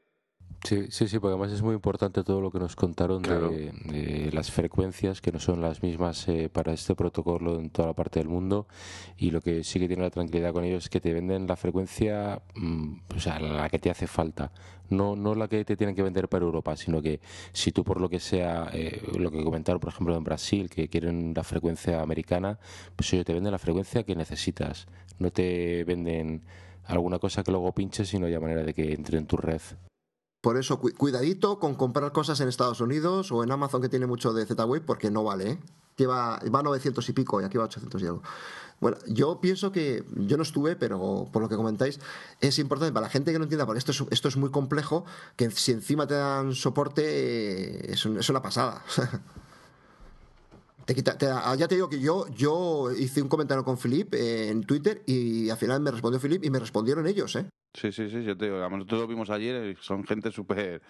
Sí, 0.65 0.87
sí, 0.89 1.09
sí, 1.09 1.19
porque 1.19 1.35
además 1.35 1.53
es 1.53 1.61
muy 1.61 1.75
importante 1.75 2.25
todo 2.25 2.41
lo 2.41 2.51
que 2.51 2.59
nos 2.59 2.75
contaron 2.75 3.21
de, 3.21 4.31
las 4.33 4.51
frecuencias, 4.51 5.21
que 5.21 5.31
no 5.31 5.39
son 5.39 5.61
las 5.61 5.83
mismas 5.83 6.27
eh, 6.29 6.49
para 6.51 6.73
este 6.73 6.95
protocolo 6.95 7.61
en 7.61 7.69
toda 7.69 7.89
la 7.89 7.95
parte 7.95 8.19
del 8.19 8.31
mundo. 8.31 8.67
Y 9.19 9.31
lo 9.31 9.43
que 9.43 9.63
sí 9.63 9.79
que 9.79 9.89
tiene 9.89 10.05
la 10.05 10.11
tranquilidad 10.11 10.55
con 10.55 10.65
ellos 10.65 10.85
es 10.85 10.89
que 10.89 11.03
te 11.03 11.13
venden 11.13 11.47
la 11.47 11.57
frecuencia, 11.57 12.41
mm, 12.55 12.95
o 13.15 13.21
sea, 13.21 13.39
la 13.41 13.69
que 13.69 13.79
te 13.79 13.91
hace 13.91 14.07
falta. 14.07 14.53
No, 14.89 15.17
no 15.17 15.35
la 15.35 15.49
que 15.49 15.67
te 15.67 15.77
tienen 15.77 15.95
que 15.95 16.03
vender 16.03 16.31
para 16.31 16.47
Europa, 16.47 16.77
sino 16.77 17.03
que 17.03 17.21
si 17.53 17.71
tú 17.71 17.85
por 17.85 18.01
lo 18.01 18.09
que 18.09 18.19
sea, 18.19 18.71
eh, 18.73 19.03
lo 19.19 19.31
que 19.31 19.45
comentaron 19.45 19.81
por 19.81 19.91
ejemplo 19.93 20.17
en 20.17 20.25
Brasil, 20.25 20.71
que 20.71 20.89
quieren 20.89 21.35
la 21.37 21.45
frecuencia 21.45 22.01
americana, 22.01 22.59
pues 22.97 23.13
ellos 23.13 23.27
te 23.27 23.35
venden 23.35 23.53
la 23.53 23.59
frecuencia 23.59 24.03
que 24.05 24.17
necesitas. 24.17 24.87
No 25.19 25.31
te 25.31 25.85
venden 25.85 26.43
alguna 26.85 27.19
cosa 27.19 27.43
que 27.43 27.51
luego 27.51 27.73
pinches, 27.73 28.09
sino 28.09 28.29
ya 28.29 28.41
manera 28.41 28.63
de 28.63 28.73
que 28.73 28.95
entre 28.95 29.19
en 29.19 29.27
tu 29.27 29.37
red. 29.37 29.61
Por 30.45 30.59
eso, 30.59 30.79
cuidadito 30.79 31.59
con 31.59 31.75
comprar 31.75 32.13
cosas 32.13 32.39
en 32.41 32.49
Estados 32.49 32.83
Unidos 32.83 33.33
o 33.33 33.43
en 33.43 33.51
Amazon 33.51 33.81
que 33.81 33.89
tiene 33.89 34.05
mucho 34.05 34.35
de 34.35 34.45
Z-Wave, 34.45 34.83
porque 34.83 35.11
no 35.11 35.25
vale, 35.25 35.53
¿eh? 35.97 36.07
va, 36.07 36.39
va 36.55 36.61
a 36.61 36.63
900 36.63 37.09
y 37.09 37.13
pico 37.15 37.41
y 37.41 37.45
aquí 37.45 37.57
va 37.57 37.65
a 37.65 37.69
800 37.69 38.03
y 38.03 38.05
algo. 38.05 38.23
Bueno, 38.79 38.99
yo 39.07 39.41
pienso 39.41 39.73
que, 39.73 40.05
yo 40.15 40.37
no 40.37 40.43
estuve, 40.43 40.77
pero 40.77 41.31
por 41.33 41.41
lo 41.41 41.49
que 41.49 41.57
comentáis, 41.57 41.99
es 42.43 42.59
importante 42.59 42.93
para 42.93 43.07
la 43.07 43.11
gente 43.11 43.33
que 43.33 43.39
no 43.39 43.45
entienda, 43.45 43.65
porque 43.65 43.79
esto 43.79 43.93
es, 43.93 44.05
esto 44.11 44.29
es 44.29 44.37
muy 44.37 44.51
complejo, 44.51 45.07
que 45.37 45.51
si 45.51 45.73
encima 45.73 46.07
te 46.07 46.13
dan 46.13 46.55
soporte, 46.55 47.03
eh, 47.07 47.93
es, 47.95 48.05
es 48.05 48.29
una 48.29 48.43
pasada. 48.43 48.85
Quita, 50.95 51.17
ya 51.57 51.69
te 51.69 51.75
digo 51.75 51.89
que 51.89 52.01
yo, 52.01 52.29
yo 52.29 52.93
hice 52.93 53.23
un 53.23 53.29
comentario 53.29 53.65
con 53.65 53.79
Philip 53.79 54.13
en 54.13 54.63
Twitter 54.65 55.03
y 55.07 55.49
al 55.49 55.57
final 55.57 55.81
me 55.81 55.91
respondió 55.91 56.21
Philip 56.21 56.45
y 56.45 56.51
me 56.51 56.59
respondieron 56.59 57.07
ellos, 57.07 57.35
¿eh? 57.37 57.49
Sí, 57.75 57.93
sí, 57.93 58.09
sí, 58.09 58.23
yo 58.23 58.37
te 58.37 58.47
digo, 58.47 58.69
nosotros 58.71 59.01
lo 59.01 59.07
vimos 59.07 59.31
ayer, 59.31 59.71
y 59.71 59.77
son 59.83 60.05
gente 60.05 60.31
súper 60.31 60.81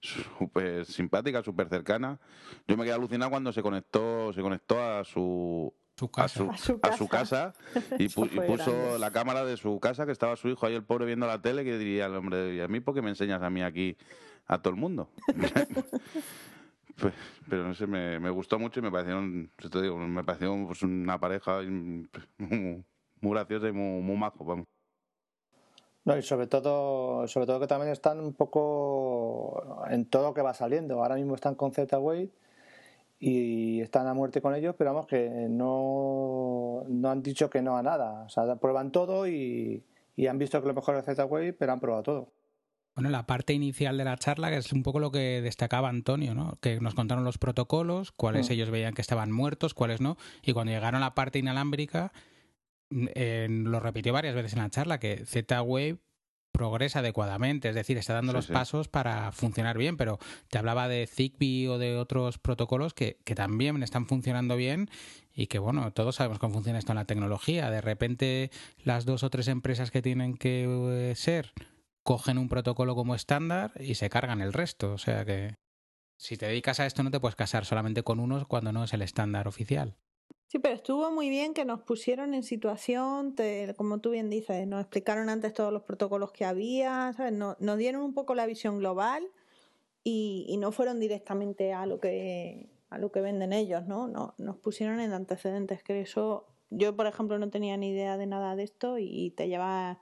súper 0.00 0.84
simpática, 0.84 1.42
súper 1.42 1.68
cercana. 1.68 2.18
Yo 2.66 2.76
me 2.76 2.84
quedé 2.84 2.94
alucinado 2.94 3.30
cuando 3.30 3.52
se 3.52 3.62
conectó, 3.62 4.32
se 4.32 4.42
conectó 4.42 4.82
a 4.82 5.04
su 5.04 5.72
a, 6.16 6.28
su, 6.28 7.08
casa. 7.08 7.52
y, 7.98 8.08
puso 8.08 8.98
la 8.98 9.10
cámara 9.10 9.44
de 9.44 9.56
su 9.56 9.78
casa 9.78 10.06
que 10.06 10.12
estaba 10.12 10.36
su 10.36 10.48
hijo 10.48 10.66
ahí 10.66 10.74
el 10.74 10.84
pobre 10.84 11.06
viendo 11.06 11.26
la 11.26 11.40
tele 11.40 11.64
que 11.64 11.78
diría 11.78 12.06
el 12.06 12.16
hombre, 12.16 12.54
¿y 12.54 12.60
a 12.60 12.68
mí 12.68 12.80
por 12.80 12.94
qué 12.94 13.02
me 13.02 13.10
enseñas 13.10 13.42
a 13.42 13.50
mí 13.50 13.62
aquí 13.62 13.96
a 14.46 14.60
todo 14.60 14.74
el 14.74 14.80
mundo? 14.80 15.10
Pues, 16.94 17.14
pero 17.48 17.66
no 17.66 17.74
sé, 17.74 17.86
me, 17.86 18.20
me, 18.20 18.28
gustó 18.28 18.58
mucho 18.58 18.78
y 18.78 18.82
me 18.82 18.90
pareció, 18.90 19.18
te 19.70 19.80
digo, 19.80 19.96
me 19.96 20.22
pareció 20.22 20.54
pues, 20.66 20.82
una 20.82 21.18
pareja 21.18 21.60
muy, 22.38 22.84
graciosa 23.22 23.68
y 23.68 23.72
muy, 23.72 24.02
muy 24.02 24.16
majo, 24.16 24.44
vamos. 24.44 24.66
No, 26.04 26.16
y 26.16 26.22
sobre 26.22 26.48
todo, 26.48 27.28
sobre 27.28 27.46
todo 27.46 27.60
que 27.60 27.68
también 27.68 27.92
están 27.92 28.18
un 28.18 28.32
poco 28.32 29.84
en 29.88 30.04
todo 30.06 30.24
lo 30.24 30.34
que 30.34 30.42
va 30.42 30.52
saliendo. 30.52 31.02
Ahora 31.02 31.14
mismo 31.14 31.34
están 31.34 31.54
con 31.54 31.72
Z-Wave 31.72 32.28
y 33.20 33.80
están 33.80 34.08
a 34.08 34.14
muerte 34.14 34.42
con 34.42 34.54
ellos, 34.54 34.74
pero 34.76 34.92
vamos 34.92 35.06
que 35.06 35.30
no, 35.48 36.82
no 36.88 37.10
han 37.10 37.22
dicho 37.22 37.48
que 37.48 37.62
no 37.62 37.76
a 37.76 37.82
nada. 37.82 38.24
O 38.24 38.28
sea, 38.28 38.56
prueban 38.56 38.90
todo 38.90 39.28
y, 39.28 39.84
y 40.16 40.26
han 40.26 40.38
visto 40.38 40.60
que 40.60 40.68
lo 40.68 40.74
mejor 40.74 40.96
es 40.96 41.04
Z-Wave, 41.04 41.52
pero 41.52 41.72
han 41.72 41.80
probado 41.80 42.02
todo. 42.02 42.32
Bueno, 42.94 43.08
la 43.08 43.24
parte 43.24 43.54
inicial 43.54 43.96
de 43.96 44.04
la 44.04 44.18
charla, 44.18 44.50
que 44.50 44.58
es 44.58 44.72
un 44.72 44.82
poco 44.82 44.98
lo 44.98 45.10
que 45.10 45.40
destacaba 45.40 45.88
Antonio, 45.88 46.34
¿no? 46.34 46.58
Que 46.60 46.78
nos 46.80 46.94
contaron 46.94 47.24
los 47.24 47.38
protocolos, 47.38 48.12
cuáles 48.12 48.50
mm. 48.50 48.52
ellos 48.52 48.70
veían 48.70 48.94
que 48.94 49.00
estaban 49.00 49.32
muertos, 49.32 49.72
cuáles 49.72 50.00
no, 50.00 50.18
y 50.42 50.52
cuando 50.52 50.72
llegaron 50.72 51.02
a 51.02 51.06
la 51.06 51.14
parte 51.14 51.38
inalámbrica, 51.38 52.12
lo 52.92 53.80
repitió 53.80 54.12
varias 54.12 54.34
veces 54.34 54.52
en 54.54 54.60
la 54.60 54.70
charla, 54.70 54.98
que 54.98 55.24
Z-Wave 55.24 55.98
progresa 56.52 56.98
adecuadamente, 56.98 57.70
es 57.70 57.74
decir, 57.74 57.96
está 57.96 58.12
dando 58.12 58.34
los 58.34 58.46
pasos 58.46 58.86
para 58.86 59.32
funcionar 59.32 59.78
bien, 59.78 59.96
pero 59.96 60.18
te 60.50 60.58
hablaba 60.58 60.86
de 60.86 61.06
Zigbee 61.06 61.68
o 61.68 61.78
de 61.78 61.96
otros 61.96 62.38
protocolos 62.38 62.92
que, 62.92 63.18
que, 63.24 63.34
también 63.34 63.82
están 63.82 64.06
funcionando 64.06 64.54
bien 64.56 64.90
y 65.34 65.46
que, 65.46 65.58
bueno, 65.58 65.90
todos 65.92 66.16
sabemos 66.16 66.38
cómo 66.38 66.54
funciona 66.54 66.78
esto 66.78 66.92
en 66.92 66.98
la 66.98 67.06
tecnología. 67.06 67.70
De 67.70 67.80
repente, 67.80 68.50
las 68.84 69.06
dos 69.06 69.22
o 69.22 69.30
tres 69.30 69.48
empresas 69.48 69.90
que 69.90 70.02
tienen 70.02 70.36
que 70.36 70.64
eh, 71.10 71.14
ser 71.16 71.52
cogen 72.02 72.38
un 72.38 72.48
protocolo 72.48 72.94
como 72.94 73.14
estándar 73.14 73.72
y 73.80 73.94
se 73.94 74.10
cargan 74.10 74.40
el 74.40 74.52
resto. 74.52 74.92
O 74.92 74.98
sea 74.98 75.24
que 75.24 75.56
si 76.18 76.36
te 76.36 76.46
dedicas 76.46 76.80
a 76.80 76.86
esto 76.86 77.02
no 77.02 77.10
te 77.10 77.20
puedes 77.20 77.36
casar 77.36 77.64
solamente 77.64 78.02
con 78.02 78.20
uno 78.20 78.46
cuando 78.46 78.72
no 78.72 78.84
es 78.84 78.92
el 78.92 79.02
estándar 79.02 79.48
oficial. 79.48 79.96
Sí, 80.48 80.58
pero 80.58 80.74
estuvo 80.74 81.10
muy 81.10 81.30
bien 81.30 81.54
que 81.54 81.64
nos 81.64 81.80
pusieron 81.80 82.34
en 82.34 82.42
situación, 82.42 83.34
como 83.76 84.00
tú 84.00 84.10
bien 84.10 84.28
dices, 84.28 84.66
nos 84.66 84.82
explicaron 84.82 85.30
antes 85.30 85.54
todos 85.54 85.72
los 85.72 85.82
protocolos 85.82 86.30
que 86.32 86.44
había, 86.44 87.12
¿sabes? 87.16 87.32
Nos, 87.32 87.56
dieron 87.78 88.02
un 88.02 88.12
poco 88.12 88.34
la 88.34 88.44
visión 88.44 88.78
global 88.78 89.26
y, 90.04 90.56
no 90.58 90.72
fueron 90.72 91.00
directamente 91.00 91.72
a 91.72 91.86
lo 91.86 92.00
que 92.00 92.68
a 92.90 92.98
lo 92.98 93.10
que 93.10 93.22
venden 93.22 93.54
ellos, 93.54 93.86
¿no? 93.86 94.34
Nos 94.36 94.56
pusieron 94.58 95.00
en 95.00 95.14
antecedentes, 95.14 95.82
que 95.82 96.02
eso 96.02 96.46
yo, 96.68 96.94
por 96.96 97.06
ejemplo, 97.06 97.38
no 97.38 97.48
tenía 97.50 97.76
ni 97.78 97.90
idea 97.90 98.18
de 98.18 98.26
nada 98.26 98.54
de 98.56 98.64
esto 98.64 98.98
y 98.98 99.30
te 99.30 99.48
llevas, 99.48 99.96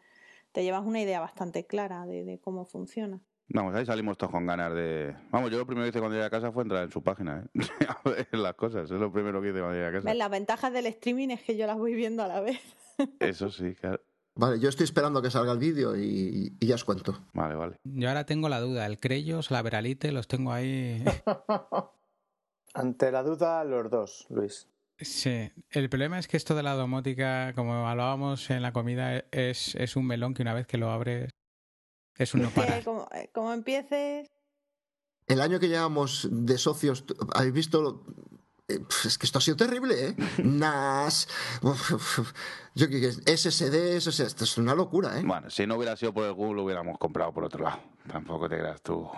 te 0.52 0.64
llevas 0.64 0.84
una 0.84 1.00
idea 1.00 1.20
bastante 1.20 1.66
clara 1.66 2.06
de 2.06 2.40
cómo 2.42 2.64
funciona. 2.64 3.20
Vamos, 3.52 3.74
ahí 3.74 3.84
salimos 3.84 4.16
todos 4.16 4.30
con 4.30 4.46
ganas 4.46 4.72
de. 4.72 5.12
Vamos, 5.30 5.50
yo 5.50 5.58
lo 5.58 5.66
primero 5.66 5.84
que 5.84 5.88
hice 5.88 5.98
cuando 5.98 6.14
llegué 6.14 6.26
a 6.26 6.30
casa 6.30 6.52
fue 6.52 6.62
entrar 6.62 6.84
en 6.84 6.92
su 6.92 7.02
página, 7.02 7.44
¿eh? 7.44 7.60
a 7.88 8.08
ver 8.08 8.28
las 8.30 8.54
cosas. 8.54 8.88
Es 8.88 9.00
lo 9.00 9.12
primero 9.12 9.42
que 9.42 9.48
hice 9.48 9.58
cuando 9.58 9.74
llegué 9.74 9.88
a 9.88 9.92
casa. 9.92 10.14
Las 10.14 10.30
ventajas 10.30 10.72
del 10.72 10.86
streaming 10.86 11.30
es 11.30 11.42
que 11.42 11.56
yo 11.56 11.66
las 11.66 11.76
voy 11.76 11.94
viendo 11.94 12.22
a 12.22 12.28
la 12.28 12.40
vez. 12.40 12.60
Eso 13.18 13.50
sí, 13.50 13.74
claro. 13.74 14.00
Vale, 14.36 14.60
yo 14.60 14.68
estoy 14.68 14.84
esperando 14.84 15.20
que 15.20 15.32
salga 15.32 15.50
el 15.50 15.58
vídeo 15.58 15.96
y, 15.96 16.56
ya 16.60 16.76
os 16.76 16.84
cuento. 16.84 17.18
Vale, 17.34 17.56
vale. 17.56 17.76
Yo 17.82 18.08
ahora 18.08 18.24
tengo 18.24 18.48
la 18.48 18.60
duda. 18.60 18.86
El 18.86 19.00
Creyos, 19.00 19.50
la 19.50 19.62
Veralite, 19.62 20.12
los 20.12 20.28
tengo 20.28 20.52
ahí. 20.52 21.04
Ante 22.74 23.10
la 23.10 23.24
duda, 23.24 23.64
los 23.64 23.90
dos, 23.90 24.26
Luis. 24.30 24.68
Sí, 24.96 25.50
el 25.70 25.88
problema 25.90 26.20
es 26.20 26.28
que 26.28 26.36
esto 26.36 26.54
de 26.54 26.62
la 26.62 26.74
domótica, 26.74 27.52
como 27.54 27.88
hablábamos 27.88 28.48
en 28.50 28.62
la 28.62 28.72
comida, 28.72 29.24
es, 29.32 29.74
es 29.74 29.96
un 29.96 30.06
melón 30.06 30.34
que 30.34 30.42
una 30.42 30.54
vez 30.54 30.68
que 30.68 30.78
lo 30.78 30.90
abres 30.90 31.32
es 32.20 32.34
un 32.34 32.42
no 32.42 32.48
eh, 33.14 33.30
Como, 33.32 33.52
empieces. 33.52 34.28
El 35.26 35.40
año 35.40 35.58
que 35.58 35.68
llevamos 35.68 36.28
de 36.30 36.58
socios, 36.58 37.04
¿habéis 37.34 37.54
visto 37.54 38.04
eh, 38.68 38.80
es 39.04 39.16
que 39.16 39.26
esto 39.26 39.38
ha 39.38 39.40
sido 39.40 39.56
terrible, 39.56 40.08
¿eh? 40.08 40.16
NAS, 40.44 41.28
yo 42.74 42.86
SSD, 42.86 43.96
eso, 43.96 44.10
esto 44.10 44.44
es 44.44 44.58
una 44.58 44.74
locura, 44.74 45.18
¿eh? 45.18 45.22
Bueno, 45.24 45.50
si 45.50 45.66
no 45.66 45.76
hubiera 45.76 45.96
sido 45.96 46.12
por 46.12 46.24
el 46.24 46.34
Google, 46.34 46.56
lo 46.56 46.64
hubiéramos 46.64 46.98
comprado 46.98 47.32
por 47.32 47.44
otro 47.44 47.64
lado. 47.64 47.80
Tampoco 48.06 48.48
te 48.48 48.58
creas 48.58 48.82
tú. 48.82 49.08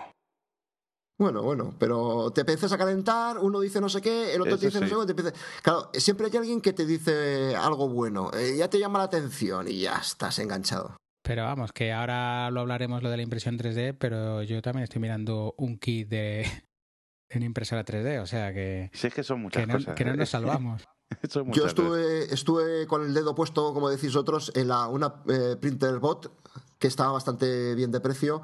Bueno, 1.19 1.43
bueno, 1.43 1.75
pero 1.77 2.31
te 2.31 2.41
empiezas 2.41 2.71
a 2.71 2.77
calentar, 2.77 3.37
uno 3.37 3.59
dice 3.59 3.79
no 3.79 3.87
sé 3.87 4.01
qué, 4.01 4.33
el 4.33 4.41
otro 4.41 4.57
te 4.57 4.65
dice 4.65 4.79
no 4.79 4.87
sé 4.87 4.95
qué, 4.95 5.05
te 5.05 5.11
empieza... 5.11 5.61
Claro, 5.61 5.89
siempre 5.93 6.27
hay 6.27 6.37
alguien 6.37 6.59
que 6.59 6.73
te 6.73 6.85
dice 6.85 7.55
algo 7.55 7.87
bueno, 7.87 8.31
eh, 8.33 8.55
ya 8.57 8.69
te 8.69 8.79
llama 8.79 8.97
la 8.97 9.05
atención 9.05 9.67
y 9.67 9.81
ya 9.81 9.97
estás 9.97 10.39
enganchado. 10.39 10.97
Pero 11.23 11.45
vamos, 11.45 11.71
que 11.71 11.93
ahora 11.93 12.51
lo 12.51 12.59
hablaremos 12.59 13.01
lo 13.01 13.09
de 13.09 13.17
la 13.17 13.23
impresión 13.23 13.57
3D, 13.57 13.95
pero 13.97 14.43
yo 14.43 14.61
también 14.61 14.83
estoy 14.83 15.01
mirando 15.01 15.55
un 15.57 15.79
kit 15.79 16.09
de 16.09 16.45
en 17.29 17.43
impresora 17.43 17.85
3D, 17.85 18.21
o 18.21 18.27
sea 18.27 18.53
que... 18.53 18.91
Sí, 18.93 19.07
es 19.07 19.13
que 19.13 19.23
son 19.23 19.41
muchas 19.41 19.61
que 19.61 19.67
no, 19.67 19.73
cosas. 19.73 19.95
Que 19.95 20.05
no 20.05 20.13
¿eh? 20.13 20.17
nos 20.17 20.29
salvamos. 20.29 20.83
Yo 21.53 21.65
estuve, 21.65 22.33
estuve 22.33 22.87
con 22.87 23.05
el 23.05 23.13
dedo 23.13 23.35
puesto, 23.35 23.73
como 23.73 23.89
decís 23.89 24.15
otros, 24.15 24.51
en 24.55 24.67
la, 24.67 24.87
una 24.87 25.21
eh, 25.29 25.55
printer 25.59 25.99
bot 25.99 26.31
que 26.77 26.87
estaba 26.87 27.13
bastante 27.13 27.75
bien 27.75 27.91
de 27.91 28.01
precio, 28.01 28.41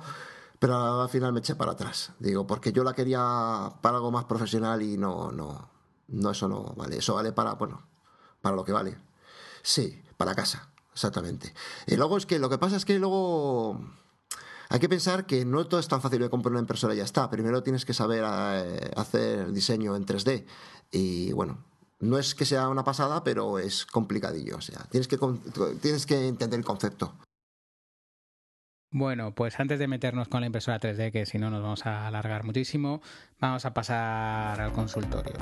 pero 0.60 1.02
al 1.02 1.10
final 1.10 1.34
me 1.34 1.40
eché 1.40 1.56
para 1.56 1.72
atrás. 1.72 2.14
Digo, 2.20 2.48
porque 2.48 2.72
yo 2.72 2.84
la 2.84 2.94
quería 2.94 3.20
para 3.82 3.98
algo 3.98 4.12
más 4.12 4.26
profesional 4.26 4.82
y 4.82 4.98
no, 4.98 5.32
no, 5.32 5.70
no, 6.08 6.32
eso 6.32 6.48
no 6.48 6.74
vale. 6.78 6.98
Eso 6.98 7.16
vale 7.16 7.32
para, 7.32 7.54
bueno, 7.56 7.88
para 8.42 8.56
lo 8.56 8.64
que 8.64 8.72
vale. 8.72 8.98
Sí, 9.62 10.02
para 10.16 10.36
casa, 10.36 10.69
exactamente. 11.00 11.54
Y 11.88 11.96
luego 11.96 12.18
es 12.18 12.26
que 12.26 12.40
lo 12.40 12.50
que 12.50 12.58
pasa 12.58 12.76
es 12.76 12.84
que 12.84 13.00
luego 13.00 13.80
hay 14.70 14.80
que 14.80 14.90
pensar 14.90 15.26
que 15.26 15.46
no 15.46 15.66
todo 15.66 15.80
es 15.80 15.88
tan 15.88 16.02
fácil 16.02 16.20
de 16.20 16.30
comprar 16.30 16.52
una 16.52 16.60
impresora 16.60 16.94
y 16.94 16.98
ya 16.98 17.04
está. 17.04 17.30
Primero 17.30 17.64
tienes 17.64 17.86
que 17.86 17.94
saber 17.94 18.24
eh, 18.26 18.92
hacer 18.98 19.52
diseño 19.54 19.96
en 19.96 20.06
3D. 20.06 20.46
Y 20.92 21.32
bueno, 21.32 21.64
no 22.00 22.20
es 22.20 22.36
que 22.36 22.46
sea 22.46 22.68
una 22.68 22.84
pasada, 22.84 23.24
pero 23.24 23.60
es 23.60 23.86
complicadillo. 23.86 24.58
O 24.58 24.62
sea, 24.62 24.86
tienes 24.92 25.08
que, 25.08 25.18
tienes 25.82 26.06
que 26.06 26.28
entender 26.28 26.60
el 26.60 26.66
concepto. 26.66 27.16
Bueno, 28.92 29.34
pues 29.34 29.60
antes 29.60 29.80
de 29.80 29.88
meternos 29.88 30.28
con 30.28 30.42
la 30.42 30.48
impresora 30.48 30.80
3D, 30.80 31.12
que 31.12 31.26
si 31.26 31.38
no 31.38 31.50
nos 31.50 31.62
vamos 31.62 31.86
a 31.86 32.08
alargar 32.08 32.44
muchísimo, 32.44 33.02
vamos 33.40 33.66
a 33.66 33.74
pasar 33.74 34.60
al 34.60 34.74
consultorio. 34.74 35.34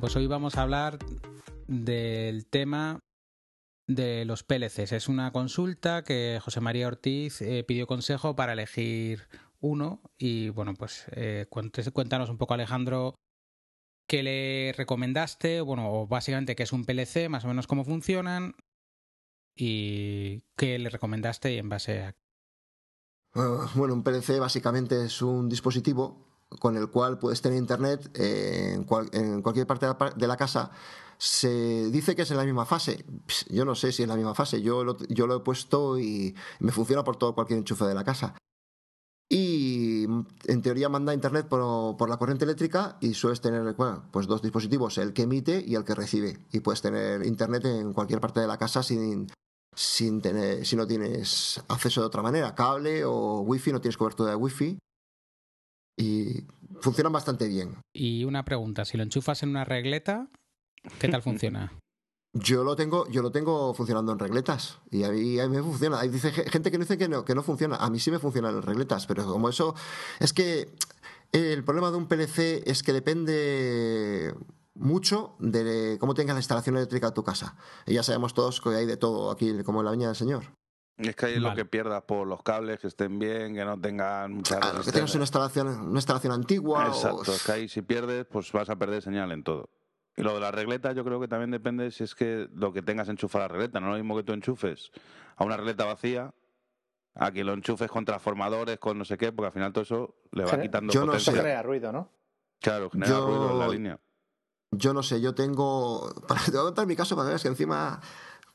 Pues 0.00 0.14
hoy 0.14 0.28
vamos 0.28 0.56
a 0.56 0.62
hablar 0.62 0.98
del 1.66 2.46
tema 2.46 3.00
de 3.88 4.24
los 4.24 4.44
PLCs. 4.44 4.92
Es 4.92 5.08
una 5.08 5.32
consulta 5.32 6.04
que 6.04 6.38
José 6.42 6.60
María 6.60 6.86
Ortiz 6.86 7.42
eh, 7.42 7.64
pidió 7.64 7.86
consejo 7.86 8.36
para 8.36 8.52
elegir 8.52 9.26
uno 9.60 10.00
y 10.16 10.50
bueno, 10.50 10.74
pues 10.74 11.06
eh, 11.12 11.46
cuéntanos 11.48 12.30
un 12.30 12.38
poco 12.38 12.54
Alejandro 12.54 13.16
qué 14.06 14.22
le 14.22 14.72
recomendaste, 14.76 15.62
bueno, 15.62 16.06
básicamente 16.06 16.54
qué 16.54 16.62
es 16.62 16.72
un 16.72 16.84
PLC, 16.84 17.28
más 17.28 17.44
o 17.44 17.48
menos 17.48 17.66
cómo 17.66 17.84
funcionan 17.84 18.54
y 19.56 20.42
qué 20.56 20.78
le 20.78 20.90
recomendaste 20.90 21.54
y 21.54 21.58
en 21.58 21.68
base 21.68 22.02
a... 22.02 22.16
Bueno, 23.74 23.94
un 23.94 24.04
PLC 24.04 24.38
básicamente 24.38 25.04
es 25.04 25.22
un 25.22 25.48
dispositivo 25.48 26.27
con 26.58 26.76
el 26.76 26.88
cual 26.88 27.18
puedes 27.18 27.42
tener 27.42 27.58
internet 27.58 28.10
en, 28.14 28.86
en 29.12 29.42
cualquier 29.42 29.66
parte 29.66 29.86
de 30.16 30.26
la 30.26 30.36
casa 30.36 30.70
se 31.18 31.90
dice 31.90 32.14
que 32.14 32.22
es 32.22 32.30
en 32.30 32.36
la 32.36 32.44
misma 32.44 32.64
fase. 32.64 33.04
Yo 33.48 33.64
no 33.64 33.74
sé 33.74 33.92
si 33.92 34.04
es 34.04 34.08
la 34.08 34.16
misma 34.16 34.34
fase. 34.34 34.62
Yo 34.62 34.84
lo, 34.84 34.96
yo 35.08 35.26
lo 35.26 35.36
he 35.36 35.40
puesto 35.40 35.98
y 35.98 36.34
me 36.60 36.72
funciona 36.72 37.04
por 37.04 37.16
todo 37.16 37.34
cualquier 37.34 37.58
enchufe 37.58 37.84
de 37.84 37.94
la 37.94 38.04
casa. 38.04 38.34
Y 39.30 40.04
en 40.04 40.62
teoría 40.62 40.88
manda 40.88 41.12
internet 41.12 41.48
por, 41.48 41.96
por 41.98 42.08
la 42.08 42.16
corriente 42.16 42.44
eléctrica 42.44 42.96
y 43.00 43.12
sueles 43.12 43.42
tener 43.42 43.76
pues 44.10 44.26
dos 44.26 44.40
dispositivos, 44.40 44.96
el 44.96 45.12
que 45.12 45.22
emite 45.22 45.62
y 45.66 45.74
el 45.74 45.84
que 45.84 45.94
recibe. 45.94 46.38
Y 46.52 46.60
puedes 46.60 46.80
tener 46.80 47.26
internet 47.26 47.64
en 47.66 47.92
cualquier 47.92 48.20
parte 48.20 48.40
de 48.40 48.46
la 48.46 48.56
casa 48.56 48.82
sin, 48.82 49.26
sin 49.74 50.22
tener, 50.22 50.64
si 50.64 50.76
no 50.76 50.86
tienes 50.86 51.62
acceso 51.68 52.00
de 52.00 52.06
otra 52.06 52.22
manera, 52.22 52.54
cable 52.54 53.04
o 53.04 53.40
wifi, 53.40 53.72
no 53.72 53.80
tienes 53.80 53.98
cobertura 53.98 54.30
de 54.30 54.36
wifi. 54.36 54.78
Y 55.98 56.44
funcionan 56.80 57.12
bastante 57.12 57.48
bien. 57.48 57.76
Y 57.92 58.24
una 58.24 58.44
pregunta, 58.44 58.84
si 58.84 58.96
lo 58.96 59.02
enchufas 59.02 59.42
en 59.42 59.50
una 59.50 59.64
regleta, 59.64 60.30
¿Qué 60.98 61.08
tal 61.08 61.22
funciona? 61.22 61.72
Yo 62.34 62.62
lo 62.62 62.76
tengo, 62.76 63.08
yo 63.08 63.22
lo 63.22 63.32
tengo 63.32 63.72
funcionando 63.74 64.12
en 64.12 64.18
regletas 64.18 64.78
y 64.90 65.02
a 65.02 65.10
mí, 65.10 65.36
me 65.48 65.62
funciona. 65.62 65.98
Hay 65.98 66.08
dice 66.08 66.30
gente 66.30 66.70
que 66.70 66.78
dice 66.78 66.98
que 66.98 67.08
no, 67.08 67.24
que 67.24 67.34
no 67.34 67.42
funciona. 67.42 67.76
A 67.76 67.90
mí 67.90 67.98
sí 67.98 68.10
me 68.10 68.18
funcionan 68.18 68.54
en 68.54 68.62
regletas, 68.62 69.06
pero 69.06 69.26
como 69.26 69.48
eso 69.48 69.74
es 70.20 70.32
que 70.32 70.68
el 71.32 71.64
problema 71.64 71.90
de 71.90 71.96
un 71.96 72.06
PLC 72.06 72.62
es 72.66 72.82
que 72.82 72.92
depende 72.92 74.34
mucho 74.74 75.36
de 75.40 75.96
cómo 75.98 76.14
tengas 76.14 76.34
la 76.34 76.40
instalación 76.40 76.76
eléctrica 76.76 77.08
de 77.08 77.14
tu 77.14 77.24
casa. 77.24 77.56
Y 77.86 77.94
ya 77.94 78.02
sabemos 78.02 78.34
todos 78.34 78.60
que 78.60 78.70
hay 78.70 78.86
de 78.86 78.98
todo 78.98 79.30
aquí, 79.30 79.62
como 79.64 79.80
en 79.80 79.86
la 79.86 79.92
viña 79.92 80.08
del 80.08 80.16
señor. 80.16 80.44
Es 80.98 81.14
que 81.14 81.26
hay 81.26 81.38
lo 81.38 81.54
que 81.54 81.64
pierdas 81.64 82.02
por 82.02 82.26
los 82.26 82.42
cables, 82.42 82.80
que 82.80 82.88
estén 82.88 83.20
bien, 83.20 83.54
que 83.54 83.64
no 83.64 83.80
tengan 83.80 84.32
mucha 84.32 84.58
claro, 84.58 84.82
que 84.82 84.90
tengas 84.90 85.14
una 85.14 85.22
instalación, 85.22 85.68
una 85.68 85.98
instalación 85.98 86.32
antigua. 86.32 86.88
Exacto, 86.88 87.32
es 87.32 87.44
que 87.44 87.52
ahí 87.52 87.68
si 87.68 87.82
pierdes, 87.82 88.26
pues 88.26 88.50
vas 88.50 88.68
a 88.68 88.76
perder 88.76 89.00
señal 89.00 89.30
en 89.30 89.44
todo. 89.44 89.70
Y 90.16 90.22
lo 90.22 90.34
de 90.34 90.40
la 90.40 90.50
regleta 90.50 90.90
yo 90.92 91.04
creo 91.04 91.20
que 91.20 91.28
también 91.28 91.52
depende 91.52 91.92
si 91.92 92.02
es 92.02 92.16
que 92.16 92.48
lo 92.52 92.72
que 92.72 92.82
tengas 92.82 93.08
enchufado 93.08 93.44
a 93.44 93.48
la 93.48 93.52
regleta, 93.52 93.78
no 93.78 93.86
es 93.86 93.92
lo 93.92 93.98
mismo 93.98 94.16
que 94.16 94.24
tú 94.24 94.32
enchufes 94.32 94.90
a 95.36 95.44
una 95.44 95.56
regleta 95.56 95.84
vacía, 95.84 96.34
a 97.14 97.30
que 97.30 97.44
lo 97.44 97.52
enchufes 97.52 97.88
con 97.88 98.04
transformadores, 98.04 98.80
con 98.80 98.98
no 98.98 99.04
sé 99.04 99.16
qué, 99.16 99.30
porque 99.30 99.46
al 99.46 99.52
final 99.52 99.72
todo 99.72 99.82
eso 99.82 100.16
le 100.32 100.44
va 100.44 100.60
quitando 100.60 100.92
yo 100.92 101.06
potencia. 101.06 101.32
No 101.32 101.38
genera 101.38 101.62
ruido, 101.62 101.92
¿no? 101.92 102.10
Claro, 102.60 102.90
genera 102.90 103.20
ruido 103.20 103.52
en 103.52 103.58
la 103.60 103.68
línea. 103.68 104.00
Yo 104.72 104.92
no 104.92 105.04
sé, 105.04 105.20
yo 105.20 105.32
tengo... 105.32 106.12
Te 106.44 106.50
voy 106.50 106.60
a 106.60 106.64
contar 106.64 106.86
mi 106.88 106.96
caso 106.96 107.14
para 107.14 107.26
que 107.26 107.30
veas 107.30 107.42
que 107.42 107.48
encima 107.48 108.00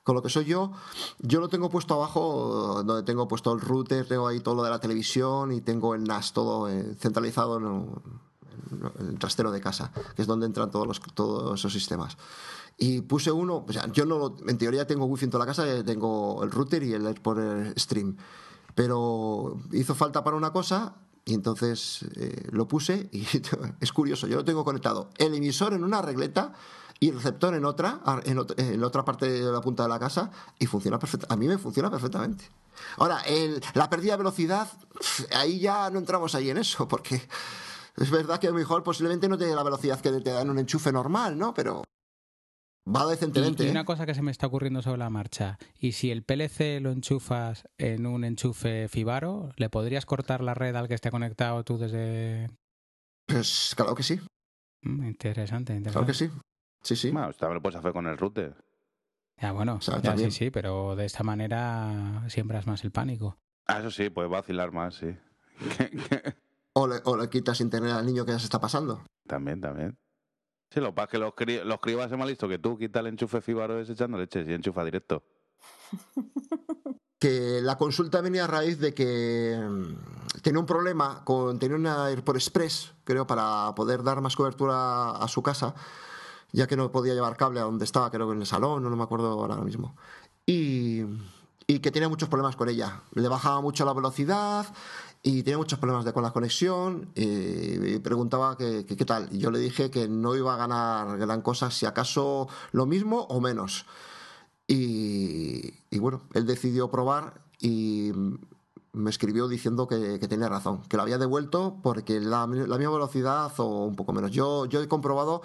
con 0.03 0.15
lo 0.15 0.21
que 0.21 0.29
soy 0.29 0.45
yo, 0.45 0.71
yo 1.19 1.39
lo 1.39 1.47
tengo 1.47 1.69
puesto 1.69 1.93
abajo, 1.93 2.83
donde 2.83 3.03
tengo 3.03 3.27
puesto 3.27 3.53
el 3.53 3.61
router, 3.61 4.07
tengo 4.07 4.27
ahí 4.27 4.39
todo 4.41 4.55
lo 4.55 4.63
de 4.63 4.69
la 4.69 4.79
televisión 4.79 5.51
y 5.51 5.61
tengo 5.61 5.95
el 5.95 6.03
NAS 6.03 6.33
todo 6.33 6.69
eh, 6.69 6.95
centralizado 6.99 7.57
en, 7.57 7.89
el 8.99 9.19
trastero 9.19 9.51
de 9.51 9.61
casa, 9.61 9.91
que 10.15 10.21
es 10.23 10.27
donde 10.27 10.45
entran 10.45 10.71
todos, 10.71 10.87
los, 10.87 10.99
todos 11.13 11.59
esos 11.59 11.71
sistemas. 11.71 12.17
Y 12.77 13.01
puse 13.01 13.31
uno, 13.31 13.65
o 13.67 13.71
sea, 13.71 13.89
yo 13.91 14.05
no 14.05 14.35
en 14.47 14.57
teoría 14.57 14.87
tengo 14.87 15.05
wifi 15.05 15.25
en 15.25 15.31
toda 15.31 15.45
la 15.45 15.49
casa, 15.49 15.67
eh, 15.71 15.83
tengo 15.83 16.43
el 16.43 16.51
router 16.51 16.83
y 16.83 16.93
el 16.93 17.05
Explorer 17.07 17.79
Stream, 17.79 18.17
pero 18.75 19.57
hizo 19.71 19.95
falta 19.95 20.23
para 20.23 20.35
una 20.35 20.51
cosa 20.51 20.95
y 21.23 21.33
entonces 21.33 22.05
eh, 22.15 22.49
lo 22.51 22.67
puse 22.67 23.09
y 23.11 23.25
es 23.79 23.93
curioso, 23.93 24.27
yo 24.27 24.37
lo 24.37 24.43
tengo 24.43 24.65
conectado 24.65 25.09
el 25.17 25.33
emisor 25.35 25.73
en 25.73 25.83
una 25.83 26.01
regleta 26.01 26.53
y 27.03 27.09
el 27.09 27.15
receptor 27.15 27.53
en 27.53 27.65
otra, 27.65 27.99
en, 28.23 28.39
en 28.55 28.81
otra 28.81 29.03
parte 29.03 29.29
de 29.29 29.51
la 29.51 29.59
punta 29.59 29.83
de 29.83 29.89
la 29.89 29.99
casa 29.99 30.31
y 30.57 30.67
funciona 30.67 30.97
perfectamente. 30.97 31.33
A 31.33 31.37
mí 31.37 31.47
me 31.49 31.57
funciona 31.57 31.91
perfectamente. 31.91 32.45
Ahora, 32.95 33.19
el, 33.27 33.61
la 33.73 33.89
pérdida 33.89 34.13
de 34.13 34.19
velocidad, 34.19 34.69
ahí 35.35 35.59
ya 35.59 35.89
no 35.89 35.99
entramos 35.99 36.33
ahí 36.33 36.49
en 36.49 36.59
eso, 36.59 36.87
porque 36.87 37.21
es 37.97 38.09
verdad 38.09 38.39
que 38.39 38.47
a 38.47 38.51
lo 38.51 38.55
mejor 38.55 38.83
posiblemente 38.83 39.27
no 39.27 39.37
tiene 39.37 39.53
la 39.53 39.63
velocidad 39.63 39.99
que 39.99 40.11
te 40.11 40.31
da 40.31 40.43
en 40.43 40.49
un 40.49 40.59
enchufe 40.59 40.93
normal, 40.93 41.37
¿no? 41.37 41.53
Pero 41.53 41.83
va 42.87 43.05
decentemente. 43.05 43.65
Y, 43.65 43.69
una 43.69 43.81
¿eh? 43.81 43.85
cosa 43.85 44.05
que 44.05 44.15
se 44.15 44.21
me 44.21 44.31
está 44.31 44.47
ocurriendo 44.47 44.81
sobre 44.81 44.99
la 44.99 45.09
marcha. 45.09 45.57
¿Y 45.77 45.91
si 45.91 46.09
el 46.09 46.23
PLC 46.23 46.79
lo 46.79 46.91
enchufas 46.91 47.67
en 47.77 48.05
un 48.05 48.23
enchufe 48.23 48.87
Fibaro, 48.87 49.51
¿le 49.57 49.69
podrías 49.69 50.05
cortar 50.05 50.41
la 50.41 50.53
red 50.53 50.73
al 50.77 50.87
que 50.87 50.93
esté 50.93 51.11
conectado 51.11 51.65
tú 51.65 51.77
desde...? 51.77 52.49
Pues 53.27 53.73
claro 53.75 53.93
que 53.93 54.03
sí. 54.03 54.21
Mm, 54.83 55.03
interesante, 55.03 55.73
interesante. 55.75 55.91
Claro 55.91 56.07
que 56.07 56.13
sí. 56.13 56.52
Sí, 56.83 56.95
sí. 56.95 57.11
Bueno, 57.11 57.31
también 57.33 57.55
lo 57.55 57.61
puedes 57.61 57.79
hacer 57.79 57.93
con 57.93 58.07
el 58.07 58.17
router. 58.17 58.55
Ya, 59.41 59.51
bueno, 59.51 59.79
ya, 59.79 60.17
sí, 60.17 60.31
sí, 60.31 60.51
pero 60.51 60.95
de 60.95 61.05
esta 61.05 61.23
manera 61.23 62.23
siembras 62.27 62.67
más 62.67 62.83
el 62.83 62.91
pánico. 62.91 63.37
Ah, 63.65 63.79
eso 63.79 63.91
sí, 63.91 64.09
puedes 64.09 64.31
vacilar 64.31 64.71
más, 64.71 64.95
sí. 64.95 65.15
O 66.75 66.87
le, 66.87 66.95
o 67.03 67.15
le 67.15 67.29
quitas 67.29 67.61
internet 67.61 67.91
al 67.91 68.03
niño 68.03 68.25
que 68.25 68.31
ya 68.31 68.39
se 68.39 68.45
está 68.45 68.59
pasando. 68.59 69.03
También, 69.27 69.61
también. 69.61 69.95
Sí, 70.71 70.79
lo 70.79 70.87
que 70.87 70.93
pasa 70.93 71.05
es 71.05 71.11
que 71.11 71.17
los, 71.19 71.35
cri 71.35 71.63
los 71.63 71.79
cribas 71.79 72.11
es 72.11 72.17
más 72.17 72.27
listo 72.27 72.49
que 72.49 72.57
tú. 72.57 72.79
Quita 72.79 72.99
el 73.01 73.07
enchufe 73.07 73.41
fibaro 73.41 73.79
ese 73.79 73.93
echando 73.93 74.17
leches 74.17 74.47
y 74.47 74.53
enchufa 74.53 74.83
directo. 74.83 75.23
que 77.19 77.59
la 77.61 77.77
consulta 77.77 78.21
venía 78.21 78.45
a 78.45 78.47
raíz 78.47 78.79
de 78.79 78.93
que 78.93 79.55
mm, 79.55 80.41
tenía 80.41 80.59
un 80.59 80.65
problema 80.65 81.23
con 81.23 81.59
tenía 81.59 81.77
una 81.77 82.07
AirPort 82.07 82.37
Express, 82.37 82.91
creo, 83.03 83.27
para 83.27 83.73
poder 83.75 84.01
dar 84.01 84.19
más 84.21 84.35
cobertura 84.35 85.11
a 85.11 85.27
su 85.27 85.43
casa, 85.43 85.75
ya 86.53 86.67
que 86.67 86.77
no 86.77 86.91
podía 86.91 87.13
llevar 87.13 87.35
cable 87.35 87.59
a 87.59 87.63
donde 87.63 87.83
estaba, 87.83 88.09
creo 88.09 88.27
que 88.27 88.33
en 88.35 88.41
el 88.41 88.47
salón, 88.47 88.81
no, 88.81 88.89
me 88.95 89.03
acuerdo 89.03 89.31
ahora 89.31 89.57
mismo. 89.57 89.95
Y, 90.45 91.01
y 91.67 91.79
que 91.79 91.91
tenía 91.91 92.07
muchos 92.07 92.29
problemas 92.29 92.55
con 92.55 92.69
ella. 92.69 93.01
Le 93.13 93.27
bajaba 93.27 93.59
mucho 93.59 93.83
la 93.83 93.93
velocidad 93.93 94.65
y 95.21 95.43
tenía 95.43 95.57
muchos 95.57 95.79
problemas 95.79 96.05
de, 96.05 96.13
con 96.13 96.23
la 96.23 96.31
conexión 96.31 97.11
y, 97.15 97.99
preguntaba 97.99 98.55
qué 98.57 99.05
tal. 99.05 99.27
Y 99.31 99.39
yo 99.39 99.51
le 99.51 99.59
dije 99.59 99.91
que 99.91 100.07
no 100.07 100.35
iba 100.35 100.53
a 100.53 100.57
ganar 100.57 101.17
gran 101.17 101.41
cosa, 101.41 101.71
si 101.71 101.85
acaso 101.85 102.47
lo 102.71 102.85
mismo 102.85 103.23
o 103.29 103.41
menos. 103.41 103.85
Y, 104.67 105.99
bueno, 105.99 106.21
él 106.33 106.45
decidió 106.45 106.89
probar 106.89 107.41
y 107.59 108.11
me 108.93 109.09
escribió 109.09 109.47
diciendo 109.47 109.87
que, 109.87 110.19
tenía 110.27 110.49
razón, 110.49 110.81
que 110.83 110.97
lo 110.97 111.03
había 111.03 111.17
devuelto 111.17 111.77
porque 111.83 112.19
la, 112.19 112.47
la, 112.47 112.77
misma 112.77 112.93
velocidad 112.93 113.51
o 113.57 113.85
un 113.85 113.95
poco 113.95 114.13
menos. 114.13 114.31
Yo, 114.31 114.65
yo 114.65 114.81
he 114.81 114.87
comprobado 114.87 115.41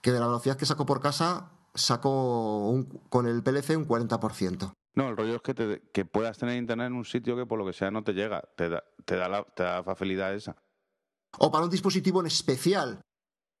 que 0.00 0.12
de 0.12 0.20
la 0.20 0.26
velocidad 0.26 0.56
que 0.56 0.66
saco 0.66 0.86
por 0.86 1.00
casa 1.00 1.52
saco 1.74 2.68
un- 2.68 2.84
con 3.08 3.26
el 3.26 3.42
PLC 3.42 3.76
un 3.76 3.86
40%. 3.86 4.72
No, 4.94 5.08
el 5.08 5.16
rollo 5.16 5.36
es 5.36 5.42
que, 5.42 5.54
te- 5.54 5.82
que 5.92 6.04
puedas 6.04 6.36
tener 6.38 6.56
internet 6.56 6.88
en 6.88 6.94
un 6.94 7.04
sitio 7.04 7.36
que 7.36 7.46
por 7.46 7.58
lo 7.58 7.64
que 7.66 7.72
sea 7.72 7.90
no 7.90 8.02
te 8.02 8.12
llega. 8.12 8.42
Te 8.56 8.68
da, 8.68 8.82
te 9.04 9.16
da, 9.16 9.28
la, 9.28 9.44
te 9.44 9.62
da 9.62 9.76
la 9.76 9.82
facilidad 9.84 10.34
esa. 10.34 10.56
O 11.38 11.50
para 11.52 11.64
un 11.64 11.70
dispositivo 11.70 12.20
en 12.20 12.26
especial. 12.26 13.00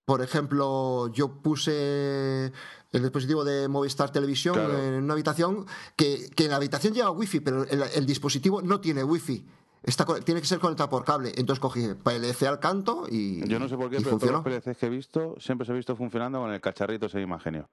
Por 0.04 0.22
ejemplo, 0.22 1.06
yo 1.12 1.40
puse 1.40 2.46
el 2.46 3.02
dispositivo 3.02 3.44
de 3.44 3.68
Movistar 3.68 4.10
Televisión 4.10 4.54
Claro. 4.54 4.76
en 4.82 5.04
una 5.04 5.12
habitación 5.12 5.66
que, 5.94 6.30
que 6.34 6.44
en 6.46 6.50
la 6.50 6.56
habitación 6.56 6.92
lleva 6.94 7.12
wifi, 7.12 7.38
pero 7.38 7.62
el, 7.62 7.82
el 7.94 8.06
dispositivo 8.06 8.60
no 8.60 8.80
tiene 8.80 9.04
wifi. 9.04 9.46
Está, 9.82 10.04
tiene 10.20 10.40
que 10.40 10.46
ser 10.46 10.58
conectado 10.58 10.90
por 10.90 11.04
cable. 11.04 11.32
Entonces 11.36 11.58
cogí 11.60 11.80
PLC 11.94 12.42
al 12.46 12.60
canto 12.60 13.06
y, 13.10 13.46
Yo 13.48 13.58
no 13.58 13.68
sé 13.68 13.76
por 13.76 13.88
qué, 13.90 13.96
pero 13.96 14.10
todos 14.10 14.20
funcionó. 14.20 14.42
los 14.44 14.62
PLCs 14.62 14.76
que 14.78 14.86
he 14.86 14.90
visto 14.90 15.36
siempre 15.38 15.66
se 15.66 15.72
he 15.72 15.76
visto 15.76 15.96
funcionando 15.96 16.40
con 16.40 16.52
el 16.52 16.60
cacharrito 16.60 17.06
ese 17.06 17.18
de 17.18 17.24
Imagenio. 17.24 17.68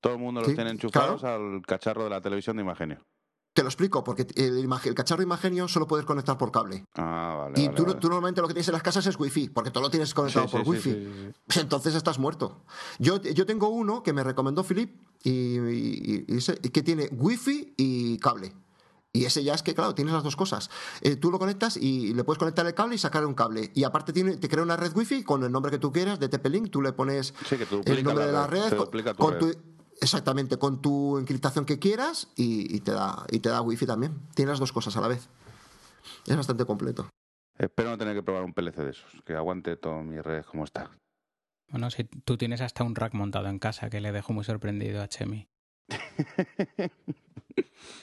Todo 0.00 0.14
el 0.14 0.18
mundo 0.18 0.40
los 0.40 0.48
Sí, 0.48 0.54
tiene 0.54 0.70
enchufados 0.70 1.24
al 1.24 1.60
cacharro 1.66 2.04
de 2.04 2.10
la 2.10 2.20
televisión 2.22 2.56
de 2.56 2.62
Imagenio. 2.62 3.04
Te 3.52 3.62
lo 3.62 3.68
explico, 3.68 4.02
porque 4.04 4.26
el, 4.36 4.58
el 4.84 4.94
cacharro 4.94 5.22
Imagenio 5.22 5.66
solo 5.68 5.86
puedes 5.86 6.06
conectar 6.06 6.38
por 6.38 6.52
cable. 6.52 6.84
Ah, 6.94 7.34
vale. 7.36 7.60
y 7.60 7.66
vale, 7.66 7.76
tú, 7.76 7.84
vale. 7.84 7.98
tú 7.98 8.08
normalmente 8.08 8.40
lo 8.40 8.46
que 8.48 8.54
tienes 8.54 8.68
en 8.68 8.74
las 8.74 8.82
casas 8.82 9.04
es 9.06 9.18
wifi, 9.18 9.48
porque 9.50 9.70
todo 9.72 9.82
lo 9.82 9.90
tienes 9.90 10.14
conectado 10.14 10.46
Sí, 10.48 10.52
por 10.56 10.64
sí, 10.64 10.70
wifi. 10.70 11.32
sí. 11.48 11.60
Entonces 11.60 11.96
estás 11.96 12.18
muerto. 12.20 12.62
Yo, 13.00 13.20
yo 13.20 13.44
tengo 13.44 13.68
uno 13.68 14.02
que 14.04 14.12
me 14.12 14.22
recomendó 14.22 14.62
Philip 14.62 14.96
y, 15.24 15.58
y- 15.58 16.70
que 16.72 16.82
tiene 16.82 17.08
wifi 17.12 17.74
y 17.76 18.16
cable. 18.18 18.52
Y 19.12 19.24
ese 19.24 19.42
ya 19.42 19.54
es 19.54 19.62
que, 19.62 19.74
claro, 19.74 19.94
tienes 19.94 20.14
las 20.14 20.22
dos 20.22 20.36
cosas. 20.36 20.70
Eh, 21.00 21.16
tú 21.16 21.30
lo 21.32 21.38
conectas 21.40 21.76
y 21.76 22.14
le 22.14 22.22
puedes 22.22 22.38
conectar 22.38 22.64
el 22.66 22.74
cable 22.74 22.94
y 22.94 22.98
sacar 22.98 23.26
un 23.26 23.34
cable. 23.34 23.72
Y 23.74 23.82
aparte 23.84 24.12
tiene, 24.12 24.36
te 24.36 24.48
crea 24.48 24.62
una 24.62 24.76
red 24.76 24.92
wifi 24.96 25.24
con 25.24 25.42
el 25.42 25.50
nombre 25.50 25.72
que 25.72 25.78
tú 25.78 25.90
quieras 25.92 26.20
de 26.20 26.28
TP-Link. 26.30 26.70
Tú 26.70 26.80
le 26.80 26.92
pones 26.92 27.34
Sí, 27.48 27.56
que 27.56 27.66
te 27.66 27.74
el 27.92 28.04
nombre 28.04 28.24
la 28.24 28.26
de 28.26 28.32
la 28.32 28.46
red, 28.46 28.60
red, 28.62 28.70
te 28.70 28.76
con- 28.76 28.90
tu 28.90 29.14
con 29.16 29.32
red. 29.32 29.38
tu- 29.40 29.60
exactamente, 30.00 30.58
con 30.58 30.80
tu 30.80 31.18
encriptación 31.18 31.64
que 31.64 31.78
quieras 31.80 32.28
y, 32.36 32.74
y 32.76 32.80
te 32.80 32.92
da, 32.92 33.26
y 33.30 33.40
te 33.40 33.48
da 33.48 33.62
wifi 33.62 33.84
también. 33.84 34.16
Tiene 34.36 34.52
las 34.52 34.60
dos 34.60 34.72
cosas 34.72 34.96
a 34.96 35.00
la 35.00 35.08
vez. 35.08 35.28
Es 36.26 36.36
bastante 36.36 36.64
completo. 36.64 37.08
Espero 37.58 37.90
no 37.90 37.98
tener 37.98 38.14
que 38.14 38.22
probar 38.22 38.44
un 38.44 38.54
PLC 38.54 38.76
de 38.84 38.90
esos, 38.90 39.10
que 39.26 39.34
aguante 39.34 39.76
todas 39.76 40.04
mis 40.04 40.22
redes 40.22 40.46
como 40.46 40.64
está. 40.64 40.90
Bueno, 41.68 41.90
si 41.90 42.04
tú 42.04 42.38
tienes 42.38 42.60
hasta 42.60 42.84
un 42.84 42.94
rack 42.94 43.14
montado 43.14 43.48
en 43.48 43.58
casa 43.58 43.90
que 43.90 44.00
le 44.00 44.12
dejo 44.12 44.32
muy 44.32 44.44
sorprendido 44.44 45.02
a 45.02 45.08
Chemi. 45.08 45.48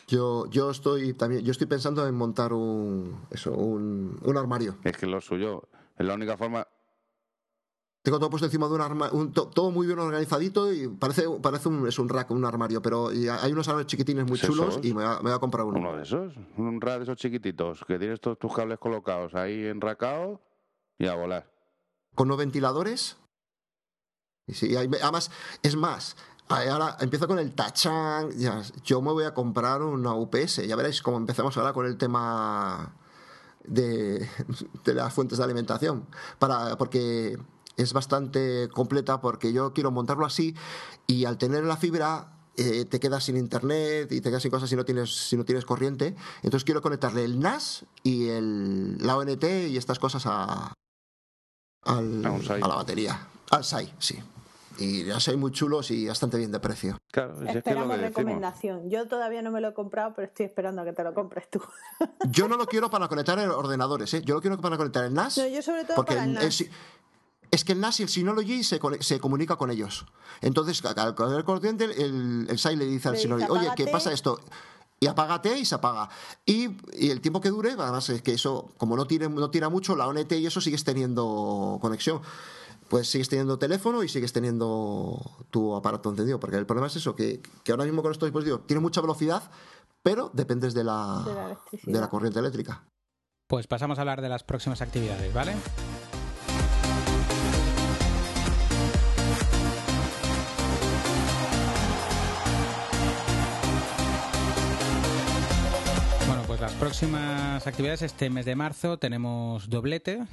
Yo, 0.08 0.46
yo 0.50 0.70
estoy 0.72 1.14
también, 1.14 1.44
yo 1.44 1.52
estoy 1.52 1.68
pensando 1.68 2.08
en 2.08 2.16
montar 2.16 2.54
un 2.54 3.26
eso, 3.32 3.52
un, 3.52 4.20
un 4.24 4.38
armario. 4.38 4.78
Es 4.84 4.96
que 4.98 5.06
lo 5.06 5.20
suyo 5.22 5.68
es 5.98 6.06
la 6.06 6.14
única 6.16 6.38
forma. 6.38 6.68
Tengo 8.04 8.20
todo 8.20 8.30
puesto 8.30 8.46
encima 8.46 8.68
de 8.68 8.74
un 8.76 8.82
armario, 8.82 9.30
todo 9.32 9.70
muy 9.70 9.86
bien 9.86 10.00
organizadito 10.00 10.72
y 10.72 10.88
parece, 10.88 11.26
parece 11.42 11.68
un, 11.68 11.86
es 11.88 12.00
un 12.00 12.08
rack, 12.08 12.32
un 12.32 12.46
armario, 12.46 12.82
pero 12.82 13.10
hay 13.10 13.52
unos 13.52 13.68
armarios 13.68 13.88
chiquitines 13.88 14.26
muy 14.26 14.40
chulos 14.40 14.76
esos. 14.76 14.86
y 14.86 14.94
me 14.94 15.04
voy, 15.04 15.12
a, 15.12 15.16
me 15.18 15.24
voy 15.24 15.34
a 15.34 15.40
comprar 15.40 15.66
uno. 15.66 15.78
Uno 15.80 15.98
de 15.98 16.04
esos, 16.04 16.34
un 16.56 16.80
RAD 16.80 17.00
de 17.00 17.04
esos 17.04 17.18
chiquititos, 17.18 17.84
que 17.86 18.00
tienes 18.00 18.22
todos 18.22 18.40
tus 18.40 18.54
cables 18.56 18.80
colocados 18.80 19.36
ahí 19.36 19.66
enracados 19.66 20.40
y 20.98 21.08
a 21.08 21.16
volar. 21.16 21.52
Con 22.16 22.30
no 22.30 22.38
ventiladores. 22.38 23.18
Sí, 24.48 24.78
hay- 24.78 24.90
además, 25.02 25.30
es 25.62 25.76
más, 25.76 26.16
ahora 26.50 26.98
empiezo 27.00 27.28
con 27.28 27.40
el 27.40 27.54
tachán. 27.54 28.32
ya, 28.38 28.62
yo 28.84 29.02
me 29.02 29.12
voy 29.12 29.26
a 29.26 29.34
comprar 29.34 29.82
una 29.82 30.14
UPS. 30.14 30.66
Ya 30.68 30.76
veréis 30.76 31.02
cómo 31.02 31.18
empezamos 31.18 31.58
ahora 31.58 31.74
con 31.74 31.86
el 31.86 31.98
tema 31.98 32.94
de, 33.66 34.28
de 34.84 34.94
las 34.94 35.14
fuentes 35.14 35.38
de 35.38 35.44
alimentación. 35.44 36.06
Para, 36.40 36.78
porque 36.78 37.38
es 37.76 37.94
bastante 37.94 38.70
completa, 38.74 39.22
porque 39.22 39.52
yo 39.54 39.74
quiero 39.74 39.92
montarlo 39.92 40.26
así 40.26 40.56
y 41.06 41.26
al 41.26 41.38
tener 41.38 41.64
la 41.66 41.78
fibra. 41.78 42.34
eh, 42.60 42.86
te 42.86 43.00
quedas 43.00 43.26
sin 43.26 43.38
internet 43.38 44.12
y 44.12 44.20
te 44.22 44.30
quedas 44.30 44.42
sin 44.42 44.50
cosas 44.50 44.68
si 44.68 44.76
no 44.76 44.84
tienes 44.84 45.12
si 45.30 45.38
no 45.38 45.46
tienes 45.46 45.64
corriente 45.64 46.16
entonces 46.42 46.64
quiero 46.64 46.82
conectarle 46.82 47.24
el 47.24 47.40
NAS 47.40 47.86
y 48.02 48.30
el 48.30 48.98
la 48.98 49.16
ONT 49.16 49.44
y 49.70 49.78
estas 49.78 50.00
cosas 50.00 50.24
a 50.26 50.74
al- 51.86 52.26
a 52.64 52.68
la 52.68 52.76
batería 52.76 53.28
al 53.52 53.64
SAI 53.64 53.94
sí 54.00 54.18
y 54.78 55.06
ya 55.06 55.20
soy 55.20 55.38
muy 55.38 55.52
chulos 55.52 55.90
y 55.92 56.08
bastante 56.08 56.38
bien 56.38 56.52
de 56.52 56.60
precio 56.60 56.98
Claro, 57.12 57.34
si 57.38 57.42
es 57.42 57.48
que 57.48 57.54
lo 57.54 57.58
Esperamos 57.60 57.88
que 57.96 58.02
decimos. 58.02 58.16
recomendación. 58.18 58.90
Yo 58.90 59.08
todavía 59.08 59.42
no 59.42 59.52
me 59.52 59.62
lo 59.62 59.70
he 59.70 59.74
comprado, 59.74 60.14
pero 60.16 60.28
estoy 60.28 60.46
esperando 60.46 60.82
a 60.82 60.86
que 60.86 60.94
te 60.94 61.04
lo 61.04 61.14
compres 61.14 61.50
tú. 61.50 61.62
yo 62.30 62.48
no 62.48 62.58
lo 62.58 62.66
quiero 62.68 62.90
para 62.90 63.08
conectar 63.08 63.38
en 63.40 63.50
ordenadores 63.50 64.14
¿eh? 64.14 64.22
yo 64.24 64.36
lo 64.36 64.42
quiero 64.42 64.58
para 64.60 64.78
conectar 64.78 65.04
el 65.06 65.14
NAS 65.14 65.38
No, 65.38 65.48
yo 65.48 65.62
sobre 65.62 65.84
todo 65.86 65.96
porque 65.96 66.14
para 66.16 66.26
el 66.26 66.30
el- 66.38 66.44
NAS. 66.44 66.62
el 66.62 66.70
es 67.50 67.64
que 67.64 67.72
el 67.72 67.80
NAS 67.80 68.00
y 68.02 68.04
el 68.04 68.10
Synology 68.10 68.62
se, 68.64 68.78
se 69.00 69.20
comunica 69.22 69.56
con 69.56 69.72
ellos. 69.72 70.06
Entonces, 70.42 70.84
al 70.84 71.16
correr 71.16 71.46
corriente, 71.46 71.86
el, 71.86 72.46
el 72.50 72.60
SAI 72.60 72.76
le 72.76 72.86
dice 72.86 73.08
al 73.08 73.14
Le 73.14 73.20
dice, 73.20 73.28
Synology, 73.30 73.50
oye, 73.50 73.70
¿qué 73.78 73.88
pasa 73.88 74.12
esto? 74.12 74.42
Y 75.00 75.08
apágate 75.08 75.58
y 75.58 75.64
se 75.64 75.76
apaga. 75.76 76.10
Y, 76.46 76.76
y 76.92 77.10
el 77.10 77.22
tiempo 77.22 77.40
que 77.40 77.48
dure, 77.50 77.72
además 77.80 78.10
es 78.10 78.22
que 78.22 78.34
eso, 78.34 78.74
como 78.78 78.98
no, 78.98 79.06
tiene, 79.08 79.30
no 79.30 79.50
tira 79.50 79.70
mucho, 79.70 79.96
la 79.96 80.08
ONT 80.08 80.30
y 80.34 80.46
eso 80.46 80.60
sigues 80.60 80.84
teniendo 80.84 81.78
conexión. 81.82 82.20
Pues 82.90 83.10
sigues 83.10 83.28
teniendo 83.30 83.60
teléfono 83.60 84.02
y 84.04 84.10
sigues 84.10 84.32
teniendo 84.32 85.20
tu 85.52 85.76
aparato 85.76 86.10
encendido. 86.10 86.40
Porque 86.40 86.56
el 86.58 86.66
problema 86.66 86.88
es 86.88 86.96
eso, 86.96 87.16
que, 87.16 87.42
que 87.64 87.72
ahora 87.72 87.84
mismo 87.86 88.02
con 88.02 88.12
estos 88.12 88.28
dispositivos 88.28 88.66
tiene 88.66 88.80
mucha 88.82 89.02
velocidad, 89.02 89.44
pero 90.04 90.30
dependes 90.34 90.74
de 90.74 90.84
la, 90.86 91.24
De 91.26 91.34
la 91.34 91.46
electricidad. 91.46 91.94
de 91.94 92.00
la 92.00 92.10
corriente 92.10 92.40
eléctrica. 92.40 92.84
Pues 93.48 93.68
pasamos 93.68 93.98
a 93.98 94.02
hablar 94.02 94.22
de 94.22 94.30
las 94.30 94.44
próximas 94.44 94.82
actividades, 94.82 95.34
¿vale? 95.34 95.54
Bueno, 106.28 106.44
pues 106.46 106.60
las 106.60 106.74
próximas 106.74 107.66
actividades 107.66 108.02
este 108.02 108.30
mes 108.30 108.46
de 108.46 108.56
marzo 108.56 108.98
tenemos 109.00 109.70
doblete 109.70 110.26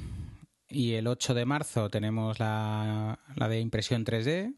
y 0.69 0.95
el 0.95 1.07
8 1.07 1.35
de 1.35 1.45
marzo 1.45 1.91
tenemos 1.91 2.39
la, 2.39 3.19
la 3.37 3.49
de 3.49 3.61
impresión 3.61 4.05
3D, 4.05 4.55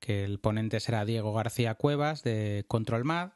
que 0.00 0.24
el 0.24 0.38
ponente 0.38 0.80
será 0.80 1.04
Diego 1.04 1.32
García 1.32 1.74
Cuevas 1.74 2.22
de 2.22 2.64
Control 2.68 3.04
Mad. 3.04 3.30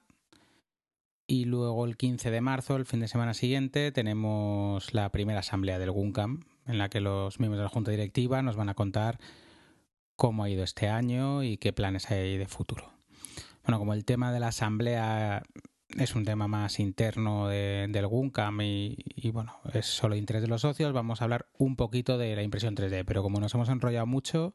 Y 1.26 1.44
luego 1.44 1.84
el 1.84 1.96
15 1.96 2.30
de 2.30 2.40
marzo, 2.40 2.76
el 2.76 2.86
fin 2.86 3.00
de 3.00 3.08
semana 3.08 3.34
siguiente, 3.34 3.92
tenemos 3.92 4.92
la 4.92 5.10
primera 5.12 5.40
asamblea 5.40 5.78
del 5.78 5.92
GUNCAM, 5.92 6.40
en 6.66 6.78
la 6.78 6.88
que 6.88 7.00
los 7.00 7.38
miembros 7.38 7.58
de 7.58 7.64
la 7.64 7.68
Junta 7.68 7.92
Directiva 7.92 8.42
nos 8.42 8.56
van 8.56 8.68
a 8.68 8.74
contar 8.74 9.20
cómo 10.16 10.42
ha 10.42 10.50
ido 10.50 10.64
este 10.64 10.88
año 10.88 11.44
y 11.44 11.56
qué 11.56 11.72
planes 11.72 12.10
hay 12.10 12.36
de 12.36 12.46
futuro. 12.46 12.92
Bueno, 13.62 13.78
como 13.78 13.94
el 13.94 14.04
tema 14.04 14.32
de 14.32 14.40
la 14.40 14.48
asamblea 14.48 15.44
es 15.98 16.14
un 16.14 16.24
tema 16.24 16.48
más 16.48 16.78
interno 16.78 17.48
de- 17.48 17.86
del 17.90 18.06
GUNCAM 18.06 18.60
y, 18.62 19.30
bueno, 19.32 19.60
es 19.72 19.86
solo 19.86 20.16
interés 20.16 20.42
de 20.42 20.48
los 20.48 20.62
socios, 20.62 20.92
vamos 20.92 21.20
a 21.20 21.24
hablar 21.24 21.48
un 21.58 21.76
poquito 21.76 22.18
de 22.18 22.36
la 22.36 22.42
impresión 22.42 22.74
3D, 22.74 23.04
pero 23.04 23.22
como 23.22 23.40
nos 23.40 23.54
hemos 23.54 23.68
enrollado 23.68 24.06
mucho, 24.06 24.54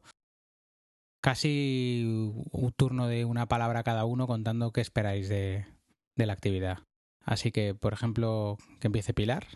casi 1.20 2.04
un 2.52 2.72
turno 2.72 3.08
de 3.08 3.24
una 3.24 3.46
palabra 3.46 3.82
cada 3.82 4.04
uno 4.04 4.26
contando 4.26 4.72
qué 4.72 4.80
esperáis 4.80 5.28
de, 5.28 5.66
la 6.14 6.32
actividad. 6.32 6.78
Así 7.24 7.50
que, 7.50 7.74
por 7.74 7.92
ejemplo, 7.92 8.56
que 8.80 8.86
empiece 8.86 9.12
Pilar. 9.12 9.46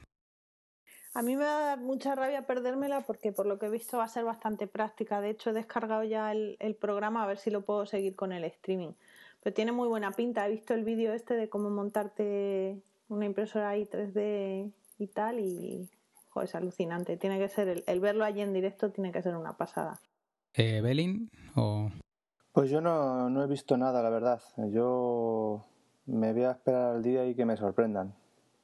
A 1.15 1.23
mí 1.23 1.37
me 1.37 1.45
va 1.45 1.57
a 1.57 1.65
dar 1.65 1.81
mucha 1.81 2.15
rabia 2.15 2.47
perdérmela 2.47 3.01
porque 3.03 3.33
por 3.33 3.47
lo 3.47 3.59
que 3.59 3.67
he 3.67 3.71
visto 3.71 3.99
va 3.99 4.05
a 4.05 4.09
ser 4.09 4.25
bastante 4.25 4.67
práctica. 4.67 5.21
De 5.21 5.31
hecho, 5.31 5.51
he 5.51 5.53
descargado 5.53 6.05
ya 6.05 6.33
el 6.33 6.77
programa 6.81 7.23
a 7.23 7.27
ver 7.27 7.39
si 7.39 7.51
lo 7.51 7.65
puedo 7.65 7.87
seguir 7.87 8.15
con 8.15 8.33
el 8.33 8.45
streaming. 8.45 8.93
Pero 9.43 9.55
tiene 9.55 9.73
muy 9.73 9.89
buena 9.89 10.13
pinta. 10.13 10.47
He 10.47 10.51
visto 10.51 10.75
el 10.75 10.85
vídeo 10.85 11.13
este 11.13 11.35
de 11.35 11.49
cómo 11.49 11.71
montarte 11.71 12.83
una 13.09 13.27
impresora 13.27 13.71
ahí 13.71 13.87
3D 13.87 14.73
y 14.99 15.07
tal 15.09 15.41
y 15.41 15.89
joder, 16.29 16.49
es 16.49 16.55
alucinante. 16.55 17.17
Tiene 17.17 17.39
que 17.39 17.49
ser 17.49 17.69
el, 17.69 17.85
el 17.87 18.01
verlo 18.01 18.25
allí 18.25 18.41
en 18.41 18.53
directo 18.53 18.91
tiene 18.91 19.13
que 19.13 19.23
ser 19.23 19.37
una 19.37 19.57
pasada. 19.57 20.01
Eh, 20.55 20.81
Belin 20.81 21.31
o 21.55 21.91
Pues 22.53 22.71
yo 22.71 22.81
no, 22.81 23.31
no 23.31 23.43
he 23.43 23.47
visto 23.47 23.77
nada, 23.77 24.03
la 24.03 24.11
verdad. 24.11 24.43
Yo 24.71 25.65
me 26.07 26.33
voy 26.33 26.45
a 26.45 26.53
esperar 26.53 26.97
al 26.97 27.03
día 27.03 27.25
y 27.27 27.35
que 27.35 27.45
me 27.45 27.57
sorprendan, 27.57 28.15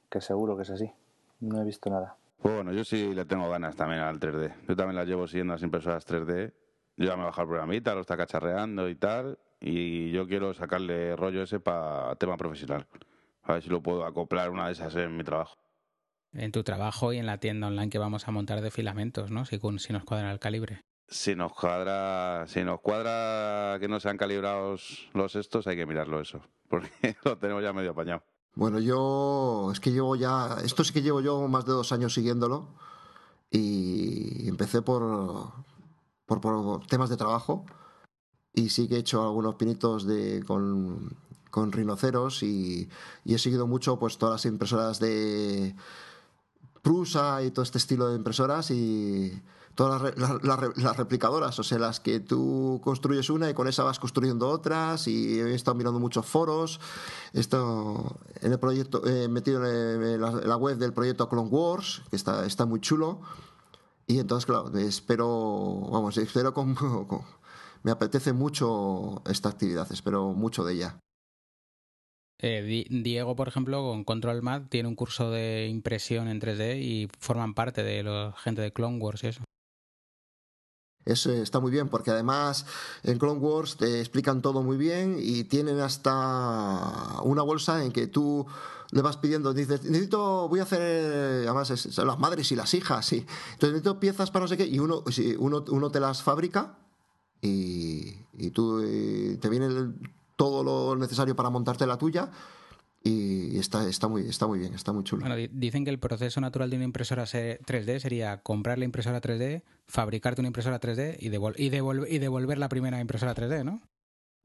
que 0.09 0.21
seguro 0.21 0.55
que 0.55 0.63
es 0.63 0.69
así. 0.69 0.91
No 1.39 1.61
he 1.61 1.65
visto 1.65 1.89
nada. 1.89 2.17
Bueno, 2.43 2.71
yo 2.71 2.83
sí 2.83 3.13
le 3.13 3.25
tengo 3.25 3.49
ganas 3.49 3.75
también 3.75 4.01
al 4.01 4.19
3D. 4.19 4.53
Yo 4.67 4.75
también 4.75 4.95
las 4.95 5.07
llevo 5.07 5.27
siguiendo 5.27 5.53
las 5.53 5.63
impresoras 5.63 6.05
3D. 6.07 6.53
Yo 6.97 7.05
ya 7.05 7.15
me 7.15 7.23
he 7.23 7.25
bajado 7.25 7.43
el 7.43 7.49
programita, 7.49 7.95
lo 7.95 8.01
está 8.01 8.17
cacharreando 8.17 8.89
y 8.89 8.95
tal. 8.95 9.39
Y 9.59 10.11
yo 10.11 10.27
quiero 10.27 10.53
sacarle 10.53 11.15
rollo 11.15 11.43
ese 11.43 11.59
para 11.59 12.15
tema 12.15 12.37
profesional. 12.37 12.87
A 13.43 13.53
ver 13.53 13.63
si 13.63 13.69
lo 13.69 13.81
puedo 13.81 14.05
acoplar 14.05 14.49
una 14.49 14.67
de 14.67 14.73
esas 14.73 14.95
en 14.95 15.15
mi 15.17 15.23
trabajo. 15.23 15.55
en 16.33 16.51
tu 16.51 16.63
trabajo 16.63 17.13
y 17.13 17.17
en 17.17 17.25
la 17.25 17.39
tienda 17.39 17.67
online 17.67 17.89
que 17.89 17.97
vamos 17.97 18.27
a 18.27 18.31
montar 18.31 18.61
de 18.61 18.69
filamentos, 18.69 19.31
¿no? 19.31 19.45
Si, 19.45 19.57
con- 19.59 19.79
si 19.79 19.93
nos 19.93 20.03
cuadra 20.03 20.31
el 20.31 20.39
calibre. 20.39 20.81
Si 21.07 21.35
nos 21.35 21.53
cuadra, 21.53 22.45
si 22.47 22.63
nos 22.63 22.81
cuadra 22.81 23.79
que 23.79 23.87
no 23.87 23.99
sean 23.99 24.17
calibrados 24.17 25.09
los 25.13 25.35
estos, 25.35 25.65
hay 25.65 25.77
que 25.77 25.85
mirarlo 25.85 26.19
eso. 26.19 26.41
Porque 26.69 27.15
lo 27.23 27.37
tenemos 27.37 27.63
ya 27.63 27.71
medio 27.73 27.91
apañado. 27.91 28.23
Bueno, 28.55 28.79
yo 28.79 29.69
es 29.71 29.79
que 29.79 29.91
llevo 29.91 30.15
ya, 30.15 30.57
esto 30.63 30.83
sí 30.83 30.91
que 30.93 31.01
llevo 31.01 31.21
yo 31.21 31.47
más 31.47 31.65
de 31.65 31.71
dos 31.71 31.91
años 31.93 32.13
siguiéndolo 32.13 32.67
y 33.49 34.47
empecé 34.49 34.81
por, 34.81 35.51
por, 36.25 36.41
por 36.41 36.85
temas 36.87 37.09
de 37.09 37.17
trabajo 37.17 37.65
y 38.57 38.69
sí 38.69 38.87
que 38.87 38.95
he 38.95 38.99
hecho 38.99 39.23
algunos 39.23 39.53
pinitos 39.55 40.07
de, 40.07 40.43
con, 40.45 41.15
con 41.51 41.71
rinoceros 41.71 42.41
y, 42.41 42.89
he 43.23 43.37
seguido 43.37 43.67
mucho 43.67 43.99
pues 43.99 44.17
todas 44.17 44.33
las 44.33 44.51
impresoras 44.51 44.99
de 44.99 45.75
Prusa 46.81 47.43
y 47.43 47.51
todo 47.51 47.61
este 47.61 47.77
estilo 47.77 48.09
de 48.09 48.15
impresoras 48.15 48.71
y 48.71 49.39
todas 49.75 50.01
las, 50.17 50.43
las- 50.43 50.97
replicadoras, 50.97 51.59
o 51.59 51.63
sea, 51.63 51.77
las 51.77 51.99
que 51.99 52.19
tú 52.19 52.81
construyes 52.83 53.29
una 53.29 53.47
y 53.47 53.53
con 53.53 53.67
esa 53.67 53.83
vas 53.83 53.99
construyendo 53.99 54.49
otras 54.49 55.07
y 55.07 55.39
he 55.39 55.53
estado 55.53 55.75
mirando 55.75 55.99
muchos 55.99 56.25
foros, 56.25 56.79
he 57.33 57.41
en 57.41 58.51
el 58.53 58.59
proyecto, 58.59 59.05
he 59.05 59.27
metido 59.27 59.63
en, 59.67 60.19
la, 60.19 60.57
web 60.57 60.77
del 60.79 60.93
proyecto 60.93 61.29
Clone 61.29 61.49
Wars, 61.49 62.01
que 62.09 62.15
está, 62.15 62.43
está 62.47 62.65
muy 62.65 62.79
chulo. 62.81 63.19
Y 64.07 64.19
entonces, 64.19 64.45
claro, 64.47 64.75
espero, 64.77 65.27
vamos, 65.91 66.17
espero 66.17 66.53
con- 66.55 66.75
me 67.83 67.91
apetece 67.91 68.33
mucho 68.33 69.21
esta 69.29 69.49
actividad, 69.49 69.91
espero 69.91 70.33
mucho 70.33 70.63
de 70.63 70.73
ella. 70.73 70.99
Eh, 72.39 72.61
Di- 72.61 73.01
Diego, 73.03 73.35
por 73.35 73.47
ejemplo, 73.47 73.81
con 73.81 74.03
Control 74.03 74.43
Math 74.43 74.69
tiene 74.69 74.87
un 74.89 74.95
curso 74.95 75.31
de 75.31 75.67
impresión 75.69 76.27
en 76.27 76.39
3D 76.39 76.79
y 76.79 77.09
forman 77.19 77.55
parte 77.55 77.81
de 77.83 78.03
la 78.03 78.33
gente 78.37 78.61
de 78.61 78.71
Clone 78.71 78.99
Wars 78.99 79.23
y 79.23 79.27
eso. 79.27 79.43
Eso 81.05 81.31
está 81.31 81.59
muy 81.61 81.71
bien 81.71 81.87
porque 81.87 82.11
además 82.11 82.65
en 83.03 83.17
Clone 83.17 83.39
Wars 83.39 83.77
te 83.77 83.99
explican 84.01 84.41
todo 84.41 84.61
muy 84.61 84.75
bien 84.75 85.17
y 85.19 85.45
tienen 85.45 85.79
hasta 85.79 87.21
una 87.23 87.41
bolsa 87.43 87.83
en 87.85 87.93
que 87.93 88.07
tú 88.07 88.45
le 88.91 89.01
vas 89.01 89.15
pidiendo, 89.17 89.53
dices, 89.53 89.83
necesito, 89.85 90.47
voy 90.49 90.59
a 90.59 90.63
hacer, 90.63 90.81
además 91.47 91.69
es- 91.71 91.81
son 91.93 92.07
las 92.07 92.19
madres 92.19 92.51
y 92.51 92.55
las 92.57 92.73
hijas, 92.73 93.05
sí. 93.05 93.25
Entonces 93.53 93.69
necesito 93.69 93.99
piezas 94.01 94.31
para 94.31 94.43
no 94.43 94.47
sé 94.49 94.57
qué 94.57 94.65
y 94.67 94.79
uno, 94.79 95.03
uno, 95.39 95.63
uno 95.69 95.91
te 95.91 95.99
las 96.01 96.21
fabrica 96.23 96.77
y, 97.41 98.15
y 98.33 98.51
tú 98.51 98.81
eh, 98.83 99.37
te 99.41 99.49
viene 99.49 99.65
el- 99.67 99.93
todo 100.35 100.63
lo 100.63 100.95
necesario 100.95 101.35
para 101.35 101.49
montarte 101.49 101.85
la 101.87 101.97
tuya 101.97 102.29
y 103.03 103.57
está, 103.57 103.87
está, 103.87 104.07
muy, 104.07 104.23
está 104.27 104.47
muy 104.47 104.59
bien, 104.59 104.73
está 104.73 104.91
muy 104.91 105.03
chulo. 105.03 105.21
Bueno, 105.21 105.35
di- 105.35 105.49
dicen 105.51 105.83
que 105.85 105.89
el 105.91 105.99
proceso 105.99 106.41
natural 106.41 106.69
de 106.69 106.75
una 106.75 106.85
impresora 106.85 107.25
se- 107.25 107.59
3D 107.65 107.99
sería 107.99 108.41
comprar 108.41 108.77
la 108.77 108.85
impresora 108.85 109.21
3D, 109.21 109.63
fabricarte 109.87 110.41
una 110.41 110.47
impresora 110.49 110.79
3D 110.79 111.15
y, 111.19 111.29
devol- 111.29 111.55
y, 111.57 111.69
devol- 111.69 112.05
y 112.09 112.19
devolver 112.19 112.57
la 112.57 112.69
primera 112.69 112.99
impresora 112.99 113.33
3D, 113.33 113.63
¿no? 113.63 113.81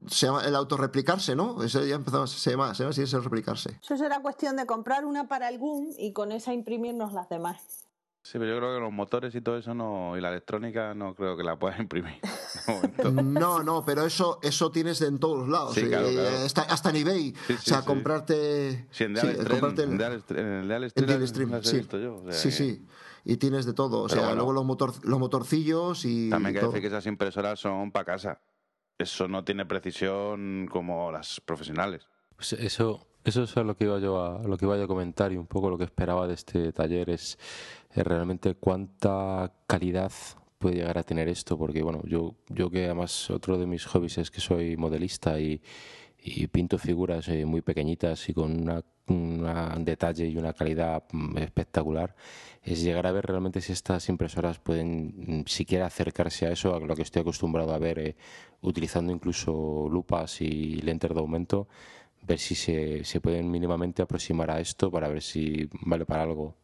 Se 0.07 0.25
llama 0.27 0.43
el 0.45 0.55
autorreplicarse, 0.55 1.35
¿no? 1.35 1.61
Eso 1.63 1.85
ya 1.85 1.95
empezamos, 1.95 2.31
se 2.31 2.51
llama, 2.51 2.73
se 2.73 2.83
llama 2.83 2.91
así, 2.91 3.01
es 3.01 3.13
el 3.13 3.23
replicarse. 3.23 3.79
Eso 3.81 3.97
será 3.97 4.21
cuestión 4.21 4.55
de 4.57 4.65
comprar 4.65 5.05
una 5.05 5.27
para 5.27 5.47
el 5.49 5.57
GUM 5.59 5.93
y 5.97 6.11
con 6.13 6.31
esa 6.31 6.53
imprimirnos 6.53 7.13
las 7.13 7.29
demás. 7.29 7.82
Sí, 8.25 8.39
pero 8.39 8.45
yo 8.53 8.57
creo 8.57 8.75
que 8.75 8.79
los 8.79 8.93
motores 8.93 9.35
y 9.35 9.41
todo 9.41 9.57
eso 9.57 9.73
no, 9.73 10.17
y 10.17 10.21
la 10.21 10.29
electrónica 10.29 10.93
no 10.93 11.13
creo 11.13 11.35
que 11.35 11.43
la 11.43 11.59
puedas 11.59 11.77
imprimir. 11.79 12.15
Momento. 12.67 13.11
No, 13.11 13.61
no, 13.63 13.83
pero 13.85 14.05
eso, 14.05 14.39
eso 14.41 14.71
tienes 14.71 14.99
de 14.99 15.07
en 15.07 15.19
todos 15.19 15.39
los 15.39 15.49
lados. 15.49 15.73
Sí, 15.75 15.83
claro, 15.87 16.07
Eh, 16.07 16.13
claro. 16.13 16.37
Hasta, 16.45 16.61
hasta 16.61 16.89
en 16.91 16.95
eBay. 16.95 17.33
Sí, 17.47 17.53
o 17.53 17.57
sea, 17.57 17.79
sí. 17.81 17.85
comprarte. 17.85 18.87
Sí, 18.91 19.03
en 19.03 19.17
sí, 19.17 19.27
Deal 19.27 19.35
Stream, 19.35 19.47
comprarte 19.59 19.83
en 19.83 19.91
el- 19.91 19.97
Deal 19.97 20.23
Stream- 20.23 20.39
en 20.39 20.45
el 20.61 20.67
Deal 20.69 20.83
en 20.83 20.89
Stream 20.89 21.07
Deal 21.07 21.27
Stream, 21.27 21.51
las 21.51 21.65
he 21.67 21.69
sí. 21.69 21.77
visto 21.77 21.99
yo, 21.99 22.15
o 22.15 22.23
sea 22.23 22.31
sí, 22.33 22.47
que- 22.49 22.55
sí. 22.55 22.85
Y 23.25 23.37
tienes 23.37 23.65
de 23.65 23.73
todo. 23.73 24.03
O 24.03 24.07
Pero 24.07 24.15
sea, 24.21 24.23
bueno. 24.29 24.35
luego 24.37 24.53
los, 24.53 24.65
motor, 24.65 24.93
los 25.05 25.19
motorcillos 25.19 26.03
y. 26.05 26.29
También 26.29 26.55
hay 26.55 26.61
que 26.61 26.65
decir 26.67 26.81
que 26.81 26.87
esas 26.87 27.05
impresoras 27.05 27.59
son 27.59 27.91
para 27.91 28.05
casa. 28.05 28.41
Eso 28.97 29.27
no 29.27 29.43
tiene 29.43 29.65
precisión 29.65 30.67
como 30.71 31.11
las 31.11 31.39
profesionales. 31.41 32.07
Pues 32.35 32.53
eso, 32.53 33.05
eso 33.23 33.43
es 33.43 33.55
a 33.57 33.63
lo 33.63 33.75
que 33.75 33.85
iba 33.85 33.97
yo 33.99 34.19
a, 34.21 34.37
a 34.41 34.43
lo 34.43 34.57
que 34.57 34.65
iba 34.65 34.77
yo 34.77 34.83
a 34.83 34.87
comentar 34.87 35.31
y 35.31 35.37
un 35.37 35.47
poco 35.47 35.69
lo 35.69 35.77
que 35.77 35.83
esperaba 35.85 36.27
de 36.27 36.33
este 36.33 36.71
taller 36.73 37.09
es, 37.09 37.37
realmente 37.95 38.55
cuánta 38.55 39.51
calidad 39.67 40.11
puede 40.57 40.75
llegar 40.77 40.97
a 40.97 41.03
tener 41.03 41.27
esto, 41.27 41.57
porque 41.57 41.83
bueno, 41.83 42.01
yo, 42.05 42.35
yo 42.49 42.69
que 42.69 42.85
además 42.85 43.29
otro 43.29 43.57
de 43.57 43.67
mis 43.67 43.85
hobbies 43.85 44.17
es 44.17 44.31
que 44.31 44.39
soy 44.41 44.77
modelista 44.77 45.39
y, 45.39 45.61
y 46.23 46.47
pinto 46.47 46.77
figuras 46.77 47.27
eh, 47.29 47.45
muy 47.45 47.61
pequeñitas 47.61 48.29
y 48.29 48.33
con 48.33 48.61
una, 48.61 48.81
una- 49.07 49.73
un 49.75 49.83
detalle 49.85 50.27
y 50.27 50.37
una 50.37 50.53
calidad 50.53 51.03
mm, 51.11 51.37
espectacular, 51.39 52.15
es 52.63 52.81
llegar 52.81 53.07
a 53.07 53.11
ver 53.11 53.25
realmente 53.25 53.59
si 53.61 53.73
estas 53.73 54.07
impresoras 54.09 54.59
pueden 54.59 55.41
mm, 55.41 55.45
siquiera 55.47 55.85
acercarse 55.87 56.47
a 56.47 56.51
eso, 56.51 56.73
a 56.75 56.79
lo 56.79 56.95
que 56.95 57.01
estoy 57.03 57.21
acostumbrado 57.21 57.73
a 57.73 57.77
ver, 57.79 57.99
eh, 57.99 58.15
utilizando 58.61 59.11
incluso 59.11 59.87
lupas 59.91 60.41
y 60.41 60.75
lentes 60.81 61.11
de 61.13 61.19
aumento, 61.19 61.67
ver 62.21 62.39
si 62.39 62.55
se, 62.55 63.03
se 63.03 63.19
pueden 63.21 63.51
mínimamente 63.51 64.01
aproximar 64.01 64.49
a 64.51 64.59
esto 64.61 64.89
para 64.91 65.09
ver 65.09 65.21
si 65.21 65.69
vale 65.85 66.05
para 66.05 66.23
algo. 66.23 66.55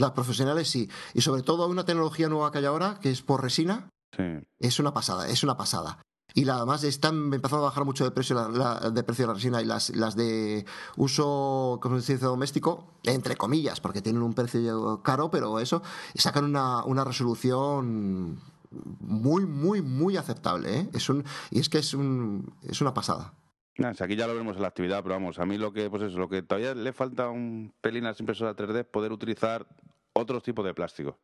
Las 0.00 0.12
profesionales 0.12 0.68
sí. 0.68 0.88
Y 1.14 1.20
sobre 1.20 1.42
todo 1.42 1.68
una 1.68 1.84
tecnología 1.84 2.28
nueva 2.28 2.50
que 2.50 2.58
hay 2.58 2.64
ahora, 2.64 2.98
que 3.00 3.10
es 3.10 3.22
por 3.22 3.42
resina, 3.42 3.88
Sí. 4.16 4.24
es 4.58 4.80
una 4.80 4.92
pasada, 4.92 5.28
es 5.28 5.44
una 5.44 5.56
pasada. 5.56 5.98
Y 6.34 6.44
la, 6.44 6.56
además 6.56 6.84
están 6.84 7.32
empezando 7.34 7.58
a 7.64 7.68
bajar 7.70 7.84
mucho 7.84 8.04
de 8.04 8.10
precio 8.12 8.36
la, 8.36 8.48
la- 8.48 8.90
de 8.90 9.02
precio 9.02 9.26
la 9.26 9.34
resina 9.34 9.60
y 9.60 9.64
las, 9.64 9.90
las 9.90 10.14
de 10.16 10.64
uso, 10.96 11.78
como 11.82 11.98
se 12.00 12.14
dice, 12.14 12.24
doméstico, 12.26 12.94
entre 13.04 13.36
comillas, 13.36 13.80
porque 13.80 14.00
tienen 14.02 14.22
un 14.22 14.32
precio 14.34 15.02
caro, 15.02 15.30
pero 15.30 15.58
eso, 15.60 15.82
sacan 16.14 16.44
una, 16.44 16.84
una 16.84 17.04
resolución 17.04 18.40
muy, 19.00 19.44
muy, 19.46 19.82
muy 19.82 20.16
aceptable. 20.16 20.78
¿eh? 20.80 20.88
Es 20.92 21.08
un, 21.08 21.24
y 21.50 21.58
es 21.60 21.68
que 21.68 21.78
es, 21.78 21.94
un, 21.94 22.52
es 22.62 22.80
una 22.80 22.94
pasada. 22.94 23.34
Nah, 23.78 23.94
si 23.94 24.04
aquí 24.04 24.14
ya 24.14 24.26
lo 24.26 24.34
vemos 24.34 24.56
en 24.56 24.62
la 24.62 24.68
actividad, 24.68 25.02
pero 25.02 25.14
vamos, 25.16 25.38
a 25.38 25.46
mí 25.46 25.56
lo 25.56 25.72
que, 25.72 25.88
pues 25.90 26.02
eso, 26.02 26.18
lo 26.18 26.28
que 26.28 26.42
todavía 26.42 26.74
le 26.74 26.92
falta 26.92 27.28
un 27.30 27.72
pelín 27.80 28.04
a 28.04 28.08
las 28.10 28.20
impresoras 28.20 28.54
3D 28.56 28.80
es 28.80 28.86
poder 28.86 29.10
utilizar 29.12 29.66
otros 30.20 30.42
tipos 30.42 30.64
de 30.64 30.74
plásticos. 30.74 31.16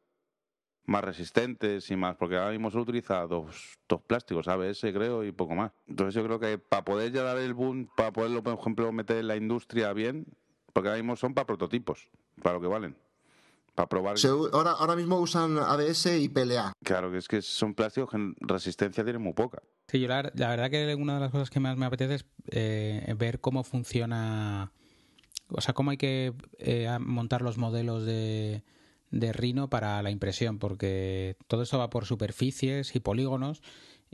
Más 0.84 1.02
resistentes 1.02 1.90
y 1.90 1.96
más, 1.96 2.16
porque 2.16 2.36
ahora 2.36 2.52
mismo 2.52 2.70
solo 2.70 2.84
utiliza 2.84 3.26
dos, 3.26 3.76
dos 3.88 4.00
plásticos, 4.02 4.46
ABS 4.46 4.80
creo, 4.92 5.24
y 5.24 5.32
poco 5.32 5.54
más. 5.54 5.72
Entonces 5.88 6.14
yo 6.14 6.22
creo 6.24 6.38
que 6.38 6.58
para 6.58 6.84
poder 6.84 7.12
ya 7.12 7.22
dar 7.22 7.38
el 7.38 7.54
boom, 7.54 7.88
para 7.96 8.12
poderlo, 8.12 8.42
por 8.42 8.58
ejemplo, 8.58 8.92
meter 8.92 9.16
en 9.16 9.26
la 9.26 9.36
industria 9.36 9.92
bien, 9.92 10.26
porque 10.72 10.88
ahora 10.88 11.00
mismo 11.00 11.16
son 11.16 11.34
para 11.34 11.46
prototipos, 11.46 12.08
para 12.42 12.56
lo 12.56 12.60
que 12.60 12.68
valen. 12.68 12.96
Para 13.74 13.88
probar. 13.88 14.18
Se 14.18 14.28
ahora, 14.28 14.70
ahora 14.70 14.96
mismo 14.96 15.18
usan 15.18 15.58
ABS 15.58 16.06
y 16.18 16.28
PLA. 16.28 16.72
Claro, 16.82 17.10
que 17.10 17.18
es 17.18 17.28
que 17.28 17.42
son 17.42 17.74
plásticos 17.74 18.10
que 18.10 18.16
en 18.16 18.34
resistencia 18.40 19.04
tienen 19.04 19.22
muy 19.22 19.34
poca. 19.34 19.62
Sí, 19.88 20.00
yo 20.00 20.08
la, 20.08 20.30
la 20.34 20.48
verdad 20.48 20.70
que 20.70 20.94
una 20.94 21.14
de 21.14 21.20
las 21.20 21.30
cosas 21.30 21.50
que 21.50 21.60
más 21.60 21.76
me 21.76 21.86
apetece 21.86 22.14
es 22.14 22.26
eh, 22.50 23.14
ver 23.16 23.40
cómo 23.40 23.64
funciona, 23.64 24.72
o 25.48 25.60
sea, 25.60 25.74
cómo 25.74 25.92
hay 25.92 25.96
que 25.96 26.32
eh, 26.58 26.88
montar 27.00 27.42
los 27.42 27.56
modelos 27.56 28.04
de, 28.04 28.64
de 29.20 29.32
Rhino 29.32 29.68
para 29.68 30.02
la 30.02 30.10
impresión, 30.10 30.58
porque 30.58 31.36
todo 31.46 31.62
eso 31.62 31.78
va 31.78 31.90
por 31.90 32.06
superficies 32.06 32.94
y 32.94 33.00
polígonos 33.00 33.62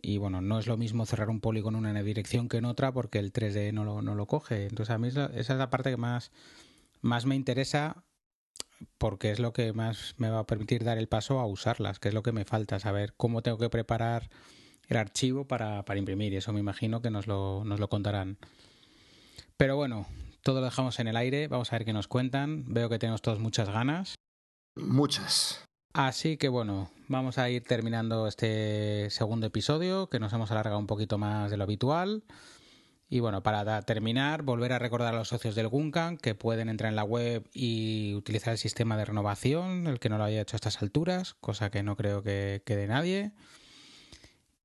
y 0.01 0.19
bueno, 0.19 0.41
no 0.41 0.59
es 0.59 0.67
lo 0.67 0.77
mismo 0.77 1.07
cerrar 1.07 1.29
un 1.29 1.41
polígono 1.41 1.79
en 1.79 1.87
una 1.87 2.03
dirección 2.03 2.49
que 2.49 2.59
en 2.59 2.65
otra 2.65 2.93
porque 2.93 3.19
el 3.19 3.33
3D 3.33 3.73
no 3.73 3.85
lo, 3.85 4.03
no 4.03 4.15
lo 4.15 4.27
coge. 4.27 4.67
Entonces 4.67 4.95
a 4.95 4.99
mí 4.99 5.09
esa 5.09 5.31
es 5.35 5.49
la 5.51 5.71
parte 5.71 5.91
que 5.91 5.97
más, 5.97 6.33
más 7.01 7.27
me 7.27 7.37
interesa 7.37 8.05
porque 8.99 9.31
es 9.31 9.39
lo 9.39 9.53
que 9.53 9.73
más 9.73 10.15
me 10.17 10.31
va 10.31 10.41
a 10.41 10.47
permitir 10.47 10.83
dar 10.83 10.99
el 10.99 11.09
paso 11.09 11.39
a 11.39 11.47
usarlas, 11.47 11.99
que 11.99 12.09
es 12.09 12.15
lo 12.15 12.23
que 12.23 12.33
me 12.33 12.45
falta, 12.45 12.81
saber 12.81 13.15
cómo 13.17 13.43
tengo 13.43 13.59
que 13.59 13.71
preparar 13.71 14.31
el 14.89 14.97
archivo 14.97 15.47
para, 15.47 15.85
para 15.85 15.99
imprimir 15.99 16.33
y 16.33 16.37
eso 16.37 16.53
me 16.53 16.61
imagino 16.61 17.01
que 17.01 17.11
nos 17.11 17.27
lo, 17.27 17.63
nos 17.65 17.79
lo 17.79 17.89
contarán. 17.89 18.39
Pero 19.57 19.77
bueno, 19.77 20.07
todo 20.43 20.61
lo 20.61 20.65
dejamos 20.65 20.99
en 20.99 21.07
el 21.07 21.17
aire, 21.17 21.47
vamos 21.47 21.73
a 21.73 21.77
ver 21.77 21.85
qué 21.85 21.93
nos 21.93 22.09
cuentan, 22.09 22.65
veo 22.67 22.89
que 22.89 22.99
tenemos 22.99 23.23
todos 23.23 23.39
muchas 23.39 23.69
ganas. 23.69 24.17
Muchas. 24.75 25.65
Así 25.93 26.39
que 26.39 26.49
bueno, 26.49 26.91
vamos 27.09 27.37
a 27.39 27.51
ir 27.51 27.65
terminando 27.65 28.27
este 28.27 29.11
segundo 29.11 29.47
episodio, 29.47 30.09
que 30.09 30.19
nos 30.19 30.33
hemos 30.33 30.51
alargado 30.51 30.79
un 30.79 30.87
poquito 30.87 31.19
más 31.19 31.51
de 31.51 31.57
lo 31.57 31.65
habitual. 31.65 32.25
Y 33.11 33.21
bueno, 33.21 33.43
para 33.43 33.83
terminar, 33.83 34.43
volver 34.43 34.73
a 34.73 34.79
recordar 34.79 35.13
a 35.13 35.19
los 35.19 35.29
socios 35.29 35.55
del 35.55 35.69
Guncan 35.69 36.17
que 36.17 36.35
pueden 36.35 36.71
entrar 36.71 36.89
en 36.89 36.97
la 36.97 37.05
web 37.05 37.47
y 37.53 38.15
utilizar 38.15 38.53
el 38.53 38.59
sistema 38.59 38.97
de 38.97 39.05
renovación, 39.05 39.87
el 39.87 40.01
que 40.01 40.09
no 40.09 40.17
lo 40.17 40.25
haya 40.25 40.41
hecho 40.41 40.57
a 40.57 40.59
estas 40.59 40.81
alturas, 40.81 41.35
cosa 41.35 41.71
que 41.71 41.83
no 41.83 41.95
creo 41.95 42.23
que 42.23 42.63
quede 42.65 42.87
nadie. 42.87 43.33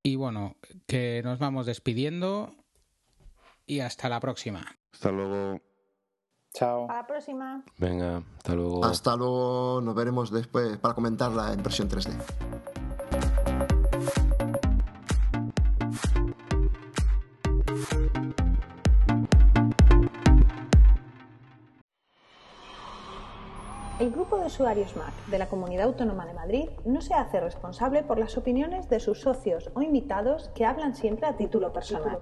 Y 0.01 0.15
bueno, 0.15 0.55
que 0.85 1.21
nos 1.25 1.39
vamos 1.39 1.65
despidiendo 1.65 2.55
y 3.65 3.81
hasta 3.81 4.07
la 4.07 4.21
próxima. 4.21 4.77
Hasta 4.93 5.11
luego. 5.11 5.66
Chao. 6.53 6.89
A 6.89 6.95
la 6.95 7.07
próxima. 7.07 7.63
Venga, 7.77 8.23
hasta 8.37 8.55
luego. 8.55 8.83
Hasta 8.83 9.15
luego, 9.15 9.81
nos 9.81 9.95
veremos 9.95 10.31
después 10.31 10.77
para 10.77 10.93
comentar 10.93 11.31
la 11.31 11.53
impresión 11.53 11.89
3D. 11.89 12.13
El 23.99 24.11
grupo 24.11 24.37
de 24.37 24.45
usuarios 24.45 24.95
Mac 24.95 25.11
de 25.25 25.39
la 25.39 25.47
Comunidad 25.47 25.87
Autónoma 25.87 26.27
de 26.27 26.33
Madrid 26.33 26.69
no 26.85 27.01
se 27.01 27.15
hace 27.15 27.39
responsable 27.39 28.03
por 28.03 28.19
las 28.19 28.37
opiniones 28.37 28.89
de 28.89 28.99
sus 28.99 29.21
socios 29.21 29.71
o 29.73 29.81
invitados 29.81 30.51
que 30.53 30.65
hablan 30.65 30.95
siempre 30.95 31.25
a 31.25 31.35
título 31.35 31.73
personal. 31.73 32.19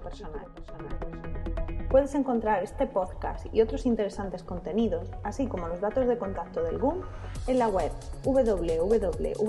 Puedes 1.96 2.14
encontrar 2.14 2.62
este 2.62 2.86
podcast 2.86 3.46
y 3.54 3.62
otros 3.62 3.86
interesantes 3.86 4.42
contenidos, 4.42 5.08
así 5.22 5.46
como 5.46 5.66
los 5.66 5.80
datos 5.80 6.06
de 6.06 6.18
contacto 6.18 6.62
del 6.62 6.76
GUM, 6.76 7.00
en 7.46 7.58
la 7.58 7.68
web 7.68 7.90
www.gumcam.org. 8.22 9.40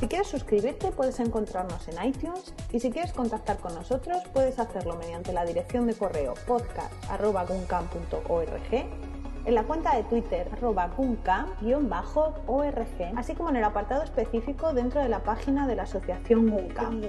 Si 0.00 0.08
quieres 0.08 0.26
suscribirte 0.26 0.90
puedes 0.90 1.20
encontrarnos 1.20 1.86
en 1.86 2.04
iTunes 2.04 2.52
y 2.72 2.80
si 2.80 2.90
quieres 2.90 3.12
contactar 3.12 3.58
con 3.58 3.72
nosotros 3.76 4.18
puedes 4.32 4.58
hacerlo 4.58 4.96
mediante 4.96 5.32
la 5.32 5.44
dirección 5.44 5.86
de 5.86 5.94
correo 5.94 6.34
podcast.guncam.org 6.44 9.06
en 9.46 9.54
la 9.54 9.62
cuenta 9.62 9.94
de 9.94 10.02
Twitter 10.02 10.48
arroba 10.52 10.90
org 10.96 11.20
así 13.14 13.34
como 13.36 13.50
en 13.50 13.56
el 13.56 13.64
apartado 13.64 14.02
específico 14.02 14.74
dentro 14.74 15.00
de 15.00 15.08
la 15.08 15.22
página 15.22 15.68
de 15.68 15.76
la 15.76 15.84
asociación 15.84 16.50
Guncam. 16.50 17.00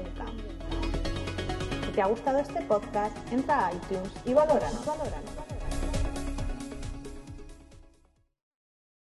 Te 1.97 2.03
ha 2.03 2.05
gustado 2.05 2.37
este 2.37 2.61
podcast, 2.61 3.17
entra 3.31 3.65
a 3.65 3.73
iTunes 3.73 4.11
y 4.23 4.31
valóranos. 4.31 4.85
valóranos. 4.85 5.36